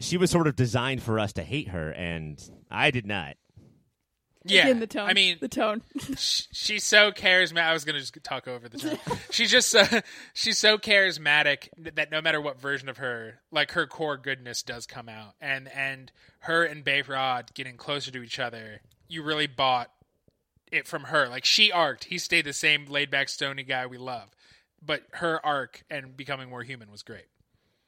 she 0.00 0.16
was 0.16 0.30
sort 0.30 0.46
of 0.46 0.56
designed 0.56 1.02
for 1.02 1.18
us 1.20 1.32
to 1.34 1.42
hate 1.44 1.68
her, 1.68 1.92
and 1.92 2.42
I 2.70 2.90
did 2.90 3.06
not. 3.06 3.36
Yeah, 4.44 4.62
Again, 4.62 4.80
the 4.80 4.86
tone. 4.86 5.08
I 5.08 5.12
mean, 5.12 5.38
the 5.40 5.48
tone. 5.48 5.82
she, 6.16 6.44
she's 6.52 6.84
so 6.84 7.12
charismatic. 7.12 7.62
I 7.62 7.72
was 7.72 7.84
gonna 7.84 8.00
just 8.00 8.16
talk 8.24 8.48
over 8.48 8.68
the 8.68 8.78
tone. 8.78 8.98
she's 9.30 9.50
just 9.50 9.74
uh, 9.74 10.00
she's 10.34 10.58
so 10.58 10.78
charismatic 10.78 11.68
that 11.78 12.10
no 12.10 12.20
matter 12.20 12.40
what 12.40 12.60
version 12.60 12.88
of 12.88 12.98
her, 12.98 13.40
like 13.50 13.72
her 13.72 13.86
core 13.86 14.16
goodness 14.16 14.62
does 14.62 14.86
come 14.86 15.08
out, 15.08 15.34
and 15.40 15.70
and 15.72 16.10
her 16.40 16.64
and 16.64 16.84
Behrad 16.84 17.54
getting 17.54 17.76
closer 17.76 18.10
to 18.10 18.22
each 18.22 18.38
other, 18.38 18.80
you 19.08 19.22
really 19.22 19.46
bought 19.46 19.90
it 20.72 20.88
from 20.88 21.04
her. 21.04 21.28
Like 21.28 21.44
she 21.44 21.70
arced, 21.70 22.04
he 22.04 22.18
stayed 22.18 22.44
the 22.44 22.52
same 22.52 22.86
laid 22.86 23.10
back, 23.10 23.28
stony 23.28 23.62
guy 23.62 23.86
we 23.86 23.98
love, 23.98 24.30
but 24.84 25.02
her 25.12 25.44
arc 25.44 25.84
and 25.88 26.16
becoming 26.16 26.48
more 26.48 26.62
human 26.62 26.90
was 26.90 27.02
great. 27.02 27.26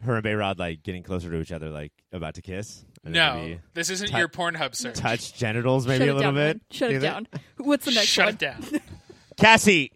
Her 0.03 0.17
and 0.17 0.25
Behrad 0.25 0.59
like 0.59 0.83
getting 0.83 1.03
closer 1.03 1.31
to 1.31 1.41
each 1.41 1.53
other, 1.53 1.71
like 1.71 1.93
about 2.13 2.35
to 2.35 2.43
kiss. 2.43 2.85
And 3.05 3.13
No, 3.15 3.35
maybe 3.35 3.61
this 3.75 3.91
isn't 3.91 4.11
tou- 4.11 4.19
your 4.19 4.29
Pornhub 4.29 4.75
search. 4.75 4.97
touch 4.97 5.35
genitals, 5.35 5.87
maybe 5.87 5.99
Shut 6.07 6.09
a 6.09 6.11
it 6.11 6.15
little 6.15 6.33
down, 6.33 6.35
bit. 6.35 6.41
Ryan. 6.43 6.61
Shut 6.71 6.91
Do 6.91 6.97
it 6.97 6.99
that? 7.01 7.13
down. 7.13 7.27
What's 7.59 7.85
the 7.85 7.91
next 7.93 8.07
Shut 8.07 8.25
one? 8.27 8.35
it 8.35 8.39
down. 8.39 8.65
Cassie, 9.37 9.93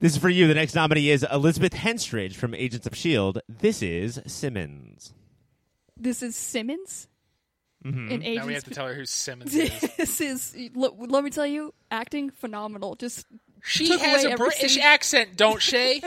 this 0.00 0.12
is 0.12 0.18
for 0.18 0.28
you. 0.28 0.46
The 0.48 0.54
next 0.54 0.74
nominee 0.74 1.10
is 1.10 1.24
Elizabeth 1.32 1.72
Henstridge 1.72 2.34
from 2.34 2.54
Agents 2.54 2.86
of 2.86 2.92
S.H.I.E.L.D. 2.92 3.40
This 3.48 3.82
is 3.82 4.20
Simmons. 4.26 5.14
This 5.96 6.22
is 6.22 6.36
Simmons 6.36 7.08
Mm-hmm. 7.84 8.22
in 8.22 8.34
now 8.36 8.46
we 8.46 8.54
have 8.54 8.62
to 8.62 8.70
tell 8.70 8.86
her 8.86 8.94
who 8.94 9.04
Simmons 9.04 9.52
is. 9.56 9.72
this 9.96 10.20
is 10.20 10.56
l- 10.76 10.94
let 11.00 11.24
me 11.24 11.30
tell 11.30 11.44
you, 11.46 11.74
acting 11.90 12.30
phenomenal. 12.30 12.94
Just 12.94 13.26
She 13.64 13.86
Took 13.88 14.00
has 14.00 14.24
away 14.24 14.32
a 14.32 14.36
British 14.36 14.74
scene. 14.74 14.82
accent, 14.82 15.36
don't 15.36 15.62
she? 15.62 16.02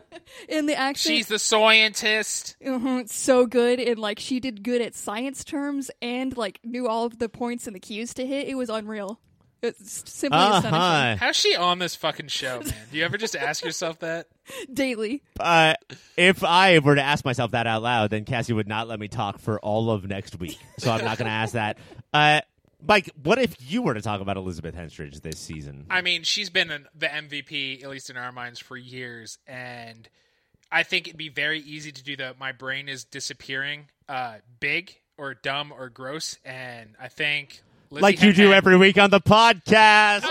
in 0.48 0.66
the 0.66 0.76
accent. 0.76 1.16
She's 1.16 1.26
the 1.26 1.38
scientist. 1.38 2.56
Mhm, 2.64 3.08
so 3.08 3.46
good 3.46 3.80
and 3.80 3.98
like 3.98 4.18
she 4.20 4.38
did 4.40 4.62
good 4.62 4.80
at 4.80 4.94
science 4.94 5.42
terms 5.44 5.90
and 6.00 6.36
like 6.36 6.60
knew 6.64 6.86
all 6.88 7.04
of 7.06 7.18
the 7.18 7.28
points 7.28 7.66
and 7.66 7.74
the 7.74 7.80
cues 7.80 8.14
to 8.14 8.26
hit. 8.26 8.48
It 8.48 8.54
was 8.54 8.70
unreal. 8.70 9.20
It's 9.62 10.10
simply 10.10 10.38
astonishing. 10.38 10.72
Uh-huh. 10.72 11.16
How's 11.20 11.36
she 11.36 11.54
on 11.54 11.78
this 11.80 11.94
fucking 11.94 12.28
show, 12.28 12.60
man? 12.60 12.74
Do 12.90 12.96
you 12.96 13.04
ever 13.04 13.18
just 13.18 13.36
ask 13.36 13.62
yourself 13.62 13.98
that? 13.98 14.26
Daily. 14.72 15.22
Uh, 15.38 15.74
if 16.16 16.42
I 16.42 16.78
were 16.78 16.94
to 16.94 17.02
ask 17.02 17.26
myself 17.26 17.50
that 17.50 17.66
out 17.66 17.82
loud, 17.82 18.08
then 18.10 18.24
Cassie 18.24 18.54
would 18.54 18.68
not 18.68 18.88
let 18.88 18.98
me 18.98 19.08
talk 19.08 19.38
for 19.38 19.60
all 19.60 19.90
of 19.90 20.08
next 20.08 20.38
week. 20.40 20.58
So 20.78 20.90
I'm 20.90 21.04
not 21.04 21.18
going 21.18 21.26
to 21.26 21.32
ask 21.32 21.52
that. 21.52 21.76
Uh, 22.10 22.40
Mike, 22.86 23.10
what 23.22 23.38
if 23.38 23.56
you 23.60 23.82
were 23.82 23.94
to 23.94 24.00
talk 24.02 24.20
about 24.20 24.36
Elizabeth 24.36 24.74
Henstridge 24.74 25.20
this 25.22 25.38
season? 25.38 25.86
I 25.90 26.00
mean, 26.00 26.22
she's 26.22 26.50
been 26.50 26.70
an, 26.70 26.86
the 26.94 27.06
MVP, 27.06 27.82
at 27.82 27.90
least 27.90 28.10
in 28.10 28.16
our 28.16 28.32
minds, 28.32 28.58
for 28.58 28.76
years, 28.76 29.38
and 29.46 30.08
I 30.72 30.82
think 30.82 31.06
it'd 31.06 31.18
be 31.18 31.28
very 31.28 31.60
easy 31.60 31.92
to 31.92 32.02
do 32.02 32.16
the 32.16 32.34
"my 32.38 32.52
brain 32.52 32.88
is 32.88 33.04
disappearing" 33.04 33.86
uh, 34.08 34.36
big 34.60 34.96
or 35.18 35.34
dumb 35.34 35.72
or 35.72 35.88
gross, 35.88 36.38
and 36.44 36.94
I 37.00 37.08
think 37.08 37.62
Lizzie 37.90 38.02
like 38.02 38.22
you 38.22 38.32
do 38.32 38.50
Henhan- 38.50 38.54
every 38.54 38.76
week 38.76 38.98
on 38.98 39.10
the 39.10 39.20
podcast. 39.20 40.24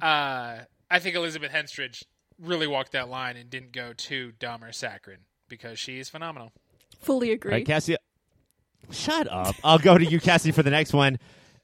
Uh, 0.00 0.64
I 0.90 0.98
think 0.98 1.14
Elizabeth 1.14 1.52
Henstridge 1.52 2.02
really 2.40 2.66
walked 2.66 2.92
that 2.92 3.08
line 3.08 3.36
and 3.36 3.48
didn't 3.48 3.72
go 3.72 3.92
too 3.92 4.32
dumb 4.40 4.64
or 4.64 4.72
saccharine 4.72 5.18
because 5.48 5.78
she's 5.78 6.08
phenomenal. 6.08 6.50
Fully 7.00 7.30
agree. 7.30 7.52
Right, 7.52 7.66
Cassie? 7.66 7.96
Shut 8.90 9.30
up. 9.30 9.54
I'll 9.64 9.78
go 9.78 9.96
to 9.96 10.04
you, 10.04 10.20
Cassie, 10.20 10.52
for 10.52 10.62
the 10.62 10.70
next 10.70 10.92
one. 10.92 11.18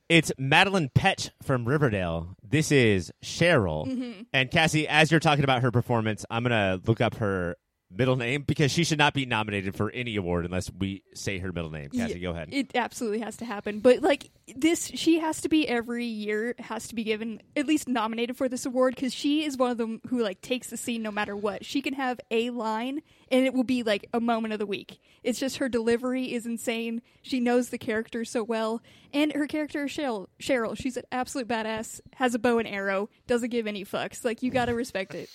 It's 0.08 0.32
Madeline 0.38 0.88
Petch 0.94 1.30
from 1.42 1.66
Riverdale. 1.66 2.34
This 2.42 2.72
is 2.72 3.12
Cheryl. 3.22 3.86
Mm-hmm. 3.86 4.22
And 4.32 4.50
Cassie, 4.50 4.88
as 4.88 5.10
you're 5.10 5.20
talking 5.20 5.44
about 5.44 5.62
her 5.62 5.70
performance, 5.70 6.24
I'm 6.30 6.44
going 6.44 6.50
to 6.50 6.80
look 6.88 7.00
up 7.02 7.16
her 7.16 7.56
middle 7.91 8.16
name 8.16 8.43
because 8.43 8.70
she 8.70 8.84
should 8.84 8.99
not 8.99 9.14
be 9.14 9.26
nominated 9.26 9.74
for 9.74 9.91
any 9.91 10.16
award 10.16 10.45
unless 10.45 10.70
we 10.70 11.03
say 11.14 11.39
her 11.39 11.53
middle 11.53 11.70
name. 11.70 11.91
Cassie, 11.91 12.14
Yeah, 12.14 12.18
go 12.18 12.30
ahead. 12.30 12.49
It 12.53 12.72
absolutely 12.74 13.20
has 13.20 13.36
to 13.39 13.45
happen. 13.45 13.80
But 13.80 14.03
like 14.03 14.30
this, 14.55 14.86
she 14.86 15.20
has 15.20 15.41
to 15.43 15.49
be 15.49 15.66
every 15.66 16.05
year 16.05 16.55
has 16.59 16.89
to 16.89 16.95
be 16.95 17.05
given 17.05 17.41
at 17.57 17.66
least 17.66 17.89
nominated 17.89 18.36
for 18.36 18.49
this 18.49 18.66
award 18.66 18.95
because 18.95 19.14
she 19.14 19.45
is 19.45 19.57
one 19.57 19.70
of 19.70 19.78
them 19.78 20.01
who 20.09 20.22
like 20.22 20.41
takes 20.41 20.70
the 20.70 20.76
scene 20.76 21.03
no 21.03 21.11
matter 21.11 21.34
what. 21.34 21.64
She 21.64 21.80
can 21.80 21.95
have 21.95 22.20
a 22.30 22.51
line 22.51 23.03
and 23.30 23.47
it 23.47 23.55
will 23.55 23.64
be 23.64 23.82
like 23.82 24.09
a 24.12 24.20
moment 24.20 24.53
of 24.53 24.59
the 24.59 24.66
week. 24.66 25.01
It's 25.22 25.39
just 25.39 25.59
her 25.59 25.68
delivery 25.68 26.32
is 26.32 26.47
insane. 26.47 27.03
She 27.22 27.41
knows 27.41 27.68
the 27.68 27.78
character 27.78 28.24
so 28.24 28.43
well, 28.43 28.80
and 29.12 29.32
her 29.32 29.47
character 29.47 29.84
Cheryl. 29.86 30.28
Cheryl, 30.41 30.76
she's 30.76 30.97
an 30.97 31.05
absolute 31.12 31.49
badass. 31.49 32.01
Has 32.14 32.34
a 32.34 32.39
bow 32.39 32.59
and 32.59 32.68
arrow. 32.68 33.09
Doesn't 33.26 33.51
give 33.51 33.66
any 33.66 33.84
fucks. 33.84 34.24
Like 34.24 34.43
you 34.43 34.51
gotta 34.51 34.74
respect 34.74 35.14
it. 35.14 35.28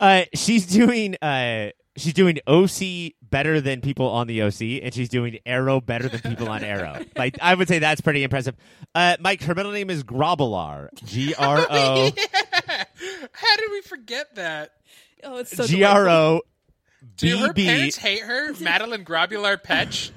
Uh, 0.00 0.24
she's 0.34 0.66
doing 0.66 1.14
uh, 1.20 1.70
she's 1.96 2.14
doing 2.14 2.38
OC 2.46 3.12
better 3.22 3.60
than 3.60 3.80
people 3.80 4.08
on 4.08 4.26
the 4.26 4.42
OC, 4.42 4.82
and 4.82 4.94
she's 4.94 5.08
doing 5.08 5.38
Arrow 5.46 5.80
better 5.80 6.08
than 6.08 6.20
people 6.20 6.48
on 6.48 6.64
Arrow. 6.64 7.04
like 7.16 7.38
I 7.40 7.54
would 7.54 7.68
say 7.68 7.78
that's 7.78 8.00
pretty 8.00 8.22
impressive. 8.22 8.56
Uh, 8.94 9.16
Mike, 9.20 9.42
her 9.42 9.54
middle 9.54 9.72
name 9.72 9.90
is 9.90 10.02
Grobbelaar. 10.02 10.88
G 11.04 11.34
R 11.34 11.66
O 11.70 12.10
How 13.32 13.56
did 13.56 13.70
we 13.70 13.80
forget 13.82 14.34
that? 14.36 14.72
Oh, 15.22 15.38
it's 15.38 15.56
so 15.56 15.66
G 15.66 15.84
R 15.84 16.08
O 16.08 16.40
Do 17.16 17.36
her 17.38 17.52
parents 17.52 17.96
hate 17.96 18.22
her? 18.22 18.52
Madeline 18.60 19.04
Grobular 19.04 19.62
Petch? 19.62 20.10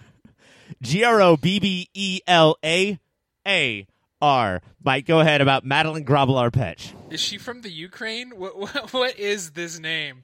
G 0.82 1.04
R 1.04 1.22
O 1.22 1.38
B 1.38 1.60
B 1.60 1.90
E 1.94 2.22
L 2.26 2.58
A 2.64 3.00
A 3.48 3.88
R. 4.22 4.62
Mike, 4.84 5.06
go 5.06 5.20
ahead 5.20 5.42
about 5.42 5.66
Madeline 5.66 6.06
Grobbelaar 6.06 6.52
Petch. 6.52 6.94
Is 7.14 7.22
she 7.22 7.38
from 7.38 7.62
the 7.62 7.70
Ukraine? 7.70 8.32
What 8.32 8.58
what, 8.60 8.92
what 8.92 9.20
is 9.20 9.52
this 9.52 9.80
name? 9.80 10.24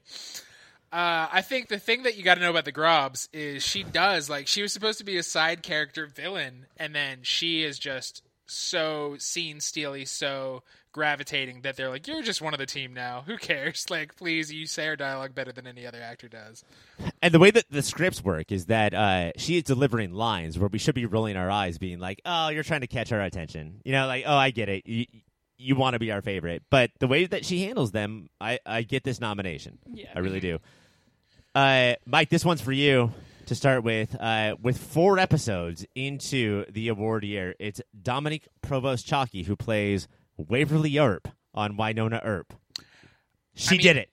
Uh, 0.92 1.28
I 1.32 1.40
think 1.40 1.68
the 1.68 1.78
thing 1.78 2.02
that 2.02 2.16
you 2.16 2.24
got 2.24 2.34
to 2.34 2.40
know 2.40 2.50
about 2.50 2.64
the 2.64 2.72
Grobs 2.72 3.28
is 3.32 3.62
she 3.62 3.84
does 3.84 4.28
like 4.28 4.48
she 4.48 4.60
was 4.60 4.72
supposed 4.72 4.98
to 4.98 5.04
be 5.04 5.16
a 5.16 5.22
side 5.22 5.62
character 5.62 6.06
villain, 6.06 6.66
and 6.76 6.92
then 6.92 7.20
she 7.22 7.62
is 7.62 7.78
just 7.78 8.24
so 8.46 9.14
scene 9.18 9.60
steely, 9.60 10.04
so 10.04 10.64
gravitating 10.90 11.60
that 11.60 11.76
they're 11.76 11.90
like, 11.90 12.08
"You're 12.08 12.22
just 12.22 12.42
one 12.42 12.54
of 12.54 12.58
the 12.58 12.66
team 12.66 12.92
now. 12.92 13.22
Who 13.24 13.36
cares? 13.36 13.86
Like, 13.90 14.16
please, 14.16 14.52
you 14.52 14.66
say 14.66 14.88
our 14.88 14.96
dialogue 14.96 15.32
better 15.32 15.52
than 15.52 15.68
any 15.68 15.86
other 15.86 16.02
actor 16.02 16.26
does." 16.26 16.64
And 17.22 17.32
the 17.32 17.38
way 17.38 17.52
that 17.52 17.66
the 17.70 17.82
scripts 17.82 18.24
work 18.24 18.50
is 18.50 18.66
that 18.66 18.94
uh, 18.94 19.30
she 19.36 19.58
is 19.58 19.62
delivering 19.62 20.12
lines 20.12 20.58
where 20.58 20.68
we 20.68 20.80
should 20.80 20.96
be 20.96 21.06
rolling 21.06 21.36
our 21.36 21.52
eyes, 21.52 21.78
being 21.78 22.00
like, 22.00 22.20
"Oh, 22.24 22.48
you're 22.48 22.64
trying 22.64 22.80
to 22.80 22.88
catch 22.88 23.12
our 23.12 23.20
attention." 23.20 23.80
You 23.84 23.92
know, 23.92 24.08
like, 24.08 24.24
"Oh, 24.26 24.36
I 24.36 24.50
get 24.50 24.68
it. 24.68 25.08
You 25.60 25.76
want 25.76 25.94
to 25.94 25.98
be 25.98 26.10
our 26.10 26.22
favorite." 26.22 26.62
But 26.70 26.90
the 26.98 27.06
way 27.06 27.26
that 27.26 27.44
she 27.44 27.62
handles 27.62 27.92
them, 27.92 28.30
I, 28.40 28.58
I 28.64 28.82
get 28.82 29.04
this 29.04 29.20
nomination. 29.20 29.78
Yeah. 29.92 30.08
I 30.14 30.20
really 30.20 30.40
do. 30.40 30.58
Uh, 31.54 31.94
Mike, 32.06 32.30
this 32.30 32.44
one's 32.44 32.60
for 32.60 32.72
you 32.72 33.12
to 33.46 33.54
start 33.54 33.82
with. 33.84 34.16
Uh, 34.20 34.56
with 34.62 34.78
four 34.78 35.18
episodes 35.18 35.84
into 35.94 36.64
the 36.70 36.88
award 36.88 37.24
year, 37.24 37.54
it's 37.58 37.80
Dominic 38.00 38.48
Provost 38.62 39.06
Chalky 39.06 39.42
who 39.42 39.56
plays 39.56 40.08
Waverly 40.36 40.98
Earp 40.98 41.28
on 41.54 41.76
Wynonna 41.76 42.20
Earp. 42.24 42.54
She 43.54 43.74
mean- 43.74 43.82
did 43.82 43.96
it. 43.96 44.10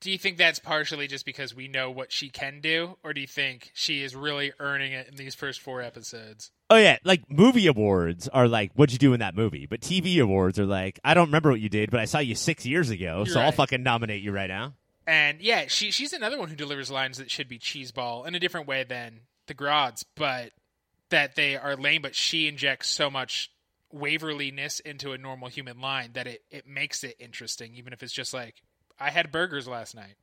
Do 0.00 0.10
you 0.10 0.16
think 0.16 0.38
that's 0.38 0.58
partially 0.58 1.06
just 1.08 1.26
because 1.26 1.54
we 1.54 1.68
know 1.68 1.90
what 1.90 2.10
she 2.10 2.30
can 2.30 2.62
do, 2.62 2.96
or 3.04 3.12
do 3.12 3.20
you 3.20 3.26
think 3.26 3.70
she 3.74 4.02
is 4.02 4.16
really 4.16 4.50
earning 4.58 4.92
it 4.92 5.08
in 5.08 5.16
these 5.16 5.34
first 5.34 5.60
four 5.60 5.82
episodes? 5.82 6.50
Oh 6.70 6.76
yeah, 6.76 6.98
like 7.02 7.28
movie 7.28 7.66
awards 7.66 8.28
are 8.28 8.46
like, 8.46 8.70
what'd 8.74 8.92
you 8.92 8.98
do 8.98 9.12
in 9.12 9.18
that 9.18 9.34
movie? 9.34 9.66
But 9.66 9.80
TV 9.80 10.22
awards 10.22 10.56
are 10.60 10.66
like, 10.66 11.00
I 11.04 11.14
don't 11.14 11.26
remember 11.26 11.50
what 11.50 11.60
you 11.60 11.68
did, 11.68 11.90
but 11.90 11.98
I 11.98 12.04
saw 12.04 12.20
you 12.20 12.36
six 12.36 12.64
years 12.64 12.90
ago, 12.90 13.24
You're 13.26 13.26
so 13.26 13.40
I'll 13.40 13.50
fucking 13.50 13.82
nominate 13.82 14.22
you 14.22 14.30
right 14.30 14.48
now. 14.48 14.74
And 15.04 15.40
yeah, 15.40 15.64
she 15.66 15.90
she's 15.90 16.12
another 16.12 16.38
one 16.38 16.48
who 16.48 16.54
delivers 16.54 16.88
lines 16.88 17.18
that 17.18 17.28
should 17.28 17.48
be 17.48 17.58
cheeseball 17.58 18.24
in 18.24 18.36
a 18.36 18.38
different 18.38 18.68
way 18.68 18.84
than 18.84 19.22
the 19.48 19.54
Grods, 19.54 20.04
but 20.14 20.52
that 21.08 21.34
they 21.34 21.56
are 21.56 21.74
lame. 21.74 22.02
But 22.02 22.14
she 22.14 22.46
injects 22.46 22.88
so 22.88 23.10
much 23.10 23.50
Waverly-ness 23.92 24.78
into 24.78 25.10
a 25.10 25.18
normal 25.18 25.48
human 25.48 25.80
line 25.80 26.10
that 26.12 26.28
it 26.28 26.44
it 26.52 26.68
makes 26.68 27.02
it 27.02 27.16
interesting, 27.18 27.74
even 27.74 27.92
if 27.92 28.04
it's 28.04 28.12
just 28.12 28.32
like 28.32 28.62
I 29.00 29.10
had 29.10 29.32
burgers 29.32 29.66
last 29.66 29.96
night. 29.96 30.14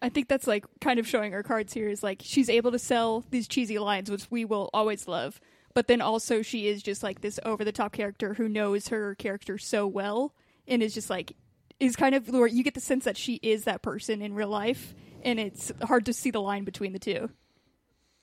I 0.00 0.08
think 0.08 0.28
that's 0.28 0.46
like 0.46 0.64
kind 0.80 1.00
of 1.00 1.08
showing 1.08 1.32
her 1.32 1.42
cards 1.42 1.72
here 1.72 1.88
is 1.88 2.04
like 2.04 2.22
she's 2.24 2.48
able 2.48 2.70
to 2.70 2.78
sell 2.78 3.24
these 3.30 3.48
cheesy 3.48 3.80
lines, 3.80 4.08
which 4.08 4.30
we 4.30 4.44
will 4.44 4.70
always 4.72 5.08
love. 5.08 5.40
But 5.76 5.88
then 5.88 6.00
also 6.00 6.40
she 6.40 6.68
is 6.68 6.82
just 6.82 7.02
like 7.02 7.20
this 7.20 7.38
over 7.44 7.62
the 7.62 7.70
top 7.70 7.92
character 7.92 8.32
who 8.32 8.48
knows 8.48 8.88
her 8.88 9.14
character 9.16 9.58
so 9.58 9.86
well 9.86 10.32
and 10.66 10.82
is 10.82 10.94
just 10.94 11.10
like 11.10 11.36
is 11.78 11.96
kind 11.96 12.14
of 12.14 12.30
where 12.30 12.46
you 12.46 12.64
get 12.64 12.72
the 12.72 12.80
sense 12.80 13.04
that 13.04 13.18
she 13.18 13.34
is 13.42 13.64
that 13.64 13.82
person 13.82 14.22
in 14.22 14.32
real 14.32 14.48
life 14.48 14.94
and 15.22 15.38
it's 15.38 15.70
hard 15.82 16.06
to 16.06 16.14
see 16.14 16.30
the 16.30 16.40
line 16.40 16.64
between 16.64 16.94
the 16.94 16.98
two. 16.98 17.28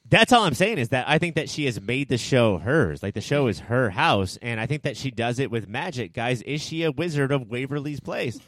That's 0.10 0.34
all 0.34 0.46
I'm 0.46 0.56
saying 0.56 0.80
is 0.80 0.90
that 0.90 1.08
I 1.08 1.20
think 1.20 1.36
that 1.36 1.48
she 1.48 1.66
has 1.66 1.80
made 1.80 2.10
the 2.10 2.18
show 2.18 2.58
hers. 2.58 3.04
Like 3.04 3.14
the 3.14 3.22
show 3.22 3.46
is 3.46 3.60
her 3.60 3.92
house, 3.92 4.40
and 4.42 4.60
I 4.60 4.66
think 4.66 4.82
that 4.82 4.98
she 4.98 5.12
does 5.12 5.38
it 5.38 5.52
with 5.52 5.68
magic. 5.68 6.12
Guys, 6.12 6.42
is 6.42 6.60
she 6.60 6.82
a 6.82 6.92
wizard 6.92 7.32
of 7.32 7.52
Waverly's 7.52 8.00
Place? 8.00 8.40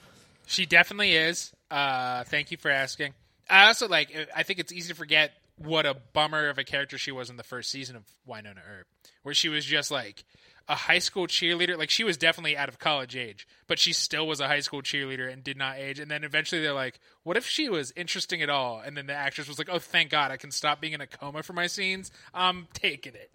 She 0.48 0.66
definitely 0.66 1.14
is. 1.14 1.54
Uh, 1.70 2.24
thank 2.24 2.50
you 2.50 2.58
for 2.58 2.72
asking. 2.72 3.14
I 3.48 3.68
also 3.68 3.88
like. 3.88 4.30
I 4.36 4.42
think 4.42 4.58
it's 4.58 4.74
easy 4.74 4.90
to 4.90 4.96
forget 4.96 5.32
what 5.58 5.86
a 5.86 5.96
bummer 6.14 6.50
of 6.50 6.58
a 6.58 6.64
character 6.64 6.98
she 6.98 7.12
was 7.12 7.30
in 7.30 7.38
the 7.38 7.44
first 7.44 7.72
season 7.72 7.96
of 7.96 8.04
Wynonna 8.28 8.62
Earp, 8.68 8.88
where 9.24 9.34
she 9.34 9.50
was 9.50 9.66
just 9.66 9.92
like 9.92 10.26
a 10.68 10.76
high 10.76 11.00
school 11.00 11.28
cheerleader. 11.28 11.78
Like 11.78 11.90
she 11.90 12.04
was 12.04 12.18
definitely 12.18 12.58
out 12.58 12.70
of 12.70 12.80
college 12.80 13.16
age, 13.16 13.48
but 13.68 13.80
she 13.80 13.94
still 13.94 14.28
was 14.28 14.40
a 14.40 14.48
high 14.48 14.60
school 14.60 14.82
cheerleader 14.82 15.32
and 15.32 15.44
did 15.44 15.58
not 15.58 15.78
age. 15.78 16.00
And 16.00 16.10
then 16.10 16.24
eventually 16.24 16.62
they're 16.62 16.74
like, 16.74 17.00
"What 17.24 17.38
if 17.38 17.46
she 17.46 17.70
was 17.70 17.94
interesting 17.96 18.42
at 18.42 18.50
all?" 18.50 18.80
And 18.80 18.98
then 18.98 19.08
the 19.08 19.14
actress 19.14 19.48
was 19.48 19.58
like, 19.58 19.70
"Oh, 19.70 19.80
thank 19.80 20.10
God, 20.10 20.32
I 20.32 20.38
can 20.38 20.52
stop 20.52 20.82
being 20.82 20.94
in 20.94 21.02
a 21.02 21.08
coma 21.08 21.44
for 21.44 21.54
my 21.54 21.68
scenes. 21.68 22.12
I'm 22.34 22.68
taking 22.74 23.14
it." 23.14 23.32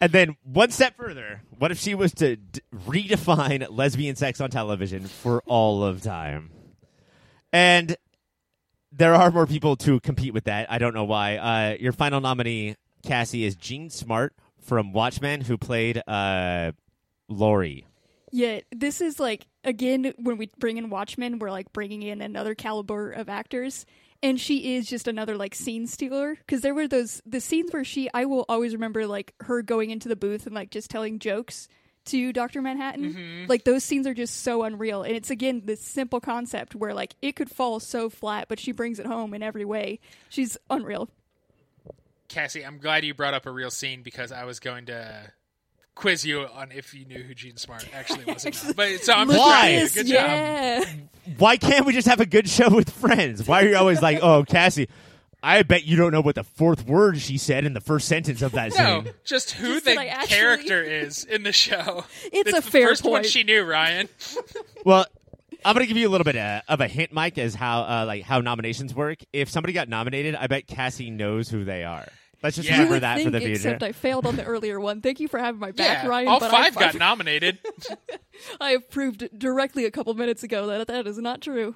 And 0.00 0.12
then 0.12 0.36
one 0.44 0.70
step 0.70 0.96
further, 0.96 1.42
what 1.58 1.72
if 1.72 1.80
she 1.80 1.94
was 1.96 2.12
to 2.14 2.36
d- 2.36 2.60
redefine 2.86 3.66
lesbian 3.70 4.14
sex 4.14 4.40
on 4.40 4.50
television 4.50 5.06
for 5.06 5.42
all 5.46 5.82
of 5.82 6.02
time? 6.02 6.50
And 7.52 7.96
there 8.92 9.14
are 9.14 9.30
more 9.30 9.46
people 9.46 9.76
to 9.76 10.00
compete 10.00 10.34
with 10.34 10.44
that. 10.44 10.70
I 10.70 10.78
don't 10.78 10.94
know 10.94 11.04
why. 11.04 11.36
Uh, 11.36 11.76
your 11.78 11.92
final 11.92 12.20
nominee, 12.20 12.76
Cassie, 13.02 13.44
is 13.44 13.56
Jean 13.56 13.90
Smart 13.90 14.34
from 14.60 14.92
Watchmen, 14.92 15.42
who 15.42 15.58
played 15.58 16.02
uh, 16.06 16.72
Lori. 17.28 17.86
Yeah, 18.30 18.60
this 18.70 19.00
is 19.00 19.18
like 19.18 19.46
again 19.64 20.12
when 20.18 20.36
we 20.36 20.50
bring 20.58 20.76
in 20.76 20.90
Watchmen, 20.90 21.38
we're 21.38 21.50
like 21.50 21.72
bringing 21.72 22.02
in 22.02 22.20
another 22.20 22.54
caliber 22.54 23.10
of 23.10 23.28
actors, 23.28 23.86
and 24.22 24.38
she 24.40 24.76
is 24.76 24.86
just 24.86 25.08
another 25.08 25.36
like 25.36 25.54
scene 25.54 25.86
stealer 25.86 26.34
because 26.34 26.60
there 26.60 26.74
were 26.74 26.88
those 26.88 27.22
the 27.24 27.40
scenes 27.40 27.72
where 27.72 27.84
she 27.84 28.10
I 28.12 28.26
will 28.26 28.44
always 28.48 28.74
remember 28.74 29.06
like 29.06 29.34
her 29.40 29.62
going 29.62 29.90
into 29.90 30.08
the 30.08 30.16
booth 30.16 30.46
and 30.46 30.54
like 30.54 30.70
just 30.70 30.90
telling 30.90 31.18
jokes 31.18 31.68
to 32.08 32.32
Doctor 32.32 32.60
Manhattan. 32.60 33.14
Mm-hmm. 33.14 33.46
Like 33.48 33.64
those 33.64 33.84
scenes 33.84 34.06
are 34.06 34.14
just 34.14 34.42
so 34.42 34.62
unreal, 34.64 35.02
and 35.02 35.14
it's 35.16 35.30
again 35.30 35.62
this 35.64 35.80
simple 35.80 36.20
concept 36.20 36.74
where 36.74 36.94
like 36.94 37.14
it 37.22 37.36
could 37.36 37.50
fall 37.50 37.80
so 37.80 38.10
flat, 38.10 38.46
but 38.48 38.58
she 38.60 38.72
brings 38.72 38.98
it 38.98 39.06
home 39.06 39.34
in 39.34 39.42
every 39.42 39.64
way. 39.64 40.00
She's 40.28 40.56
unreal. 40.70 41.08
Cassie, 42.28 42.64
I'm 42.64 42.78
glad 42.78 43.04
you 43.04 43.14
brought 43.14 43.34
up 43.34 43.46
a 43.46 43.50
real 43.50 43.70
scene 43.70 44.02
because 44.02 44.32
I 44.32 44.44
was 44.44 44.60
going 44.60 44.86
to 44.86 45.32
quiz 45.94 46.24
you 46.24 46.42
on 46.42 46.70
if 46.72 46.94
you 46.94 47.04
knew 47.04 47.22
who 47.22 47.34
Jean 47.34 47.56
Smart 47.56 47.86
actually 47.94 48.24
was. 48.26 48.44
or. 48.44 48.74
But 48.74 49.00
so 49.02 49.14
I'm 49.14 49.28
Look 49.28 49.38
Why? 49.38 49.60
trying. 49.60 49.78
this, 49.80 49.94
Good 49.94 50.06
job. 50.06 50.84
Why 51.38 51.56
can't 51.56 51.86
we 51.86 51.92
just 51.92 52.06
have 52.06 52.20
a 52.20 52.26
good 52.26 52.48
show 52.48 52.68
with 52.68 52.90
friends? 52.90 53.46
Why 53.46 53.62
are 53.64 53.68
you 53.68 53.76
always 53.76 54.00
like, 54.02 54.20
oh, 54.22 54.44
Cassie, 54.44 54.88
I 55.42 55.62
bet 55.62 55.84
you 55.84 55.96
don't 55.96 56.10
know 56.12 56.20
what 56.20 56.34
the 56.34 56.42
fourth 56.44 56.86
word 56.86 57.18
she 57.20 57.38
said 57.38 57.64
in 57.64 57.72
the 57.72 57.80
first 57.80 58.08
sentence 58.08 58.42
of 58.42 58.52
that 58.52 58.70
No, 58.76 59.02
scene. 59.04 59.12
just 59.24 59.52
who 59.52 59.74
Just 59.74 59.84
the 59.84 59.94
that 59.94 60.06
actually- 60.06 60.36
character 60.36 60.82
is 60.84 61.24
in 61.24 61.44
the 61.44 61.52
show. 61.52 62.04
It's 62.32 62.50
That's 62.50 62.58
a 62.58 62.60
the 62.66 62.70
fair 62.70 62.88
first 62.88 63.04
one 63.04 63.22
she 63.24 63.44
knew, 63.44 63.62
Ryan. 63.64 64.08
Well, 64.84 65.06
I'm 65.64 65.74
gonna 65.74 65.86
give 65.86 65.96
you 65.96 66.08
a 66.08 66.10
little 66.10 66.24
bit 66.24 66.36
of 66.36 66.80
a 66.80 66.88
hint, 66.88 67.12
Mike, 67.12 67.38
as 67.38 67.54
how 67.54 67.82
uh, 67.82 68.04
like 68.06 68.22
how 68.24 68.40
nominations 68.40 68.94
work. 68.94 69.18
If 69.32 69.48
somebody 69.48 69.72
got 69.72 69.88
nominated, 69.88 70.34
I 70.34 70.46
bet 70.48 70.66
Cassie 70.66 71.10
knows 71.10 71.48
who 71.48 71.64
they 71.64 71.84
are. 71.84 72.06
Let's 72.42 72.54
just 72.56 72.68
Yeah. 72.68 72.74
Remember 72.76 73.00
that 73.00 73.16
think, 73.16 73.26
for 73.26 73.30
the 73.32 73.40
future. 73.40 73.52
Except 73.54 73.82
I 73.82 73.90
failed 73.92 74.24
on 74.24 74.36
the 74.36 74.44
earlier 74.44 74.78
one. 74.78 75.00
Thank 75.00 75.18
you 75.18 75.26
for 75.26 75.38
having 75.38 75.58
my 75.60 75.72
back, 75.72 76.04
yeah, 76.04 76.08
Ryan. 76.08 76.28
all 76.28 76.38
but 76.38 76.54
I 76.54 76.70
five 76.70 76.74
got 76.76 76.94
nominated. 76.96 77.58
I 78.60 78.70
have 78.70 78.88
proved 78.90 79.28
directly 79.36 79.84
a 79.84 79.90
couple 79.90 80.14
minutes 80.14 80.44
ago 80.44 80.66
that 80.68 80.86
that 80.86 81.06
is 81.08 81.18
not 81.18 81.40
true. 81.40 81.74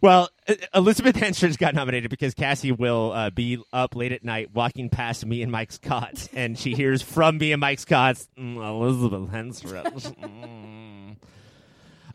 Well, 0.00 0.28
Elizabeth 0.74 1.16
Henstridge 1.20 1.58
got 1.58 1.74
nominated 1.74 2.10
because 2.10 2.34
Cassie 2.34 2.72
will 2.72 3.12
uh, 3.12 3.30
be 3.30 3.62
up 3.72 3.94
late 3.94 4.12
at 4.12 4.24
night 4.24 4.50
walking 4.54 4.88
past 4.88 5.24
me 5.24 5.42
and 5.42 5.50
Mike's 5.50 5.78
cot, 5.78 6.28
and 6.32 6.58
she 6.58 6.74
hears 6.74 7.02
from 7.02 7.38
me 7.38 7.52
and 7.52 7.60
Mike's 7.60 7.84
cot, 7.84 8.16
mm, 8.38 8.56
Elizabeth 8.56 9.30
Henstridge. 9.30 10.14
Mm. 10.26 11.16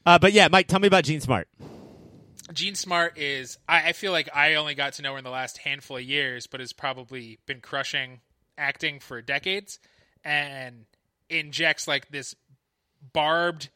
Uh, 0.05 0.17
but 0.17 0.33
yeah, 0.33 0.47
Mike, 0.51 0.67
tell 0.67 0.79
me 0.79 0.87
about 0.87 1.03
Jean 1.03 1.21
Smart. 1.21 1.47
Jean 2.53 2.75
Smart 2.75 3.17
is. 3.17 3.57
I, 3.69 3.89
I 3.89 3.93
feel 3.93 4.11
like 4.11 4.29
I 4.35 4.55
only 4.55 4.73
got 4.73 4.93
to 4.93 5.01
know 5.01 5.13
her 5.13 5.17
in 5.17 5.23
the 5.23 5.29
last 5.29 5.59
handful 5.59 5.97
of 5.97 6.03
years, 6.03 6.47
but 6.47 6.59
has 6.59 6.73
probably 6.73 7.39
been 7.45 7.61
crushing 7.61 8.21
acting 8.57 8.99
for 8.99 9.21
decades, 9.21 9.79
and 10.23 10.85
injects 11.29 11.87
like 11.87 12.09
this 12.09 12.35
barbed 13.13 13.69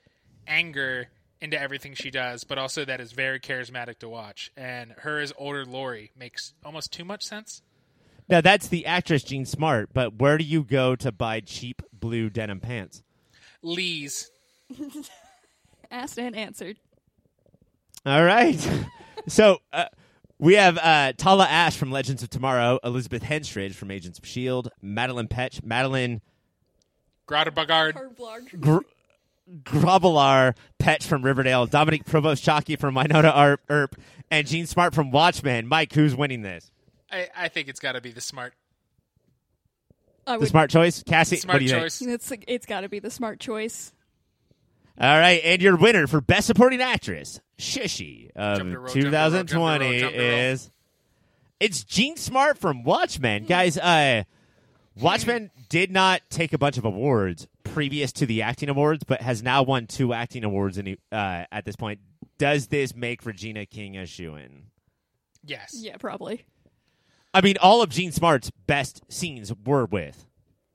anger 0.48 1.08
into 1.46 1.60
everything 1.60 1.94
she 1.94 2.12
does, 2.12 2.44
but 2.44 2.58
also 2.58 2.84
that 2.84 3.00
is 3.00 3.14
very 3.14 3.40
charismatic 3.40 4.00
to 4.00 4.10
watch. 4.10 4.52
And 4.58 4.92
her 5.00 5.20
as 5.20 5.32
older 5.38 5.64
Lori 5.64 6.12
makes 6.18 6.54
almost 6.66 6.92
too 6.92 7.06
much 7.06 7.24
sense. 7.24 7.62
Now 8.28 8.42
that's 8.42 8.68
the 8.68 8.86
actress 8.86 9.24
Jean 9.24 9.46
Smart, 9.46 9.92
but 9.94 10.16
where 10.16 10.38
do 10.38 10.44
you 10.44 10.64
go 10.64 10.96
to 10.98 11.12
buy 11.12 11.40
cheap 11.40 11.82
blue 11.94 12.30
denim 12.30 12.60
pants? 12.60 13.04
Lee's. 13.62 14.30
Asked 15.92 16.18
and 16.18 16.36
answered. 16.36 16.78
All 18.06 18.24
right. 18.24 18.60
so 19.28 19.60
uh, 19.72 19.86
we 20.40 20.56
have 20.56 20.78
uh, 20.80 21.14
Tala 21.14 21.46
Ashe 21.46 21.78
from 21.78 21.92
Legends 21.92 22.24
of 22.24 22.30
Tomorrow, 22.32 22.80
Elizabeth 22.84 23.24
Henstridge 23.24 23.76
from 23.76 23.92
Agents 23.92 24.18
of 24.18 24.26
S.H.I.E.L.D., 24.26 24.70
Madeline 24.82 25.28
Petch, 25.28 25.64
Madeline 25.64 26.22
Grada 27.28 27.52
Bagard. 27.52 27.94
Her 27.94 28.10
blog. 28.10 28.44
Gr- 28.60 28.80
Grobbelaar 29.64 30.56
Petch 30.80 31.04
from 31.04 31.22
Riverdale, 31.24 31.66
Dominique 31.68 32.06
Provost-Chalkley 32.06 32.78
from 32.80 32.96
Wynonna 32.96 33.32
Earp, 33.36 33.62
Earp, 33.70 33.96
and 34.32 34.48
Jean 34.48 34.66
Smart 34.66 34.96
from 34.96 35.12
Watchmen. 35.12 35.68
Mike, 35.68 35.94
who's 35.94 36.16
winning 36.16 36.42
this? 36.42 36.72
I, 37.12 37.30
I 37.36 37.48
think 37.48 37.68
it's 37.68 37.80
got 37.80 37.92
to 37.94 38.02
be 38.02 38.12
the 38.12 38.22
smart, 38.22 38.54
I 40.26 40.34
The 40.34 40.40
would. 40.40 40.50
smart 40.50 40.70
choice? 40.72 41.04
Cassie, 41.04 41.36
smart 41.38 41.56
what 41.56 41.60
do 41.60 41.66
you 41.66 41.72
choice. 41.72 42.02
It's 42.02 42.32
it's 42.48 42.66
got 42.66 42.82
to 42.82 42.90
be 42.90 43.00
the 43.00 43.12
smart 43.12 43.40
choice. 43.40 43.94
All 45.00 45.20
right, 45.20 45.42
and 45.44 45.62
your 45.62 45.76
winner 45.76 46.08
for 46.08 46.22
Best 46.22 46.48
Supporting 46.48 46.82
Actress, 46.82 47.42
Shushie 47.60 48.32
of 48.36 48.60
Jump 48.60 48.72
to 48.72 48.80
roll, 48.80 48.88
jump 48.88 49.12
to 49.12 49.12
roll, 49.12 49.30
jump 49.32 49.50
to 49.50 49.56
roll, 49.58 49.68
2020 49.78 50.00
jump 50.00 50.14
to 50.14 50.20
roll. 50.20 50.30
is... 50.30 50.72
It's 51.60 51.84
Jean 51.86 52.18
Smart 52.18 52.58
from 52.58 52.84
Watchmen. 52.84 53.46
Guys, 53.46 53.78
uh, 53.78 54.24
Watchmen 55.00 55.52
did 55.70 55.92
not 55.92 56.22
take 56.30 56.54
a 56.54 56.58
bunch 56.58 56.78
of 56.78 56.86
awards 56.86 57.48
previous 57.64 58.12
to 58.14 58.26
the 58.26 58.42
acting 58.42 58.70
awards, 58.70 59.04
but 59.04 59.22
has 59.22 59.44
now 59.44 59.62
won 59.64 59.88
two 59.88 60.14
acting 60.14 60.44
awards 60.44 60.78
in, 60.78 60.98
uh, 61.12 61.44
at 61.52 61.66
this 61.66 61.76
point. 61.76 62.00
Does 62.38 62.68
this 62.68 62.96
make 62.96 63.26
Regina 63.26 63.66
King 63.66 63.98
a 63.98 64.06
shoe 64.06 64.36
in? 64.36 64.64
Yes. 65.44 65.76
Yeah, 65.78 65.98
probably. 65.98 66.46
I 67.34 67.42
mean, 67.42 67.56
all 67.62 67.82
of 67.82 67.90
Jean 67.90 68.12
Smart's 68.12 68.50
best 68.68 69.02
scenes 69.10 69.52
were 69.66 69.86
with 69.86 70.26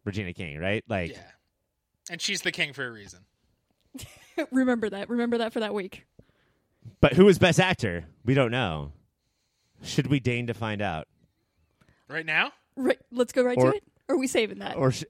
Regina 0.05 0.33
King, 0.35 0.59
right? 0.59 0.85
Like, 0.89 1.12
Yeah. 1.12 1.23
And 2.11 2.21
she's 2.21 2.43
the 2.43 2.53
king 2.53 2.73
for 2.73 2.85
a 2.87 2.91
reason. 2.91 3.21
Remember 4.51 4.91
that. 4.91 5.09
Remember 5.09 5.39
that 5.39 5.53
for 5.53 5.61
that 5.61 5.73
week. 5.75 6.07
but 7.01 7.12
who 7.14 7.29
is 7.29 7.39
best 7.39 7.61
actor? 7.61 8.05
We 8.25 8.35
don't 8.35 8.51
know. 8.51 8.93
Should 9.83 10.09
we 10.09 10.21
deign 10.21 10.47
to 10.49 10.55
find 10.55 10.83
out, 10.83 11.07
Right 12.09 12.27
now? 12.27 12.53
Right. 12.77 12.99
Let's 13.12 13.33
go 13.33 13.43
right 13.43 13.57
Or- 13.57 13.71
to 13.71 13.77
it. 13.77 13.85
Or 14.11 14.14
are 14.14 14.18
we 14.18 14.26
saving 14.26 14.58
that? 14.58 14.76
or 14.76 14.90
sh- 14.90 15.04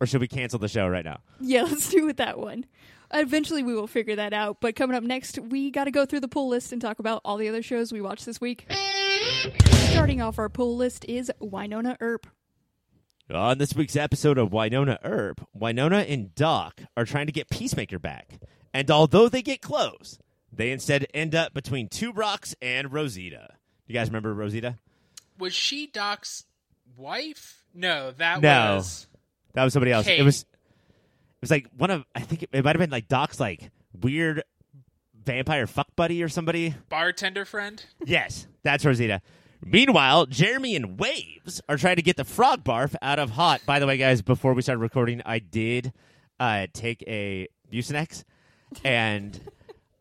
or 0.00 0.06
should 0.06 0.20
we 0.20 0.28
cancel 0.28 0.58
the 0.58 0.68
show 0.68 0.86
right 0.86 1.04
now? 1.04 1.20
Yeah, 1.40 1.62
let's 1.70 1.88
do 1.88 2.04
with 2.04 2.18
that 2.18 2.38
one. 2.38 2.66
Eventually, 3.12 3.62
we 3.62 3.74
will 3.74 3.86
figure 3.86 4.16
that 4.16 4.34
out. 4.34 4.58
But 4.60 4.76
coming 4.76 4.94
up 4.96 5.02
next, 5.02 5.38
we 5.38 5.70
got 5.70 5.84
to 5.84 5.90
go 5.90 6.04
through 6.04 6.20
the 6.20 6.28
pull 6.28 6.48
list 6.48 6.72
and 6.72 6.82
talk 6.82 6.98
about 6.98 7.22
all 7.24 7.38
the 7.38 7.48
other 7.48 7.62
shows 7.62 7.90
we 7.92 8.02
watched 8.02 8.26
this 8.26 8.38
week. 8.40 8.66
Starting 9.90 10.20
off 10.20 10.38
our 10.38 10.48
pull 10.50 10.76
list 10.76 11.06
is 11.06 11.32
Wynonna 11.40 11.96
Earp. 12.00 12.26
On 13.32 13.56
this 13.56 13.74
week's 13.74 13.96
episode 13.96 14.36
of 14.36 14.50
Wynonna 14.50 14.98
Earp, 15.02 15.46
Wynonna 15.58 16.10
and 16.12 16.34
Doc 16.34 16.82
are 16.96 17.06
trying 17.06 17.26
to 17.26 17.32
get 17.32 17.48
Peacemaker 17.48 17.98
back. 17.98 18.38
And 18.74 18.90
although 18.90 19.30
they 19.30 19.40
get 19.40 19.62
close, 19.62 20.18
they 20.52 20.70
instead 20.70 21.06
end 21.14 21.34
up 21.34 21.54
between 21.54 21.88
Two 21.88 22.12
Rocks 22.12 22.54
and 22.60 22.92
Rosita. 22.92 23.54
You 23.86 23.94
guys 23.94 24.08
remember 24.08 24.34
Rosita? 24.34 24.78
Was 25.38 25.54
she 25.54 25.86
Doc's 25.86 26.44
wife? 26.96 27.63
No, 27.74 28.12
that 28.12 28.40
No. 28.40 28.76
was. 28.76 29.06
That 29.54 29.64
was 29.64 29.72
somebody 29.72 29.92
else. 29.92 30.06
Kate. 30.06 30.18
It 30.18 30.22
was 30.22 30.42
it 30.42 30.46
was 31.40 31.50
like 31.50 31.66
one 31.76 31.90
of 31.90 32.04
I 32.14 32.20
think 32.20 32.44
it, 32.44 32.50
it 32.52 32.64
might 32.64 32.74
have 32.76 32.80
been 32.80 32.90
like 32.90 33.08
Doc's 33.08 33.38
like 33.38 33.70
weird 34.00 34.42
vampire 35.24 35.66
fuck 35.66 35.88
buddy 35.96 36.22
or 36.22 36.28
somebody. 36.28 36.74
Bartender 36.88 37.44
friend? 37.44 37.84
Yes, 38.04 38.46
that's 38.62 38.84
Rosita. 38.84 39.20
Meanwhile, 39.64 40.26
Jeremy 40.26 40.76
and 40.76 40.98
Waves 41.00 41.60
are 41.68 41.76
trying 41.78 41.96
to 41.96 42.02
get 42.02 42.16
the 42.16 42.24
frog 42.24 42.64
barf 42.64 42.94
out 43.00 43.18
of 43.18 43.30
Haught. 43.30 43.64
By 43.64 43.78
the 43.78 43.86
way, 43.86 43.96
guys, 43.96 44.20
before 44.20 44.52
we 44.52 44.60
started 44.62 44.80
recording, 44.80 45.22
I 45.24 45.38
did 45.38 45.92
uh, 46.38 46.66
take 46.74 47.02
a 47.06 47.48
Mucinex, 47.72 48.24
and 48.84 49.40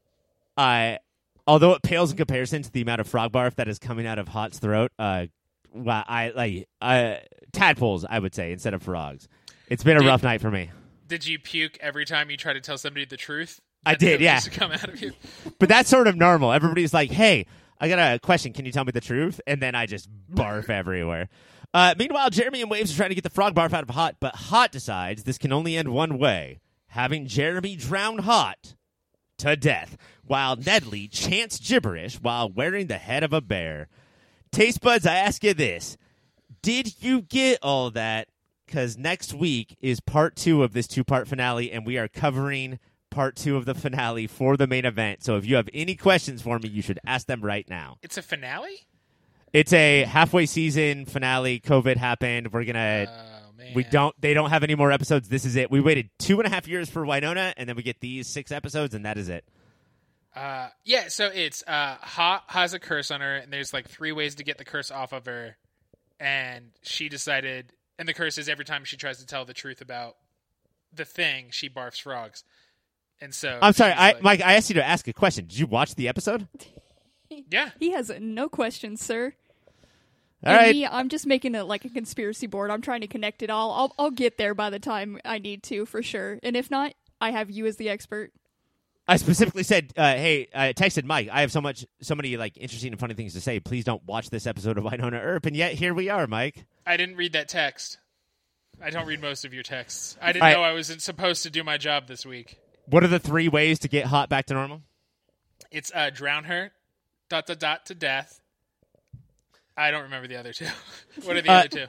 I, 0.57 0.99
although 1.47 1.71
it 1.73 1.81
pales 1.81 2.11
in 2.11 2.17
comparison 2.17 2.61
to 2.63 2.71
the 2.71 2.81
amount 2.81 2.99
of 3.01 3.07
frog 3.07 3.31
barf 3.31 3.55
that 3.55 3.69
is 3.69 3.79
coming 3.79 4.05
out 4.05 4.19
of 4.19 4.27
Haught's 4.27 4.59
throat, 4.59 4.91
uh, 4.99 5.27
well, 5.73 6.03
I 6.07 6.29
like 6.35 6.67
uh, 6.81 7.15
tadpoles, 7.53 8.03
I 8.09 8.19
would 8.19 8.35
say, 8.35 8.51
instead 8.51 8.73
of 8.73 8.83
frogs. 8.83 9.27
It's 9.69 9.83
been 9.83 9.97
a 9.97 10.01
Did- 10.01 10.07
rough 10.07 10.23
night 10.23 10.41
for 10.41 10.51
me. 10.51 10.71
Did 11.07 11.25
you 11.27 11.37
puke 11.39 11.77
every 11.79 12.05
time 12.05 12.29
you 12.31 12.37
try 12.37 12.53
to 12.53 12.61
tell 12.61 12.77
somebody 12.77 13.05
the 13.05 13.17
truth? 13.17 13.59
I 13.85 13.95
did, 13.95 14.21
yeah. 14.21 14.39
to 14.39 14.49
come 14.49 14.71
out 14.71 14.87
of 14.87 15.01
you. 15.01 15.11
But 15.59 15.69
that's 15.69 15.89
sort 15.89 16.07
of 16.07 16.15
normal. 16.15 16.51
Everybody's 16.53 16.93
like, 16.93 17.11
"Hey, 17.11 17.45
I 17.79 17.89
got 17.89 17.99
a 17.99 18.19
question. 18.19 18.53
Can 18.53 18.65
you 18.65 18.71
tell 18.71 18.85
me 18.85 18.91
the 18.91 19.01
truth?" 19.01 19.39
And 19.45 19.61
then 19.61 19.75
I 19.75 19.85
just 19.85 20.09
barf 20.33 20.69
everywhere. 20.69 21.29
Uh, 21.73 21.93
meanwhile, 21.97 22.29
Jeremy 22.29 22.61
and 22.61 22.71
Waves 22.71 22.93
are 22.93 22.95
trying 22.95 23.09
to 23.09 23.15
get 23.15 23.23
the 23.25 23.29
frog 23.29 23.53
barf 23.55 23.73
out 23.73 23.83
of 23.83 23.89
Haught, 23.89 24.15
but 24.19 24.35
Haught 24.35 24.71
decides 24.71 25.23
this 25.23 25.37
can 25.37 25.51
only 25.51 25.75
end 25.75 25.89
one 25.89 26.17
way: 26.17 26.59
having 26.87 27.27
Jeremy 27.27 27.75
drown 27.75 28.19
Haught 28.19 28.75
to 29.39 29.55
death, 29.57 29.97
while 30.23 30.55
Nedley 30.55 31.09
chants 31.11 31.59
gibberish 31.59 32.15
while 32.21 32.49
wearing 32.49 32.87
the 32.87 32.97
head 32.97 33.23
of 33.23 33.33
a 33.33 33.41
bear. 33.41 33.89
Taste 34.51 34.81
buds, 34.81 35.05
I 35.05 35.15
ask 35.15 35.43
you 35.43 35.53
this: 35.53 35.97
Did 36.63 37.03
you 37.03 37.21
get 37.21 37.59
all 37.61 37.91
that? 37.91 38.29
Because 38.65 38.97
next 38.97 39.33
week 39.33 39.77
is 39.81 39.99
part 39.99 40.35
two 40.35 40.63
of 40.63 40.73
this 40.73 40.87
two-part 40.87 41.27
finale, 41.27 41.71
and 41.71 41.85
we 41.85 41.97
are 41.97 42.07
covering 42.07 42.79
part 43.11 43.35
two 43.35 43.57
of 43.57 43.65
the 43.65 43.75
finale 43.75 44.25
for 44.25 44.57
the 44.57 44.65
main 44.65 44.85
event. 44.85 45.23
So 45.23 45.35
if 45.35 45.45
you 45.45 45.57
have 45.57 45.69
any 45.73 45.95
questions 45.95 46.41
for 46.41 46.57
me, 46.57 46.69
you 46.69 46.81
should 46.81 46.99
ask 47.05 47.27
them 47.27 47.41
right 47.41 47.69
now. 47.69 47.97
It's 48.01 48.17
a 48.17 48.21
finale? 48.23 48.87
It's 49.51 49.73
a 49.73 50.05
halfway 50.05 50.47
season 50.47 51.05
finale. 51.05 51.59
COVID 51.59 51.97
happened. 51.97 52.51
We're 52.51 52.63
gonna. 52.63 53.05
Oh, 53.07 53.51
man. 53.55 53.73
we 53.75 53.83
don't. 53.83 54.19
They 54.19 54.33
don't 54.33 54.49
have 54.49 54.63
any 54.63 54.73
more 54.73 54.91
episodes. 54.91 55.29
This 55.29 55.45
is 55.45 55.55
it. 55.55 55.69
We 55.69 55.79
waited 55.81 56.09
two 56.17 56.39
and 56.39 56.47
a 56.47 56.49
half 56.49 56.67
years 56.67 56.89
for 56.89 57.05
Wynonna, 57.05 57.53
and 57.57 57.69
then 57.69 57.75
we 57.75 57.83
get 57.83 57.99
these 57.99 58.27
six 58.27 58.51
episodes, 58.51 58.95
and 58.95 59.05
that 59.05 59.17
is 59.17 59.29
it. 59.29 59.45
Uh, 60.35 60.69
yeah, 60.83 61.09
so 61.09 61.27
it's 61.27 61.63
uh, 61.67 61.97
Ha 62.01 62.43
has 62.47 62.73
a 62.73 62.79
curse 62.79 63.11
on 63.11 63.21
her, 63.21 63.35
and 63.35 63.53
there's 63.53 63.73
like 63.73 63.87
three 63.87 64.11
ways 64.11 64.35
to 64.35 64.43
get 64.43 64.57
the 64.57 64.65
curse 64.65 64.89
off 64.89 65.13
of 65.13 65.27
her. 65.27 65.57
And 66.23 66.71
she 66.83 67.09
decided, 67.09 67.73
and 67.99 68.07
the 68.07 68.13
curse 68.13 68.37
is 68.37 68.47
every 68.47 68.63
time 68.63 68.85
she 68.85 68.95
tries 68.95 69.17
to 69.19 69.25
tell 69.25 69.43
the 69.43 69.53
truth 69.53 69.81
about 69.81 70.15
the 70.93 71.03
thing, 71.03 71.47
she 71.51 71.69
barfs 71.69 71.99
frogs. 72.01 72.45
And 73.19 73.33
so 73.35 73.59
I'm 73.61 73.73
sorry, 73.73 73.91
I, 73.91 74.13
like- 74.13 74.21
Mike. 74.23 74.41
I 74.41 74.53
asked 74.53 74.69
you 74.69 74.75
to 74.75 74.85
ask 74.87 75.05
a 75.09 75.13
question. 75.13 75.47
Did 75.47 75.59
you 75.59 75.67
watch 75.67 75.95
the 75.95 76.07
episode? 76.07 76.47
Yeah, 77.49 77.71
He 77.79 77.91
has 77.93 78.11
no 78.21 78.47
questions, 78.47 79.01
sir. 79.03 79.33
All 80.45 80.51
and 80.51 80.55
right. 80.55 80.71
me, 80.75 80.85
I'm 80.85 81.09
just 81.09 81.25
making 81.25 81.55
it 81.55 81.63
like 81.63 81.83
a 81.83 81.89
conspiracy 81.89 82.45
board. 82.45 82.69
I'm 82.69 82.81
trying 82.81 83.01
to 83.01 83.07
connect 83.07 83.41
it 83.41 83.49
all. 83.49 83.71
I'll, 83.71 83.95
I'll 83.97 84.11
get 84.11 84.37
there 84.37 84.53
by 84.53 84.69
the 84.69 84.77
time 84.77 85.17
I 85.25 85.39
need 85.39 85.63
to, 85.63 85.87
for 85.87 86.03
sure. 86.03 86.37
And 86.43 86.55
if 86.55 86.69
not, 86.69 86.93
I 87.19 87.31
have 87.31 87.49
you 87.49 87.65
as 87.65 87.77
the 87.77 87.89
expert. 87.89 88.31
I 89.07 89.17
specifically 89.17 89.63
said, 89.63 89.91
uh, 89.97 90.13
"Hey, 90.13 90.47
I 90.55 90.71
texted 90.73 91.03
Mike. 91.03 91.27
I 91.31 91.41
have 91.41 91.51
so 91.51 91.59
much, 91.61 91.85
so 92.01 92.15
many 92.15 92.37
like 92.37 92.55
interesting 92.57 92.91
and 92.93 92.99
funny 92.99 93.13
things 93.15 93.33
to 93.33 93.41
say. 93.41 93.59
Please 93.59 93.83
don't 93.83 94.03
watch 94.05 94.29
this 94.29 94.47
episode 94.47 94.77
of 94.77 94.83
Wynonna 94.85 95.21
Earp." 95.21 95.45
And 95.45 95.55
yet 95.55 95.73
here 95.73 95.93
we 95.93 96.09
are, 96.09 96.25
Mike. 96.27 96.65
I 96.85 96.95
didn't 96.97 97.17
read 97.17 97.33
that 97.33 97.49
text. 97.49 97.97
I 98.81 98.89
don't 98.89 99.05
read 99.05 99.21
most 99.21 99.45
of 99.45 99.53
your 99.53 99.63
texts. 99.63 100.17
I 100.21 100.31
didn't 100.31 100.43
I- 100.43 100.53
know 100.53 100.63
I 100.63 100.73
wasn't 100.73 101.01
supposed 101.01 101.43
to 101.43 101.49
do 101.49 101.63
my 101.63 101.77
job 101.77 102.07
this 102.07 102.25
week. 102.25 102.59
What 102.85 103.03
are 103.03 103.07
the 103.07 103.19
three 103.19 103.47
ways 103.47 103.79
to 103.79 103.87
get 103.87 104.05
Haught 104.07 104.29
back 104.29 104.45
to 104.47 104.53
normal? 104.53 104.81
It's 105.71 105.91
uh, 105.93 106.09
drown 106.09 106.45
her, 106.45 106.71
dot 107.29 107.45
dot 107.45 107.59
dot 107.59 107.85
to 107.87 107.95
death. 107.95 108.39
I 109.75 109.91
don't 109.91 110.03
remember 110.03 110.27
the 110.27 110.35
other 110.37 110.53
two. 110.53 110.67
what 111.23 111.35
are 111.35 111.41
the 111.41 111.49
Uh, 111.49 111.53
other 111.59 111.67
two? 111.67 111.85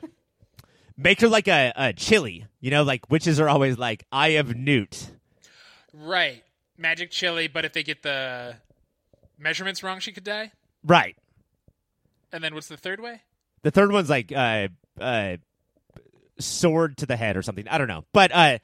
Make 0.97 1.21
her 1.21 1.29
like 1.29 1.49
a, 1.49 1.73
a 1.77 1.93
chili. 1.93 2.47
You 2.61 2.71
know, 2.71 2.83
like 2.83 3.11
witches 3.11 3.39
are 3.41 3.49
always 3.49 3.77
like, 3.79 4.05
"I 4.13 4.31
have 4.33 4.55
newt." 4.57 5.11
Right, 5.93 6.43
magic 6.77 7.11
chili. 7.11 7.49
But 7.49 7.65
if 7.65 7.73
they 7.73 7.83
get 7.83 8.03
the 8.03 8.57
measurements 9.39 9.83
wrong, 9.83 10.01
she 10.01 10.13
could 10.13 10.25
die. 10.25 10.53
Right. 10.85 11.17
And 12.33 12.43
then 12.43 12.55
what's 12.55 12.69
the 12.69 12.77
third 12.77 13.01
way? 13.01 13.23
The 13.63 13.71
third 13.71 13.93
one's 13.93 14.11
like 14.11 14.33
uh, 14.33 14.69
uh, 15.01 15.37
sword 16.39 16.97
to 16.99 17.07
the 17.07 17.17
head 17.17 17.37
or 17.37 17.43
something. 17.43 17.67
I 17.69 17.79
don't 17.79 17.89
know, 17.89 18.05
but 18.13 18.31
uh, 18.33 18.59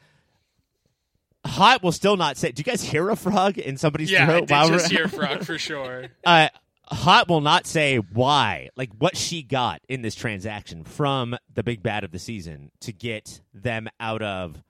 Haught 1.46 1.82
will 1.82 1.92
still 1.92 2.16
not 2.16 2.36
say. 2.36 2.52
Do 2.52 2.60
you 2.60 2.64
guys 2.64 2.82
hear 2.82 3.08
a 3.08 3.16
frog 3.16 3.56
in 3.58 3.76
somebody's 3.78 4.10
Yeah, 4.10 4.24
I 4.24 4.26
throat? 4.26 4.40
did 4.48 4.50
while 4.50 4.68
just 4.68 4.90
we're- 4.90 4.96
hear 4.98 5.08
frog 5.18 5.44
for 5.44 5.56
sure. 5.58 6.06
uh, 6.26 6.48
Haught 6.84 7.28
will 7.28 7.40
not 7.40 7.66
say 7.66 7.96
why, 7.96 8.68
like 8.76 8.90
what 8.98 9.16
she 9.16 9.42
got 9.42 9.80
in 9.88 10.02
this 10.02 10.14
transaction 10.14 10.84
from 10.84 11.36
the 11.54 11.62
big 11.62 11.82
bad 11.82 12.04
of 12.04 12.10
the 12.10 12.18
season 12.18 12.70
to 12.80 12.92
get 12.92 13.40
them 13.54 13.88
out 14.00 14.20
of 14.22 14.62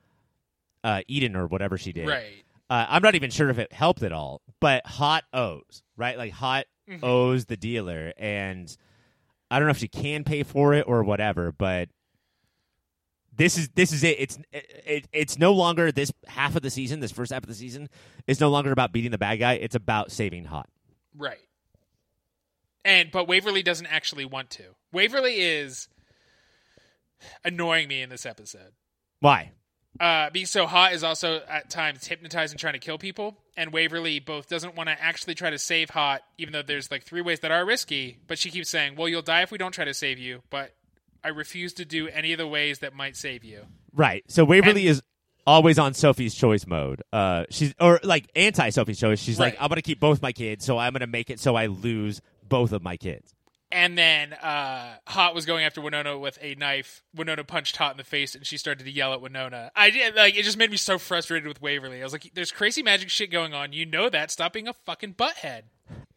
uh, 0.83 1.01
Eden 1.07 1.35
or 1.35 1.47
whatever 1.47 1.77
she 1.77 1.91
did. 1.91 2.07
Right. 2.07 2.43
Uh, 2.71 2.85
I'm 2.87 3.01
not 3.01 3.15
even 3.15 3.29
sure 3.31 3.49
if 3.49 3.59
it 3.59 3.73
helped 3.73 4.01
at 4.01 4.13
all, 4.13 4.41
but 4.61 4.85
Haught 4.85 5.25
owes, 5.33 5.83
right? 5.97 6.17
Like 6.17 6.31
Haught 6.31 6.67
Mhm. 6.87 7.03
owes 7.03 7.45
the 7.47 7.57
dealer, 7.57 8.13
and 8.17 8.73
I 9.49 9.59
don't 9.59 9.67
know 9.67 9.71
if 9.71 9.77
she 9.79 9.89
can 9.89 10.23
pay 10.23 10.43
for 10.43 10.73
it 10.73 10.85
or 10.87 11.03
whatever, 11.03 11.51
but 11.51 11.89
this 13.35 13.57
is 13.57 13.67
this 13.75 13.91
is 13.91 14.05
it. 14.05 14.17
It's 14.21 14.39
it, 14.53 15.07
it's 15.11 15.37
no 15.37 15.51
longer 15.51 15.91
this 15.91 16.13
half 16.27 16.55
of 16.55 16.61
the 16.61 16.69
season. 16.69 17.01
This 17.01 17.11
first 17.11 17.33
half 17.33 17.43
of 17.43 17.49
the 17.49 17.55
season 17.55 17.89
is 18.25 18.39
no 18.39 18.49
longer 18.49 18.71
about 18.71 18.93
beating 18.93 19.11
the 19.11 19.17
bad 19.17 19.35
guy. 19.39 19.53
It's 19.55 19.75
about 19.75 20.09
saving 20.09 20.45
Haught. 20.45 20.69
Right. 21.13 21.39
And 22.85 23.11
but 23.11 23.27
Waverly 23.27 23.63
doesn't 23.63 23.87
actually 23.87 24.23
want 24.23 24.49
to. 24.51 24.75
Waverly 24.93 25.41
is 25.41 25.89
annoying 27.43 27.89
me 27.89 28.01
in 28.01 28.09
this 28.09 28.25
episode. 28.25 28.71
Why? 29.19 29.51
Uh, 30.01 30.31
being 30.31 30.47
so 30.47 30.65
Haught 30.65 30.93
is 30.93 31.03
also 31.03 31.41
at 31.47 31.69
times 31.69 32.07
hypnotized 32.07 32.51
and 32.53 32.59
trying 32.59 32.73
to 32.73 32.79
kill 32.79 32.97
people. 32.97 33.37
And 33.55 33.71
Waverly 33.71 34.19
both 34.19 34.49
doesn't 34.49 34.75
want 34.75 34.89
to 34.89 34.99
actually 34.99 35.35
try 35.35 35.51
to 35.51 35.59
save 35.59 35.91
Haught, 35.91 36.23
even 36.39 36.53
though 36.53 36.63
there's 36.63 36.89
like 36.89 37.03
three 37.03 37.21
ways 37.21 37.41
that 37.41 37.51
are 37.51 37.63
risky. 37.63 38.17
But 38.25 38.39
she 38.39 38.49
keeps 38.49 38.67
saying, 38.67 38.95
"Well, 38.95 39.07
you'll 39.07 39.21
die 39.21 39.43
if 39.43 39.51
we 39.51 39.59
don't 39.59 39.73
try 39.73 39.85
to 39.85 39.93
save 39.93 40.17
you." 40.17 40.41
But 40.49 40.73
I 41.23 41.27
refuse 41.27 41.73
to 41.73 41.85
do 41.85 42.07
any 42.07 42.33
of 42.33 42.39
the 42.39 42.47
ways 42.47 42.79
that 42.79 42.95
might 42.95 43.15
save 43.15 43.43
you. 43.43 43.67
Right. 43.93 44.23
So 44.27 44.43
Waverly 44.43 44.87
is 44.87 45.03
always 45.45 45.77
on 45.77 45.93
Sophie's 45.93 46.33
choice 46.33 46.65
mode. 46.65 47.03
Uh, 47.13 47.45
she's 47.51 47.75
or 47.79 47.99
like 48.03 48.27
anti 48.35 48.71
Sophie's 48.71 48.99
choice. 48.99 49.19
She's 49.19 49.39
like, 49.39 49.55
I'm 49.59 49.69
gonna 49.69 49.83
keep 49.83 49.99
both 49.99 50.19
my 50.19 50.31
kids, 50.31 50.65
so 50.65 50.79
I'm 50.79 50.93
gonna 50.93 51.05
make 51.05 51.29
it 51.29 51.39
so 51.39 51.55
I 51.55 51.67
lose 51.67 52.21
both 52.49 52.71
of 52.71 52.81
my 52.81 52.97
kids. 52.97 53.35
And 53.71 53.97
then 53.97 54.33
uh, 54.33 54.95
Haught 55.07 55.33
was 55.33 55.45
going 55.45 55.63
after 55.63 55.79
Wynonna 55.81 56.19
with 56.19 56.37
a 56.41 56.55
knife. 56.55 57.03
Wynonna 57.15 57.45
punched 57.47 57.77
Hot 57.77 57.91
in 57.91 57.97
the 57.97 58.03
face, 58.03 58.35
and 58.35 58.45
she 58.45 58.57
started 58.57 58.83
to 58.83 58.91
yell 58.91 59.13
at 59.13 59.21
Wynonna. 59.21 59.69
I 59.75 59.89
did 59.89 60.15
like 60.15 60.35
it. 60.37 60.43
Just 60.43 60.57
made 60.57 60.71
me 60.71 60.77
so 60.77 60.97
frustrated 60.97 61.47
with 61.47 61.61
Waverly. 61.61 62.01
I 62.01 62.03
was 62.03 62.11
like, 62.13 62.31
"There's 62.33 62.51
crazy 62.51 62.83
magic 62.83 63.09
shit 63.09 63.31
going 63.31 63.53
on. 63.53 63.73
You 63.73 63.85
know 63.85 64.09
that. 64.09 64.31
Stop 64.31 64.53
being 64.53 64.67
a 64.67 64.73
fucking 64.85 65.13
butthead." 65.13 65.63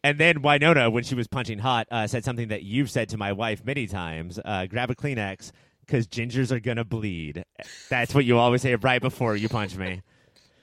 And 0.03 0.17
then 0.17 0.41
Wynonna, 0.41 0.91
when 0.91 1.03
she 1.03 1.15
was 1.15 1.27
punching 1.27 1.59
Haught, 1.59 1.87
uh, 1.91 2.07
said 2.07 2.23
something 2.25 2.49
that 2.49 2.63
you've 2.63 2.91
said 2.91 3.09
to 3.09 3.17
my 3.17 3.31
wife 3.33 3.63
many 3.65 3.87
times: 3.87 4.39
uh, 4.43 4.65
"Grab 4.65 4.89
a 4.91 4.95
Kleenex, 4.95 5.51
because 5.85 6.07
gingers 6.07 6.51
are 6.51 6.59
gonna 6.59 6.83
bleed. 6.83 7.43
That's 7.89 8.13
what 8.13 8.25
you 8.25 8.37
always 8.37 8.61
say 8.61 8.75
right 8.75 9.01
before 9.01 9.35
you 9.35 9.47
punch 9.49 9.75
me. 9.75 10.01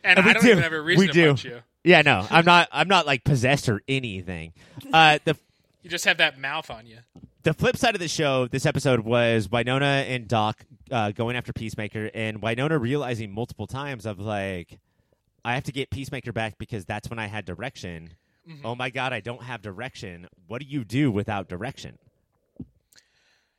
And, 0.04 0.18
And 0.18 0.24
we 0.26 0.30
I 0.30 0.34
don't 0.34 0.42
do. 0.42 0.50
even 0.50 0.62
have 0.62 0.72
a 0.72 0.80
reason 0.80 1.00
We 1.00 1.06
to 1.08 1.12
do. 1.12 1.26
punch 1.28 1.44
you. 1.44 1.60
Yeah, 1.84 2.02
no, 2.02 2.26
I'm 2.30 2.44
not. 2.44 2.68
I'm 2.70 2.86
not 2.88 3.06
like 3.06 3.24
possessed 3.24 3.68
or 3.68 3.80
anything. 3.88 4.52
Uh, 4.92 5.18
the 5.24 5.36
You 5.82 5.90
just 5.90 6.04
have 6.04 6.18
that 6.18 6.38
mouth 6.38 6.70
on 6.70 6.86
you. 6.86 6.98
the 7.42 7.52
flip 7.54 7.76
side 7.76 7.94
of 7.94 8.00
the 8.00 8.08
show, 8.08 8.46
this 8.46 8.66
episode 8.66 9.00
was 9.00 9.48
Wynonna 9.48 10.08
and 10.08 10.28
Doc 10.28 10.64
uh, 10.90 11.10
going 11.10 11.36
after 11.36 11.52
Peacemaker, 11.52 12.10
and 12.14 12.40
Wynonna 12.40 12.80
realizing 12.80 13.32
multiple 13.32 13.66
times 13.66 14.06
of 14.06 14.20
like, 14.20 14.78
I 15.44 15.54
have 15.54 15.64
to 15.64 15.72
get 15.72 15.90
Peacemaker 15.90 16.32
back 16.32 16.56
because 16.58 16.84
that's 16.84 17.10
when 17.10 17.18
I 17.18 17.26
had 17.26 17.44
direction. 17.44 18.10
Oh 18.64 18.74
my 18.74 18.90
god, 18.90 19.12
I 19.12 19.20
don't 19.20 19.44
have 19.44 19.62
direction. 19.62 20.26
What 20.48 20.60
do 20.60 20.66
you 20.66 20.84
do 20.84 21.12
without 21.12 21.48
direction? 21.48 21.98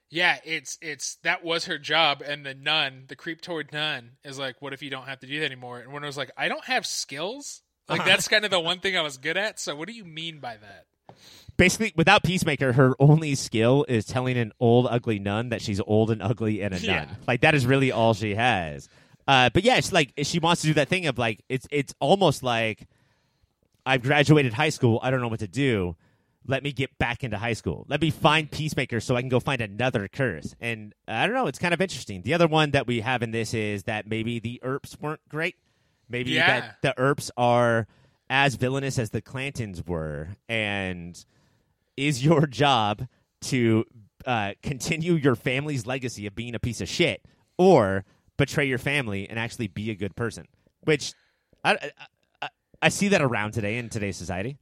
Yeah, 0.10 0.38
it's 0.44 0.78
it's 0.82 1.16
that 1.24 1.44
was 1.44 1.66
her 1.66 1.78
job, 1.78 2.22
and 2.22 2.46
the 2.46 2.54
nun, 2.54 3.06
the 3.08 3.16
creep 3.16 3.42
toward 3.42 3.72
nun, 3.74 4.12
is 4.24 4.38
like, 4.38 4.62
"What 4.62 4.74
if 4.74 4.84
you 4.84 4.90
don't 4.90 5.08
have 5.08 5.20
to 5.22 5.28
do 5.28 5.40
that 5.40 5.46
anymore?" 5.46 5.80
And 5.80 5.92
when 5.92 6.04
I 6.04 6.06
was 6.08 6.18
like, 6.18 6.32
"I 6.38 6.50
don't 6.50 6.66
have 6.66 6.86
skills," 6.86 7.62
like 7.90 8.06
that's 8.06 8.28
kind 8.28 8.46
of 8.46 8.52
the 8.52 8.60
one 8.72 8.80
thing 8.80 8.98
I 8.98 9.02
was 9.02 9.18
good 9.18 9.38
at. 9.38 9.60
So, 9.60 9.74
what 9.76 9.88
do 9.88 9.94
you 9.94 10.06
mean 10.06 10.40
by 10.40 10.58
that? 10.58 11.16
Basically, 11.58 11.94
without 11.96 12.24
Peacemaker, 12.24 12.74
her 12.74 12.96
only 13.00 13.36
skill 13.36 13.86
is 13.88 14.06
telling 14.06 14.38
an 14.38 14.52
old, 14.60 14.88
ugly 14.90 15.20
nun 15.20 15.50
that 15.50 15.62
she's 15.62 15.80
old 15.86 16.10
and 16.12 16.22
ugly 16.22 16.62
and 16.62 16.74
a 16.74 16.80
Yeah. 16.80 17.06
nun. 17.06 17.18
Like 17.28 17.42
that 17.42 17.54
is 17.56 17.66
really 17.66 17.92
all 17.92 18.14
she 18.14 18.36
has. 18.36 18.90
Uh, 19.28 19.50
but 19.54 19.64
yeah, 19.64 19.78
it's 19.78 19.92
like 19.94 20.14
she 20.24 20.40
wants 20.40 20.62
to 20.62 20.68
do 20.68 20.74
that 20.74 20.90
thing 20.90 21.06
of 21.06 21.18
like 21.18 21.44
it's 21.50 21.68
it's 21.72 21.94
almost 22.00 22.44
like 22.44 22.88
I've 23.86 24.02
graduated 24.02 24.54
high 24.54 24.70
school. 24.70 25.00
I 25.04 25.12
don't 25.12 25.22
know 25.22 25.28
what 25.28 25.40
to 25.40 25.48
do. 25.48 25.96
Let 26.46 26.62
me 26.64 26.74
get 26.74 26.98
back 26.98 27.24
into 27.24 27.38
high 27.38 27.54
school. 27.54 27.86
Let 27.88 28.02
me 28.02 28.10
find 28.10 28.52
Peacemaker 28.52 29.00
so 29.00 29.16
I 29.16 29.22
can 29.22 29.30
go 29.30 29.40
find 29.40 29.62
another 29.62 30.10
curse. 30.10 30.56
And 30.60 30.94
I 31.08 31.26
don't 31.26 31.36
know. 31.36 31.48
It's 31.48 31.60
kind 31.60 31.74
of 31.74 31.80
interesting. 31.80 32.22
The 32.24 32.34
other 32.34 32.48
one 32.48 32.72
that 32.72 32.86
we 32.86 33.00
have 33.00 33.24
in 33.24 33.32
this 33.32 33.54
is 33.54 33.84
that 33.84 34.08
maybe 34.08 34.40
the 34.40 34.60
Earps 34.62 34.98
weren't 35.00 35.22
great. 35.30 35.56
Maybe 36.10 36.32
Yeah. 36.32 36.48
that 36.60 36.82
the 36.82 36.94
Earps 37.00 37.32
are 37.38 37.88
as 38.30 38.56
villainous 38.56 39.00
as 39.00 39.12
the 39.12 39.22
Clantons 39.22 39.88
were, 39.88 40.30
and 40.50 41.24
is 41.98 42.24
your 42.24 42.48
job 42.48 43.08
to 43.42 43.86
uh, 44.26 44.54
continue 44.62 45.14
your 45.14 45.36
family's 45.36 45.86
legacy 45.86 46.26
of 46.28 46.36
being 46.36 46.56
a 46.56 46.60
piece 46.60 46.82
of 46.82 46.88
shit, 46.90 47.22
or 47.58 48.06
betray 48.38 48.66
your 48.66 48.78
family 48.78 49.30
and 49.30 49.38
actually 49.38 49.68
be 49.68 49.90
a 49.92 49.96
good 49.96 50.16
person? 50.16 50.48
Which 50.86 51.14
I, 51.64 51.92
I, 52.42 52.50
I, 52.82 52.90
see 52.90 53.08
that 53.10 53.22
around 53.22 53.52
today 53.52 53.78
in 53.78 53.90
today's 53.90 54.18
society. 54.18 54.58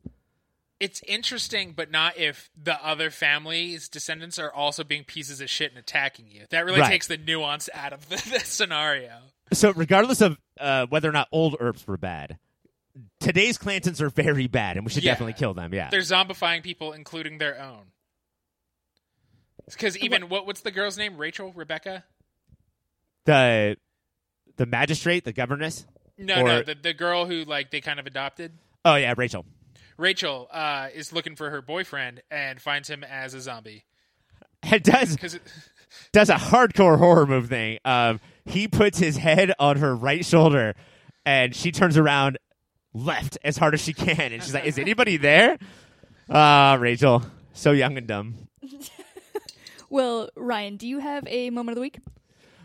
It's 0.80 1.02
interesting, 1.08 1.74
but 1.76 1.92
not 1.92 2.18
if 2.18 2.50
the 2.56 2.84
other 2.84 3.12
family's 3.12 3.88
descendants 3.88 4.40
are 4.40 4.52
also 4.52 4.84
being 4.84 5.04
pieces 5.04 5.40
of 5.42 5.50
shit 5.50 5.70
and 5.72 5.78
attacking 5.80 6.26
you. 6.28 6.46
That 6.50 6.66
really 6.66 6.82
Right. 6.82 6.90
takes 6.90 7.08
the 7.08 7.18
nuance 7.18 7.70
out 7.74 7.94
of 7.94 8.10
the, 8.10 8.16
the 8.16 8.40
scenario. 8.40 9.20
So, 9.54 9.74
regardless 9.74 10.22
of 10.22 10.40
uh, 10.60 10.88
whether 10.88 11.08
or 11.10 11.12
not 11.12 11.28
old 11.32 11.56
Earps 11.60 11.86
were 11.86 11.98
bad, 11.98 12.40
today's 13.20 13.58
Clantons 13.58 14.02
are 14.02 14.10
very 14.10 14.48
bad, 14.48 14.78
and 14.78 14.86
we 14.86 14.92
should 14.92 15.04
Yeah. 15.04 15.12
definitely 15.12 15.34
kill 15.34 15.54
them. 15.54 15.74
Yeah, 15.74 15.89
They're 15.89 16.02
zombifying 16.02 16.64
people, 16.64 16.94
including 16.94 17.38
their 17.38 17.60
own. 17.62 17.92
Because 19.70 19.98
even 20.00 20.28
what 20.30 20.46
what's 20.46 20.62
the 20.62 20.72
girl's 20.72 20.98
name? 20.98 21.18
Rachel, 21.18 21.52
Rebecca? 21.54 22.04
the 23.26 23.78
the 24.58 24.66
magistrate, 24.66 25.24
the 25.24 25.34
governess. 25.34 25.86
No, 26.18 26.42
Or- 26.42 26.48
no, 26.48 26.62
the 26.64 26.76
the 26.76 26.94
girl 26.94 27.26
who 27.26 27.44
like 27.46 27.72
they 27.72 27.82
kind 27.82 28.00
of 28.00 28.06
adopted. 28.08 28.52
Oh 28.84 28.96
yeah, 28.96 29.14
Rachel. 29.16 29.46
Rachel 29.98 30.48
uh, 30.52 30.88
is 30.94 31.14
looking 31.14 31.36
for 31.36 31.50
her 31.52 31.62
boyfriend 31.62 32.24
and 32.32 32.60
finds 32.60 32.89
him 32.89 33.04
as 33.04 33.34
a 33.34 33.42
zombie. 33.42 33.86
It 34.64 34.84
does 34.84 35.16
Because 35.16 35.39
does 36.14 36.30
a 36.30 36.36
hardcore 36.36 36.98
horror 37.00 37.26
move 37.26 37.50
thing. 37.50 37.80
Um, 37.86 38.20
he 38.46 38.68
puts 38.68 38.98
his 39.00 39.18
head 39.18 39.54
on 39.60 39.78
her 39.78 39.96
right 39.96 40.24
shoulder, 40.26 40.76
and 41.26 41.56
she 41.56 41.72
turns 41.72 41.98
around 41.98 42.38
left 42.94 43.38
as 43.44 43.58
hard 43.58 43.74
as 43.74 43.82
she 43.82 43.94
can, 43.94 44.32
and 44.34 44.44
she's 44.44 44.54
like, 44.54 44.66
"Is 44.66 44.78
anybody 44.78 45.18
there?" 45.18 45.58
Ah, 46.30 46.78
Rachel, 46.80 47.24
so 47.54 47.72
young 47.72 47.98
and 47.98 48.08
dumb. 48.08 48.36
Well, 49.92 50.30
Ryan, 50.38 50.78
do 50.78 50.88
you 50.88 51.00
have 51.00 51.28
a 51.28 51.50
moment 51.50 51.74
of 51.74 51.76
the 51.76 51.82
week? 51.82 52.00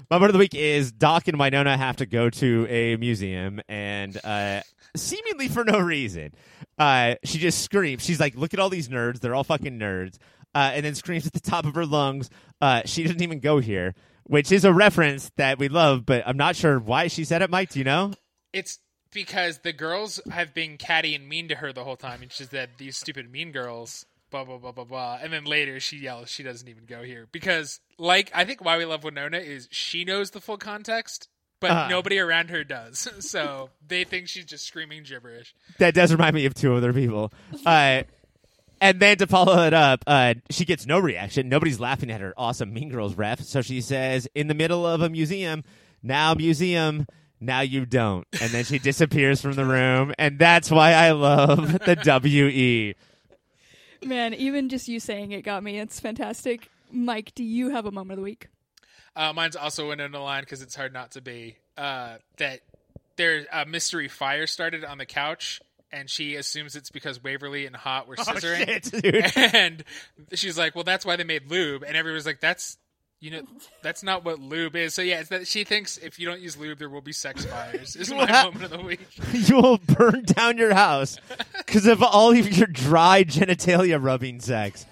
My 0.08 0.20
word 0.20 0.26
of 0.26 0.32
the 0.32 0.38
week 0.38 0.54
is 0.54 0.92
Doc 0.92 1.26
and 1.26 1.36
Wynonna 1.36 1.76
have 1.76 1.96
to 1.96 2.06
go 2.06 2.30
to 2.30 2.68
a 2.68 2.94
museum, 2.98 3.60
and 3.68 4.16
uh, 4.24 4.60
seemingly 4.96 5.48
for 5.48 5.64
no 5.64 5.80
reason, 5.80 6.32
uh, 6.78 7.16
she 7.24 7.38
just 7.38 7.62
screams. 7.62 8.04
She's 8.04 8.20
like, 8.20 8.36
"Look 8.36 8.54
at 8.54 8.60
all 8.60 8.70
these 8.70 8.88
nerds! 8.88 9.18
They're 9.18 9.34
all 9.34 9.42
fucking 9.42 9.76
nerds!" 9.76 10.18
Uh, 10.54 10.70
and 10.74 10.86
then 10.86 10.94
screams 10.94 11.26
at 11.26 11.32
the 11.32 11.40
top 11.40 11.66
of 11.66 11.74
her 11.74 11.84
lungs, 11.84 12.30
uh, 12.60 12.82
"She 12.84 13.02
doesn't 13.02 13.20
even 13.20 13.40
go 13.40 13.58
here," 13.58 13.92
which 14.22 14.52
is 14.52 14.64
a 14.64 14.72
reference 14.72 15.32
that 15.36 15.58
we 15.58 15.66
love, 15.66 16.06
but 16.06 16.22
I'm 16.24 16.36
not 16.36 16.54
sure 16.54 16.78
why 16.78 17.08
she 17.08 17.24
said 17.24 17.42
it. 17.42 17.50
Mike, 17.50 17.70
do 17.70 17.80
you 17.80 17.84
know? 17.84 18.12
it's 18.52 18.78
because 19.16 19.58
the 19.58 19.72
girls 19.72 20.20
have 20.30 20.54
been 20.54 20.76
catty 20.76 21.14
and 21.14 21.28
mean 21.28 21.48
to 21.48 21.56
her 21.56 21.72
the 21.72 21.82
whole 21.82 21.96
time, 21.96 22.22
and 22.22 22.30
she 22.30 22.44
said 22.44 22.70
these 22.78 22.96
stupid 22.96 23.32
mean 23.32 23.50
girls. 23.50 24.06
Blah 24.30 24.44
blah 24.44 24.58
blah 24.58 24.72
blah 24.72 24.84
blah, 24.84 25.18
and 25.22 25.32
then 25.32 25.44
later 25.44 25.80
she 25.80 25.96
yells, 25.98 26.28
"She 26.28 26.42
doesn't 26.42 26.68
even 26.68 26.84
go 26.84 27.02
here." 27.02 27.26
Because, 27.32 27.80
like, 27.96 28.30
I 28.34 28.44
think 28.44 28.62
why 28.64 28.76
we 28.76 28.84
love 28.84 29.02
Wynonna 29.02 29.42
is 29.42 29.68
she 29.70 30.04
knows 30.04 30.32
the 30.32 30.40
full 30.40 30.58
context, 30.58 31.28
but 31.60 31.70
Uh-huh. 31.70 31.88
nobody 31.88 32.18
around 32.18 32.50
her 32.50 32.62
does. 32.64 33.08
so 33.20 33.70
they 33.86 34.02
think 34.04 34.28
she's 34.28 34.44
just 34.44 34.66
screaming 34.66 35.04
gibberish. 35.04 35.54
That 35.78 35.94
does 35.94 36.12
remind 36.12 36.34
me 36.34 36.44
of 36.44 36.54
two 36.54 36.74
other 36.74 36.92
people. 36.92 37.32
Uh, 37.64 38.02
and 38.80 39.00
then 39.00 39.16
to 39.18 39.26
follow 39.28 39.62
it 39.64 39.72
up, 39.72 40.02
uh, 40.08 40.34
she 40.50 40.64
gets 40.64 40.86
no 40.86 40.98
reaction. 40.98 41.48
Nobody's 41.48 41.80
laughing 41.80 42.10
at 42.10 42.20
her 42.20 42.34
awesome 42.36 42.74
Mean 42.74 42.90
Girls 42.90 43.14
ref. 43.14 43.40
So 43.40 43.62
she 43.62 43.80
says, 43.80 44.28
in 44.34 44.48
the 44.48 44.54
middle 44.54 44.84
of 44.84 45.00
a 45.02 45.08
museum, 45.08 45.62
now 46.02 46.34
museum, 46.34 47.06
now 47.46 47.60
you 47.60 47.86
don't. 47.86 48.26
And 48.40 48.50
then 48.50 48.64
she 48.64 48.78
disappears 48.78 49.40
from 49.40 49.52
the 49.52 49.64
room. 49.64 50.12
And 50.18 50.38
that's 50.38 50.70
why 50.70 50.92
I 50.92 51.12
love 51.12 51.78
the 51.78 52.20
E. 52.24 52.94
WE. 54.02 54.06
Man, 54.06 54.34
even 54.34 54.68
just 54.68 54.88
you 54.88 55.00
saying 55.00 55.32
it 55.32 55.42
got 55.42 55.62
me. 55.62 55.78
It's 55.78 55.98
fantastic. 55.98 56.68
Mike, 56.90 57.32
do 57.34 57.42
you 57.42 57.70
have 57.70 57.86
a 57.86 57.90
moment 57.90 58.12
of 58.12 58.16
the 58.18 58.22
week? 58.22 58.48
Uh, 59.16 59.32
mine's 59.32 59.56
also 59.56 59.90
in 59.90 59.98
the 59.98 60.18
line 60.18 60.42
because 60.42 60.60
it's 60.60 60.76
hard 60.76 60.92
not 60.92 61.12
to 61.12 61.22
be. 61.22 61.56
Uh, 61.76 62.16
that 62.36 62.60
there's 63.16 63.46
a 63.52 63.64
mystery 63.64 64.08
fire 64.08 64.46
started 64.46 64.84
on 64.84 64.98
the 64.98 65.06
couch, 65.06 65.60
and 65.90 66.08
she 66.08 66.34
assumes 66.36 66.76
it's 66.76 66.90
because 66.90 67.22
Waverly 67.22 67.66
and 67.66 67.74
Haught 67.74 68.08
were 68.08 68.16
scissoring. 68.16 68.62
Oh, 68.62 69.00
shit, 69.00 69.02
dude. 69.02 69.36
and 69.54 69.84
she's 70.34 70.58
like, 70.58 70.74
"Well, 70.74 70.84
that's 70.84 71.06
why 71.06 71.16
they 71.16 71.24
made 71.24 71.50
lube," 71.50 71.82
and 71.82 71.96
everyone's 71.96 72.26
like, 72.26 72.40
"That's." 72.40 72.76
You 73.18 73.30
know, 73.30 73.42
that's 73.82 74.02
not 74.02 74.24
what 74.24 74.40
lube 74.40 74.76
is. 74.76 74.92
So 74.94 75.00
yeah, 75.02 75.20
it's 75.20 75.30
that 75.30 75.48
she 75.48 75.64
thinks 75.64 75.96
if 75.96 76.18
you 76.18 76.26
don't 76.26 76.40
use 76.40 76.56
lube, 76.56 76.78
there 76.78 76.90
will 76.90 77.00
be 77.00 77.12
sex 77.12 77.44
fires. 77.46 77.96
Is 77.96 78.10
my 78.12 78.18
What? 78.18 78.52
moment 78.52 78.64
of 78.64 78.70
the 78.78 78.84
week. 78.86 79.00
you 79.32 79.56
will 79.56 79.78
burn 79.78 80.22
down 80.24 80.58
your 80.58 80.74
house 80.74 81.18
because 81.56 81.86
of 81.86 82.02
all 82.02 82.32
of 82.32 82.56
your 82.56 82.66
dry 82.66 83.24
genitalia 83.24 84.02
rubbing 84.02 84.40
sex. 84.40 84.84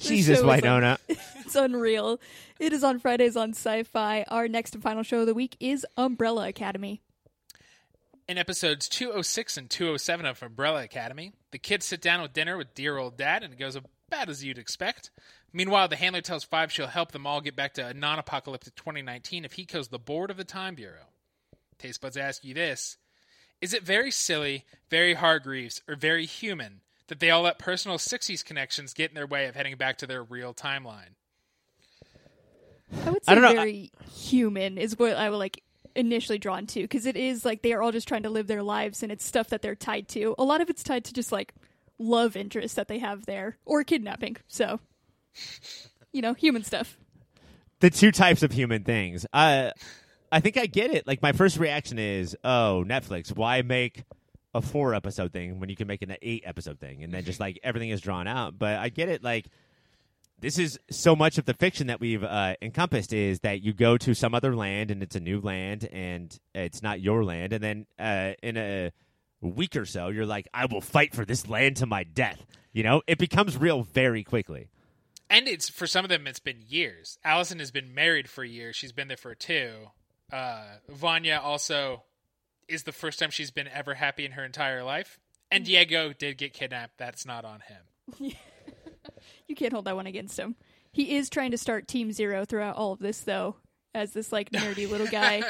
Jesus, 0.00 0.40
show 0.40 0.50
is 0.50 0.62
Wynonna. 0.62 0.98
It's 1.44 1.54
unreal. 1.56 2.20
It 2.58 2.72
is 2.72 2.82
on 2.82 2.98
Fridays 2.98 3.36
on 3.36 3.52
Syfy. 3.52 4.24
Our 4.28 4.48
next 4.48 4.74
and 4.74 4.82
final 4.82 5.02
show 5.02 5.20
of 5.20 5.26
the 5.26 5.34
week 5.34 5.56
is 5.60 5.86
Umbrella 5.96 6.48
Academy. 6.48 7.00
In 8.26 8.38
episodes 8.38 8.88
206 8.88 9.58
and 9.58 9.68
207 9.70 10.24
of 10.24 10.42
Umbrella 10.42 10.82
Academy, 10.82 11.32
the 11.52 11.58
kids 11.58 11.84
sit 11.84 12.00
down 12.00 12.22
with 12.22 12.32
dinner 12.32 12.56
with 12.56 12.74
dear 12.74 12.96
old 12.96 13.18
dad, 13.18 13.42
and 13.42 13.52
it 13.52 13.58
goes 13.58 13.76
about 14.14 14.28
as 14.28 14.44
you'd 14.44 14.58
expect. 14.58 15.10
Meanwhile, 15.52 15.88
the 15.88 15.96
handler 15.96 16.20
tells 16.20 16.44
Five 16.44 16.72
she'll 16.72 16.86
help 16.86 17.12
them 17.12 17.26
all 17.26 17.40
get 17.40 17.56
back 17.56 17.74
to 17.74 17.86
a 17.86 17.94
non 17.94 18.18
apocalyptic 18.18 18.74
2019 18.74 19.44
if 19.44 19.52
he 19.54 19.64
kills 19.64 19.88
the 19.88 19.98
board 19.98 20.30
of 20.30 20.36
the 20.36 20.44
Time 20.44 20.74
Bureau. 20.74 21.08
Taste 21.78 22.00
buds 22.00 22.16
ask 22.16 22.44
you 22.44 22.54
this 22.54 22.96
Is 23.60 23.74
it 23.74 23.82
very 23.82 24.10
silly, 24.10 24.64
very 24.90 25.14
Hargreaves, 25.14 25.82
or 25.88 25.96
very 25.96 26.26
human 26.26 26.80
that 27.08 27.20
they 27.20 27.30
all 27.30 27.42
let 27.42 27.58
personal 27.58 27.98
60s 27.98 28.44
connections 28.44 28.94
get 28.94 29.10
in 29.10 29.14
their 29.14 29.26
way 29.26 29.46
of 29.46 29.54
heading 29.54 29.76
back 29.76 29.98
to 29.98 30.06
their 30.06 30.22
real 30.22 30.54
timeline? 30.54 31.14
I 33.04 33.10
would 33.10 33.22
I 33.26 33.34
say 33.34 33.34
don't 33.34 33.42
know, 33.42 33.54
very 33.54 33.90
human 34.12 34.78
is 34.78 34.98
what 34.98 35.16
I 35.16 35.28
would 35.30 35.36
like 35.36 35.62
initially 35.96 36.38
drawn 36.38 36.66
to 36.66 36.82
because 36.82 37.06
it 37.06 37.16
is 37.16 37.44
like 37.44 37.62
they 37.62 37.72
are 37.72 37.82
all 37.82 37.92
just 37.92 38.08
trying 38.08 38.24
to 38.24 38.30
live 38.30 38.46
their 38.48 38.62
lives 38.62 39.02
and 39.02 39.12
it's 39.12 39.24
stuff 39.24 39.48
that 39.48 39.62
they're 39.62 39.74
tied 39.74 40.08
to. 40.08 40.34
A 40.38 40.44
lot 40.44 40.60
of 40.60 40.68
it's 40.68 40.82
tied 40.82 41.04
to 41.04 41.12
just 41.12 41.30
like 41.30 41.54
love 41.98 42.36
interest 42.36 42.76
that 42.76 42.88
they 42.88 42.98
have 42.98 43.26
there 43.26 43.56
or 43.64 43.84
kidnapping. 43.84 44.36
So, 44.48 44.80
you 46.12 46.22
know, 46.22 46.34
human 46.34 46.64
stuff. 46.64 46.96
the 47.80 47.90
two 47.90 48.10
types 48.12 48.42
of 48.42 48.52
human 48.52 48.84
things. 48.84 49.26
I 49.32 49.72
I 50.32 50.40
think 50.40 50.56
I 50.56 50.66
get 50.66 50.90
it. 50.90 51.06
Like 51.06 51.22
my 51.22 51.32
first 51.32 51.58
reaction 51.58 51.98
is, 51.98 52.36
oh, 52.44 52.84
Netflix, 52.86 53.34
why 53.36 53.62
make 53.62 54.04
a 54.54 54.62
four 54.62 54.94
episode 54.94 55.32
thing 55.32 55.60
when 55.60 55.68
you 55.68 55.76
can 55.76 55.86
make 55.86 56.02
an 56.02 56.16
eight 56.22 56.42
episode 56.46 56.78
thing 56.78 57.02
and 57.02 57.12
then 57.12 57.24
just 57.24 57.40
like 57.40 57.58
everything 57.62 57.90
is 57.90 58.00
drawn 58.00 58.26
out. 58.26 58.58
But 58.58 58.78
I 58.78 58.88
get 58.88 59.08
it. 59.08 59.22
Like 59.22 59.46
this 60.40 60.58
is 60.58 60.78
so 60.90 61.14
much 61.16 61.38
of 61.38 61.44
the 61.44 61.54
fiction 61.54 61.86
that 61.88 62.00
we've 62.00 62.22
uh, 62.22 62.54
encompassed 62.60 63.12
is 63.12 63.40
that 63.40 63.62
you 63.62 63.72
go 63.72 63.96
to 63.98 64.14
some 64.14 64.34
other 64.34 64.54
land 64.54 64.90
and 64.90 65.02
it's 65.02 65.16
a 65.16 65.20
new 65.20 65.40
land 65.40 65.88
and 65.92 66.38
it's 66.54 66.82
not 66.82 67.00
your 67.00 67.24
land, 67.24 67.52
and 67.52 67.62
then 67.62 67.86
uh, 67.98 68.32
in 68.42 68.56
a 68.56 68.92
week 69.48 69.76
or 69.76 69.84
so 69.84 70.08
you're 70.08 70.26
like, 70.26 70.48
I 70.54 70.66
will 70.66 70.80
fight 70.80 71.14
for 71.14 71.24
this 71.24 71.48
land 71.48 71.76
to 71.78 71.86
my 71.86 72.04
death. 72.04 72.44
You 72.72 72.82
know, 72.82 73.02
it 73.06 73.18
becomes 73.18 73.56
real 73.56 73.82
very 73.82 74.24
quickly. 74.24 74.68
and 75.30 75.46
it's 75.48 75.68
for 75.68 75.86
some 75.86 76.04
of 76.04 76.08
them 76.08 76.26
it's 76.26 76.40
been 76.40 76.62
years. 76.66 77.18
Allison 77.24 77.58
has 77.60 77.70
been 77.70 77.94
married 77.94 78.28
for 78.28 78.44
years. 78.44 78.76
She's 78.76 78.92
been 78.92 79.08
there 79.08 79.16
for 79.16 79.34
two. 79.34 79.86
Uh, 80.32 80.64
Vanya 80.88 81.40
also 81.42 82.02
is 82.68 82.82
the 82.84 82.92
first 82.92 83.18
time 83.18 83.30
she's 83.30 83.50
been 83.50 83.68
ever 83.68 83.94
happy 83.94 84.24
in 84.24 84.32
her 84.32 84.44
entire 84.44 84.82
life. 84.82 85.18
And 85.50 85.64
Diego 85.64 86.12
did 86.12 86.38
get 86.38 86.52
kidnapped. 86.52 86.98
That's 86.98 87.24
not 87.26 87.44
on 87.44 87.60
him. 87.60 88.32
You 89.46 89.54
can't 89.54 89.72
hold 89.72 89.84
that 89.84 89.96
one 89.96 90.06
against 90.06 90.38
him. 90.38 90.56
He 90.90 91.16
is 91.16 91.28
trying 91.30 91.50
to 91.52 91.58
start 91.58 91.86
Team 91.86 92.12
Zero 92.12 92.44
throughout 92.44 92.76
all 92.76 92.92
of 92.92 92.98
this, 92.98 93.20
though, 93.20 93.56
as 93.94 94.12
this 94.12 94.32
like 94.32 94.50
nerdy 94.50 94.88
little 94.90 95.06
guy. 95.10 95.42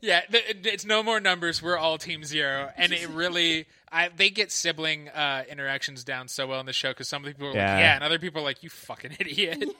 Yeah, 0.00 0.20
th- 0.30 0.58
it's 0.64 0.84
no 0.84 1.02
more 1.02 1.18
numbers. 1.20 1.62
We're 1.62 1.78
all 1.78 1.98
Team 1.98 2.22
Zero, 2.24 2.70
and 2.76 2.92
it 2.92 3.08
really, 3.08 3.66
I 3.90 4.10
they 4.14 4.30
get 4.30 4.52
sibling 4.52 5.08
uh, 5.08 5.44
interactions 5.48 6.04
down 6.04 6.28
so 6.28 6.46
well 6.46 6.60
in 6.60 6.66
the 6.66 6.72
show 6.72 6.90
because 6.90 7.08
some 7.08 7.22
people 7.22 7.48
are 7.48 7.54
Yeah. 7.54 7.72
like, 7.72 7.80
yeah, 7.80 7.94
and 7.96 8.04
other 8.04 8.18
people 8.18 8.42
are 8.42 8.44
like, 8.44 8.62
you 8.62 8.68
fucking 8.70 9.16
idiot. 9.18 9.64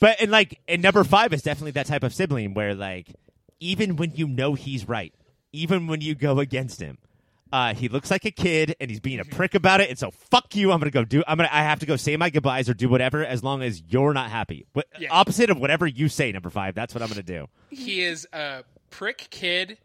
But 0.00 0.20
and 0.20 0.30
like 0.30 0.60
and 0.68 0.80
number 0.80 1.02
five 1.02 1.32
is 1.32 1.42
definitely 1.42 1.72
that 1.72 1.86
type 1.86 2.04
of 2.04 2.14
sibling 2.14 2.54
where 2.54 2.72
like 2.74 3.08
even 3.58 3.96
when 3.96 4.12
you 4.14 4.28
know 4.28 4.54
he's 4.54 4.88
right, 4.88 5.12
even 5.52 5.88
when 5.88 6.00
you 6.00 6.14
go 6.14 6.38
against 6.38 6.80
him, 6.80 6.98
uh, 7.52 7.74
he 7.74 7.88
looks 7.88 8.10
like 8.10 8.24
a 8.24 8.30
kid 8.30 8.76
and 8.80 8.90
he's 8.90 9.00
being 9.00 9.20
a 9.20 9.24
prick 9.36 9.54
about 9.54 9.80
it. 9.80 9.90
And 9.90 9.98
so 9.98 10.10
fuck 10.10 10.54
you. 10.54 10.72
I'm 10.72 10.78
gonna 10.78 10.90
go 10.90 11.04
do. 11.04 11.22
I'm 11.26 11.36
gonna. 11.36 11.50
I 11.52 11.62
have 11.62 11.80
to 11.80 11.86
go 11.86 11.96
say 11.96 12.16
my 12.16 12.30
goodbyes 12.30 12.68
or 12.68 12.74
do 12.74 12.88
whatever 12.88 13.24
as 13.24 13.42
long 13.42 13.62
as 13.62 13.82
you're 13.82 14.12
not 14.12 14.30
happy. 14.30 14.66
What, 14.72 14.86
Yeah. 14.98 15.08
Opposite 15.10 15.50
of 15.50 15.58
whatever 15.58 15.86
you 15.86 16.08
say. 16.08 16.32
Number 16.32 16.50
five. 16.50 16.74
That's 16.74 16.94
what 16.94 17.02
I'm 17.02 17.08
gonna 17.08 17.22
do. 17.22 17.48
he 17.70 18.02
is 18.02 18.26
a 18.32 18.64
prick 18.90 19.28
kid 19.30 19.78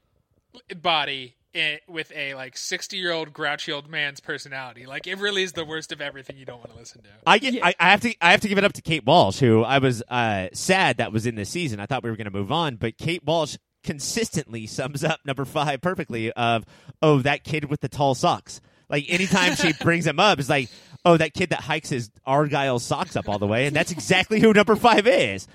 body 0.81 1.35
i 1.56 1.80
with 1.88 2.11
a 2.15 2.34
like 2.35 2.57
60 2.57 2.98
year 2.98 3.11
old 3.11 3.34
grouchy 3.34 3.72
old 3.72 3.90
man's 3.90 4.19
personality. 4.19 4.85
Like 4.85 5.06
it 5.07 5.19
really 5.19 5.44
is 5.44 5.53
the 5.53 5.65
worst 5.65 5.91
of 5.91 6.02
everything 6.02 6.38
you 6.38 6.45
don't 6.45 6.57
want 6.57 6.72
to 6.72 6.77
listen 6.77 7.02
to. 7.03 7.10
I 7.27 7.38
get. 7.38 7.64
I, 7.64 7.76
I 7.80 7.91
have 7.91 8.02
to. 8.02 8.15
I 8.22 8.31
have 8.31 8.41
to 8.41 8.48
give 8.48 8.57
it 8.57 8.64
up 8.64 8.73
to 8.73 8.81
Kate 8.81 9.06
Walsh, 9.06 9.40
who 9.40 9.64
I 9.64 9.77
was 9.77 10.02
uh, 10.10 10.48
sad 10.53 10.98
that 10.98 11.11
was 11.11 11.26
in 11.26 11.35
this 11.35 11.49
season. 11.49 11.80
I 11.80 11.85
thought 11.85 12.03
we 12.03 12.10
were 12.10 12.15
going 12.15 12.26
to 12.26 12.31
move 12.31 12.52
on, 12.52 12.77
but 12.77 12.98
Kate 12.98 13.23
Walsh 13.23 13.57
consistently 13.84 14.68
sums 14.68 15.03
up 15.03 15.19
number 15.26 15.45
five 15.45 15.81
perfectly. 15.81 16.31
Of 16.31 16.65
oh, 17.01 17.19
that 17.19 17.43
kid 17.43 17.65
with 17.65 17.81
the 17.81 17.89
tall 17.89 18.15
socks. 18.15 18.61
Like 18.89 19.05
anytime 19.10 19.55
she 19.55 19.73
brings 19.81 20.05
him 20.05 20.19
up, 20.19 20.39
it's 20.39 20.49
like 20.49 20.69
oh, 21.05 21.18
that 21.18 21.34
kid 21.34 21.49
that 21.49 21.61
hikes 21.61 21.89
his 21.89 22.10
argyle 22.26 22.80
socks 22.80 23.15
up 23.15 23.27
all 23.27 23.39
the 23.39 23.47
way, 23.47 23.68
and 23.68 23.76
that's 23.76 23.91
exactly 23.91 24.39
who 24.39 24.53
number 24.53 24.76
five 24.76 25.07
is. 25.07 25.47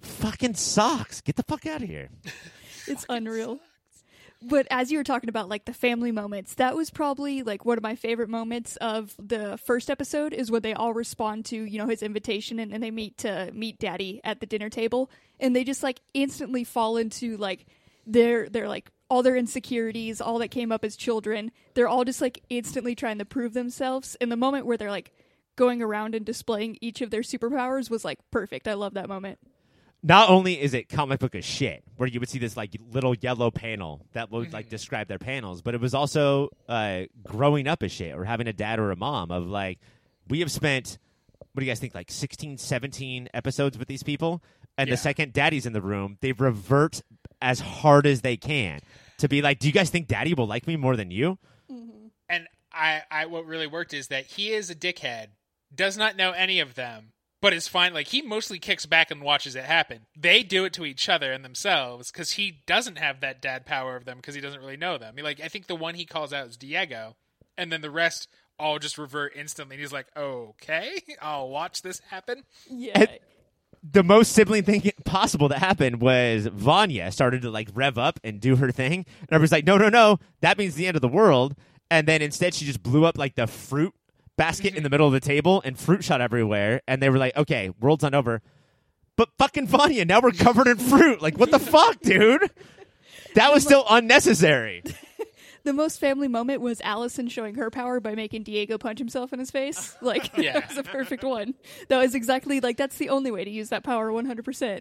Fucking 0.00 0.54
socks. 0.54 1.20
Get 1.20 1.36
the 1.36 1.44
fuck 1.44 1.66
out 1.66 1.82
of 1.82 1.88
here. 1.88 2.10
it's 2.86 3.06
unreal. 3.08 3.60
But 4.44 4.66
as 4.70 4.90
you 4.90 4.98
were 4.98 5.04
talking 5.04 5.28
about 5.28 5.48
like 5.48 5.66
the 5.66 5.72
family 5.72 6.10
moments, 6.10 6.54
that 6.54 6.74
was 6.74 6.90
probably 6.90 7.42
like 7.42 7.64
one 7.64 7.78
of 7.78 7.82
my 7.82 7.94
favorite 7.94 8.28
moments 8.28 8.76
of 8.76 9.14
the 9.18 9.56
first 9.56 9.88
episode 9.88 10.32
is 10.32 10.50
when 10.50 10.62
they 10.62 10.74
all 10.74 10.92
respond 10.92 11.44
to, 11.46 11.56
you 11.56 11.78
know, 11.78 11.86
his 11.86 12.02
invitation 12.02 12.58
and, 12.58 12.72
and 12.72 12.82
they 12.82 12.90
meet 12.90 13.18
to 13.18 13.50
meet 13.52 13.78
daddy 13.78 14.20
at 14.24 14.40
the 14.40 14.46
dinner 14.46 14.68
table 14.68 15.10
and 15.42 15.54
they 15.54 15.64
just 15.64 15.82
like 15.82 16.00
instantly 16.14 16.64
fall 16.64 16.96
into 16.96 17.36
like 17.36 17.66
their 18.06 18.48
their 18.48 18.68
like 18.68 18.90
all 19.10 19.22
their 19.22 19.36
insecurities, 19.36 20.22
all 20.22 20.38
that 20.38 20.48
came 20.48 20.72
up 20.72 20.84
as 20.86 20.96
children. 20.96 21.50
They're 21.74 21.88
all 21.88 22.04
just 22.04 22.22
like 22.22 22.42
instantly 22.48 22.94
trying 22.94 23.18
to 23.18 23.26
prove 23.26 23.52
themselves. 23.52 24.16
And 24.22 24.32
the 24.32 24.36
moment 24.36 24.64
where 24.64 24.78
they're 24.78 24.90
like 24.90 25.12
going 25.56 25.82
around 25.82 26.14
and 26.14 26.24
displaying 26.24 26.78
each 26.80 27.02
of 27.02 27.10
their 27.10 27.20
superpowers 27.20 27.90
was 27.90 28.06
like 28.06 28.18
perfect. 28.30 28.66
I 28.66 28.72
love 28.72 28.94
that 28.94 29.08
moment. 29.10 29.38
not 30.02 30.30
only 30.30 30.60
is 30.60 30.74
it 30.74 30.88
comic 30.88 31.20
book 31.20 31.34
as 31.34 31.44
shit, 31.44 31.84
where 31.96 32.08
you 32.08 32.18
would 32.20 32.28
see 32.28 32.38
this 32.38 32.56
like 32.56 32.74
little 32.90 33.14
yellow 33.14 33.50
panel 33.50 34.04
that 34.14 34.30
would 34.30 34.52
like 34.52 34.68
describe 34.68 35.06
their 35.08 35.18
panels, 35.18 35.62
but 35.62 35.74
it 35.74 35.80
was 35.80 35.94
also 35.94 36.48
uh, 36.68 37.02
growing 37.22 37.68
up 37.68 37.82
as 37.82 37.92
shit 37.92 38.14
or 38.14 38.24
having 38.24 38.48
a 38.48 38.52
dad 38.52 38.78
or 38.80 38.90
a 38.90 38.96
mom 38.96 39.30
of 39.30 39.46
like, 39.46 39.78
we 40.28 40.40
have 40.40 40.50
spent, 40.50 40.98
what 41.52 41.60
do 41.60 41.66
you 41.66 41.70
guys 41.70 41.78
think, 41.78 41.94
like 41.94 42.10
16, 42.10 42.58
17 42.58 43.28
episodes 43.34 43.78
with 43.78 43.86
these 43.88 44.02
people? 44.02 44.42
And 44.78 44.88
Yeah. 44.88 44.94
the 44.94 44.98
second 44.98 45.32
daddy's 45.32 45.66
in 45.66 45.72
the 45.72 45.82
room, 45.82 46.18
they 46.20 46.32
revert 46.32 47.02
as 47.40 47.60
hard 47.60 48.06
as 48.06 48.22
they 48.22 48.36
can 48.36 48.80
to 49.18 49.28
be 49.28 49.42
like, 49.42 49.58
do 49.58 49.66
you 49.66 49.72
guys 49.72 49.90
think 49.90 50.08
daddy 50.08 50.34
will 50.34 50.46
like 50.46 50.66
me 50.66 50.76
more 50.76 50.96
than 50.96 51.10
you? 51.10 51.38
Mm-hmm. 51.70 52.06
And 52.28 52.46
I, 52.72 53.02
I 53.10 53.26
what 53.26 53.44
really 53.46 53.66
worked 53.66 53.92
is 53.92 54.08
that 54.08 54.26
he 54.26 54.52
is 54.52 54.70
a 54.70 54.74
dickhead, 54.74 55.28
does 55.74 55.96
not 55.98 56.16
know 56.16 56.32
any 56.32 56.58
of 56.60 56.74
them, 56.74 57.12
but 57.42 57.52
is 57.52 57.68
fine. 57.68 57.92
Like 57.92 58.06
he 58.08 58.22
mostly 58.22 58.58
kicks 58.58 58.86
back 58.86 59.10
and 59.10 59.20
watches 59.20 59.54
it 59.56 59.64
happen. 59.64 60.06
They 60.16 60.42
do 60.42 60.64
it 60.64 60.72
to 60.74 60.86
each 60.86 61.08
other 61.08 61.32
and 61.32 61.44
themselves 61.44 62.10
because 62.10 62.32
he 62.32 62.62
doesn't 62.66 62.98
have 62.98 63.20
that 63.20 63.42
dad 63.42 63.66
power 63.66 63.96
of 63.96 64.04
them 64.04 64.16
because 64.18 64.34
he 64.34 64.40
doesn't 64.40 64.60
really 64.60 64.76
know 64.76 64.96
them. 64.96 65.08
I 65.10 65.12
mean, 65.12 65.24
like 65.24 65.40
I 65.40 65.48
think 65.48 65.66
the 65.66 65.74
one 65.76 65.94
he 65.96 66.06
calls 66.06 66.32
out 66.32 66.46
is 66.48 66.56
Diego, 66.56 67.16
and 67.58 67.70
then 67.70 67.80
the 67.82 67.90
rest 67.90 68.28
all 68.58 68.78
just 68.78 68.96
revert 68.96 69.32
instantly. 69.36 69.74
And 69.74 69.80
he's 69.80 69.92
like, 69.92 70.06
"Okay, 70.16 71.00
I'll 71.20 71.48
watch 71.48 71.82
this 71.82 72.00
happen." 72.10 72.44
Yeah. 72.70 73.06
The 73.82 74.02
most 74.02 74.32
sibling 74.32 74.62
thing 74.62 74.90
possible 75.04 75.48
that 75.48 75.58
happened 75.58 76.00
was 76.00 76.46
Vanya 76.46 77.10
started 77.10 77.42
to 77.42 77.50
like 77.50 77.68
rev 77.74 77.98
up 77.98 78.20
and 78.22 78.40
do 78.40 78.56
her 78.56 78.70
thing, 78.70 79.04
and 79.20 79.28
everybody's 79.30 79.52
like, 79.52 79.66
"No, 79.66 79.76
no, 79.76 79.88
no, 79.88 80.18
that 80.40 80.58
means 80.58 80.74
the 80.74 80.86
end 80.86 80.96
of 80.96 81.02
the 81.02 81.08
world." 81.08 81.54
And 81.90 82.06
then 82.06 82.22
instead, 82.22 82.54
she 82.54 82.64
just 82.64 82.82
blew 82.82 83.04
up 83.04 83.18
like 83.18 83.34
the 83.34 83.46
fruit 83.46 83.94
basket 84.36 84.68
mm-hmm. 84.68 84.78
in 84.78 84.82
the 84.82 84.90
middle 84.90 85.06
of 85.06 85.12
the 85.12 85.20
table, 85.20 85.62
and 85.64 85.78
fruit 85.78 86.04
shot 86.04 86.20
everywhere. 86.20 86.80
And 86.86 87.02
they 87.02 87.10
were 87.10 87.18
like, 87.18 87.36
"Okay, 87.36 87.70
world's 87.80 88.02
not 88.02 88.14
over." 88.14 88.42
But 89.16 89.28
fucking 89.38 89.66
Vanya, 89.66 90.04
now 90.04 90.20
we're 90.20 90.30
covered 90.32 90.66
in 90.66 90.78
fruit. 90.78 91.20
Like, 91.20 91.38
what 91.38 91.50
the 91.50 91.58
fuck, 91.60 92.00
dude? 92.00 92.50
That 93.34 93.52
was 93.52 93.62
still 93.62 93.84
unnecessary. 93.88 94.82
The 95.64 95.72
most 95.72 96.00
family 96.00 96.28
moment 96.28 96.60
was 96.60 96.80
Allison 96.80 97.28
showing 97.28 97.54
her 97.54 97.70
power 97.70 98.00
by 98.00 98.14
making 98.14 98.42
Diego 98.42 98.78
punch 98.78 98.98
himself 98.98 99.32
in 99.32 99.38
his 99.38 99.50
face. 99.50 99.96
Like 100.02 100.36
Yeah. 100.36 100.54
that 100.54 100.68
was 100.70 100.78
a 100.78 100.82
perfect 100.82 101.22
one. 101.24 101.54
That 101.88 101.98
was 101.98 102.14
exactly 102.14 102.60
like 102.60 102.76
that's 102.76 102.96
the 102.98 103.08
only 103.10 103.30
way 103.30 103.44
to 103.44 103.50
use 103.50 103.68
that 103.68 103.84
power 103.84 104.10
100%. 104.10 104.80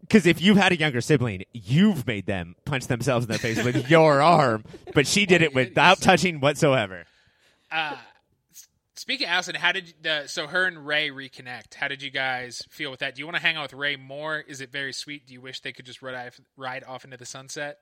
Because 0.00 0.26
if 0.26 0.40
you've 0.40 0.56
had 0.56 0.72
a 0.72 0.76
younger 0.78 1.00
sibling, 1.00 1.44
you've 1.52 2.06
made 2.06 2.26
them 2.26 2.56
punch 2.64 2.86
themselves 2.88 3.26
in 3.26 3.32
the 3.32 3.38
face 3.38 3.62
with 3.64 3.88
your 3.90 4.20
arm, 4.22 4.64
but 4.94 5.06
she 5.06 5.24
did 5.26 5.40
it 5.42 5.54
without 5.54 6.00
touching 6.00 6.40
whatsoever. 6.40 7.04
Uh, 7.70 7.96
speaking 8.94 9.26
of 9.26 9.32
Allison, 9.32 9.54
how 9.54 9.72
did 9.72 9.94
the 10.02 10.26
so 10.26 10.46
her 10.46 10.66
and 10.66 10.86
Ray 10.86 11.08
reconnect? 11.10 11.74
How 11.74 11.88
did 11.88 12.02
you 12.02 12.10
guys 12.10 12.62
feel 12.70 12.90
with 12.90 13.00
that? 13.00 13.14
Do 13.14 13.20
you 13.20 13.26
want 13.26 13.36
to 13.36 13.42
hang 13.42 13.56
out 13.56 13.62
with 13.62 13.72
Ray 13.74 13.96
more? 13.96 14.38
Is 14.38 14.60
it 14.60 14.70
very 14.70 14.92
sweet? 14.92 15.26
Do 15.26 15.32
you 15.32 15.40
wish 15.40 15.60
they 15.60 15.72
could 15.72 15.86
just 15.86 16.02
ride 16.02 16.26
off, 16.26 16.40
ride 16.56 16.84
off 16.84 17.04
into 17.04 17.16
the 17.16 17.26
sunset? 17.26 17.78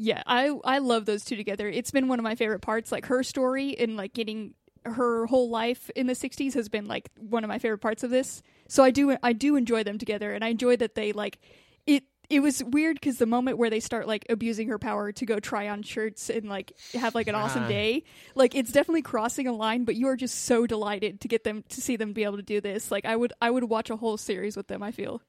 Yeah, 0.00 0.22
I 0.26 0.56
I 0.64 0.78
love 0.78 1.06
those 1.06 1.24
two 1.24 1.34
together. 1.34 1.68
It's 1.68 1.90
been 1.90 2.06
one 2.06 2.20
of 2.20 2.22
my 2.22 2.36
favorite 2.36 2.60
parts 2.60 2.92
like 2.92 3.06
her 3.06 3.24
story 3.24 3.76
and 3.76 3.96
like 3.96 4.14
getting 4.14 4.54
her 4.84 5.26
whole 5.26 5.50
life 5.50 5.90
in 5.96 6.06
the 6.06 6.12
60s 6.14 6.54
has 6.54 6.68
been 6.68 6.86
like 6.86 7.10
one 7.18 7.42
of 7.42 7.48
my 7.48 7.58
favorite 7.58 7.78
parts 7.80 8.04
of 8.04 8.10
this. 8.10 8.40
So 8.68 8.84
I 8.84 8.90
do 8.92 9.16
I 9.24 9.32
do 9.32 9.56
enjoy 9.56 9.82
them 9.82 9.98
together 9.98 10.32
and 10.32 10.44
I 10.44 10.48
enjoy 10.48 10.76
that 10.76 10.94
they 10.94 11.12
like 11.12 11.40
it 11.84 12.04
it 12.30 12.38
was 12.40 12.62
weird 12.62 13.02
cuz 13.02 13.18
the 13.18 13.26
moment 13.26 13.58
where 13.58 13.70
they 13.70 13.80
start 13.80 14.06
like 14.06 14.24
abusing 14.30 14.68
her 14.68 14.78
power 14.78 15.10
to 15.10 15.26
go 15.26 15.40
try 15.40 15.68
on 15.68 15.82
shirts 15.82 16.30
and 16.30 16.48
like 16.48 16.72
have 16.94 17.16
like 17.16 17.26
an 17.26 17.34
awesome 17.34 17.64
Ah. 17.64 17.68
day, 17.68 18.04
like 18.36 18.54
it's 18.54 18.70
definitely 18.70 19.02
crossing 19.02 19.48
a 19.48 19.52
line, 19.52 19.82
but 19.82 19.96
you 19.96 20.06
are 20.06 20.16
just 20.16 20.44
so 20.44 20.64
delighted 20.64 21.20
to 21.22 21.28
get 21.28 21.42
them 21.42 21.64
to 21.70 21.80
see 21.80 21.96
them 21.96 22.12
be 22.12 22.22
able 22.22 22.36
to 22.36 22.42
do 22.42 22.60
this. 22.60 22.92
Like 22.92 23.04
I 23.04 23.16
would 23.16 23.32
I 23.42 23.50
would 23.50 23.64
watch 23.64 23.90
a 23.90 23.96
whole 23.96 24.16
series 24.16 24.56
with 24.56 24.68
them, 24.68 24.80
I 24.80 24.92
feel. 24.92 25.22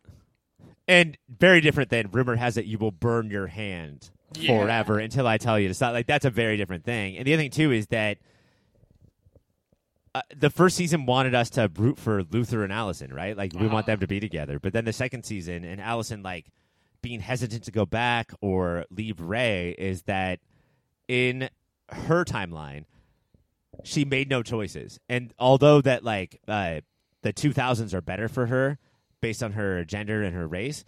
And 0.88 1.18
very 1.28 1.60
different 1.60 1.90
than 1.90 2.12
rumor 2.12 2.36
has 2.36 2.56
it 2.56 2.66
you 2.66 2.78
will 2.78 2.92
burn 2.92 3.32
your 3.32 3.48
hand 3.48 4.12
Yeah. 4.36 4.60
forever 4.60 5.00
until 5.00 5.26
I 5.28 5.38
tell 5.38 5.60
you 5.60 5.68
to 5.70 5.74
stop. 5.74 5.94
Like 5.94 6.08
that's 6.08 6.26
a 6.26 6.30
very 6.30 6.58
different 6.58 6.84
thing. 6.86 7.18
And 7.18 7.26
the 7.26 7.34
other 7.34 7.42
thing 7.44 7.52
too 7.52 7.72
is 7.72 7.88
that 7.88 8.18
uh, 10.16 10.22
the 10.36 10.50
first 10.50 10.76
season 10.76 11.06
wanted 11.06 11.36
us 11.36 11.50
to 11.52 11.70
root 11.76 11.98
for 12.00 12.24
Luther 12.32 12.64
and 12.64 12.74
Allison, 12.74 13.14
right? 13.14 13.38
Like 13.38 13.54
we 13.54 13.62
want 13.68 13.74
Uh-huh. 13.74 13.82
them 13.84 14.00
to 14.02 14.08
be 14.08 14.20
together. 14.20 14.60
But 14.60 14.74
then 14.74 14.86
the 14.86 14.94
second 14.94 15.24
season 15.24 15.64
and 15.64 15.80
Allison 15.80 16.24
like 16.24 16.48
being 17.02 17.20
hesitant 17.20 17.64
to 17.64 17.72
go 17.72 17.86
back 17.86 18.32
or 18.42 18.86
leave 18.90 19.20
Ray 19.22 19.76
is 19.78 20.04
that 20.04 20.40
in 21.08 21.50
her 21.90 22.26
timeline 22.26 22.86
she 23.84 24.04
made 24.04 24.30
no 24.30 24.44
choices. 24.44 25.00
And 25.08 25.34
although 25.40 25.80
that 25.82 26.04
like 26.04 26.42
uh, 26.48 26.82
the 27.22 27.32
2000s 27.34 27.94
are 27.94 28.02
better 28.02 28.28
for 28.28 28.48
her 28.48 28.78
based 29.22 29.42
on 29.44 29.54
her 29.54 29.84
gender 29.86 30.24
and 30.24 30.36
her 30.36 30.48
race, 30.48 30.84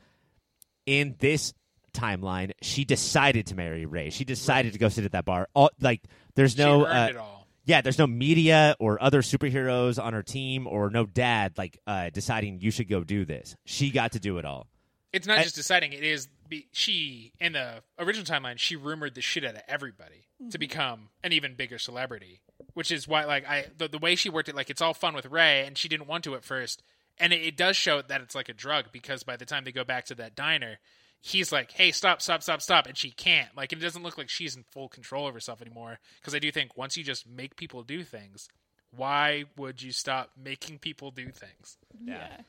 in 0.85 1.15
this 1.19 1.53
timeline, 1.93 2.51
she 2.61 2.85
decided 2.85 3.47
to 3.47 3.55
marry 3.55 3.85
Ray. 3.85 4.09
She 4.09 4.25
decided 4.25 4.73
to 4.73 4.79
go 4.79 4.89
sit 4.89 5.05
at 5.05 5.11
that 5.13 5.25
bar. 5.25 5.47
All, 5.53 5.69
like, 5.79 6.01
there's 6.35 6.57
no, 6.57 6.85
she 6.85 6.91
uh, 6.91 7.07
it 7.07 7.17
all. 7.17 7.47
yeah, 7.65 7.81
there's 7.81 7.97
no 7.97 8.07
media 8.07 8.75
or 8.79 9.01
other 9.01 9.21
superheroes 9.21 10.01
on 10.01 10.13
her 10.13 10.23
team, 10.23 10.67
or 10.67 10.89
no 10.89 11.05
dad 11.05 11.57
like 11.57 11.79
uh, 11.87 12.09
deciding 12.09 12.61
you 12.61 12.71
should 12.71 12.89
go 12.89 13.03
do 13.03 13.25
this. 13.25 13.55
She 13.65 13.91
got 13.91 14.13
to 14.13 14.19
do 14.19 14.37
it 14.37 14.45
all. 14.45 14.67
It's 15.13 15.27
not 15.27 15.39
I- 15.39 15.43
just 15.43 15.55
deciding; 15.55 15.93
it 15.93 16.03
is 16.03 16.27
be, 16.47 16.67
she 16.71 17.33
in 17.39 17.53
the 17.53 17.83
original 17.99 18.25
timeline. 18.25 18.57
She 18.57 18.75
rumored 18.75 19.15
the 19.15 19.21
shit 19.21 19.43
out 19.43 19.55
of 19.55 19.61
everybody 19.67 20.27
to 20.49 20.57
become 20.57 21.09
an 21.23 21.33
even 21.33 21.55
bigger 21.55 21.77
celebrity, 21.77 22.41
which 22.73 22.91
is 22.91 23.07
why, 23.07 23.25
like, 23.25 23.47
I 23.47 23.65
the, 23.77 23.87
the 23.87 23.99
way 23.99 24.15
she 24.15 24.29
worked 24.29 24.49
it, 24.49 24.55
like, 24.55 24.69
it's 24.69 24.81
all 24.81 24.93
fun 24.93 25.13
with 25.13 25.25
Ray, 25.27 25.65
and 25.67 25.77
she 25.77 25.87
didn't 25.87 26.07
want 26.07 26.23
to 26.23 26.35
at 26.35 26.43
first, 26.43 26.81
and 27.19 27.31
it, 27.31 27.41
it 27.41 27.57
does 27.57 27.75
show 27.75 28.01
that 28.01 28.21
it's 28.21 28.33
like 28.35 28.49
a 28.49 28.53
drug 28.53 28.85
because 28.91 29.23
by 29.23 29.35
the 29.35 29.45
time 29.45 29.65
they 29.65 29.71
go 29.71 29.83
back 29.83 30.05
to 30.05 30.15
that 30.15 30.35
diner, 30.35 30.79
he's 31.21 31.51
like, 31.51 31.71
"Hey, 31.71 31.91
stop, 31.91 32.21
stop, 32.21 32.43
stop, 32.43 32.61
stop," 32.61 32.87
and 32.87 32.97
she 32.97 33.11
can't. 33.11 33.55
Like, 33.55 33.71
it 33.71 33.79
doesn't 33.79 34.03
look 34.03 34.17
like 34.17 34.29
she's 34.29 34.55
in 34.55 34.63
full 34.63 34.89
control 34.89 35.27
of 35.27 35.33
herself 35.33 35.61
anymore. 35.61 35.99
Because 36.19 36.35
I 36.35 36.39
do 36.39 36.51
think 36.51 36.75
once 36.75 36.97
you 36.97 37.03
just 37.03 37.27
make 37.29 37.55
people 37.55 37.83
do 37.83 38.03
things, 38.03 38.49
Why 38.91 39.45
would 39.55 39.81
you 39.81 39.91
stop 39.93 40.31
making 40.41 40.79
people 40.79 41.11
do 41.11 41.29
things? 41.31 41.77
Yeah. 42.03 42.41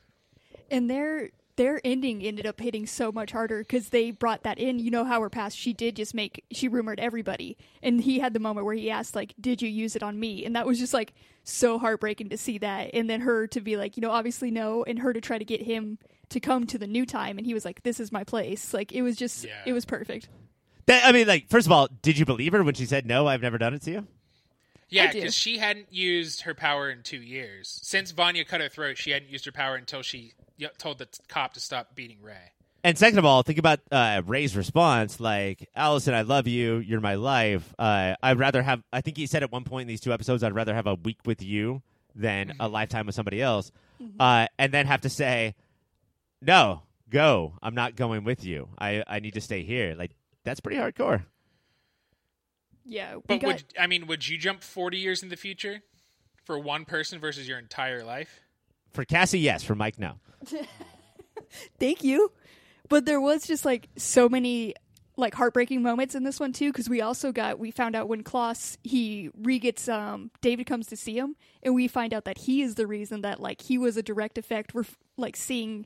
And 0.69 0.89
their 0.89 1.29
their 1.55 1.79
ending 1.83 2.21
ended 2.23 2.45
up 2.45 2.59
hitting 2.59 2.85
so 2.87 3.11
much 3.11 3.31
harder 3.31 3.59
because 3.59 3.89
they 3.89 4.11
brought 4.11 4.43
that 4.43 4.57
in. 4.57 4.79
You 4.79 4.89
know 4.91 5.03
how 5.05 5.21
her 5.21 5.29
past, 5.29 5.57
she 5.57 5.73
did 5.73 5.95
just 5.95 6.13
make 6.13 6.43
she 6.51 6.67
rumored 6.67 6.99
everybody, 6.99 7.57
and 7.81 8.01
he 8.01 8.19
had 8.19 8.33
the 8.33 8.39
moment 8.39 8.65
where 8.65 8.75
he 8.75 8.89
asked 8.89 9.15
like, 9.15 9.33
"Did 9.39 9.61
you 9.61 9.69
use 9.69 9.95
it 9.95 10.03
on 10.03 10.19
me?" 10.19 10.45
And 10.45 10.55
that 10.55 10.65
was 10.65 10.79
just 10.79 10.93
like 10.93 11.13
so 11.43 11.77
heartbreaking 11.77 12.29
to 12.29 12.37
see 12.37 12.57
that, 12.59 12.91
and 12.93 13.09
then 13.09 13.21
her 13.21 13.47
to 13.47 13.61
be 13.61 13.77
like, 13.77 13.97
you 13.97 14.01
know, 14.01 14.11
obviously 14.11 14.49
no, 14.51 14.83
and 14.83 14.99
her 14.99 15.13
to 15.13 15.21
try 15.21 15.37
to 15.37 15.45
get 15.45 15.61
him 15.61 15.99
to 16.29 16.39
come 16.39 16.65
to 16.67 16.77
the 16.77 16.87
new 16.87 17.05
time, 17.05 17.37
and 17.37 17.45
he 17.45 17.53
was 17.53 17.65
like, 17.65 17.83
"This 17.83 17.99
is 17.99 18.11
my 18.11 18.23
place." 18.23 18.73
Like 18.73 18.91
it 18.91 19.01
was 19.03 19.15
just, 19.15 19.43
Yeah. 19.45 19.51
it 19.65 19.73
was 19.73 19.85
perfect. 19.85 20.29
That, 20.87 21.05
I 21.05 21.11
mean, 21.13 21.27
like, 21.27 21.47
first 21.49 21.65
of 21.67 21.71
all, 21.71 21.87
did 22.01 22.17
you 22.17 22.25
believe 22.25 22.51
her 22.53 22.63
when 22.63 22.73
she 22.73 22.85
said 22.85 23.05
no? 23.05 23.27
I've 23.27 23.41
never 23.41 23.57
done 23.57 23.73
it 23.73 23.83
to 23.83 23.91
you. 23.91 24.07
Yeah, 24.89 25.11
because 25.11 25.33
she 25.33 25.57
hadn't 25.57 25.87
used 25.91 26.41
her 26.41 26.53
power 26.53 26.89
in 26.91 27.01
two 27.03 27.21
years. 27.21 27.79
Since 27.81 28.11
Vanya 28.11 28.45
cut 28.45 28.61
her 28.61 28.69
throat, 28.69 28.97
she 28.97 29.09
hadn't 29.11 29.29
used 29.31 29.45
her 29.45 29.51
power 29.51 29.75
until 29.75 30.01
she 30.03 30.19
y- 30.19 30.31
told 30.77 30.97
the 30.99 31.07
cop 31.27 31.53
to 31.53 31.59
stop 31.59 31.95
beating 31.95 32.17
Ray. 32.21 32.51
And 32.85 32.97
second 32.97 33.17
of 33.17 33.23
all, 33.23 33.43
think 33.43 33.59
about 33.59 33.79
uh, 33.91 34.21
Ray's 34.25 34.57
response, 34.57 35.19
like, 35.21 35.69
"Allison, 35.73 36.13
I 36.13 36.23
love 36.23 36.47
you. 36.47 36.79
You're 36.79 36.99
my 36.99 37.15
life. 37.15 37.73
Uh, 37.79 38.15
I'd 38.21 38.37
rather 38.39 38.61
have." 38.61 38.83
I 38.91 38.99
think 38.99 39.15
he 39.15 39.25
said 39.25 39.41
at 39.41 39.51
one 39.51 39.63
point 39.63 39.83
in 39.83 39.87
these 39.87 40.01
two 40.01 40.11
episodes, 40.11 40.43
"I'd 40.43 40.53
rather 40.53 40.75
have 40.75 40.87
a 40.87 40.95
week 40.95 41.19
with 41.25 41.41
you 41.41 41.81
than 42.13 42.53
a 42.59 42.67
lifetime 42.67 43.05
with 43.05 43.15
somebody 43.15 43.41
else," 43.41 43.71
uh, 44.19 44.47
and 44.59 44.73
then 44.73 44.85
have 44.85 44.99
to 45.01 45.09
say, 45.09 45.55
"No, 46.41 46.83
go. 47.09 47.53
I'm 47.63 47.73
not 47.73 47.95
going 47.95 48.25
with 48.25 48.43
you. 48.43 48.67
I 48.77 49.01
I 49.07 49.19
need 49.19 49.35
to 49.35 49.41
stay 49.41 49.63
here." 49.63 49.95
Like, 49.97 50.11
that's 50.43 50.59
pretty 50.59 50.77
hardcore. 50.77 51.23
Yeah, 52.85 53.15
But 53.25 53.39
got. 53.39 53.47
would 53.47 53.63
I 53.79 53.87
mean, 53.87 54.07
would 54.07 54.27
you 54.27 54.37
jump 54.37 54.61
forty 54.61 54.97
years 54.97 55.23
in 55.23 55.29
the 55.29 55.37
future 55.37 55.83
for 56.43 56.59
one 56.59 56.83
person 56.83 57.19
versus 57.19 57.47
your 57.47 57.59
entire 57.59 58.03
life? 58.03 58.41
For 58.93 59.05
Cassie, 59.05 59.39
yes. 59.39 59.63
For 59.63 59.75
Mike, 59.75 59.99
no. 59.99 60.13
Thank 61.79 62.03
you. 62.03 62.31
But 62.89 63.05
there 63.05 63.21
was 63.21 63.47
just 63.47 63.65
like 63.65 63.89
so 63.97 64.29
many 64.29 64.75
like 65.15 65.35
heartbreaking 65.35 65.81
moments 65.83 66.15
in 66.15 66.23
this 66.23 66.39
one 66.39 66.51
too 66.53 66.71
because 66.71 66.89
we 66.89 66.99
also 67.01 67.31
got 67.31 67.59
we 67.59 67.69
found 67.69 67.95
out 67.95 68.07
when 68.07 68.23
Klaus 68.23 68.77
he 68.83 69.29
re 69.37 69.59
gets 69.59 69.87
um 69.87 70.31
David 70.41 70.65
comes 70.65 70.87
to 70.87 70.97
see 70.97 71.17
him 71.17 71.35
and 71.61 71.75
we 71.75 71.87
find 71.87 72.13
out 72.13 72.25
that 72.25 72.39
he 72.39 72.63
is 72.63 72.75
the 72.75 72.87
reason 72.87 73.21
that 73.21 73.39
like 73.39 73.61
he 73.61 73.77
was 73.77 73.95
a 73.95 74.03
direct 74.03 74.37
effect. 74.37 74.73
We're 74.73 74.81
f- 74.81 74.97
like 75.17 75.35
seeing 75.35 75.85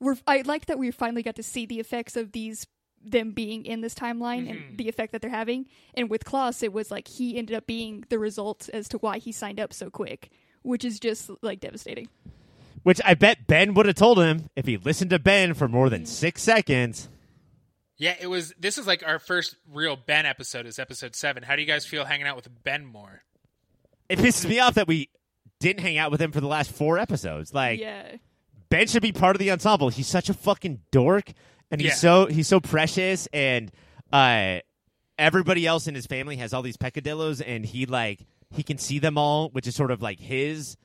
we're 0.00 0.16
I 0.26 0.42
like 0.42 0.66
that 0.66 0.78
we 0.78 0.90
finally 0.90 1.22
got 1.22 1.36
to 1.36 1.42
see 1.42 1.66
the 1.66 1.80
effects 1.80 2.16
of 2.16 2.32
these 2.32 2.66
them 3.02 3.32
being 3.32 3.64
in 3.64 3.80
this 3.80 3.94
timeline 3.94 4.50
and 4.50 4.76
the 4.76 4.88
effect 4.88 5.12
that 5.12 5.22
they're 5.22 5.30
having. 5.30 5.66
And 5.94 6.10
with 6.10 6.24
Klaus 6.24 6.62
it 6.62 6.72
was 6.72 6.90
like 6.90 7.08
he 7.08 7.38
ended 7.38 7.56
up 7.56 7.66
being 7.66 8.04
the 8.10 8.18
result 8.18 8.68
as 8.72 8.88
to 8.88 8.98
why 8.98 9.18
he 9.18 9.32
signed 9.32 9.60
up 9.60 9.72
so 9.72 9.88
quick, 9.88 10.30
which 10.62 10.84
is 10.84 11.00
just 11.00 11.30
like 11.42 11.60
devastating. 11.60 12.08
Which 12.82 13.00
I 13.04 13.14
bet 13.14 13.46
Ben 13.46 13.74
would 13.74 13.86
have 13.86 13.96
told 13.96 14.18
him 14.18 14.48
if 14.56 14.66
he 14.66 14.76
listened 14.76 15.10
to 15.10 15.18
Ben 15.18 15.54
for 15.54 15.68
more 15.68 15.90
than 15.90 16.06
six 16.06 16.42
seconds. 16.42 17.08
Yeah, 17.96 18.14
it 18.20 18.28
was. 18.28 18.54
This 18.58 18.78
is 18.78 18.86
like 18.86 19.02
our 19.06 19.18
first 19.18 19.56
real 19.72 19.96
Ben 19.96 20.24
episode. 20.26 20.66
Is 20.66 20.78
episode 20.78 21.16
seven. 21.16 21.42
How 21.42 21.56
do 21.56 21.62
you 21.62 21.66
guys 21.68 21.84
feel 21.84 22.04
hanging 22.04 22.26
out 22.26 22.36
with 22.36 22.48
Ben 22.62 22.86
more? 22.86 23.22
It 24.08 24.18
pisses 24.18 24.48
me 24.48 24.58
off 24.60 24.74
that 24.74 24.86
we 24.86 25.10
didn't 25.60 25.80
hang 25.80 25.98
out 25.98 26.10
with 26.10 26.20
him 26.22 26.30
for 26.32 26.40
the 26.40 26.46
last 26.46 26.70
four 26.70 26.98
episodes. 26.98 27.52
Like, 27.52 27.80
yeah. 27.80 28.16
Ben 28.70 28.86
should 28.86 29.02
be 29.02 29.12
part 29.12 29.34
of 29.34 29.40
the 29.40 29.50
ensemble. 29.50 29.88
He's 29.88 30.06
such 30.06 30.28
a 30.28 30.34
fucking 30.34 30.80
dork, 30.92 31.32
and 31.70 31.80
he's 31.80 31.90
Yeah. 31.90 31.94
so 31.96 32.26
he's 32.26 32.46
so 32.48 32.60
precious, 32.60 33.26
and 33.32 33.70
uh, 34.12 34.58
everybody 35.18 35.66
else 35.66 35.88
in 35.88 35.94
his 35.94 36.06
family 36.06 36.36
has 36.36 36.54
all 36.54 36.62
these 36.62 36.76
peccadillos, 36.76 37.40
and 37.40 37.64
he 37.66 37.86
like 37.86 38.24
he 38.50 38.62
can 38.62 38.78
see 38.78 38.98
them 38.98 39.18
all, 39.18 39.48
which 39.50 39.66
is 39.66 39.74
sort 39.74 39.90
of 39.90 40.00
like 40.02 40.20
his 40.20 40.76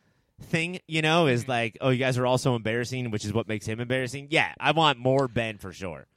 thing, 0.44 0.80
you 0.88 1.02
know, 1.02 1.28
is 1.28 1.48
like, 1.48 1.78
oh, 1.82 1.90
you 1.90 1.98
guys 1.98 2.18
are 2.18 2.26
all 2.26 2.38
so 2.38 2.56
embarrassing, 2.56 3.12
which 3.12 3.26
is 3.26 3.34
what 3.34 3.48
makes 3.48 3.66
him 3.66 3.80
embarrassing. 3.80 4.28
Yeah, 4.30 4.54
I 4.60 4.72
want 4.72 5.00
more 5.00 5.28
Ben 5.28 5.58
for 5.58 5.72
sure. 5.72 6.08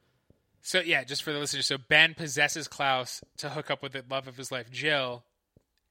So 0.63 0.81
yeah, 0.81 1.05
just 1.05 1.23
for 1.23 1.33
the 1.33 1.39
listeners, 1.39 1.67
so 1.67 1.79
Ben 1.79 2.15
possesses 2.15 2.67
Klaus 2.67 3.23
to 3.39 3.51
hook 3.51 3.71
up 3.71 3.83
with 3.83 3.93
the 3.93 4.05
love 4.11 4.27
of 4.27 4.37
his 4.37 4.51
life, 4.51 4.71
Jill. 4.71 5.25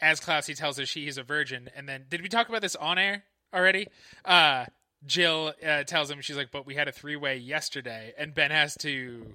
As 0.02 0.20
Klaus, 0.20 0.48
he 0.48 0.54
tells 0.54 0.78
her 0.78 0.86
she 0.86 1.08
is 1.08 1.18
a 1.18 1.24
virgin, 1.24 1.70
and 1.76 1.88
then 1.88 2.06
did 2.10 2.22
we 2.22 2.28
talk 2.28 2.50
about 2.50 2.62
this 2.62 2.76
on 2.76 2.98
air 2.98 3.24
already? 3.54 3.88
Uh, 4.26 4.66
Jill 5.06 5.54
uh, 5.66 5.84
tells 5.84 6.12
him 6.12 6.20
she's 6.20 6.36
like, 6.36 6.52
"But 6.52 6.66
we 6.66 6.76
had 6.76 6.90
a 6.90 6.92
three 6.92 7.16
way 7.16 7.38
yesterday," 7.38 8.14
and 8.18 8.34
Ben 8.34 8.52
has 8.52 8.76
to 8.80 9.26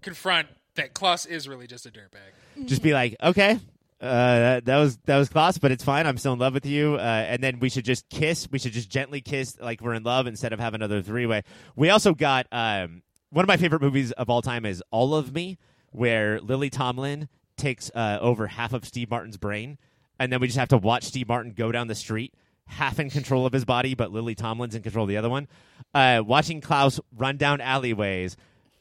confront 0.00 0.48
that 0.76 0.94
Klaus 0.94 1.26
is 1.26 1.48
really 1.48 1.66
just 1.66 1.86
a 1.86 1.90
dirtbag. 1.90 2.66
Just 2.66 2.82
be 2.82 2.92
like, 2.92 3.16
okay. 3.22 3.58
Uh, 4.00 4.06
that, 4.38 4.64
that 4.64 4.78
was 4.78 4.96
that 5.04 5.18
was 5.18 5.28
class, 5.28 5.58
but 5.58 5.70
it's 5.70 5.84
fine. 5.84 6.06
I'm 6.06 6.16
still 6.16 6.32
in 6.32 6.38
love 6.38 6.54
with 6.54 6.64
you, 6.64 6.94
uh, 6.94 6.98
and 7.28 7.42
then 7.42 7.58
we 7.58 7.68
should 7.68 7.84
just 7.84 8.08
kiss. 8.08 8.48
We 8.50 8.58
should 8.58 8.72
just 8.72 8.88
gently 8.88 9.20
kiss, 9.20 9.58
like 9.60 9.82
we're 9.82 9.92
in 9.92 10.04
love, 10.04 10.26
instead 10.26 10.54
of 10.54 10.60
have 10.60 10.72
another 10.72 11.02
three 11.02 11.26
way. 11.26 11.42
We 11.76 11.90
also 11.90 12.14
got 12.14 12.46
um, 12.50 13.02
one 13.28 13.44
of 13.44 13.48
my 13.48 13.58
favorite 13.58 13.82
movies 13.82 14.10
of 14.12 14.30
all 14.30 14.40
time 14.40 14.64
is 14.64 14.82
All 14.90 15.14
of 15.14 15.34
Me, 15.34 15.58
where 15.90 16.40
Lily 16.40 16.70
Tomlin 16.70 17.28
takes 17.58 17.90
uh, 17.94 18.18
over 18.22 18.46
half 18.46 18.72
of 18.72 18.86
Steve 18.86 19.10
Martin's 19.10 19.36
brain, 19.36 19.76
and 20.18 20.32
then 20.32 20.40
we 20.40 20.46
just 20.46 20.58
have 20.58 20.68
to 20.68 20.78
watch 20.78 21.04
Steve 21.04 21.28
Martin 21.28 21.52
go 21.52 21.70
down 21.70 21.86
the 21.86 21.94
street, 21.94 22.32
half 22.68 22.98
in 22.98 23.10
control 23.10 23.44
of 23.44 23.52
his 23.52 23.66
body, 23.66 23.94
but 23.94 24.10
Lily 24.10 24.34
Tomlin's 24.34 24.74
in 24.74 24.82
control 24.82 25.04
of 25.04 25.10
the 25.10 25.18
other 25.18 25.28
one. 25.28 25.46
Uh, 25.92 26.22
watching 26.24 26.62
Klaus 26.62 27.00
run 27.14 27.36
down 27.36 27.60
alleyways, 27.60 28.36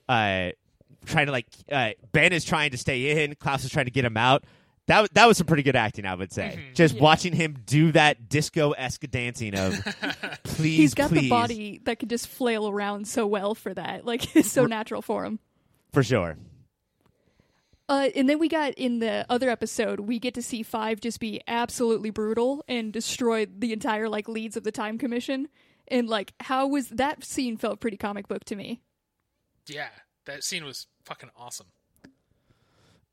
uh, 0.08 0.52
trying 1.06 1.26
to 1.26 1.34
like 1.34 1.48
uh, 1.70 1.92
Ben 2.14 2.32
is 2.32 2.46
trying 2.46 2.72
to 2.72 2.78
stay 2.78 3.22
in, 3.24 3.36
Klaus 3.36 3.66
is 3.66 3.70
trying 3.70 3.86
to 3.86 3.92
get 3.92 4.06
him 4.06 4.16
out. 4.16 4.46
That 4.90 5.14
that 5.14 5.28
was 5.28 5.38
some 5.38 5.46
pretty 5.46 5.62
good 5.62 5.76
acting, 5.76 6.08
I 6.08 6.16
would 6.16 6.34
say. 6.34 6.60
Just 6.74 7.00
watching 7.00 7.32
him 7.32 7.58
do 7.64 7.92
that 7.92 8.28
disco 8.28 8.72
esque 8.72 9.08
dancing 9.12 9.54
of 9.54 9.76
please, 10.44 10.78
He's 10.78 10.94
got 10.96 11.10
please, 11.12 11.22
the 11.22 11.30
body 11.30 11.82
that 11.84 12.00
can 12.00 12.10
just 12.10 12.28
flail 12.28 12.68
around 12.68 13.08
so 13.08 13.28
well 13.28 13.54
for 13.54 13.72
that. 13.72 14.04
Like 14.04 14.36
it's 14.36 14.52
so 14.52 14.66
natural 14.66 15.04
for 15.04 15.26
him. 15.26 15.38
for 15.94 16.02
sure. 16.02 16.38
Uh, 17.88 18.10
and 18.16 18.28
then 18.28 18.40
we 18.40 18.48
got 18.48 18.74
in 18.74 18.98
the 18.98 19.28
other 19.30 19.52
episode, 19.52 20.00
we 20.00 20.18
get 20.18 20.34
to 20.34 20.42
see 20.42 20.64
Five 20.64 21.02
just 21.02 21.20
be 21.20 21.40
absolutely 21.48 22.10
brutal 22.10 22.66
and 22.68 22.92
destroy 22.92 23.46
the 23.46 23.74
entire 23.74 24.10
like 24.10 24.28
leads 24.28 24.58
of 24.58 24.64
the 24.64 24.72
Time 24.72 24.98
Commission. 24.98 25.50
And 25.88 26.10
like, 26.10 26.34
how 26.40 26.66
was 26.66 26.90
that 26.90 27.24
scene? 27.24 27.58
Felt 27.58 27.80
pretty 27.80 27.98
comic 27.98 28.28
book 28.28 28.44
to 28.46 28.56
me. 28.56 28.82
Yeah, 29.68 29.90
that 30.26 30.44
scene 30.44 30.66
was 30.66 30.88
fucking 31.06 31.30
awesome. 31.36 31.68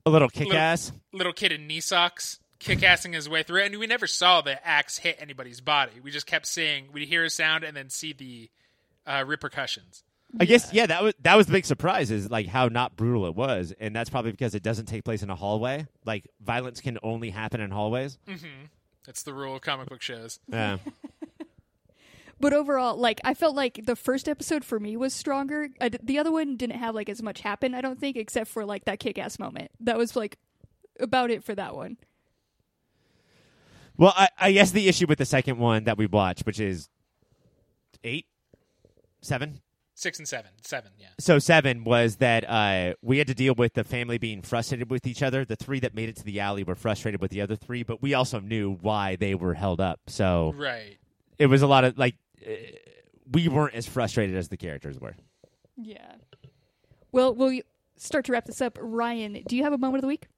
A 0.06 0.10
little 0.10 0.28
kick 0.28 0.54
ass. 0.54 0.92
Little 1.12 1.32
kid 1.32 1.50
in 1.52 1.66
knee 1.66 1.80
socks, 1.80 2.38
kick-assing 2.60 3.12
his 3.12 3.28
way 3.28 3.42
through, 3.42 3.62
it. 3.62 3.66
and 3.66 3.78
we 3.78 3.88
never 3.88 4.06
saw 4.06 4.40
the 4.40 4.64
axe 4.66 4.98
hit 4.98 5.16
anybody's 5.18 5.60
body. 5.60 6.00
We 6.02 6.12
just 6.12 6.26
kept 6.26 6.46
seeing, 6.46 6.92
we'd 6.92 7.08
hear 7.08 7.24
a 7.24 7.30
sound 7.30 7.64
and 7.64 7.76
then 7.76 7.90
see 7.90 8.12
the 8.12 8.48
uh, 9.04 9.24
repercussions. 9.26 10.04
I 10.38 10.44
guess 10.44 10.72
yeah, 10.72 10.86
that 10.86 11.02
was 11.02 11.14
that 11.22 11.36
was 11.36 11.46
the 11.46 11.52
big 11.52 11.64
surprise 11.64 12.10
is 12.10 12.30
like 12.30 12.46
how 12.46 12.68
not 12.68 12.96
brutal 12.96 13.26
it 13.26 13.34
was, 13.34 13.72
and 13.78 13.94
that's 13.94 14.10
probably 14.10 14.32
because 14.32 14.54
it 14.54 14.62
doesn't 14.62 14.86
take 14.86 15.04
place 15.04 15.22
in 15.22 15.30
a 15.30 15.36
hallway. 15.36 15.86
Like 16.04 16.28
violence 16.40 16.80
can 16.80 16.98
only 17.02 17.30
happen 17.30 17.60
in 17.60 17.70
hallways. 17.70 18.18
That's 19.06 19.22
the 19.22 19.32
rule 19.32 19.54
of 19.54 19.62
comic 19.62 19.88
book 19.88 20.02
shows. 20.02 20.40
Yeah. 20.48 20.78
But 22.38 22.52
overall, 22.52 22.96
like, 22.96 23.20
I 23.24 23.32
felt 23.34 23.56
like 23.56 23.86
the 23.86 23.96
first 23.96 24.28
episode 24.28 24.64
for 24.64 24.78
me 24.78 24.96
was 24.96 25.14
stronger. 25.14 25.68
I 25.80 25.88
d 25.88 25.98
the 26.02 26.18
other 26.18 26.30
one 26.30 26.56
didn't 26.56 26.76
have 26.78 26.94
like 26.94 27.08
as 27.08 27.22
much 27.22 27.40
happen, 27.40 27.74
I 27.74 27.80
don't 27.80 27.98
think, 27.98 28.16
except 28.16 28.50
for 28.50 28.64
like 28.64 28.84
that 28.84 29.00
kick 29.00 29.18
ass 29.18 29.38
moment. 29.38 29.70
That 29.80 29.96
was 29.96 30.14
like 30.16 30.38
about 31.00 31.30
it 31.30 31.42
for 31.44 31.54
that 31.54 31.74
one. 31.74 31.96
Well, 33.96 34.12
I, 34.14 34.28
I 34.38 34.52
guess 34.52 34.72
the 34.72 34.88
issue 34.88 35.06
with 35.08 35.18
the 35.18 35.24
second 35.24 35.58
one 35.58 35.84
that 35.84 35.96
we 35.96 36.06
watched, 36.06 36.44
which 36.44 36.60
is 36.60 36.90
eight, 38.04 38.26
seven, 39.22 39.60
Six 39.98 40.18
and 40.18 40.28
seven. 40.28 40.50
Seven, 40.60 40.90
yeah. 40.98 41.06
so 41.18 41.38
seven 41.38 41.82
was 41.82 42.16
that 42.16 42.44
uh, 42.46 42.96
we 43.00 43.16
had 43.16 43.28
to 43.28 43.34
deal 43.34 43.54
with 43.54 43.72
the 43.72 43.82
family 43.82 44.18
being 44.18 44.42
frustrated 44.42 44.90
with 44.90 45.06
each 45.06 45.22
other. 45.22 45.46
The 45.46 45.56
three 45.56 45.80
that 45.80 45.94
made 45.94 46.10
it 46.10 46.16
to 46.16 46.22
the 46.22 46.38
alley 46.38 46.64
were 46.64 46.74
frustrated 46.74 47.22
with 47.22 47.30
the 47.30 47.40
other 47.40 47.56
three, 47.56 47.82
but 47.82 48.02
we 48.02 48.12
also 48.12 48.38
knew 48.38 48.74
why 48.82 49.16
they 49.16 49.34
were 49.34 49.54
held 49.54 49.80
up. 49.80 50.00
So 50.06 50.52
Right. 50.54 50.98
it 51.38 51.46
was 51.46 51.62
a 51.62 51.66
lot 51.66 51.84
of 51.84 51.96
like 51.96 52.16
we 53.30 53.48
weren't 53.48 53.74
as 53.74 53.86
frustrated 53.86 54.36
as 54.36 54.48
the 54.48 54.56
characters 54.56 54.98
were. 55.00 55.14
Yeah. 55.76 56.14
Well, 57.12 57.34
we'll 57.34 57.60
start 57.96 58.24
to 58.26 58.32
wrap 58.32 58.44
this 58.44 58.60
up. 58.60 58.78
Ryan, 58.80 59.42
do 59.46 59.56
you 59.56 59.64
have 59.64 59.72
a 59.72 59.78
moment 59.78 59.96
of 59.96 60.02
the 60.02 60.08
week? 60.08 60.28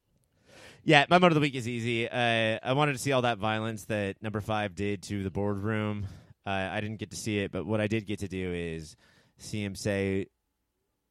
Yeah, 0.85 1.05
my 1.10 1.16
moment 1.16 1.32
of 1.32 1.35
the 1.35 1.40
week 1.40 1.55
is 1.55 1.68
easy. 1.68 2.09
Uh, 2.09 2.59
I 2.62 2.72
wanted 2.72 2.93
to 2.93 2.98
see 2.98 3.12
all 3.12 3.22
that 3.22 3.39
violence 3.39 3.85
that 3.86 4.22
number 4.22 4.40
five 4.40 4.74
did 4.74 5.02
to 5.05 5.22
the 5.22 5.30
boardroom. 5.30 6.06
Uh, 6.47 6.68
I 6.72 6.80
didn't 6.80 6.98
get 6.98 7.10
to 7.10 7.16
see 7.16 7.40
it, 7.40 7.52
but 7.52 7.66
what 7.66 7.80
I 7.80 7.89
did 7.89 8.06
get 8.06 8.20
to 8.20 8.28
do 8.28 8.55
is 8.55 8.97
see 9.36 9.62
him 9.62 9.74
say, 9.74 10.28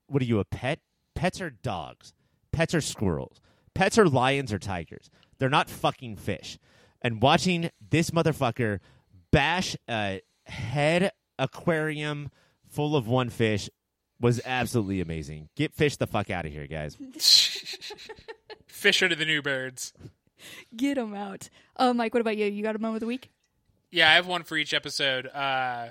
"What 0.07 0.22
are 0.22 0.26
you, 0.26 0.40
a 0.40 0.45
pet? 0.45 0.80
Pets 1.14 1.41
are 1.41 1.52
dogs. 1.52 2.14
Pets 2.52 2.74
are 2.74 2.82
squirrels. 2.82 3.40
Pets 3.76 3.99
are 3.99 4.07
lions 4.07 4.52
or 4.52 4.57
tigers. 4.57 5.11
They're 5.38 5.49
not 5.49 5.69
fucking 5.69 6.15
fish." 6.15 6.57
And 7.02 7.22
watching 7.22 7.69
this 7.91 8.10
motherfucker 8.10 8.80
bash 9.32 9.76
a 9.88 10.22
head 10.48 11.11
aquarium 11.40 12.30
full 12.69 12.95
of 12.95 13.07
one 13.07 13.30
fish 13.30 13.69
was 14.19 14.41
absolutely 14.45 15.02
amazing. 15.02 15.49
Get 15.56 15.74
fish 15.74 15.98
the 15.98 16.07
fuck 16.07 16.30
out 16.30 16.45
of 16.45 16.52
here, 16.52 16.68
guys. 16.68 16.95
Fisher 18.68 19.10
to 19.10 19.15
the 19.15 19.26
new 19.26 19.41
birds. 19.41 19.94
Get 20.76 20.95
them 20.95 21.14
out. 21.14 21.49
Uh, 21.76 21.94
Mike, 21.94 22.14
what 22.14 22.22
about 22.22 22.38
you? 22.38 22.45
You 22.45 22.64
got 22.64 22.76
a 22.76 22.80
moment 22.80 22.98
of 22.98 23.02
the 23.02 23.07
week? 23.07 23.30
Yeah, 23.91 24.10
I 24.10 24.15
have 24.15 24.28
one 24.28 24.44
for 24.44 24.57
each 24.57 24.74
episode. 24.74 25.28
Uh, 25.28 25.90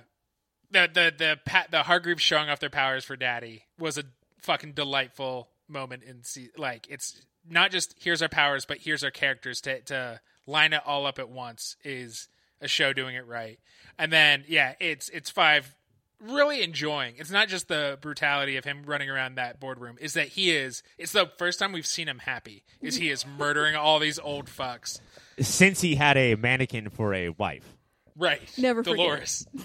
the 0.70 0.88
the 0.92 1.14
the 1.16 1.40
pa- 1.44 1.66
the 1.70 1.82
Hargreaves 1.84 2.22
showing 2.22 2.48
off 2.50 2.60
their 2.60 2.70
powers 2.70 3.04
for 3.04 3.16
Daddy 3.16 3.64
was 3.78 3.98
a 3.98 4.04
fucking 4.42 4.72
delightful 4.72 5.48
moment 5.68 6.04
in 6.04 6.22
se- 6.22 6.50
like 6.56 6.86
it's 6.90 7.20
not 7.48 7.70
just 7.70 7.94
here's 7.98 8.22
our 8.22 8.28
powers, 8.28 8.64
but 8.64 8.78
here's 8.78 9.02
our 9.02 9.10
characters 9.10 9.60
to 9.62 9.80
to 9.82 10.20
line 10.46 10.72
it 10.72 10.82
all 10.84 11.06
up 11.06 11.18
at 11.18 11.28
once 11.28 11.76
is 11.84 12.28
a 12.60 12.68
show 12.68 12.92
doing 12.92 13.14
it 13.16 13.26
right. 13.26 13.58
And 13.98 14.12
then 14.12 14.44
yeah, 14.48 14.74
it's 14.80 15.08
it's 15.08 15.30
five 15.30 15.74
really 16.20 16.62
enjoying. 16.62 17.14
It's 17.18 17.30
not 17.30 17.48
just 17.48 17.68
the 17.68 17.98
brutality 18.00 18.56
of 18.56 18.64
him 18.64 18.82
running 18.84 19.10
around 19.10 19.36
that 19.36 19.60
boardroom. 19.60 19.96
Is 20.00 20.14
that 20.14 20.28
he 20.28 20.50
is? 20.50 20.82
It's 20.98 21.12
the 21.12 21.30
first 21.38 21.58
time 21.58 21.72
we've 21.72 21.86
seen 21.86 22.08
him 22.08 22.18
happy. 22.18 22.64
Is 22.80 22.96
he 22.96 23.10
is 23.10 23.26
murdering 23.26 23.76
all 23.76 23.98
these 23.98 24.18
old 24.18 24.46
fucks? 24.46 25.00
Since 25.40 25.82
he 25.82 25.94
had 25.94 26.16
a 26.16 26.34
mannequin 26.34 26.88
for 26.88 27.12
a 27.12 27.28
wife, 27.30 27.76
Right. 28.16 28.40
Never 28.56 28.82
forget. 28.82 28.96
Dolores. 28.96 29.46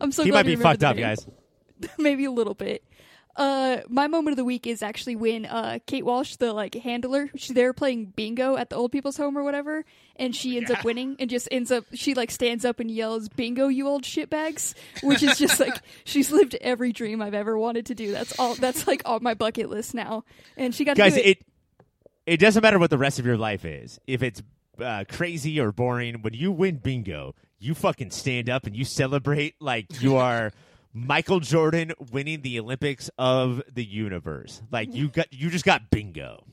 I'm 0.00 0.12
so 0.12 0.24
he 0.24 0.30
glad 0.30 0.46
might 0.46 0.56
be 0.56 0.56
fucked 0.56 0.84
up, 0.84 0.96
guys. 0.96 1.26
maybe 1.98 2.24
a 2.24 2.30
little 2.30 2.54
bit. 2.54 2.84
Uh, 3.36 3.78
my 3.88 4.08
moment 4.08 4.32
of 4.32 4.36
the 4.36 4.44
week 4.44 4.66
is 4.66 4.82
actually 4.82 5.14
when 5.14 5.46
uh, 5.46 5.78
Kate 5.86 6.04
Walsh, 6.04 6.36
the 6.36 6.52
like 6.52 6.74
handler, 6.74 7.30
she's 7.36 7.54
there 7.54 7.72
playing 7.72 8.06
bingo 8.06 8.56
at 8.56 8.68
the 8.68 8.74
old 8.74 8.90
people's 8.90 9.16
home 9.16 9.38
or 9.38 9.44
whatever, 9.44 9.84
and 10.18 10.34
she 10.34 10.56
ends 10.56 10.70
up 10.70 10.84
winning 10.84 11.16
and 11.18 11.30
just 11.30 11.48
ends 11.50 11.70
up 11.70 11.84
she 11.94 12.14
like 12.14 12.30
stands 12.30 12.64
up 12.64 12.80
and 12.80 12.90
yells 12.90 13.28
"Bingo, 13.28 13.68
you 13.68 13.86
old 13.86 14.02
shitbags," 14.02 14.74
which 15.02 15.22
is 15.22 15.38
just 15.38 15.60
like 15.60 15.74
she's 16.04 16.30
lived 16.30 16.56
every 16.60 16.92
dream 16.92 17.22
I've 17.22 17.34
ever 17.34 17.58
wanted 17.58 17.86
to 17.86 17.94
do. 17.94 18.12
That's 18.12 18.38
all. 18.38 18.54
That's 18.54 18.86
like 18.86 19.02
on 19.04 19.22
my 19.22 19.34
bucket 19.34 19.70
list 19.70 19.94
now, 19.94 20.24
and 20.56 20.74
she 20.74 20.84
got 20.84 20.94
to 20.94 21.02
Guys, 21.02 21.16
it. 21.16 21.26
it 21.26 21.46
it 22.26 22.36
doesn't 22.38 22.62
matter 22.62 22.78
what 22.78 22.90
the 22.90 22.98
rest 22.98 23.18
of 23.18 23.26
your 23.26 23.38
life 23.38 23.64
is. 23.64 23.98
If 24.06 24.22
it's 24.22 24.42
uh, 24.78 25.04
crazy 25.08 25.58
or 25.60 25.72
boring, 25.72 26.22
when 26.22 26.34
you 26.34 26.52
win 26.52 26.76
bingo, 26.76 27.34
you 27.58 27.74
fucking 27.74 28.10
stand 28.10 28.50
up 28.50 28.66
and 28.66 28.76
you 28.76 28.84
celebrate 28.84 29.54
like 29.60 30.02
you 30.02 30.16
are 30.18 30.52
Michael 30.92 31.40
Jordan 31.40 31.92
winning 32.12 32.42
the 32.42 32.58
Olympics 32.60 33.10
of 33.18 33.62
the 33.72 33.84
universe. 33.84 34.62
Like 34.70 34.94
you 34.94 35.08
got 35.08 35.32
you 35.32 35.50
just 35.50 35.64
got 35.64 35.90
bingo. 35.90 36.44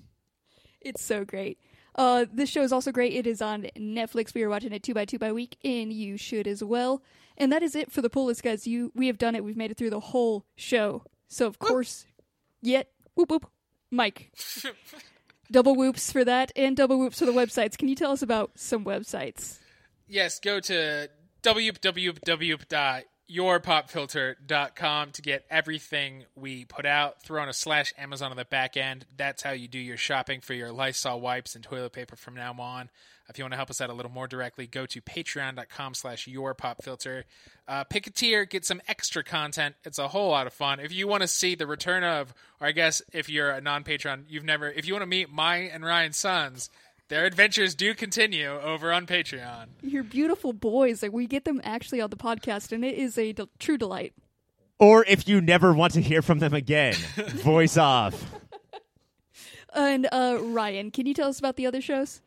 It's 0.81 1.03
so 1.03 1.25
great. 1.25 1.59
Uh, 1.95 2.25
this 2.31 2.49
show 2.49 2.61
is 2.61 2.73
also 2.73 2.91
great. 2.91 3.13
It 3.13 3.25
is 3.25 3.41
on 3.41 3.67
Netflix. 3.77 4.33
We 4.33 4.43
are 4.43 4.49
watching 4.49 4.73
it 4.73 4.83
two 4.83 4.93
by 4.93 5.05
two 5.05 5.17
by 5.19 5.31
week, 5.31 5.57
and 5.63 5.91
you 5.93 6.17
should 6.17 6.47
as 6.47 6.63
well. 6.63 7.01
And 7.37 7.51
that 7.51 7.63
is 7.63 7.75
it 7.75 7.91
for 7.91 8.01
the 8.01 8.09
pull 8.09 8.25
list, 8.25 8.43
guys. 8.43 8.67
You 8.67 8.91
we 8.95 9.07
have 9.07 9.17
done 9.17 9.35
it. 9.35 9.43
We've 9.43 9.57
made 9.57 9.71
it 9.71 9.77
through 9.77 9.91
the 9.91 9.99
whole 9.99 10.45
show. 10.55 11.03
So 11.27 11.47
of 11.47 11.59
course, 11.59 12.05
yet 12.61 12.89
whoop 13.15 13.31
whoop, 13.31 13.49
Mike. 13.91 14.31
double 15.51 15.75
whoops 15.75 16.11
for 16.11 16.25
that, 16.25 16.51
and 16.55 16.75
double 16.75 16.99
whoops 16.99 17.19
for 17.19 17.25
the 17.25 17.31
websites. 17.31 17.77
Can 17.77 17.87
you 17.87 17.95
tell 17.95 18.11
us 18.11 18.21
about 18.21 18.51
some 18.55 18.83
websites? 18.83 19.59
Yes, 20.07 20.39
go 20.39 20.59
to 20.59 21.09
www.yourpopfilter.com 23.29 25.11
to 25.11 25.21
get 25.21 25.45
everything 25.49 26.25
we 26.35 26.65
put 26.65 26.85
out. 26.85 27.21
Throw 27.23 27.41
on 27.41 27.49
a 27.49 27.53
slash 27.53 27.93
Amazon 27.97 28.31
on 28.31 28.37
the 28.37 28.45
back 28.45 28.77
end. 28.77 29.05
That's 29.15 29.43
how 29.43 29.51
you 29.51 29.67
do 29.67 29.79
your 29.79 29.97
shopping 29.97 30.41
for 30.41 30.53
your 30.53 30.71
Lysol 30.71 31.19
wipes 31.19 31.55
and 31.55 31.63
toilet 31.63 31.93
paper 31.93 32.15
from 32.15 32.35
now 32.35 32.55
on. 32.59 32.89
If 33.27 33.39
you 33.39 33.43
want 33.43 33.53
to 33.53 33.57
help 33.57 33.71
us 33.71 33.81
out 33.81 33.89
a 33.89 33.93
little 33.93 34.11
more 34.11 34.27
directly, 34.27 34.67
go 34.67 34.85
to 34.85 35.01
patreon.com 35.01 35.95
slash 35.95 36.27
yourpopfilter. 36.27 37.23
Uh, 37.67 37.83
pick 37.85 38.05
a 38.05 38.11
tier, 38.11 38.45
get 38.45 38.65
some 38.65 38.81
extra 38.87 39.23
content. 39.23 39.73
It's 39.83 39.97
a 39.97 40.07
whole 40.07 40.29
lot 40.29 40.45
of 40.45 40.53
fun. 40.53 40.79
If 40.79 40.93
you 40.93 41.07
want 41.07 41.21
to 41.21 41.27
see 41.27 41.55
the 41.55 41.65
return 41.65 42.03
of, 42.03 42.35
or 42.61 42.67
I 42.67 42.71
guess 42.71 43.01
if 43.13 43.27
you're 43.27 43.49
a 43.49 43.61
non-Patreon, 43.61 44.25
you've 44.29 44.43
never, 44.43 44.69
if 44.69 44.87
you 44.87 44.93
want 44.93 45.01
to 45.01 45.07
meet 45.07 45.31
my 45.31 45.57
and 45.57 45.83
Ryan's 45.83 46.17
sons, 46.17 46.69
their 47.07 47.25
adventures 47.25 47.75
do 47.75 47.93
continue 47.93 48.49
over 48.49 48.91
on 48.91 49.05
Patreon. 49.05 49.67
Your 49.81 50.03
beautiful 50.03 50.53
boys. 50.53 51.03
Like 51.03 51.13
we 51.13 51.27
get 51.27 51.45
them 51.45 51.61
actually 51.63 52.01
on 52.01 52.09
the 52.09 52.17
podcast, 52.17 52.71
and 52.71 52.83
it 52.83 52.95
is 52.95 53.17
a 53.17 53.33
del- 53.33 53.49
true 53.59 53.77
delight. 53.77 54.13
Or 54.79 55.05
if 55.07 55.27
you 55.27 55.39
never 55.39 55.73
want 55.73 55.93
to 55.93 56.01
hear 56.01 56.21
from 56.21 56.39
them 56.39 56.53
again, 56.53 56.95
voice 57.15 57.77
off. 57.77 58.25
And 59.73 60.07
uh, 60.11 60.37
Ryan, 60.41 60.91
can 60.91 61.05
you 61.05 61.13
tell 61.13 61.29
us 61.29 61.39
about 61.39 61.55
the 61.57 61.65
other 61.65 61.81
shows? 61.81 62.21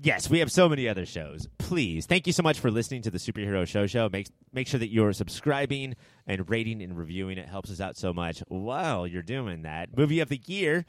Yes, 0.00 0.28
we 0.28 0.40
have 0.40 0.50
so 0.50 0.68
many 0.68 0.88
other 0.88 1.06
shows. 1.06 1.46
Please, 1.58 2.04
thank 2.06 2.26
you 2.26 2.32
so 2.32 2.42
much 2.42 2.58
for 2.58 2.70
listening 2.70 3.02
to 3.02 3.10
the 3.10 3.18
Superhero 3.18 3.66
Show 3.66 3.86
Show. 3.86 4.08
Make 4.12 4.28
make 4.52 4.66
sure 4.66 4.80
that 4.80 4.90
you're 4.92 5.12
subscribing 5.12 5.94
and 6.26 6.48
rating 6.50 6.82
and 6.82 6.96
reviewing. 6.96 7.38
It 7.38 7.48
helps 7.48 7.70
us 7.70 7.80
out 7.80 7.96
so 7.96 8.12
much 8.12 8.42
while 8.48 9.06
you're 9.06 9.22
doing 9.22 9.62
that. 9.62 9.96
Movie 9.96 10.20
of 10.20 10.28
the 10.28 10.40
year 10.46 10.84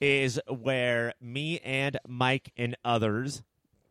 is 0.00 0.40
where 0.48 1.14
me 1.20 1.58
and 1.60 1.98
Mike 2.06 2.52
and 2.56 2.76
others 2.84 3.42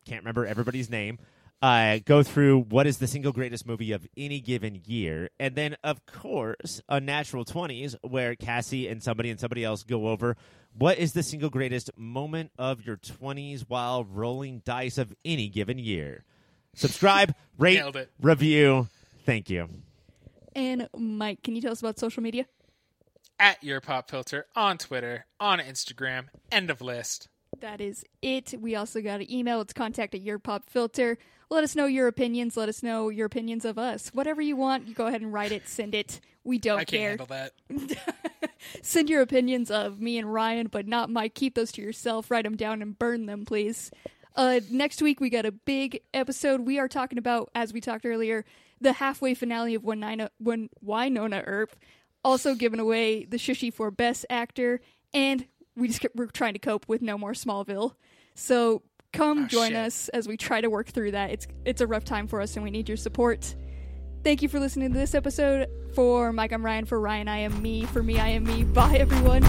can't 0.05 0.21
remember 0.21 0.45
everybody's 0.45 0.89
name. 0.89 1.19
Uh, 1.61 1.99
go 2.05 2.23
through 2.23 2.61
what 2.61 2.87
is 2.87 2.99
the 2.99 3.07
single 3.07 3.33
greatest 3.33 3.67
movie 3.67 3.91
of 3.91 4.07
any 4.15 4.39
given 4.39 4.81
year, 4.85 5.29
and 5.39 5.55
then 5.55 5.75
of 5.83 6.05
course 6.05 6.81
Unnatural 6.87 7.43
Twenties, 7.43 7.97
where 8.01 8.33
Cassie 8.35 8.87
and 8.87 9.03
somebody 9.03 9.29
and 9.29 9.39
somebody 9.39 9.65
else 9.65 9.83
go 9.83 10.07
over 10.07 10.37
what 10.73 10.97
is 10.97 11.11
the 11.11 11.23
single 11.23 11.49
greatest 11.49 11.91
moment 11.97 12.51
of 12.57 12.85
your 12.85 12.95
twenties 12.95 13.67
while 13.67 14.05
rolling 14.05 14.61
dice 14.63 14.97
of 14.97 15.13
any 15.25 15.49
given 15.49 15.77
year. 15.77 16.23
Subscribe, 16.75 17.35
rate, 17.57 17.83
review. 18.21 18.87
Thank 19.25 19.49
you. 19.49 19.67
And 20.55 20.87
Mike, 20.97 21.43
can 21.43 21.55
you 21.55 21.61
tell 21.61 21.73
us 21.73 21.81
about 21.81 21.99
social 21.99 22.23
media? 22.23 22.45
At 23.39 23.63
your 23.63 23.79
pop 23.79 24.09
filter 24.09 24.47
on 24.55 24.77
Twitter, 24.77 25.25
on 25.39 25.59
Instagram. 25.59 26.25
End 26.51 26.69
of 26.69 26.81
list. 26.81 27.29
That 27.61 27.79
is 27.79 28.03
it. 28.21 28.53
We 28.59 28.75
also 28.75 29.01
got 29.01 29.21
an 29.21 29.31
email. 29.31 29.61
It's 29.61 29.73
contact 29.73 30.13
at 30.13 30.21
your 30.21 30.39
pop 30.39 30.69
filter. 30.69 31.17
Let 31.49 31.63
us 31.63 31.75
know 31.75 31.85
your 31.85 32.07
opinions. 32.07 32.57
Let 32.57 32.69
us 32.69 32.83
know 32.83 33.09
your 33.09 33.25
opinions 33.25 33.65
of 33.65 33.77
us. 33.77 34.09
Whatever 34.09 34.41
you 34.41 34.55
want, 34.55 34.87
you 34.87 34.93
go 34.93 35.07
ahead 35.07 35.21
and 35.21 35.31
write 35.33 35.51
it. 35.51 35.67
Send 35.67 35.95
it. 35.95 36.19
We 36.43 36.57
don't 36.57 36.79
I 36.79 36.83
can't 36.85 37.01
care. 37.01 37.09
handle 37.09 37.27
that. 37.27 37.53
Send 38.81 39.09
your 39.09 39.21
opinions 39.21 39.71
of 39.71 39.99
me 39.99 40.17
and 40.17 40.31
Ryan, 40.31 40.67
but 40.67 40.85
not 40.87 41.09
Mike. 41.09 41.33
Keep 41.33 41.55
those 41.55 41.71
to 41.73 41.81
yourself. 41.81 42.29
Write 42.29 42.43
them 42.43 42.55
down 42.55 42.81
and 42.81 42.97
burn 42.99 43.25
them, 43.25 43.45
please. 43.45 43.89
Uh, 44.35 44.59
next 44.69 45.01
week 45.01 45.19
we 45.19 45.29
got 45.29 45.45
a 45.45 45.51
big 45.51 46.01
episode. 46.13 46.61
We 46.61 46.77
are 46.77 46.87
talking 46.87 47.17
about, 47.17 47.49
as 47.55 47.73
we 47.73 47.81
talked 47.81 48.05
earlier, 48.05 48.45
the 48.79 48.93
halfway 48.93 49.33
finale 49.33 49.75
of 49.75 49.83
when 49.83 49.99
Nina, 49.99 50.29
when 50.39 50.69
Wynonna 50.85 51.43
Earp, 51.45 51.75
also 52.23 52.55
giving 52.55 52.79
away 52.79 53.25
the 53.25 53.37
Shushie 53.37 53.73
for 53.73 53.91
Best 53.91 54.25
Actor, 54.29 54.81
and 55.13 55.45
we 55.75 55.87
just 55.87 56.05
we're 56.15 56.27
trying 56.27 56.53
to 56.53 56.59
cope 56.59 56.87
with 56.87 57.01
No 57.01 57.17
More 57.17 57.33
Smallville. 57.33 57.93
So 58.35 58.81
come 59.13 59.45
Oh, 59.45 59.47
join 59.47 59.69
shit. 59.69 59.77
us 59.77 60.09
as 60.09 60.27
we 60.27 60.37
try 60.37 60.61
to 60.61 60.69
work 60.69 60.87
through 60.89 61.11
that. 61.11 61.31
It's 61.31 61.47
it's 61.65 61.81
a 61.81 61.87
rough 61.87 62.03
time 62.03 62.27
for 62.27 62.41
us, 62.41 62.55
and 62.55 62.63
we 62.63 62.71
need 62.71 62.87
your 62.87 62.97
support. 62.97 63.55
Thank 64.23 64.41
you 64.41 64.49
for 64.49 64.59
listening 64.59 64.91
to 64.91 64.97
this 64.99 65.15
episode. 65.15 65.67
For 65.95 66.33
Mike, 66.33 66.51
I'm 66.51 66.63
Ryan. 66.63 66.85
For 66.85 66.99
Ryan, 66.99 67.27
I 67.29 67.37
am 67.39 67.61
me. 67.61 67.85
For 67.85 68.03
me, 68.03 68.19
I 68.19 68.29
am 68.29 68.43
me. 68.43 68.63
Bye, 68.63 68.97
everyone. 68.97 69.43